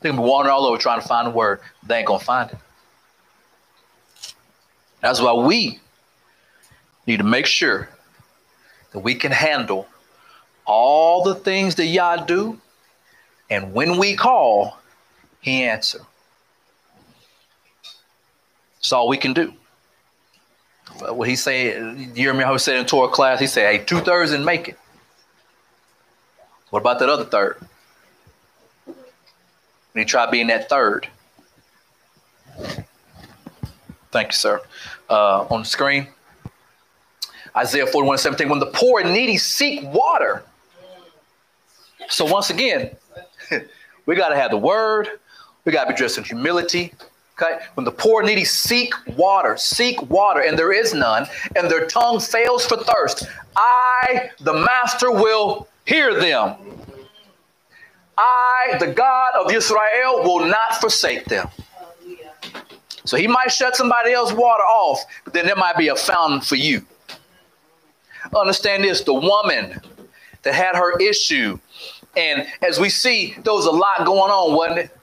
They're 0.00 0.12
gonna 0.12 0.22
be 0.22 0.28
wandering 0.28 0.54
all 0.54 0.66
over 0.66 0.78
trying 0.78 1.00
to 1.00 1.06
find 1.06 1.26
the 1.26 1.30
word. 1.30 1.60
They 1.84 1.98
ain't 1.98 2.06
gonna 2.06 2.18
find 2.18 2.50
it. 2.50 2.58
That's 5.00 5.20
why 5.20 5.32
we 5.32 5.80
need 7.06 7.18
to 7.18 7.24
make 7.24 7.46
sure 7.46 7.88
that 8.92 9.00
we 9.00 9.14
can 9.14 9.32
handle 9.32 9.86
all 10.64 11.22
the 11.22 11.34
things 11.34 11.76
that 11.76 11.86
Yah 11.86 12.24
do, 12.24 12.58
and 13.50 13.72
when 13.72 13.98
we 13.98 14.16
call, 14.16 14.78
He 15.40 15.62
answer. 15.62 16.00
That's 18.86 18.92
all 18.92 19.08
we 19.08 19.16
can 19.16 19.32
do. 19.32 19.52
What 21.00 21.28
he 21.28 21.34
said, 21.34 22.16
how 22.16 22.56
said 22.56 22.76
in 22.76 22.86
Torah 22.86 23.08
class? 23.08 23.40
He 23.40 23.48
said, 23.48 23.66
"Hey, 23.68 23.84
two 23.84 23.98
thirds 23.98 24.30
and 24.30 24.44
make 24.44 24.68
it." 24.68 24.78
What 26.70 26.82
about 26.82 27.00
that 27.00 27.08
other 27.08 27.24
third? 27.24 27.58
When 28.84 28.94
you 29.96 30.04
try 30.04 30.30
being 30.30 30.46
that 30.46 30.68
third. 30.68 31.08
Thank 34.12 34.28
you, 34.28 34.34
sir. 34.34 34.62
Uh, 35.10 35.46
on 35.50 35.62
the 35.62 35.66
screen. 35.66 36.06
Isaiah 37.56 37.88
41 37.88 38.18
17, 38.18 38.48
when 38.48 38.60
the 38.60 38.66
poor 38.66 39.00
and 39.00 39.12
needy 39.12 39.36
seek 39.36 39.82
water. 39.82 40.44
So 42.08 42.24
once 42.24 42.50
again, 42.50 42.94
we 44.06 44.14
got 44.14 44.28
to 44.28 44.36
have 44.36 44.52
the 44.52 44.58
word. 44.58 45.08
We 45.64 45.72
got 45.72 45.86
to 45.86 45.90
be 45.90 45.96
dressed 45.96 46.18
in 46.18 46.22
humility. 46.22 46.92
Okay. 47.40 47.58
When 47.74 47.84
the 47.84 47.92
poor 47.92 48.22
needy 48.22 48.44
seek 48.44 48.94
water, 49.16 49.58
seek 49.58 50.00
water, 50.08 50.40
and 50.40 50.58
there 50.58 50.72
is 50.72 50.94
none, 50.94 51.26
and 51.54 51.70
their 51.70 51.86
tongue 51.86 52.18
fails 52.18 52.64
for 52.64 52.78
thirst, 52.78 53.28
I, 53.54 54.30
the 54.40 54.54
master, 54.54 55.10
will 55.10 55.68
hear 55.84 56.18
them. 56.18 56.54
I, 58.16 58.76
the 58.80 58.86
God 58.86 59.34
of 59.38 59.52
Israel, 59.52 60.22
will 60.22 60.46
not 60.46 60.76
forsake 60.76 61.26
them. 61.26 61.48
So 63.04 63.18
he 63.18 63.26
might 63.26 63.52
shut 63.52 63.76
somebody 63.76 64.12
else's 64.12 64.34
water 64.34 64.62
off, 64.62 65.04
but 65.24 65.34
then 65.34 65.44
there 65.44 65.56
might 65.56 65.76
be 65.76 65.88
a 65.88 65.94
fountain 65.94 66.40
for 66.40 66.56
you. 66.56 66.86
Understand 68.34 68.82
this 68.82 69.02
the 69.02 69.14
woman 69.14 69.78
that 70.42 70.54
had 70.54 70.74
her 70.74 70.98
issue, 70.98 71.58
and 72.16 72.46
as 72.62 72.80
we 72.80 72.88
see, 72.88 73.36
there 73.44 73.52
was 73.52 73.66
a 73.66 73.70
lot 73.70 74.06
going 74.06 74.32
on, 74.32 74.56
wasn't 74.56 74.78
it? 74.78 74.95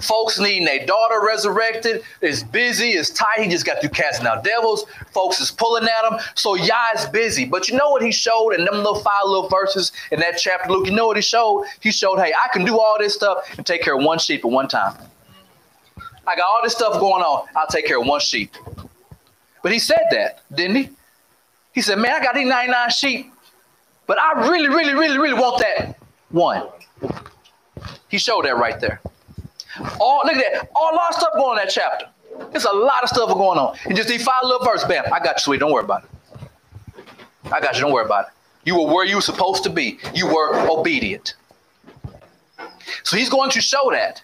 Folks 0.00 0.38
needing 0.38 0.64
their 0.64 0.86
daughter 0.86 1.20
resurrected. 1.24 2.02
It's 2.20 2.42
busy, 2.42 2.90
it's 2.90 3.10
tight. 3.10 3.40
He 3.40 3.48
just 3.48 3.66
got 3.66 3.80
through 3.80 3.90
casting 3.90 4.26
out 4.26 4.44
devils. 4.44 4.86
Folks 5.12 5.40
is 5.40 5.50
pulling 5.50 5.84
at 5.84 6.12
him. 6.12 6.18
So 6.34 6.54
Yah 6.54 6.90
is 6.96 7.06
busy. 7.06 7.44
But 7.44 7.68
you 7.68 7.76
know 7.76 7.90
what 7.90 8.02
he 8.02 8.12
showed 8.12 8.50
in 8.50 8.64
them 8.64 8.76
little 8.76 9.00
five 9.00 9.24
little 9.24 9.48
verses 9.48 9.92
in 10.10 10.20
that 10.20 10.38
chapter, 10.38 10.70
Luke? 10.70 10.86
You 10.86 10.92
know 10.92 11.06
what 11.06 11.16
he 11.16 11.22
showed? 11.22 11.66
He 11.80 11.90
showed, 11.92 12.18
hey, 12.18 12.32
I 12.32 12.48
can 12.52 12.64
do 12.64 12.78
all 12.78 12.96
this 12.98 13.14
stuff 13.14 13.44
and 13.56 13.66
take 13.66 13.82
care 13.82 13.96
of 13.96 14.04
one 14.04 14.18
sheep 14.18 14.44
at 14.44 14.50
one 14.50 14.68
time. 14.68 14.94
I 16.26 16.36
got 16.36 16.44
all 16.44 16.60
this 16.62 16.72
stuff 16.72 16.94
going 17.00 17.22
on. 17.22 17.46
I'll 17.56 17.66
take 17.66 17.86
care 17.86 18.00
of 18.00 18.06
one 18.06 18.20
sheep. 18.20 18.54
But 19.62 19.72
he 19.72 19.78
said 19.78 20.04
that, 20.12 20.42
didn't 20.54 20.76
he? 20.76 20.90
He 21.72 21.82
said, 21.82 21.98
man, 21.98 22.12
I 22.12 22.24
got 22.24 22.34
these 22.34 22.48
99 22.48 22.90
sheep, 22.90 23.32
but 24.06 24.18
I 24.18 24.48
really, 24.48 24.68
really, 24.68 24.94
really, 24.94 25.18
really 25.18 25.34
want 25.34 25.60
that 25.60 25.98
one. 26.30 26.66
He 28.08 28.18
showed 28.18 28.44
that 28.44 28.56
right 28.56 28.80
there. 28.80 29.00
All 30.00 30.22
look 30.24 30.36
at 30.36 30.52
that. 30.52 30.70
All 30.74 30.98
our 30.98 31.12
stuff 31.12 31.32
going 31.34 31.50
on 31.50 31.56
that 31.56 31.70
chapter. 31.70 32.06
There's 32.50 32.64
a 32.64 32.72
lot 32.72 33.02
of 33.02 33.08
stuff 33.08 33.28
going 33.28 33.58
on. 33.58 33.76
And 33.84 33.96
just 33.96 34.08
these 34.08 34.22
five 34.22 34.42
little 34.42 34.64
verse, 34.64 34.84
bam, 34.84 35.04
I 35.12 35.18
got 35.18 35.36
you, 35.36 35.40
sweet. 35.40 35.60
Don't 35.60 35.72
worry 35.72 35.84
about 35.84 36.04
it. 36.04 36.10
I 37.52 37.60
got 37.60 37.74
you. 37.74 37.80
Don't 37.80 37.92
worry 37.92 38.04
about 38.04 38.26
it. 38.26 38.32
You 38.64 38.78
were 38.78 38.92
where 38.92 39.04
you 39.04 39.16
were 39.16 39.22
supposed 39.22 39.62
to 39.64 39.70
be. 39.70 39.98
You 40.14 40.26
were 40.26 40.68
obedient. 40.68 41.34
So 43.04 43.16
he's 43.16 43.28
going 43.28 43.50
to 43.50 43.60
show 43.60 43.90
that. 43.90 44.22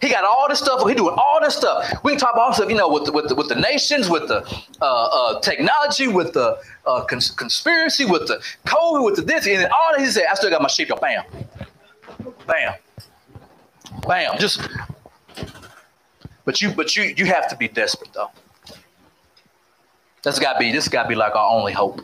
He 0.00 0.08
got 0.08 0.24
all 0.24 0.48
this 0.48 0.58
stuff. 0.58 0.86
He 0.88 0.94
doing 0.94 1.14
all 1.16 1.40
this 1.42 1.54
stuff. 1.54 2.02
We 2.02 2.12
can 2.12 2.20
talk 2.20 2.32
about 2.32 2.54
stuff, 2.54 2.70
you 2.70 2.76
know, 2.76 2.88
with 2.88 3.04
the, 3.04 3.12
with 3.12 3.28
the, 3.28 3.34
with 3.34 3.48
the 3.48 3.54
nations, 3.54 4.08
with 4.08 4.28
the 4.28 4.40
uh, 4.80 4.84
uh, 4.84 5.40
technology, 5.40 6.08
with 6.08 6.32
the 6.32 6.58
uh, 6.86 7.02
cons- 7.04 7.30
conspiracy, 7.30 8.06
with 8.06 8.26
the 8.26 8.42
COVID, 8.64 9.04
with 9.04 9.16
the 9.16 9.22
this, 9.22 9.46
and 9.46 9.64
all 9.64 9.92
that. 9.92 10.00
He 10.00 10.06
said, 10.06 10.24
"I 10.30 10.34
still 10.34 10.48
got 10.48 10.62
my 10.62 10.68
sheep." 10.68 10.88
Bam, 11.00 11.22
bam, 12.46 12.74
bam. 14.06 14.38
Just, 14.38 14.60
but 16.44 16.60
you, 16.60 16.72
but 16.72 16.96
you, 16.96 17.14
you 17.16 17.26
have 17.26 17.48
to 17.48 17.56
be 17.56 17.68
desperate 17.68 18.12
though. 18.12 18.30
That's 20.22 20.38
got 20.38 20.54
to 20.54 20.58
be. 20.58 20.72
This 20.72 20.88
got 20.88 21.04
to 21.04 21.08
be 21.08 21.14
like 21.14 21.34
our 21.34 21.50
only 21.50 21.72
hope. 21.72 22.00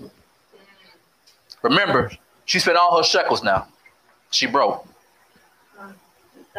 Remember, 1.62 2.10
she 2.44 2.58
spent 2.58 2.76
all 2.76 2.96
her 2.96 3.04
shekels. 3.04 3.42
Now, 3.42 3.66
she 4.30 4.46
broke. 4.46 4.86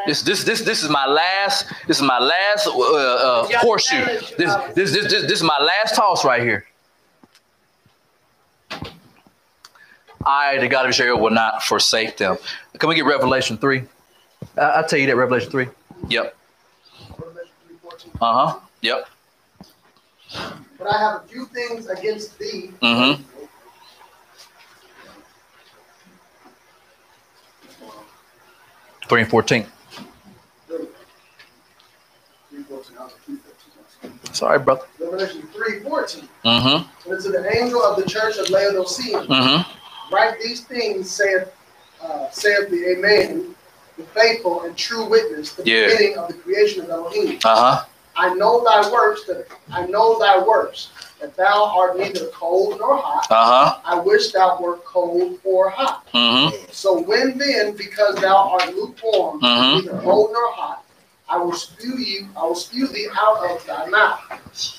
This 0.06 0.22
this 0.22 0.44
this 0.44 0.62
this 0.62 0.84
is 0.84 0.90
my 0.90 1.08
last. 1.08 1.66
This 1.88 1.98
is 1.98 2.04
my 2.04 2.20
last 2.20 2.68
uh, 2.68 2.72
uh, 2.72 3.48
horseshoe. 3.60 4.06
This, 4.06 4.32
this 4.32 4.92
this 4.92 4.92
this 4.92 5.22
this 5.24 5.32
is 5.32 5.44
my 5.44 5.58
last 5.60 5.96
toss 5.96 6.24
right 6.24 6.42
here. 6.42 6.68
I, 10.24 10.58
the 10.60 10.68
God 10.68 10.86
of 10.86 10.90
Israel, 10.90 11.20
will 11.20 11.32
not 11.32 11.64
forsake 11.64 12.18
them. 12.18 12.38
Can 12.78 12.90
we 12.90 12.96
get 12.96 13.06
Revelation 13.06 13.58
three? 13.58 13.84
I, 14.58 14.62
I'll 14.62 14.88
tell 14.88 15.00
you 15.00 15.08
that 15.08 15.16
Revelation 15.16 15.50
three. 15.52 15.68
Yep. 16.10 16.36
Uh 18.22 18.50
huh. 18.50 18.60
Yep. 18.82 19.08
But 20.78 20.88
I 20.94 20.98
have 21.00 21.24
a 21.24 21.28
few 21.28 21.46
things 21.48 21.88
against 21.88 22.38
thee. 22.38 22.72
Mm-hmm. 22.82 23.24
Three 29.08 29.22
and 29.22 29.30
fourteen. 29.30 29.66
3:14, 32.54 32.98
I 33.00 33.04
was 33.04 33.14
at 33.14 33.28
3:14. 34.30 34.36
Sorry, 34.36 34.60
brother. 34.60 34.82
Revelation 35.00 35.42
3:14. 35.54 36.28
Mm-hmm. 36.46 37.12
And 37.12 37.24
to 37.24 37.30
the 37.32 37.56
angel 37.58 37.82
of 37.82 37.98
the 38.02 38.08
church 38.10 38.38
of 38.38 38.50
Laodicea, 38.50 39.20
Mm-hmm. 39.22 40.14
write 40.14 40.40
these 40.42 40.62
things, 40.62 41.10
saith, 41.10 41.54
uh, 42.02 42.30
saith 42.32 42.70
the 42.70 42.90
Amen, 42.98 43.56
the 43.98 44.04
faithful 44.04 44.62
and 44.64 44.76
true 44.78 45.06
witness, 45.06 45.54
the 45.54 45.64
Yeah. 45.66 45.88
beginning 45.88 46.18
of 46.18 46.28
the 46.28 46.34
creation 46.36 46.84
of 46.84 46.90
Elohim. 46.90 47.40
Uh 47.44 47.56
huh. 47.80 47.86
I 48.16 48.34
know 48.34 48.64
thy 48.64 48.90
works, 48.92 49.26
that 49.26 49.48
I 49.72 49.86
know 49.86 50.18
thy 50.20 50.40
works, 50.40 50.90
that 51.20 51.36
thou 51.36 51.66
art 51.66 51.98
neither 52.00 52.28
cold 52.28 52.80
nor 52.80 52.98
hot. 52.98 53.28
Uh 53.30 53.36
huh. 53.70 53.78
I 53.86 54.00
wish 54.00 54.32
thou 54.32 54.58
wert 54.60 54.84
cold 54.86 55.40
or 55.44 55.70
hot. 55.70 56.08
Mm-hmm. 56.14 56.66
So 56.72 57.00
when 57.02 57.38
then, 57.38 57.76
because 57.76 58.16
thou 58.16 58.36
art 58.50 58.74
lukewarm, 58.76 59.42
Mhm. 59.42 59.84
neither 59.86 60.02
cold 60.02 60.32
nor 60.32 60.52
hot, 60.54 60.84
I 61.30 61.38
will 61.38 61.54
spew 61.54 61.98
you, 61.98 62.28
I 62.38 62.44
will 62.44 62.56
spew 62.56 62.88
thee 62.88 63.08
out 63.16 63.38
of 63.52 63.66
thy 63.66 63.86
mouth. 63.88 64.22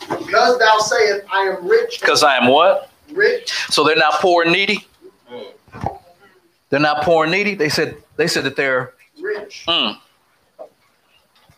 Because 0.08 0.58
thou 0.58 0.78
sayest, 0.78 1.26
I 1.30 1.42
am 1.42 1.66
rich, 1.68 2.00
Because 2.00 2.22
I 2.22 2.36
am 2.36 2.46
what? 2.48 2.90
rich, 3.10 3.52
So 3.70 3.84
they're 3.84 3.96
not 3.96 4.14
poor 4.14 4.42
and 4.42 4.52
needy. 4.52 4.86
They're 6.70 6.80
not 6.80 7.02
poor 7.02 7.24
and 7.24 7.32
needy. 7.32 7.54
They 7.54 7.68
said 7.68 7.96
they 8.16 8.26
said 8.26 8.44
that 8.44 8.56
they're 8.56 8.92
rich, 9.28 9.64
mm, 9.68 9.96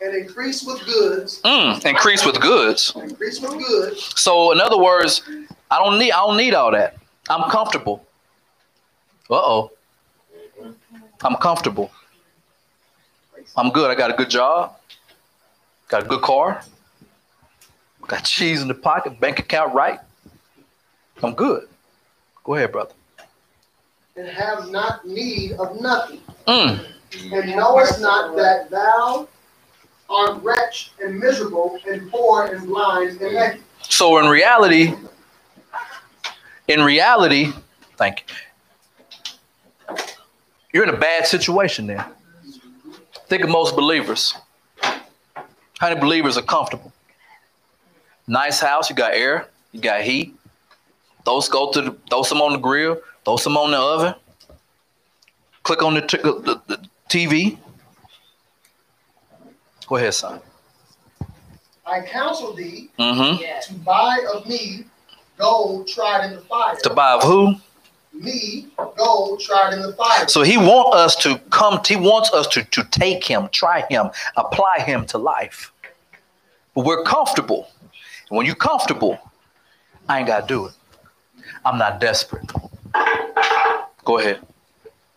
and 0.02 0.14
increase 0.16 0.64
with 0.64 0.84
goods, 0.84 1.40
mm, 1.42 1.84
increased 1.86 2.24
with 2.26 2.40
goods. 2.40 2.92
increase 2.96 3.40
with 3.40 3.52
goods, 3.66 4.12
So 4.20 4.52
in 4.52 4.60
other 4.60 4.78
words, 4.78 5.22
I 5.70 5.78
don't 5.82 5.98
need 5.98 6.12
I 6.12 6.18
don't 6.26 6.36
need 6.36 6.54
all 6.54 6.70
that. 6.72 6.96
I'm 7.28 7.50
comfortable. 7.50 8.04
Uh 9.30 9.34
oh. 9.36 9.70
I'm 11.22 11.36
comfortable. 11.36 11.90
I'm 13.56 13.70
good. 13.70 13.90
I 13.90 13.94
got 13.94 14.10
a 14.10 14.14
good 14.14 14.30
job. 14.30 14.76
Got 15.88 16.04
a 16.04 16.06
good 16.06 16.22
car. 16.22 16.62
Got 18.06 18.24
cheese 18.24 18.62
in 18.62 18.68
the 18.68 18.74
pocket. 18.74 19.20
Bank 19.20 19.38
account 19.38 19.74
right. 19.74 20.00
I'm 21.22 21.34
good. 21.34 21.68
Go 22.44 22.54
ahead, 22.54 22.72
brother. 22.72 22.94
and 24.16 24.26
have 24.28 24.70
not 24.70 25.06
need 25.06 25.52
of 25.52 25.80
nothing. 25.80 26.20
Mm, 26.48 26.84
And 27.12 27.56
knowest 27.56 28.00
not 28.00 28.36
that 28.36 28.70
thou 28.70 29.28
art 30.08 30.42
wretched 30.42 30.92
and 31.02 31.18
miserable 31.18 31.78
and 31.88 32.10
poor 32.10 32.46
and 32.46 32.66
blind 32.66 33.20
and 33.20 33.34
naked. 33.34 33.62
So 33.82 34.18
in 34.18 34.26
reality, 34.26 34.94
in 36.68 36.82
reality, 36.82 37.52
thank 37.96 38.24
you. 39.88 39.96
You're 40.72 40.84
in 40.84 40.90
a 40.90 40.98
bad 40.98 41.26
situation 41.26 41.86
there. 41.86 42.06
Think 43.26 43.42
of 43.42 43.50
most 43.50 43.74
believers. 43.74 44.34
How 44.82 45.88
many 45.88 46.00
believers 46.00 46.36
are 46.36 46.42
comfortable? 46.42 46.92
Nice 48.26 48.60
house, 48.60 48.88
you 48.88 48.94
got 48.94 49.14
air, 49.14 49.48
you 49.72 49.80
got 49.80 50.02
heat. 50.02 50.34
Those 51.24 51.48
go 51.48 51.72
to 51.72 51.82
the, 51.82 51.96
throw 52.08 52.22
some 52.22 52.40
on 52.40 52.52
the 52.52 52.58
grill, 52.58 53.00
throw 53.24 53.36
some 53.36 53.56
on 53.56 53.72
the 53.72 53.78
oven. 53.78 54.14
Click 55.62 55.82
on 55.82 55.94
the, 55.94 56.00
the, 56.00 56.60
the 56.66 56.88
TV. 57.10 57.58
Go 59.88 59.96
ahead, 59.96 60.14
son. 60.14 60.40
I 61.84 62.02
counsel 62.02 62.54
thee 62.54 62.88
Mm-hmm. 62.98 63.42
to 63.74 63.78
buy 63.80 64.24
of 64.32 64.46
me 64.46 64.84
gold 65.36 65.88
tried 65.88 66.26
in 66.26 66.36
the 66.36 66.40
fire. 66.42 66.76
To 66.76 66.90
buy 66.90 67.12
of 67.14 67.22
who? 67.24 67.56
me 68.12 68.66
gold 68.96 69.40
tried 69.40 69.72
in 69.72 69.82
the 69.82 69.92
fire. 69.94 70.28
So 70.28 70.42
he 70.42 70.56
wants 70.56 70.96
us 70.96 71.16
to 71.24 71.38
come. 71.50 71.80
He 71.84 71.96
wants 71.96 72.32
us 72.32 72.46
to 72.48 72.62
to 72.62 72.84
take 72.84 73.24
him, 73.24 73.48
try 73.50 73.84
him, 73.90 74.10
apply 74.36 74.80
him 74.80 75.04
to 75.06 75.18
life. 75.18 75.72
But 76.74 76.84
we're 76.84 77.02
comfortable. 77.02 77.68
And 78.28 78.36
when 78.36 78.46
you're 78.46 78.54
comfortable, 78.54 79.18
I 80.08 80.18
ain't 80.18 80.26
gotta 80.28 80.46
do 80.46 80.66
it. 80.66 80.72
I'm 81.64 81.78
not 81.78 82.00
desperate. 82.00 82.46
Go 84.04 84.18
ahead. 84.18 84.40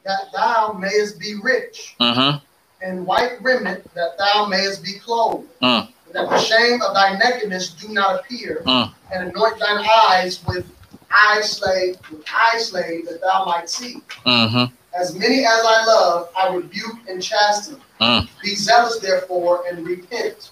That 0.04 0.32
thou 0.34 0.74
mayest 0.74 1.20
be 1.20 1.36
rich, 1.42 1.96
Mm-hmm. 2.00 2.38
and 2.86 3.06
white 3.06 3.42
remnant 3.42 3.84
that 3.94 4.18
thou 4.18 4.46
mayest 4.46 4.84
be 4.84 4.94
clothed. 5.00 5.48
Mm. 5.62 5.88
That 6.14 6.30
the 6.30 6.38
shame 6.40 6.82
of 6.82 6.94
thy 6.94 7.18
nakedness 7.18 7.70
do 7.74 7.88
not 7.90 8.20
appear, 8.20 8.62
Mm. 8.66 8.94
and 9.14 9.30
anoint 9.30 9.60
thine 9.60 9.86
eyes 10.10 10.44
with 10.46 10.66
eye 11.10 11.42
slave, 11.42 11.98
with 12.12 12.24
eye 12.32 12.58
slave, 12.60 13.06
that 13.08 13.22
thou 13.22 13.46
might 13.46 13.70
see. 13.70 14.02
Mm-hmm. 14.26 14.74
As 15.00 15.16
many 15.16 15.40
as 15.46 15.62
I 15.66 15.86
love, 15.86 16.30
I 16.38 16.54
rebuke 16.54 16.98
and 17.10 17.22
chasten. 17.22 17.78
Mm. 18.00 18.28
Be 18.44 18.56
zealous, 18.56 19.00
therefore, 19.00 19.64
and 19.68 19.86
repent. 19.88 20.52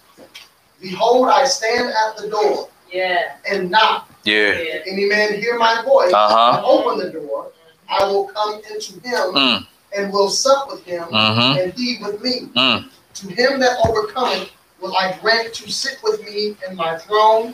Behold, 0.80 1.28
I 1.30 1.44
stand 1.46 1.90
at 1.90 2.18
the 2.18 2.28
door 2.30 2.70
Yeah. 2.92 3.34
and 3.50 3.70
knock. 3.70 4.10
Yeah. 4.24 4.54
If 4.54 4.88
any 4.88 5.06
man 5.06 5.34
hear 5.40 5.58
my 5.60 5.82
voice 5.84 6.12
Uh-huh. 6.14 6.58
and 6.58 6.66
open 6.66 6.98
the 7.00 7.12
door, 7.12 7.52
I 7.92 8.06
will 8.06 8.28
come 8.28 8.62
into 8.72 8.94
him 8.94 9.34
Mm. 9.34 9.68
and 9.96 10.12
will 10.14 10.30
sup 10.30 10.68
with 10.70 10.84
him, 10.84 11.04
Mm-hmm. 11.04 11.60
and 11.60 11.74
he 11.74 11.98
with 12.02 12.22
me. 12.22 12.50
Mm. 12.56 12.90
To 13.16 13.28
him 13.28 13.60
that 13.60 13.78
overcometh 13.88 14.50
will 14.80 14.96
I 14.96 15.18
grant 15.22 15.54
to 15.56 15.72
sit 15.72 15.98
with 16.04 16.24
me 16.24 16.56
in 16.68 16.76
my 16.76 16.98
throne, 16.98 17.54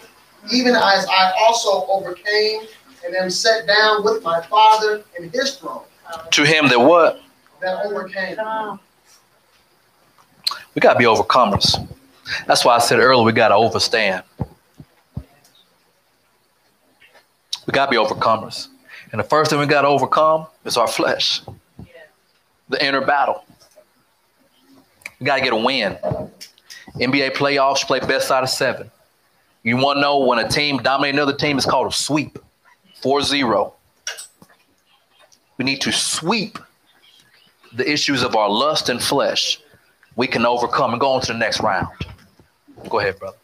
even 0.51 0.75
as 0.75 1.05
I 1.09 1.33
also 1.41 1.85
overcame 1.89 2.61
and 3.05 3.15
am 3.15 3.29
set 3.29 3.67
down 3.67 4.03
with 4.03 4.23
my 4.23 4.41
Father 4.41 5.03
in 5.19 5.29
his 5.31 5.55
throne. 5.57 5.81
To 6.31 6.43
him 6.45 6.67
that 6.69 6.79
what? 6.79 7.21
That 7.61 7.85
overcame. 7.85 8.37
We 10.75 10.79
gotta 10.79 10.99
be 10.99 11.05
overcomers. 11.05 11.75
That's 12.45 12.63
why 12.63 12.75
I 12.75 12.79
said 12.79 12.99
earlier 12.99 13.23
we 13.25 13.31
gotta 13.31 13.55
overstand. 13.55 14.23
We 17.65 17.71
gotta 17.73 17.89
be 17.91 17.97
overcomers. 17.97 18.67
And 19.11 19.19
the 19.19 19.23
first 19.23 19.51
thing 19.51 19.59
we 19.59 19.65
gotta 19.65 19.87
overcome 19.87 20.47
is 20.65 20.77
our 20.77 20.87
flesh. 20.87 21.41
The 22.69 22.85
inner 22.85 23.01
battle. 23.01 23.43
We 25.19 25.25
gotta 25.25 25.41
get 25.41 25.53
a 25.53 25.57
win. 25.57 25.97
NBA 26.95 27.31
playoffs 27.31 27.85
play 27.85 27.99
best 27.99 28.31
out 28.31 28.43
of 28.43 28.49
seven. 28.49 28.91
You 29.63 29.77
wanna 29.77 30.01
know 30.01 30.19
when 30.19 30.39
a 30.39 30.47
team 30.47 30.77
dominates 30.77 31.15
another 31.15 31.35
team, 31.35 31.57
it's 31.57 31.65
called 31.65 31.87
a 31.87 31.95
sweep. 31.95 32.39
4-0. 33.01 33.73
We 35.57 35.65
need 35.65 35.81
to 35.81 35.91
sweep 35.91 36.59
the 37.73 37.89
issues 37.89 38.23
of 38.23 38.35
our 38.35 38.49
lust 38.49 38.89
and 38.89 39.01
flesh 39.01 39.59
we 40.17 40.27
can 40.27 40.45
overcome 40.45 40.91
and 40.91 40.99
go 40.99 41.11
on 41.11 41.21
to 41.21 41.31
the 41.31 41.37
next 41.37 41.61
round. 41.61 41.87
Go 42.89 42.99
ahead, 42.99 43.17
brother. 43.19 43.37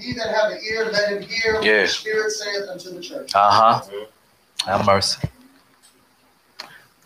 He 0.00 0.12
that 0.14 0.34
have 0.34 0.52
an 0.52 0.58
ear, 0.68 0.86
let 0.86 1.12
him 1.12 1.22
hear 1.22 1.54
what 1.54 1.64
Yeah. 1.64 1.82
the 1.82 1.88
Spirit 1.88 2.30
saith 2.32 2.68
unto 2.68 2.90
the 2.90 3.00
church. 3.00 3.32
Uh 3.34 3.50
huh. 3.50 3.82
Have 4.66 4.86
mercy. 4.86 5.28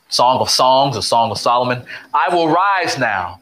Song 0.09 0.41
of 0.41 0.49
Songs, 0.49 0.97
a 0.97 1.03
Song 1.03 1.31
of 1.31 1.39
Solomon. 1.39 1.85
I 2.15 2.35
will 2.35 2.49
rise 2.49 2.99
now 2.99 3.41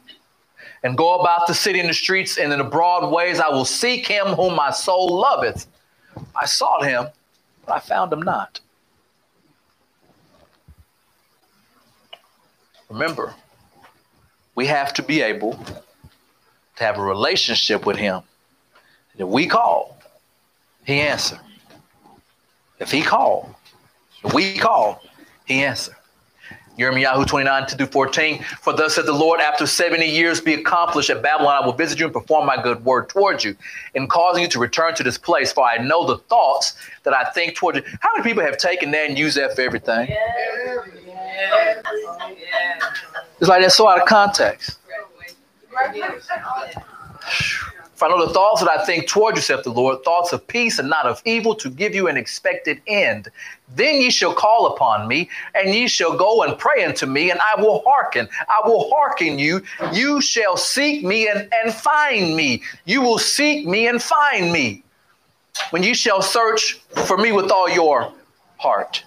and 0.83 0.97
go 0.97 1.19
about 1.19 1.47
the 1.47 1.53
city 1.53 1.79
in 1.79 1.87
the 1.87 1.93
streets 1.93 2.37
and 2.37 2.51
in 2.51 2.59
the 2.59 2.65
broad 2.65 3.09
ways. 3.11 3.39
I 3.39 3.47
will 3.49 3.63
seek 3.65 4.05
him 4.05 4.27
whom 4.27 4.55
my 4.55 4.71
soul 4.71 5.07
loveth. 5.07 5.65
I 6.35 6.45
sought 6.45 6.85
him, 6.85 7.07
but 7.65 7.73
I 7.73 7.79
found 7.79 8.11
him 8.11 8.21
not. 8.21 8.59
Remember, 12.89 13.33
we 14.55 14.65
have 14.67 14.93
to 14.95 15.03
be 15.03 15.21
able 15.21 15.53
to 16.75 16.83
have 16.83 16.97
a 16.97 17.01
relationship 17.01 17.85
with 17.85 17.97
him. 17.97 18.21
If 19.17 19.27
we 19.27 19.47
call, 19.47 19.97
he 20.85 20.99
answer. 20.99 21.39
If 22.79 22.91
he 22.91 23.01
called, 23.01 23.53
if 24.23 24.33
we 24.33 24.57
call, 24.57 25.01
he 25.45 25.63
answer. 25.63 25.97
Jeremiah 26.77 27.25
29 27.25 27.67
to 27.67 27.87
14. 27.87 28.43
For 28.61 28.71
thus 28.71 28.95
said 28.95 29.07
the 29.07 29.13
Lord, 29.13 29.39
after 29.39 29.65
70 29.65 30.05
years 30.05 30.39
be 30.39 30.53
accomplished 30.53 31.09
at 31.09 31.23
Babylon, 31.23 31.63
I 31.63 31.65
will 31.65 31.73
visit 31.73 31.99
you 31.99 32.05
and 32.05 32.13
perform 32.13 32.45
my 32.45 32.61
good 32.61 32.85
word 32.85 33.09
towards 33.09 33.43
you, 33.43 33.55
in 33.95 34.07
causing 34.07 34.43
you 34.43 34.49
to 34.49 34.59
return 34.59 34.93
to 34.95 35.03
this 35.03 35.17
place. 35.17 35.51
For 35.51 35.65
I 35.65 35.77
know 35.77 36.05
the 36.05 36.19
thoughts 36.19 36.75
that 37.03 37.15
I 37.15 37.23
think 37.31 37.55
towards 37.55 37.79
you. 37.79 37.83
How 37.99 38.09
many 38.13 38.23
people 38.23 38.43
have 38.43 38.57
taken 38.57 38.91
that 38.91 39.09
and 39.09 39.17
used 39.17 39.37
that 39.37 39.55
for 39.55 39.61
everything? 39.61 40.09
Yeah. 40.09 40.17
Yeah. 41.35 41.81
Yeah. 42.27 42.79
It's 43.39 43.49
like 43.49 43.61
that's 43.61 43.75
so 43.75 43.87
out 43.87 43.99
of 43.99 44.07
context. 44.07 44.77
For 47.97 48.05
I 48.05 48.09
know 48.09 48.27
the 48.27 48.31
thoughts 48.31 48.61
that 48.61 48.69
I 48.69 48.85
think 48.85 49.07
toward 49.07 49.37
you, 49.37 49.41
the 49.41 49.71
Lord, 49.71 50.03
thoughts 50.03 50.31
of 50.31 50.45
peace 50.45 50.77
and 50.77 50.87
not 50.87 51.07
of 51.07 51.19
evil, 51.25 51.55
to 51.55 51.67
give 51.67 51.95
you 51.95 52.07
an 52.07 52.15
expected 52.15 52.79
end. 52.85 53.27
Then 53.75 53.95
ye 53.95 54.11
shall 54.11 54.35
call 54.35 54.67
upon 54.67 55.07
me, 55.07 55.27
and 55.55 55.73
ye 55.73 55.87
shall 55.87 56.15
go 56.15 56.43
and 56.43 56.55
pray 56.59 56.85
unto 56.85 57.07
me, 57.07 57.31
and 57.31 57.39
I 57.39 57.59
will 57.59 57.81
hearken. 57.87 58.29
I 58.47 58.67
will 58.67 58.87
hearken 58.91 59.39
you. 59.39 59.63
You 59.93 60.21
shall 60.21 60.57
seek 60.57 61.03
me 61.03 61.27
and, 61.27 61.49
and 61.51 61.73
find 61.73 62.35
me. 62.35 62.61
You 62.85 63.01
will 63.01 63.17
seek 63.17 63.65
me 63.65 63.87
and 63.87 63.99
find 63.99 64.53
me. 64.53 64.83
When 65.71 65.81
you 65.81 65.95
shall 65.95 66.21
search 66.21 66.79
for 67.07 67.17
me 67.17 67.31
with 67.31 67.49
all 67.49 67.67
your 67.67 68.13
heart. 68.57 69.03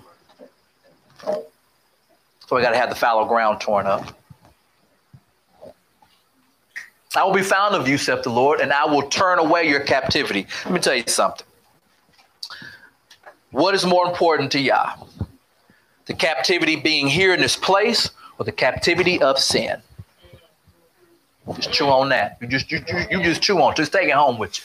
So 1.25 2.57
we 2.57 2.61
got 2.61 2.71
to 2.71 2.77
have 2.77 2.91
the 2.91 2.97
fallow 2.97 3.25
ground 3.25 3.61
torn 3.61 3.87
up. 3.87 4.20
I 7.17 7.25
will 7.25 7.35
be 7.35 7.43
found 7.43 7.75
of 7.75 7.89
you, 7.89 7.99
saith 7.99 8.23
the 8.23 8.31
Lord, 8.31 8.61
and 8.61 8.73
I 8.73 8.85
will 8.85 9.03
turn 9.03 9.39
away 9.39 9.69
your 9.69 9.81
captivity. 9.81 10.47
Let 10.65 10.75
me 10.75 10.81
tell 10.81 10.95
you 10.95 11.05
something. 11.07 11.47
What 13.51 13.75
is 13.75 13.85
more 13.85 14.07
important 14.07 14.53
to 14.53 14.61
Yah? 14.61 14.95
The 16.07 16.15
captivity 16.15 16.77
being 16.77 17.09
here 17.09 17.35
in 17.35 17.41
this 17.41 17.57
place 17.57 18.11
or 18.39 18.45
the 18.45 18.53
captivity 18.53 19.21
of 19.21 19.39
sin? 19.39 19.83
Just 21.57 21.73
chew 21.73 21.87
on 21.87 22.11
that. 22.11 22.39
You 22.41 22.47
just 22.47 22.71
you, 22.71 22.79
you, 22.87 23.07
you 23.11 23.23
just 23.25 23.43
chew 23.43 23.61
on. 23.61 23.75
Just 23.75 23.93
take 23.93 24.09
it 24.09 24.15
home 24.15 24.39
with 24.39 24.59
you. 24.59 24.65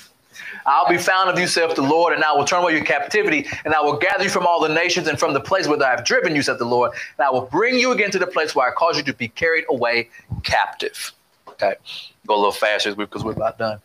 I'll 0.68 0.88
be 0.88 0.98
found 0.98 1.30
of 1.30 1.40
you, 1.40 1.48
saith 1.48 1.76
the 1.76 1.82
Lord, 1.82 2.14
and 2.14 2.24
I 2.24 2.32
will 2.34 2.46
turn 2.46 2.62
away 2.62 2.74
your 2.76 2.84
captivity, 2.84 3.48
and 3.64 3.74
I 3.74 3.82
will 3.82 3.98
gather 3.98 4.24
you 4.24 4.30
from 4.30 4.46
all 4.46 4.60
the 4.60 4.74
nations 4.74 5.08
and 5.08 5.18
from 5.18 5.34
the 5.34 5.40
place 5.40 5.68
where 5.68 5.82
I 5.82 5.92
have 5.92 6.06
driven 6.06 6.36
you, 6.36 6.42
saith 6.42 6.58
the 6.60 6.66
Lord, 6.66 6.92
and 7.18 7.26
I 7.26 7.30
will 7.32 7.46
bring 7.46 7.76
you 7.76 7.92
again 7.92 8.12
to 8.12 8.20
the 8.20 8.28
place 8.28 8.56
where 8.56 8.68
I 8.68 8.72
caused 8.72 8.98
you 8.98 9.04
to 9.06 9.14
be 9.14 9.30
carried 9.30 9.66
away 9.70 10.10
captive. 10.44 11.12
Okay, 11.48 11.76
go 12.26 12.36
a 12.36 12.38
little 12.38 12.52
faster 12.52 12.96
because 12.96 13.24
we're 13.24 13.32
about 13.34 13.58
done. 13.58 13.80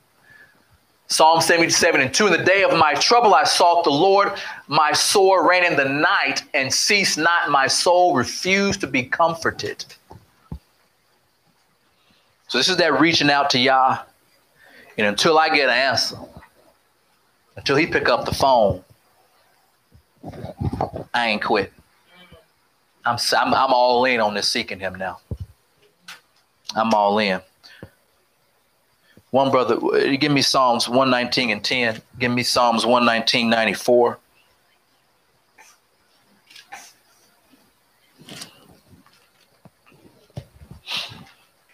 Psalm 1.08 1.40
77 1.40 2.00
and 2.00 2.14
2 2.14 2.26
In 2.28 2.32
the 2.32 2.44
day 2.44 2.62
of 2.62 2.78
my 2.78 2.94
trouble 2.94 3.34
I 3.34 3.42
sought 3.42 3.82
the 3.82 3.90
Lord. 3.90 4.32
My 4.68 4.92
sore 4.92 5.48
ran 5.48 5.64
in 5.64 5.76
the 5.76 5.88
night 5.88 6.44
and 6.54 6.72
ceased 6.72 7.18
not. 7.18 7.50
My 7.50 7.66
soul 7.66 8.14
refused 8.14 8.80
to 8.82 8.86
be 8.86 9.02
comforted. 9.02 9.84
So 12.46 12.58
this 12.58 12.68
is 12.68 12.76
that 12.76 13.00
reaching 13.00 13.28
out 13.28 13.50
to 13.50 13.58
Yah. 13.58 14.02
And 14.98 15.06
until 15.06 15.38
I 15.38 15.48
get 15.48 15.68
an 15.68 15.74
answer, 15.74 16.16
until 17.56 17.76
he 17.76 17.86
pick 17.86 18.08
up 18.08 18.24
the 18.24 18.34
phone, 18.34 18.84
I 21.12 21.28
ain't 21.28 21.42
quit. 21.42 21.72
I'm, 23.04 23.18
I'm, 23.36 23.54
I'm 23.54 23.72
all 23.72 24.04
in 24.04 24.20
on 24.20 24.34
this 24.34 24.48
seeking 24.48 24.78
him 24.78 24.94
now. 24.94 25.18
I'm 26.74 26.92
all 26.94 27.18
in. 27.18 27.40
One 29.30 29.50
brother, 29.52 29.76
uh, 29.76 30.16
give 30.16 30.32
me 30.32 30.42
Psalms 30.42 30.88
119 30.88 31.50
and 31.50 31.64
10. 31.64 32.02
Give 32.18 32.32
me 32.32 32.42
Psalms 32.42 32.84
119, 32.84 33.48
94. 33.48 34.18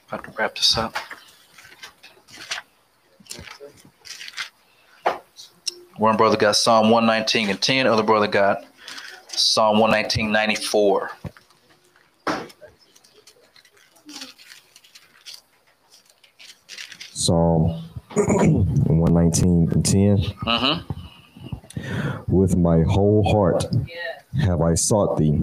About 0.09 0.25
to 0.25 0.31
wrap 0.39 0.55
this 0.55 0.77
up. 0.77 0.95
One 5.97 6.19
brother 6.19 6.37
got 6.37 6.57
Psalm 6.57 6.91
119 6.91 7.49
and 7.49 7.61
10. 7.61 7.87
Other 7.87 8.03
brother 8.03 8.29
got 8.29 8.65
Psalm 9.29 9.79
119, 9.79 10.31
94. 10.31 11.11
Psalm 17.27 17.83
119 18.15 19.73
and 19.73 19.85
10. 19.85 20.19
Mm-hmm. 20.19 22.33
With 22.33 22.57
my 22.57 22.83
whole 22.83 23.29
heart 23.29 23.67
have 24.41 24.63
I 24.63 24.75
sought 24.75 25.19
thee. 25.19 25.41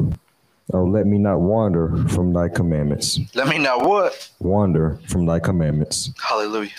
Oh, 0.74 0.86
let 0.86 1.06
me 1.06 1.18
not 1.18 1.42
wander 1.42 2.08
from 2.08 2.32
thy 2.32 2.48
commandments. 2.48 3.20
Let 3.36 3.50
me 3.50 3.58
not 3.58 3.86
what. 3.86 4.30
Wander 4.40 4.98
from 5.10 5.26
thy 5.26 5.42
commandments. 5.42 6.10
Hallelujah. 6.26 6.72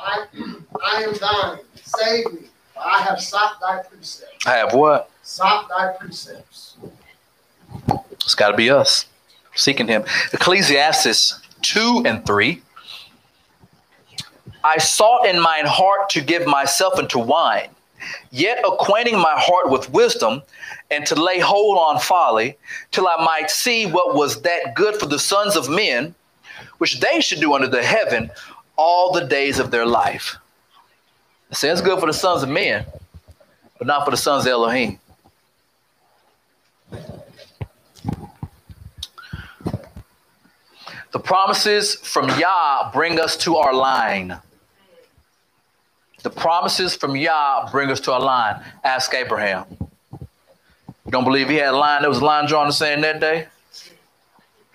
I, 0.00 0.26
I 0.84 1.02
am 1.04 1.14
thine. 1.14 1.60
Save 1.76 2.32
me. 2.32 2.40
I 2.76 3.02
have 3.02 3.20
sought 3.20 3.60
thy 3.60 3.82
precepts. 3.82 4.46
I 4.46 4.56
have 4.56 4.74
what? 4.74 5.10
Sought 5.22 5.68
thy 5.68 5.92
precepts. 5.92 6.76
It's 8.10 8.34
got 8.34 8.50
to 8.50 8.56
be 8.56 8.68
us 8.68 9.06
seeking 9.54 9.86
him. 9.86 10.02
Ecclesiastes 10.32 11.40
2 11.62 12.02
and 12.06 12.24
3. 12.24 12.62
I 14.64 14.78
sought 14.78 15.26
in 15.26 15.40
mine 15.40 15.66
heart 15.66 16.10
to 16.10 16.20
give 16.20 16.46
myself 16.46 16.98
into 16.98 17.18
wine, 17.18 17.70
yet 18.30 18.58
acquainting 18.66 19.18
my 19.18 19.34
heart 19.36 19.70
with 19.70 19.90
wisdom, 19.90 20.42
and 20.90 21.06
to 21.06 21.14
lay 21.14 21.38
hold 21.38 21.78
on 21.78 22.00
folly, 22.00 22.56
till 22.90 23.06
I 23.06 23.24
might 23.24 23.50
see 23.50 23.86
what 23.86 24.14
was 24.14 24.42
that 24.42 24.74
good 24.74 24.96
for 24.96 25.06
the 25.06 25.18
sons 25.18 25.56
of 25.56 25.68
men, 25.68 26.14
which 26.78 27.00
they 27.00 27.20
should 27.20 27.40
do 27.40 27.54
under 27.54 27.68
the 27.68 27.82
heaven 27.82 28.30
all 28.76 29.12
the 29.12 29.24
days 29.24 29.58
of 29.58 29.70
their 29.70 29.86
life. 29.86 30.36
It 31.50 31.56
says 31.56 31.80
good 31.80 32.00
for 32.00 32.06
the 32.06 32.12
sons 32.12 32.42
of 32.42 32.48
men, 32.48 32.84
but 33.78 33.86
not 33.86 34.04
for 34.04 34.10
the 34.10 34.16
sons 34.16 34.44
of 34.44 34.52
Elohim. 34.52 34.98
The 41.10 41.18
promises 41.18 41.94
from 41.94 42.28
Yah 42.38 42.90
bring 42.92 43.18
us 43.18 43.36
to 43.38 43.56
our 43.56 43.72
line. 43.72 44.38
The 46.22 46.30
promises 46.30 46.94
from 46.94 47.16
Yah 47.16 47.70
bring 47.70 47.90
us 47.90 48.00
to 48.00 48.12
our 48.12 48.20
line. 48.20 48.62
Ask 48.84 49.14
Abraham. 49.14 49.64
You 51.08 51.12
don't 51.12 51.24
believe 51.24 51.48
he 51.48 51.56
had 51.56 51.72
a 51.72 51.76
line? 51.76 52.02
There 52.02 52.10
was 52.10 52.18
a 52.18 52.24
line 52.24 52.46
drawn 52.46 52.66
the 52.66 52.72
sand 52.72 53.02
that 53.04 53.20
day? 53.20 53.46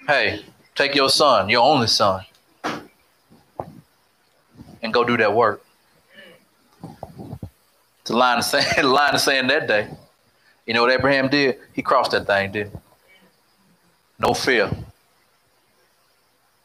Hey, 0.08 0.44
take 0.74 0.96
your 0.96 1.10
son, 1.10 1.50
your 1.50 1.62
only 1.62 1.88
son, 1.88 2.26
and 4.82 4.92
go 4.92 5.04
do 5.04 5.16
that 5.18 5.34
work. 5.34 5.64
The 8.06 8.16
line 8.16 8.40
of 8.40 8.44
saying, 8.44 8.66
line 8.84 9.14
of 9.14 9.22
saying 9.22 9.48
that 9.48 9.68
day. 9.68 9.88
You 10.66 10.74
know 10.74 10.82
what 10.82 10.92
Abraham 10.92 11.30
did? 11.30 11.60
He 11.74 11.82
crossed 11.82 12.12
that 12.12 12.26
thing, 12.26 12.52
did 12.52 12.72
No 14.18 14.34
fear. 14.34 14.72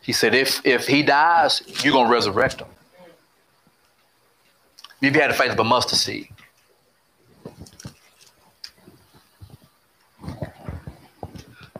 He 0.08 0.14
said, 0.14 0.34
if 0.34 0.64
if 0.64 0.86
he 0.86 1.02
dies, 1.02 1.60
you're 1.84 1.92
gonna 1.92 2.08
resurrect 2.08 2.62
him. 2.62 2.68
If 5.02 5.14
you 5.14 5.20
had 5.20 5.30
the 5.30 5.34
faith 5.34 5.52
of 5.52 5.58
a 5.58 5.64
mustard 5.64 5.98
seed. 5.98 6.28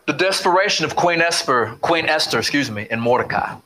The 0.04 0.12
desperation 0.12 0.84
of 0.84 0.94
Queen 0.94 1.22
Esther, 1.22 1.78
Queen 1.80 2.04
Esther, 2.04 2.38
excuse 2.38 2.70
me, 2.70 2.86
and 2.90 3.00
Mordecai. 3.00 3.56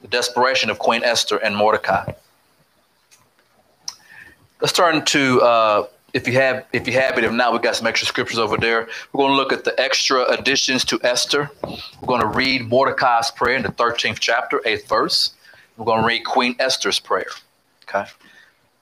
The 0.00 0.08
desperation 0.08 0.70
of 0.70 0.78
Queen 0.78 1.04
Esther 1.04 1.36
and 1.36 1.54
Mordecai. 1.54 2.14
Let's 4.62 4.72
turn 4.72 5.04
to 5.04 5.42
uh, 5.42 5.86
if 6.12 6.26
you 6.26 6.34
have 6.34 6.66
if 6.72 6.86
you 6.86 6.92
have 6.94 7.18
it. 7.18 7.24
If 7.24 7.32
not, 7.32 7.52
we 7.52 7.58
got 7.58 7.76
some 7.76 7.86
extra 7.86 8.06
scriptures 8.06 8.38
over 8.38 8.56
there. 8.56 8.88
We're 9.12 9.18
going 9.18 9.32
to 9.32 9.36
look 9.36 9.52
at 9.52 9.64
the 9.64 9.78
extra 9.80 10.24
additions 10.26 10.84
to 10.86 11.00
Esther. 11.02 11.50
We're 11.62 12.06
going 12.06 12.20
to 12.20 12.26
read 12.26 12.68
Mordecai's 12.68 13.30
prayer 13.30 13.56
in 13.56 13.62
the 13.62 13.70
13th 13.70 14.18
chapter, 14.18 14.60
8th 14.60 14.86
verse. 14.88 15.32
We're 15.76 15.86
going 15.86 16.00
to 16.00 16.06
read 16.06 16.24
Queen 16.24 16.54
Esther's 16.58 16.98
prayer. 16.98 17.30
Okay. 17.88 18.04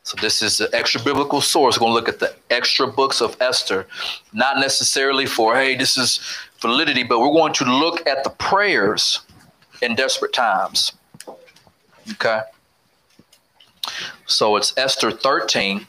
So 0.02 0.16
this 0.20 0.42
is 0.42 0.58
the 0.58 0.68
extra 0.74 1.00
biblical 1.02 1.40
source. 1.40 1.76
We're 1.76 1.86
going 1.86 1.92
to 1.92 1.94
look 1.94 2.08
at 2.08 2.18
the 2.18 2.34
extra 2.50 2.86
books 2.86 3.20
of 3.20 3.36
Esther, 3.40 3.86
not 4.32 4.58
necessarily 4.58 5.26
for 5.26 5.54
hey, 5.54 5.76
this 5.76 5.96
is 5.96 6.20
validity, 6.60 7.04
but 7.04 7.20
we're 7.20 7.32
going 7.32 7.52
to 7.54 7.64
look 7.64 8.06
at 8.06 8.24
the 8.24 8.30
prayers 8.30 9.20
in 9.82 9.94
desperate 9.94 10.32
times. 10.32 10.92
Okay. 12.12 12.40
So 14.26 14.56
it's 14.56 14.76
Esther 14.76 15.10
13. 15.10 15.86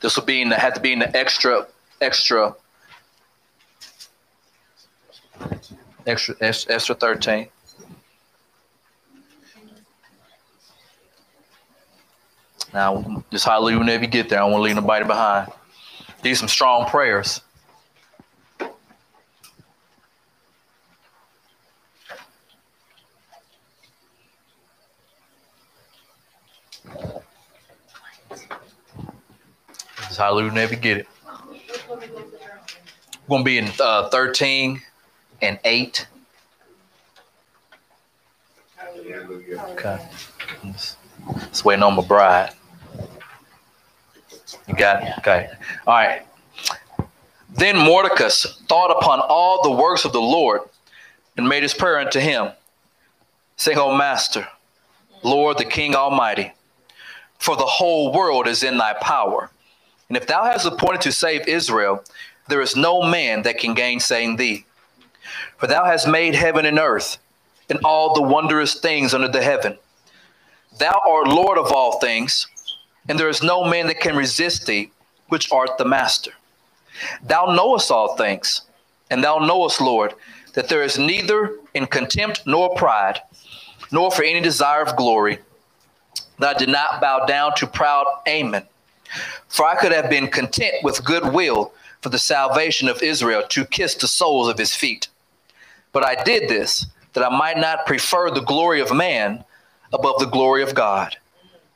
This 0.00 0.16
will 0.16 0.24
be 0.24 0.42
in 0.42 0.48
the 0.48 0.56
had 0.56 0.74
to 0.74 0.80
be 0.80 0.92
in 0.92 0.98
the 0.98 1.16
extra 1.16 1.66
extra 2.00 2.54
extra 6.06 6.34
Esther 6.40 6.94
13. 6.94 7.48
Now, 12.72 13.24
just 13.32 13.44
hallelujah 13.44 13.78
whenever 13.78 14.04
you 14.04 14.10
get 14.10 14.28
there. 14.28 14.38
I 14.38 14.42
don't 14.42 14.52
want 14.52 14.60
to 14.60 14.64
leave 14.64 14.76
nobody 14.76 15.04
behind. 15.04 15.50
These 16.22 16.38
some 16.38 16.48
strong 16.48 16.86
prayers. 16.88 17.40
Hallelujah 30.20 30.50
whenever 30.50 30.74
you 30.74 30.80
get 30.80 30.98
it. 30.98 31.08
We're 31.88 31.96
going 33.28 33.40
to 33.40 33.44
be 33.44 33.56
in 33.56 33.70
uh, 33.80 34.10
13 34.10 34.82
and 35.40 35.58
8. 35.64 36.06
Okay. 39.70 39.98
Just 40.66 41.64
waiting 41.64 41.82
on 41.82 41.96
my 41.96 42.04
bride. 42.04 42.52
You 44.68 44.74
got 44.74 45.02
it? 45.04 45.12
Okay. 45.20 45.48
All 45.86 45.94
right. 45.94 46.26
Then 47.48 47.78
Mordecai 47.78 48.28
thought 48.68 48.90
upon 48.90 49.20
all 49.20 49.62
the 49.62 49.70
works 49.70 50.04
of 50.04 50.12
the 50.12 50.20
Lord 50.20 50.60
and 51.38 51.48
made 51.48 51.62
his 51.62 51.72
prayer 51.72 51.98
unto 51.98 52.20
him, 52.20 52.50
saying, 53.56 53.78
O 53.78 53.96
Master, 53.96 54.46
Lord, 55.22 55.56
the 55.56 55.64
King 55.64 55.94
Almighty, 55.94 56.52
for 57.38 57.56
the 57.56 57.64
whole 57.64 58.12
world 58.12 58.46
is 58.46 58.62
in 58.62 58.76
thy 58.76 58.92
power. 58.92 59.50
And 60.10 60.16
if 60.16 60.26
thou 60.26 60.42
hast 60.42 60.66
appointed 60.66 61.02
to 61.02 61.12
save 61.12 61.46
Israel, 61.46 62.02
there 62.48 62.60
is 62.60 62.74
no 62.74 63.00
man 63.00 63.42
that 63.42 63.58
can 63.58 63.74
gainsay 63.74 64.34
thee. 64.34 64.66
For 65.56 65.68
thou 65.68 65.84
hast 65.84 66.08
made 66.08 66.34
heaven 66.34 66.66
and 66.66 66.80
earth, 66.80 67.18
and 67.68 67.78
all 67.84 68.12
the 68.12 68.20
wondrous 68.20 68.74
things 68.74 69.14
under 69.14 69.28
the 69.28 69.40
heaven. 69.42 69.78
Thou 70.78 71.00
art 71.08 71.28
Lord 71.28 71.58
of 71.58 71.70
all 71.70 72.00
things, 72.00 72.48
and 73.08 73.20
there 73.20 73.28
is 73.28 73.40
no 73.40 73.64
man 73.64 73.86
that 73.86 74.00
can 74.00 74.16
resist 74.16 74.66
thee, 74.66 74.90
which 75.28 75.52
art 75.52 75.78
the 75.78 75.84
master. 75.84 76.32
Thou 77.22 77.54
knowest 77.54 77.92
all 77.92 78.16
things, 78.16 78.62
and 79.12 79.22
thou 79.22 79.38
knowest, 79.38 79.80
Lord, 79.80 80.14
that 80.54 80.68
there 80.68 80.82
is 80.82 80.98
neither 80.98 81.56
in 81.72 81.86
contempt 81.86 82.42
nor 82.46 82.74
pride, 82.74 83.20
nor 83.92 84.10
for 84.10 84.24
any 84.24 84.40
desire 84.40 84.82
of 84.82 84.96
glory, 84.96 85.38
that 86.40 86.56
I 86.56 86.58
did 86.58 86.68
not 86.68 87.00
bow 87.00 87.26
down 87.26 87.54
to 87.58 87.68
proud 87.68 88.06
Aman. 88.26 88.66
For 89.50 89.66
I 89.66 89.74
could 89.74 89.92
have 89.92 90.08
been 90.08 90.28
content 90.28 90.76
with 90.82 91.04
goodwill 91.04 91.72
for 92.00 92.08
the 92.08 92.18
salvation 92.18 92.88
of 92.88 93.02
Israel 93.02 93.42
to 93.48 93.64
kiss 93.64 93.94
the 93.96 94.08
soles 94.08 94.48
of 94.48 94.58
his 94.58 94.74
feet. 94.74 95.08
But 95.92 96.04
I 96.04 96.22
did 96.22 96.48
this 96.48 96.86
that 97.12 97.24
I 97.24 97.36
might 97.36 97.58
not 97.58 97.84
prefer 97.84 98.30
the 98.30 98.40
glory 98.40 98.80
of 98.80 98.94
man 98.94 99.44
above 99.92 100.20
the 100.20 100.26
glory 100.26 100.62
of 100.62 100.74
God, 100.74 101.16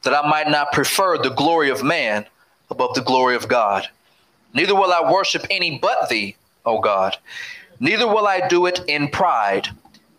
that 0.05 0.15
I 0.15 0.27
might 0.29 0.49
not 0.49 0.73
prefer 0.73 1.19
the 1.19 1.31
glory 1.31 1.69
of 1.69 1.83
man 1.83 2.27
above 2.71 2.95
the 2.95 3.03
glory 3.03 3.35
of 3.35 3.49
God. 3.49 3.89
Neither 4.55 4.77
will 4.77 4.93
I 4.93 5.13
worship 5.13 5.45
any 5.51 5.79
but 5.79 6.09
thee, 6.09 6.37
O 6.65 6.81
God. 6.81 7.17
Neither 7.81 8.07
will 8.07 8.29
I 8.29 8.47
do 8.47 8.67
it 8.67 8.81
in 8.87 9.09
pride. 9.09 9.69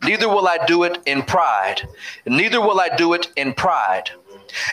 Neither 0.03 0.27
will 0.27 0.47
I 0.47 0.57
do 0.65 0.83
it 0.83 0.99
in 1.05 1.23
pride. 1.23 1.87
Neither 2.25 2.59
will 2.59 2.81
I 2.81 2.89
do 2.97 3.13
it 3.13 3.31
in 3.37 3.53
pride. 3.53 4.11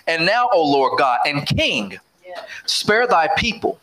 And 0.08 0.26
now, 0.26 0.48
O 0.52 0.68
Lord 0.68 0.98
God 0.98 1.20
and 1.24 1.46
King, 1.46 2.00
spare 2.66 3.06
thy 3.06 3.28
people, 3.36 3.78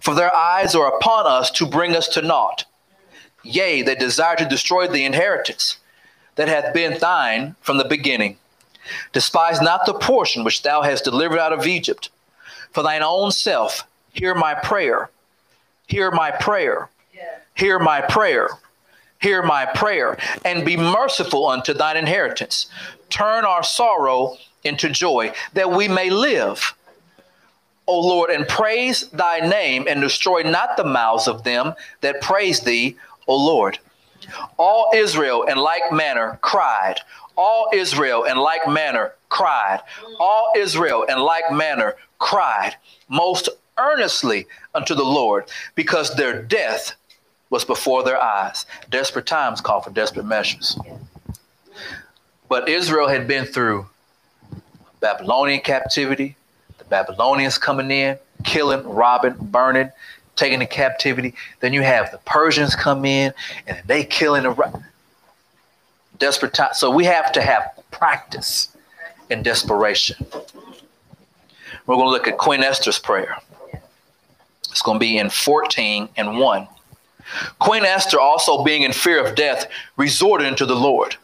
for 0.00 0.14
their 0.14 0.34
eyes 0.34 0.74
are 0.74 0.96
upon 0.96 1.26
us 1.26 1.50
to 1.52 1.66
bring 1.66 1.96
us 1.96 2.08
to 2.08 2.22
naught. 2.22 2.64
Yea, 3.42 3.82
they 3.82 3.94
desire 3.94 4.36
to 4.36 4.48
destroy 4.48 4.86
the 4.86 5.04
inheritance 5.04 5.78
that 6.34 6.48
hath 6.48 6.74
been 6.74 6.98
thine 6.98 7.54
from 7.60 7.78
the 7.78 7.84
beginning. 7.84 8.36
Despise 9.12 9.60
not 9.60 9.86
the 9.86 9.94
portion 9.94 10.44
which 10.44 10.62
thou 10.62 10.82
hast 10.82 11.04
delivered 11.04 11.38
out 11.38 11.52
of 11.52 11.66
Egypt. 11.66 12.10
For 12.72 12.82
thine 12.82 13.02
own 13.02 13.30
self, 13.30 13.84
hear 14.12 14.34
my 14.34 14.54
prayer. 14.54 15.10
Hear 15.86 16.10
my 16.10 16.30
prayer. 16.30 16.88
Hear 17.54 17.78
my 17.78 18.00
prayer. 18.02 18.50
Hear 19.20 19.42
my 19.42 19.64
prayer. 19.64 20.18
And 20.44 20.64
be 20.64 20.76
merciful 20.76 21.46
unto 21.48 21.72
thine 21.72 21.96
inheritance. 21.96 22.66
Turn 23.08 23.44
our 23.44 23.62
sorrow 23.62 24.36
into 24.62 24.90
joy, 24.90 25.32
that 25.54 25.70
we 25.70 25.88
may 25.88 26.10
live. 26.10 26.74
O 27.86 28.00
Lord, 28.00 28.30
and 28.30 28.48
praise 28.48 29.08
thy 29.10 29.40
name, 29.40 29.86
and 29.88 30.00
destroy 30.00 30.42
not 30.42 30.76
the 30.76 30.84
mouths 30.84 31.28
of 31.28 31.44
them 31.44 31.74
that 32.00 32.20
praise 32.20 32.60
thee, 32.60 32.96
O 33.26 33.36
Lord. 33.36 33.78
All 34.56 34.90
Israel 34.94 35.44
in 35.44 35.56
like 35.56 35.92
manner 35.92 36.38
cried. 36.42 36.96
All 37.36 37.68
Israel 37.72 38.24
in 38.24 38.36
like 38.36 38.66
manner 38.66 39.12
cried. 39.28 39.82
All 40.18 40.52
Israel 40.56 41.04
in 41.04 41.18
like 41.18 41.50
manner 41.52 41.94
cried 42.18 42.76
most 43.08 43.48
earnestly 43.78 44.46
unto 44.74 44.94
the 44.94 45.04
Lord 45.04 45.44
because 45.74 46.14
their 46.14 46.42
death 46.42 46.94
was 47.50 47.64
before 47.64 48.02
their 48.02 48.20
eyes. 48.20 48.66
Desperate 48.90 49.26
times 49.26 49.60
call 49.60 49.80
for 49.80 49.90
desperate 49.90 50.26
measures. 50.26 50.78
But 52.48 52.68
Israel 52.68 53.08
had 53.08 53.28
been 53.28 53.44
through 53.44 53.86
Babylonian 55.00 55.60
captivity, 55.60 56.36
Babylonians 56.88 57.58
coming 57.58 57.90
in, 57.90 58.18
killing, 58.44 58.86
robbing, 58.88 59.34
burning, 59.40 59.90
taking 60.36 60.60
to 60.60 60.66
captivity. 60.66 61.34
Then 61.60 61.72
you 61.72 61.82
have 61.82 62.10
the 62.12 62.18
Persians 62.18 62.74
come 62.74 63.04
in 63.04 63.32
and 63.66 63.80
they 63.86 64.04
killing 64.04 64.44
the 64.44 64.82
desperate 66.18 66.54
time. 66.54 66.74
So 66.74 66.90
we 66.90 67.04
have 67.04 67.32
to 67.32 67.42
have 67.42 67.62
practice 67.90 68.68
in 69.30 69.42
desperation. 69.42 70.16
We're 71.86 71.96
going 71.96 72.06
to 72.06 72.10
look 72.10 72.28
at 72.28 72.38
Queen 72.38 72.62
Esther's 72.62 72.98
prayer. 72.98 73.36
It's 74.70 74.82
going 74.82 74.96
to 74.96 75.00
be 75.00 75.18
in 75.18 75.30
14 75.30 76.08
and 76.16 76.38
1. 76.38 76.68
Queen 77.58 77.84
Esther, 77.84 78.20
also 78.20 78.62
being 78.62 78.82
in 78.82 78.92
fear 78.92 79.24
of 79.24 79.34
death, 79.34 79.66
resorted 79.96 80.46
unto 80.46 80.66
the 80.66 80.76
Lord 80.76 81.16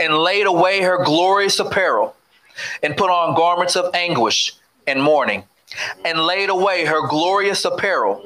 and 0.00 0.14
laid 0.14 0.46
away 0.46 0.82
her 0.82 1.04
glorious 1.04 1.58
apparel 1.58 2.16
and 2.82 2.96
put 2.96 3.10
on 3.10 3.34
garments 3.34 3.76
of 3.76 3.94
anguish 3.94 4.54
and 4.86 5.02
mourning 5.02 5.44
and 6.04 6.20
laid 6.20 6.48
away 6.48 6.84
her 6.84 7.06
glorious 7.08 7.64
apparel 7.64 8.24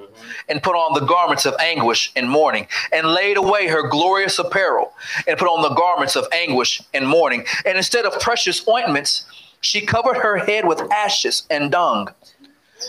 and 0.48 0.62
put 0.62 0.74
on 0.74 0.94
the 0.94 1.06
garments 1.06 1.46
of 1.46 1.54
anguish 1.60 2.12
and 2.16 2.28
mourning 2.28 2.66
and 2.92 3.06
laid 3.06 3.36
away 3.36 3.66
her 3.66 3.88
glorious 3.88 4.38
apparel 4.38 4.92
and 5.26 5.38
put 5.38 5.48
on 5.48 5.62
the 5.62 5.74
garments 5.74 6.16
of 6.16 6.26
anguish 6.32 6.82
and 6.94 7.06
mourning. 7.06 7.44
And 7.64 7.76
instead 7.76 8.04
of 8.04 8.18
precious 8.20 8.66
ointments 8.68 9.26
she 9.60 9.80
covered 9.80 10.18
her 10.18 10.38
head 10.38 10.66
with 10.66 10.80
ashes 10.92 11.44
and 11.50 11.72
dung. 11.72 12.08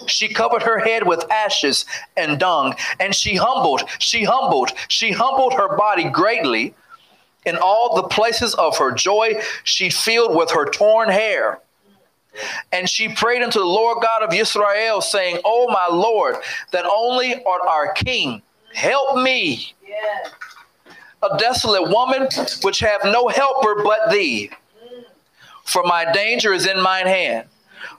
She 0.05 0.27
covered 0.27 0.63
her 0.63 0.79
head 0.79 1.07
with 1.07 1.29
ashes 1.31 1.85
and 2.15 2.39
dung 2.39 2.75
and 2.99 3.15
she 3.15 3.35
humbled 3.35 3.83
she 3.99 4.23
humbled 4.23 4.71
she 4.87 5.11
humbled 5.11 5.53
her 5.53 5.75
body 5.77 6.09
greatly. 6.09 6.75
In 7.45 7.55
all 7.55 7.95
the 7.95 8.09
places 8.09 8.53
of 8.55 8.77
her 8.77 8.91
joy 8.91 9.41
she 9.63 9.89
filled 9.89 10.35
with 10.35 10.51
her 10.51 10.69
torn 10.69 11.09
hair 11.09 11.61
and 12.71 12.89
she 12.89 13.09
prayed 13.09 13.43
unto 13.43 13.59
the 13.59 13.65
Lord 13.65 14.01
God 14.01 14.23
of 14.23 14.33
Israel, 14.33 15.01
saying, 15.01 15.39
Oh, 15.45 15.67
my 15.69 15.87
Lord, 15.87 16.35
that 16.71 16.85
only 16.85 17.43
art 17.43 17.61
our 17.67 17.93
King, 17.93 18.41
help 18.73 19.17
me, 19.17 19.73
yes. 19.87 20.31
a 21.23 21.37
desolate 21.37 21.89
woman 21.89 22.27
which 22.61 22.79
have 22.79 23.01
no 23.05 23.27
helper 23.27 23.83
but 23.83 24.11
thee. 24.11 24.49
For 25.65 25.83
my 25.83 26.09
danger 26.11 26.53
is 26.53 26.65
in 26.65 26.81
mine 26.81 27.07
hand. 27.07 27.47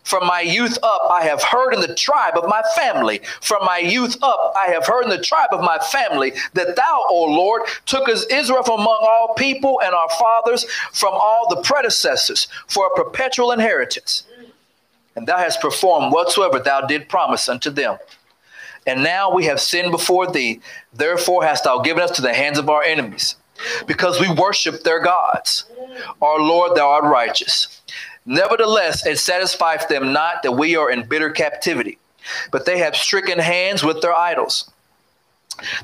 From 0.03 0.27
my 0.27 0.41
youth 0.41 0.79
up, 0.83 1.03
I 1.11 1.23
have 1.25 1.43
heard 1.43 1.75
in 1.75 1.81
the 1.81 1.95
tribe 1.95 2.37
of 2.37 2.49
my 2.49 2.63
family. 2.77 3.21
From 3.41 3.65
my 3.65 3.79
youth 3.79 4.17
up, 4.23 4.55
I 4.57 4.71
have 4.73 4.87
heard 4.87 5.05
in 5.05 5.11
the 5.11 5.23
tribe 5.23 5.51
of 5.53 5.61
my 5.61 5.79
family 5.79 6.33
that 6.55 6.77
thou, 6.77 7.05
O 7.09 7.25
Lord, 7.25 7.63
tookest 7.87 8.31
Israel 8.31 8.63
from 8.63 8.81
among 8.81 8.99
all 9.03 9.35
people 9.37 9.81
and 9.85 9.95
our 9.95 10.09
fathers 10.11 10.65
from 10.93 11.15
all 11.15 11.47
the 11.49 11.63
predecessors 11.63 12.49
for 12.67 12.87
a 12.87 12.95
perpetual 12.95 13.53
inheritance. 13.53 14.25
And 15.17 15.27
thou 15.27 15.39
hast 15.39 15.61
performed 15.61 16.13
whatsoever 16.13 16.59
thou 16.61 16.83
did 16.83 17.09
promise 17.09 17.49
unto 17.49 17.71
them. 17.71 17.99
And 18.87 19.03
now 19.03 19.33
we 19.33 19.45
have 19.45 19.61
sinned 19.61 19.91
before 19.91 20.31
thee. 20.31 20.61
Therefore 20.95 21.45
hast 21.45 21.65
thou 21.65 21.81
given 21.81 22.03
us 22.03 22.13
to 22.13 22.23
the 22.23 22.33
hands 22.33 22.59
of 22.59 22.71
our 22.71 22.83
enemies, 22.83 23.37
because 23.87 24.21
we 24.21 24.33
worship 24.33 24.85
their 24.85 25.01
gods. 25.01 25.65
Our 26.23 26.39
Lord, 26.39 26.77
thou 26.77 26.89
art 26.89 27.05
righteous. 27.05 27.83
Nevertheless, 28.27 29.07
it 29.07 29.19
satisfieth 29.19 29.89
them 29.89 30.13
not 30.13 30.43
that 30.43 30.53
we 30.53 30.77
are 30.77 30.91
in 30.91 31.09
bitter 31.09 31.31
captivity, 31.31 31.99
but 32.51 32.67
they 32.67 32.79
have 32.79 32.97
stricken 32.97 33.39
hands 33.39 33.83
with 33.83 34.01
their 34.01 34.15
idols, 34.15 34.71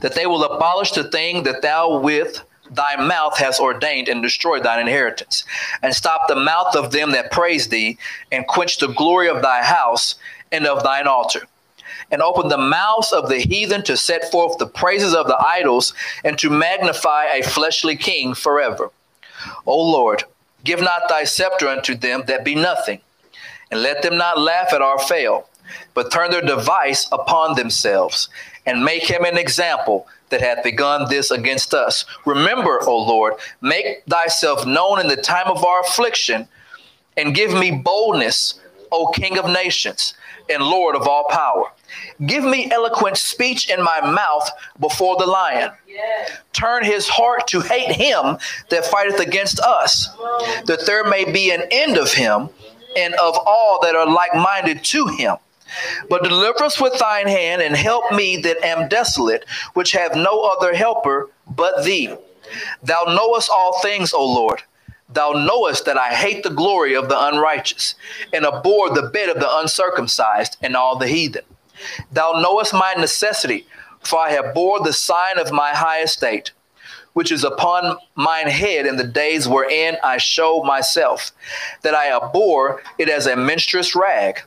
that 0.01 0.15
they 0.15 0.27
will 0.27 0.45
abolish 0.45 0.93
the 0.93 1.05
thing 1.05 1.45
that 1.45 1.63
thou 1.63 1.99
with 1.99 2.41
thy 2.71 2.97
mouth 2.97 3.37
hast 3.39 3.61
ordained 3.61 4.09
and 4.09 4.23
destroy 4.23 4.59
thine 4.61 4.81
inheritance, 4.81 5.45
and 5.83 5.95
stop 5.95 6.29
the 6.29 6.37
mouth 6.37 6.75
of 6.75 6.91
them 6.93 7.13
that 7.13 7.31
praise 7.31 7.69
thee, 7.69 7.99
and 8.33 8.47
quench 8.47 8.79
the 8.79 8.89
glory 8.89 9.29
of 9.29 9.43
thy 9.43 9.63
house 9.63 10.17
and 10.51 10.67
of 10.67 10.83
thine 10.83 11.07
altar. 11.07 11.43
And 12.11 12.21
open 12.23 12.49
the 12.49 12.59
mouths 12.59 13.13
of 13.13 13.29
the 13.29 13.39
heathen 13.39 13.83
to 13.85 13.97
set 13.97 14.31
forth 14.31 14.59
the 14.59 14.67
praises 14.67 15.15
of 15.15 15.27
the 15.27 15.39
idols, 15.39 15.95
and 16.25 16.39
to 16.39 16.51
magnify 16.51 17.27
a 17.27 17.43
fleshly 17.43 17.97
king 17.97 18.35
forever. 18.35 18.91
O 19.67 19.79
Lord, 19.81 20.25
Give 20.65 20.81
not 20.81 21.09
thy 21.09 21.25
scepter 21.25 21.69
unto 21.69 21.95
them 21.95 22.25
that 22.27 22.45
be 22.45 22.55
nothing, 22.55 23.01
and 23.71 23.83
let 23.83 24.03
them 24.03 24.17
not 24.17 24.41
laugh 24.41 24.73
at 24.73 24.83
our 24.83 24.99
fail, 24.99 25.49
but 25.93 26.11
turn 26.11 26.31
their 26.31 26.43
device 26.43 27.07
upon 27.13 27.55
themselves, 27.55 28.29
and 28.67 28.85
make 28.85 29.05
him 29.05 29.25
an 29.25 29.39
example 29.39 30.07
that 30.31 30.41
hath 30.41 30.65
begun 30.65 31.09
this 31.09 31.31
against 31.31 31.75
us. 31.75 32.05
Remember, 32.25 32.81
O 32.83 32.97
Lord, 32.97 33.35
make 33.61 34.05
thyself 34.09 34.67
known 34.67 35.01
in 35.01 35.09
the 35.09 35.17
time 35.17 35.49
of 35.49 35.65
our 35.65 35.81
affliction, 35.83 36.49
and 37.17 37.35
give 37.35 37.53
me 37.53 37.71
boldness, 37.71 38.59
O 38.91 39.09
King 39.09 39.39
of 39.39 39.49
nations, 39.49 40.15
and 40.49 40.63
Lord 40.63 40.97
of 40.97 41.07
all 41.07 41.29
power. 41.29 41.71
Give 42.27 42.45
me 42.45 42.71
eloquent 42.71 43.17
speech 43.17 43.71
in 43.71 43.83
my 43.83 44.01
mouth 44.01 44.51
before 44.81 45.17
the 45.17 45.27
lion. 45.27 45.71
Turn 46.53 46.85
his 46.85 47.09
heart 47.09 47.47
to 47.49 47.61
hate 47.61 47.93
him 47.93 48.39
that 48.71 48.87
fighteth 48.87 49.21
against 49.21 49.61
us, 49.61 50.09
that 50.67 50.85
there 50.87 51.05
may 51.05 51.31
be 51.31 51.51
an 51.51 51.63
end 51.71 51.97
of 51.99 52.13
him 52.13 52.49
and 52.97 53.15
of 53.15 53.37
all 53.47 53.81
that 53.83 53.97
are 53.97 54.07
like 54.07 54.35
minded 54.35 54.85
to 54.85 55.07
him. 55.09 55.37
But 56.09 56.23
deliver 56.23 56.63
us 56.65 56.81
with 56.81 56.99
thine 56.99 57.27
hand 57.27 57.63
and 57.63 57.75
help 57.75 58.13
me 58.13 58.37
that 58.39 58.65
am 58.65 58.89
desolate, 58.89 59.45
which 59.75 59.93
have 59.93 60.15
no 60.15 60.43
other 60.43 60.75
helper 60.75 61.31
but 61.49 61.85
thee. 61.85 62.15
Thou 62.83 63.05
knowest 63.09 63.51
all 63.51 63.81
things, 63.81 64.13
O 64.13 64.25
Lord. 64.25 64.63
Thou 65.09 65.33
knowest 65.33 65.85
that 65.85 65.99
I 65.99 66.15
hate 66.15 66.43
the 66.43 66.51
glory 66.51 66.95
of 66.95 67.09
the 67.09 67.27
unrighteous 67.27 67.95
and 68.33 68.45
abhor 68.45 68.91
the 68.91 69.11
bed 69.11 69.29
of 69.29 69.39
the 69.39 69.59
uncircumcised 69.59 70.57
and 70.63 70.77
all 70.77 70.97
the 70.97 71.09
heathen. 71.09 71.45
Thou 72.13 72.41
knowest 72.41 72.73
my 72.73 72.95
necessity, 72.95 73.67
for 74.03 74.19
I 74.19 74.31
have 74.31 74.55
bore 74.55 74.81
the 74.81 74.93
sign 74.93 75.39
of 75.39 75.53
my 75.53 75.71
high 75.71 76.03
estate, 76.03 76.53
which 77.15 77.33
is 77.33 77.45
upon 77.45 77.97
mine 78.15 78.49
head 78.49 78.87
in 78.87 78.97
the 78.97 79.05
days 79.05 79.49
wherein 79.49 79.97
I 80.03 80.19
show 80.19 80.63
myself, 80.63 81.33
that 81.83 81.95
I 81.95 82.15
abhor 82.15 82.83
it 82.99 83.09
as 83.09 83.27
a 83.27 83.37
menstruous 83.37 83.95
rag, 83.95 84.43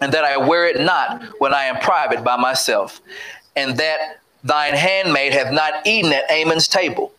and 0.00 0.12
that 0.12 0.24
I 0.24 0.36
wear 0.36 0.66
it 0.66 0.80
not 0.80 1.22
when 1.38 1.54
I 1.54 1.64
am 1.64 1.80
private 1.80 2.22
by 2.22 2.36
myself, 2.36 3.00
and 3.56 3.76
that 3.78 4.20
thine 4.42 4.74
handmaid 4.74 5.32
hath 5.32 5.52
not 5.52 5.86
eaten 5.86 6.12
at 6.12 6.30
Aman's 6.30 6.68
table, 6.68 7.12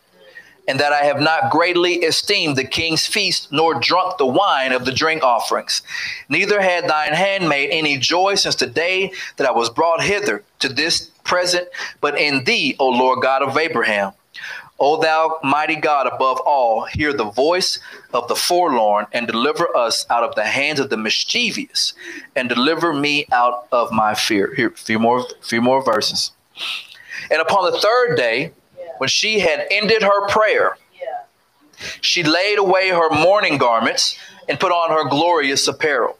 and 0.68 0.80
that 0.80 0.92
I 0.92 1.04
have 1.04 1.20
not 1.20 1.50
greatly 1.50 1.94
esteemed 1.96 2.56
the 2.56 2.64
king's 2.64 3.06
feast, 3.06 3.52
nor 3.52 3.74
drunk 3.74 4.18
the 4.18 4.26
wine 4.26 4.72
of 4.72 4.84
the 4.84 4.92
drink 4.92 5.22
offerings. 5.22 5.82
Neither 6.28 6.60
had 6.60 6.88
thine 6.88 7.12
handmaid 7.12 7.70
any 7.70 7.98
joy 7.98 8.34
since 8.34 8.56
the 8.56 8.66
day 8.66 9.12
that 9.36 9.46
I 9.46 9.52
was 9.52 9.70
brought 9.70 10.02
hither 10.02 10.44
to 10.60 10.68
this 10.68 11.10
present, 11.24 11.68
but 12.00 12.18
in 12.18 12.44
thee, 12.44 12.76
O 12.78 12.88
Lord 12.88 13.22
God 13.22 13.42
of 13.42 13.56
Abraham. 13.56 14.12
O 14.78 15.00
thou 15.00 15.38
mighty 15.42 15.76
God 15.76 16.06
above 16.06 16.38
all, 16.40 16.84
hear 16.84 17.12
the 17.12 17.30
voice 17.30 17.78
of 18.12 18.28
the 18.28 18.36
forlorn 18.36 19.06
and 19.12 19.26
deliver 19.26 19.74
us 19.74 20.04
out 20.10 20.22
of 20.22 20.34
the 20.34 20.44
hands 20.44 20.80
of 20.80 20.90
the 20.90 20.98
mischievous, 20.98 21.94
and 22.34 22.48
deliver 22.48 22.92
me 22.92 23.26
out 23.32 23.68
of 23.72 23.90
my 23.90 24.14
fear. 24.14 24.54
Here, 24.54 24.68
a 24.68 24.72
few 24.72 24.98
more, 24.98 25.24
few 25.40 25.62
more 25.62 25.82
verses. 25.82 26.32
And 27.30 27.40
upon 27.40 27.70
the 27.70 27.78
third 27.78 28.16
day, 28.16 28.52
when 28.98 29.08
she 29.08 29.40
had 29.40 29.66
ended 29.70 30.02
her 30.02 30.28
prayer, 30.28 30.76
she 32.00 32.22
laid 32.22 32.58
away 32.58 32.88
her 32.88 33.10
mourning 33.10 33.58
garments 33.58 34.18
and 34.48 34.60
put 34.60 34.72
on 34.72 34.90
her 34.90 35.08
glorious 35.08 35.66
apparel. 35.68 36.18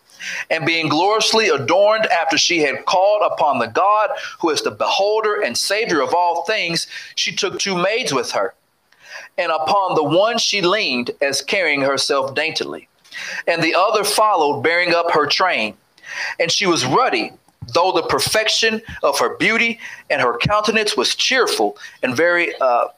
And 0.50 0.66
being 0.66 0.88
gloriously 0.88 1.48
adorned 1.48 2.06
after 2.06 2.36
she 2.36 2.60
had 2.60 2.84
called 2.84 3.22
upon 3.30 3.58
the 3.58 3.66
God 3.66 4.10
who 4.40 4.50
is 4.50 4.62
the 4.62 4.70
beholder 4.70 5.40
and 5.40 5.56
savior 5.56 6.00
of 6.00 6.14
all 6.14 6.44
things, 6.44 6.86
she 7.14 7.34
took 7.34 7.58
two 7.58 7.76
maids 7.76 8.12
with 8.12 8.32
her. 8.32 8.54
And 9.38 9.52
upon 9.52 9.94
the 9.94 10.02
one 10.02 10.38
she 10.38 10.62
leaned 10.62 11.10
as 11.20 11.42
carrying 11.42 11.82
herself 11.82 12.34
daintily, 12.34 12.88
and 13.46 13.62
the 13.62 13.74
other 13.74 14.02
followed, 14.04 14.62
bearing 14.62 14.94
up 14.94 15.12
her 15.12 15.26
train. 15.26 15.76
And 16.40 16.50
she 16.50 16.66
was 16.66 16.86
ruddy, 16.86 17.32
though 17.72 17.92
the 17.92 18.02
perfection 18.02 18.82
of 19.02 19.18
her 19.18 19.36
beauty 19.36 19.78
and 20.10 20.20
her 20.20 20.36
countenance 20.38 20.96
was 20.96 21.14
cheerful 21.14 21.76
and 22.02 22.16
very 22.16 22.54
uh, 22.60 22.88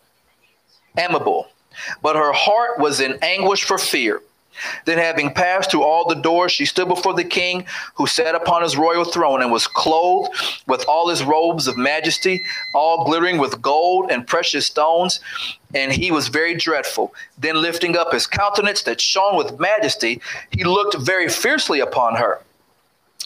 amiable. 0.98 1.48
But 2.02 2.16
her 2.16 2.32
heart 2.32 2.78
was 2.78 3.00
in 3.00 3.18
anguish 3.22 3.64
for 3.64 3.78
fear. 3.78 4.22
Then, 4.86 4.98
having 4.98 5.32
passed 5.32 5.70
through 5.70 5.84
all 5.84 6.08
the 6.08 6.16
doors, 6.16 6.50
she 6.50 6.64
stood 6.64 6.88
before 6.88 7.14
the 7.14 7.24
king, 7.24 7.64
who 7.94 8.06
sat 8.06 8.34
upon 8.34 8.62
his 8.62 8.76
royal 8.76 9.04
throne 9.04 9.40
and 9.40 9.52
was 9.52 9.68
clothed 9.68 10.32
with 10.66 10.84
all 10.88 11.08
his 11.08 11.22
robes 11.22 11.68
of 11.68 11.76
majesty, 11.76 12.42
all 12.74 13.04
glittering 13.04 13.38
with 13.38 13.62
gold 13.62 14.10
and 14.10 14.26
precious 14.26 14.66
stones. 14.66 15.20
And 15.74 15.92
he 15.92 16.10
was 16.10 16.26
very 16.26 16.54
dreadful. 16.54 17.14
Then, 17.38 17.62
lifting 17.62 17.96
up 17.96 18.12
his 18.12 18.26
countenance 18.26 18.82
that 18.82 19.00
shone 19.00 19.36
with 19.36 19.60
majesty, 19.60 20.20
he 20.50 20.64
looked 20.64 20.96
very 20.96 21.28
fiercely 21.28 21.80
upon 21.80 22.16
her. 22.16 22.40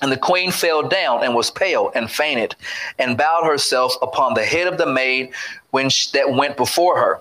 And 0.01 0.11
the 0.11 0.17
queen 0.17 0.51
fell 0.51 0.83
down 0.83 1.23
and 1.23 1.35
was 1.35 1.51
pale 1.51 1.93
and 1.95 2.11
fainted, 2.11 2.57
and 2.99 3.17
bowed 3.17 3.45
herself 3.45 3.95
upon 4.03 4.35
the 4.35 4.45
head 4.45 4.67
of 4.67 4.79
the 4.79 4.87
maid 4.87 5.33
when 5.71 5.91
she, 5.91 6.11
that 6.13 6.33
went 6.33 6.57
before 6.57 6.99
her. 6.99 7.21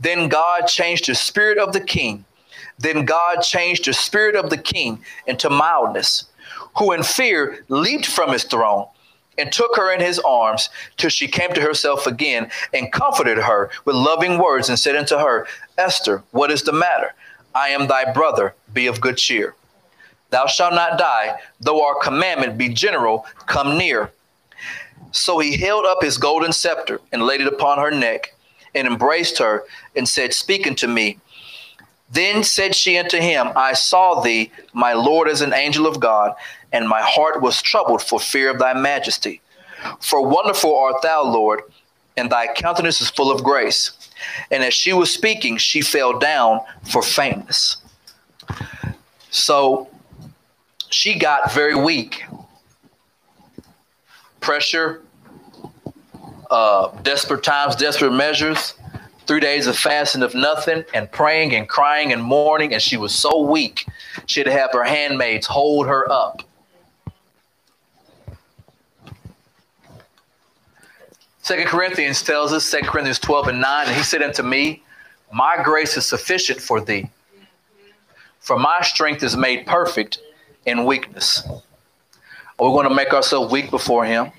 Then 0.00 0.28
God 0.28 0.66
changed 0.66 1.06
the 1.06 1.14
spirit 1.14 1.58
of 1.58 1.72
the 1.72 1.80
king 1.80 2.24
then 2.78 3.04
God 3.04 3.40
changed 3.40 3.86
the 3.86 3.92
spirit 3.92 4.36
of 4.36 4.50
the 4.50 4.56
king 4.56 5.02
into 5.26 5.50
mildness, 5.50 6.24
who 6.76 6.92
in 6.92 7.02
fear 7.02 7.64
leaped 7.68 8.06
from 8.06 8.32
his 8.32 8.44
throne 8.44 8.86
and 9.36 9.52
took 9.52 9.76
her 9.76 9.92
in 9.92 10.00
his 10.00 10.18
arms 10.20 10.68
till 10.96 11.10
she 11.10 11.28
came 11.28 11.52
to 11.54 11.60
herself 11.60 12.06
again 12.06 12.50
and 12.72 12.92
comforted 12.92 13.38
her 13.38 13.70
with 13.84 13.94
loving 13.94 14.38
words 14.38 14.68
and 14.68 14.78
said 14.78 14.96
unto 14.96 15.16
her, 15.16 15.46
Esther, 15.76 16.22
what 16.30 16.50
is 16.50 16.62
the 16.62 16.72
matter? 16.72 17.14
I 17.54 17.68
am 17.68 17.86
thy 17.86 18.12
brother, 18.12 18.54
be 18.72 18.86
of 18.86 19.00
good 19.00 19.16
cheer. 19.16 19.54
Thou 20.30 20.46
shalt 20.46 20.74
not 20.74 20.98
die, 20.98 21.38
though 21.60 21.84
our 21.86 21.98
commandment 22.00 22.58
be 22.58 22.68
general, 22.68 23.26
come 23.46 23.78
near. 23.78 24.12
So 25.10 25.38
he 25.38 25.56
held 25.56 25.86
up 25.86 26.02
his 26.02 26.18
golden 26.18 26.52
scepter 26.52 27.00
and 27.12 27.22
laid 27.22 27.40
it 27.40 27.46
upon 27.46 27.78
her 27.78 27.90
neck 27.90 28.34
and 28.74 28.86
embraced 28.86 29.38
her 29.38 29.64
and 29.96 30.08
said, 30.08 30.34
Speak 30.34 30.66
unto 30.66 30.86
me. 30.86 31.18
Then 32.10 32.42
said 32.42 32.74
she 32.74 32.98
unto 32.98 33.18
him, 33.18 33.48
I 33.54 33.74
saw 33.74 34.20
thee, 34.20 34.50
my 34.72 34.94
Lord, 34.94 35.28
as 35.28 35.40
an 35.42 35.52
angel 35.52 35.86
of 35.86 36.00
God, 36.00 36.34
and 36.72 36.88
my 36.88 37.02
heart 37.02 37.42
was 37.42 37.60
troubled 37.60 38.02
for 38.02 38.18
fear 38.18 38.50
of 38.50 38.58
thy 38.58 38.74
majesty. 38.74 39.40
For 40.00 40.26
wonderful 40.26 40.76
art 40.76 41.02
thou, 41.02 41.22
Lord, 41.22 41.62
and 42.16 42.30
thy 42.30 42.52
countenance 42.52 43.00
is 43.00 43.10
full 43.10 43.30
of 43.30 43.44
grace. 43.44 43.92
And 44.50 44.64
as 44.64 44.74
she 44.74 44.92
was 44.92 45.12
speaking, 45.12 45.58
she 45.58 45.80
fell 45.80 46.18
down 46.18 46.60
for 46.90 47.02
faintness. 47.02 47.76
So 49.30 49.88
she 50.90 51.18
got 51.18 51.52
very 51.52 51.74
weak. 51.74 52.24
Pressure, 54.40 55.02
uh, 56.50 56.88
desperate 57.02 57.42
times, 57.42 57.76
desperate 57.76 58.12
measures 58.12 58.74
three 59.28 59.40
days 59.40 59.66
of 59.66 59.76
fasting 59.76 60.22
of 60.22 60.34
nothing 60.34 60.82
and 60.94 61.12
praying 61.12 61.54
and 61.54 61.68
crying 61.68 62.14
and 62.14 62.22
mourning, 62.22 62.72
and 62.72 62.80
she 62.80 62.96
was 62.96 63.14
so 63.14 63.42
weak, 63.42 63.86
she 64.24 64.40
had 64.40 64.46
to 64.46 64.52
have 64.52 64.72
her 64.72 64.84
handmaids 64.84 65.46
hold 65.46 65.86
her 65.86 66.10
up. 66.10 66.42
Second 71.42 71.66
Corinthians 71.66 72.22
tells 72.22 72.52
us, 72.54 72.64
Second 72.64 72.88
Corinthians 72.88 73.18
12 73.18 73.48
and 73.48 73.60
9, 73.60 73.86
and 73.86 73.96
he 73.96 74.02
said 74.02 74.22
unto 74.22 74.42
me, 74.42 74.82
My 75.30 75.58
grace 75.62 75.96
is 75.98 76.06
sufficient 76.06 76.60
for 76.60 76.80
thee, 76.80 77.10
for 78.40 78.58
my 78.58 78.80
strength 78.80 79.22
is 79.22 79.36
made 79.36 79.66
perfect 79.66 80.20
in 80.68 80.84
weakness. 80.84 81.42
We're 82.58 82.70
going 82.70 82.88
to 82.88 82.94
make 82.94 83.12
ourselves 83.12 83.50
weak 83.50 83.70
before 83.70 84.04
him 84.04 84.30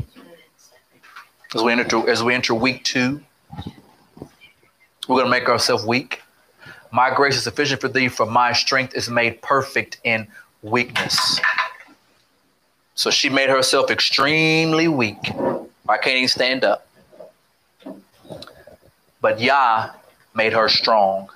as 1.55 1.63
we 1.63 1.71
enter, 1.71 2.09
as 2.09 2.23
we 2.23 2.33
enter 2.33 2.53
week 2.53 2.83
two. 2.83 3.21
We're 5.07 5.15
going 5.15 5.25
to 5.25 5.31
make 5.31 5.49
ourselves 5.49 5.85
weak. 5.85 6.21
My 6.91 7.13
grace 7.13 7.35
is 7.35 7.43
sufficient 7.43 7.81
for 7.81 7.87
thee, 7.87 8.07
for 8.07 8.25
my 8.25 8.53
strength 8.53 8.95
is 8.95 9.09
made 9.09 9.41
perfect 9.41 9.99
in 10.03 10.27
weakness. 10.61 11.39
So 12.93 13.09
she 13.09 13.29
made 13.29 13.49
herself 13.49 13.89
extremely 13.89 14.87
weak. 14.87 15.31
I 15.87 15.97
can't 15.97 16.17
even 16.17 16.27
stand 16.27 16.63
up. 16.63 16.87
But 19.21 19.39
Yah 19.39 19.91
made 20.35 20.53
her 20.53 20.69
strong. 20.69 21.29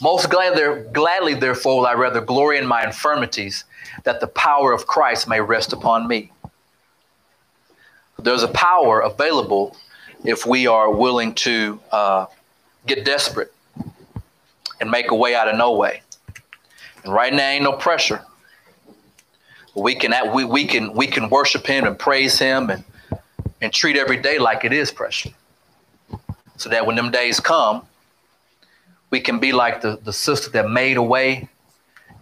Most 0.00 0.30
gladly, 0.30 0.84
gladly, 0.92 1.34
therefore, 1.34 1.78
will 1.78 1.86
I 1.86 1.94
rather 1.94 2.20
glory 2.20 2.58
in 2.58 2.66
my 2.66 2.84
infirmities, 2.84 3.64
that 4.04 4.20
the 4.20 4.28
power 4.28 4.72
of 4.72 4.86
Christ 4.86 5.28
may 5.28 5.40
rest 5.40 5.72
upon 5.72 6.06
me. 6.06 6.30
There's 8.18 8.42
a 8.42 8.48
power 8.48 9.00
available 9.00 9.76
if 10.24 10.46
we 10.46 10.66
are 10.66 10.90
willing 10.90 11.34
to 11.34 11.80
uh, 11.90 12.26
get 12.86 13.04
desperate 13.04 13.52
and 14.80 14.90
make 14.90 15.10
a 15.10 15.14
way 15.14 15.34
out 15.34 15.48
of 15.48 15.56
no 15.56 15.72
way. 15.72 16.02
And 17.04 17.12
right 17.12 17.32
now 17.32 17.48
ain't 17.48 17.64
no 17.64 17.72
pressure. 17.72 18.22
We 19.74 19.94
can 19.94 20.12
we, 20.34 20.44
we 20.44 20.66
can 20.66 20.92
we 20.92 21.06
can 21.06 21.28
worship 21.28 21.66
him 21.66 21.86
and 21.86 21.96
praise 21.98 22.38
him 22.38 22.70
and 22.70 22.84
and 23.60 23.72
treat 23.72 23.96
every 23.96 24.16
day 24.16 24.38
like 24.38 24.64
it 24.64 24.72
is 24.72 24.90
pressure. 24.90 25.30
So 26.56 26.68
that 26.70 26.86
when 26.86 26.96
them 26.96 27.10
days 27.10 27.38
come, 27.38 27.82
we 29.10 29.20
can 29.20 29.38
be 29.38 29.52
like 29.52 29.80
the, 29.80 29.98
the 30.02 30.12
sister 30.12 30.50
that 30.50 30.70
made 30.70 30.96
a 30.96 31.02
way 31.02 31.48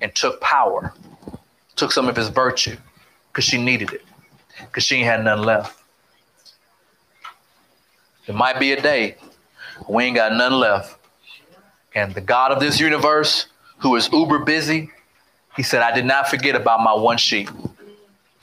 and 0.01 0.15
took 0.15 0.41
power, 0.41 0.93
took 1.75 1.93
some 1.93 2.09
of 2.09 2.17
his 2.17 2.29
virtue 2.29 2.77
because 3.29 3.45
she 3.45 3.63
needed 3.63 3.93
it, 3.93 4.05
because 4.61 4.85
she 4.85 5.03
had 5.03 5.25
nothing 5.25 5.45
left. 5.45 5.83
There 8.27 8.37
might 8.37 8.59
be 8.59 8.73
a 8.73 8.81
day 8.81 9.17
we 9.89 10.05
ain't 10.05 10.17
got 10.17 10.33
nothing 10.33 10.59
left. 10.59 10.99
And 11.95 12.15
the 12.15 12.21
God 12.21 12.53
of 12.53 12.61
this 12.61 12.81
universe, 12.81 13.47
who 13.79 13.97
is 13.97 14.09
uber 14.13 14.41
busy, 14.41 14.91
he 15.57 15.63
said, 15.63 15.83
I 15.83 15.95
did 15.95 16.05
not 16.05 16.29
forget 16.29 16.55
about 16.55 16.81
my 16.81 16.95
one 16.95 17.17
sheep. 17.17 17.49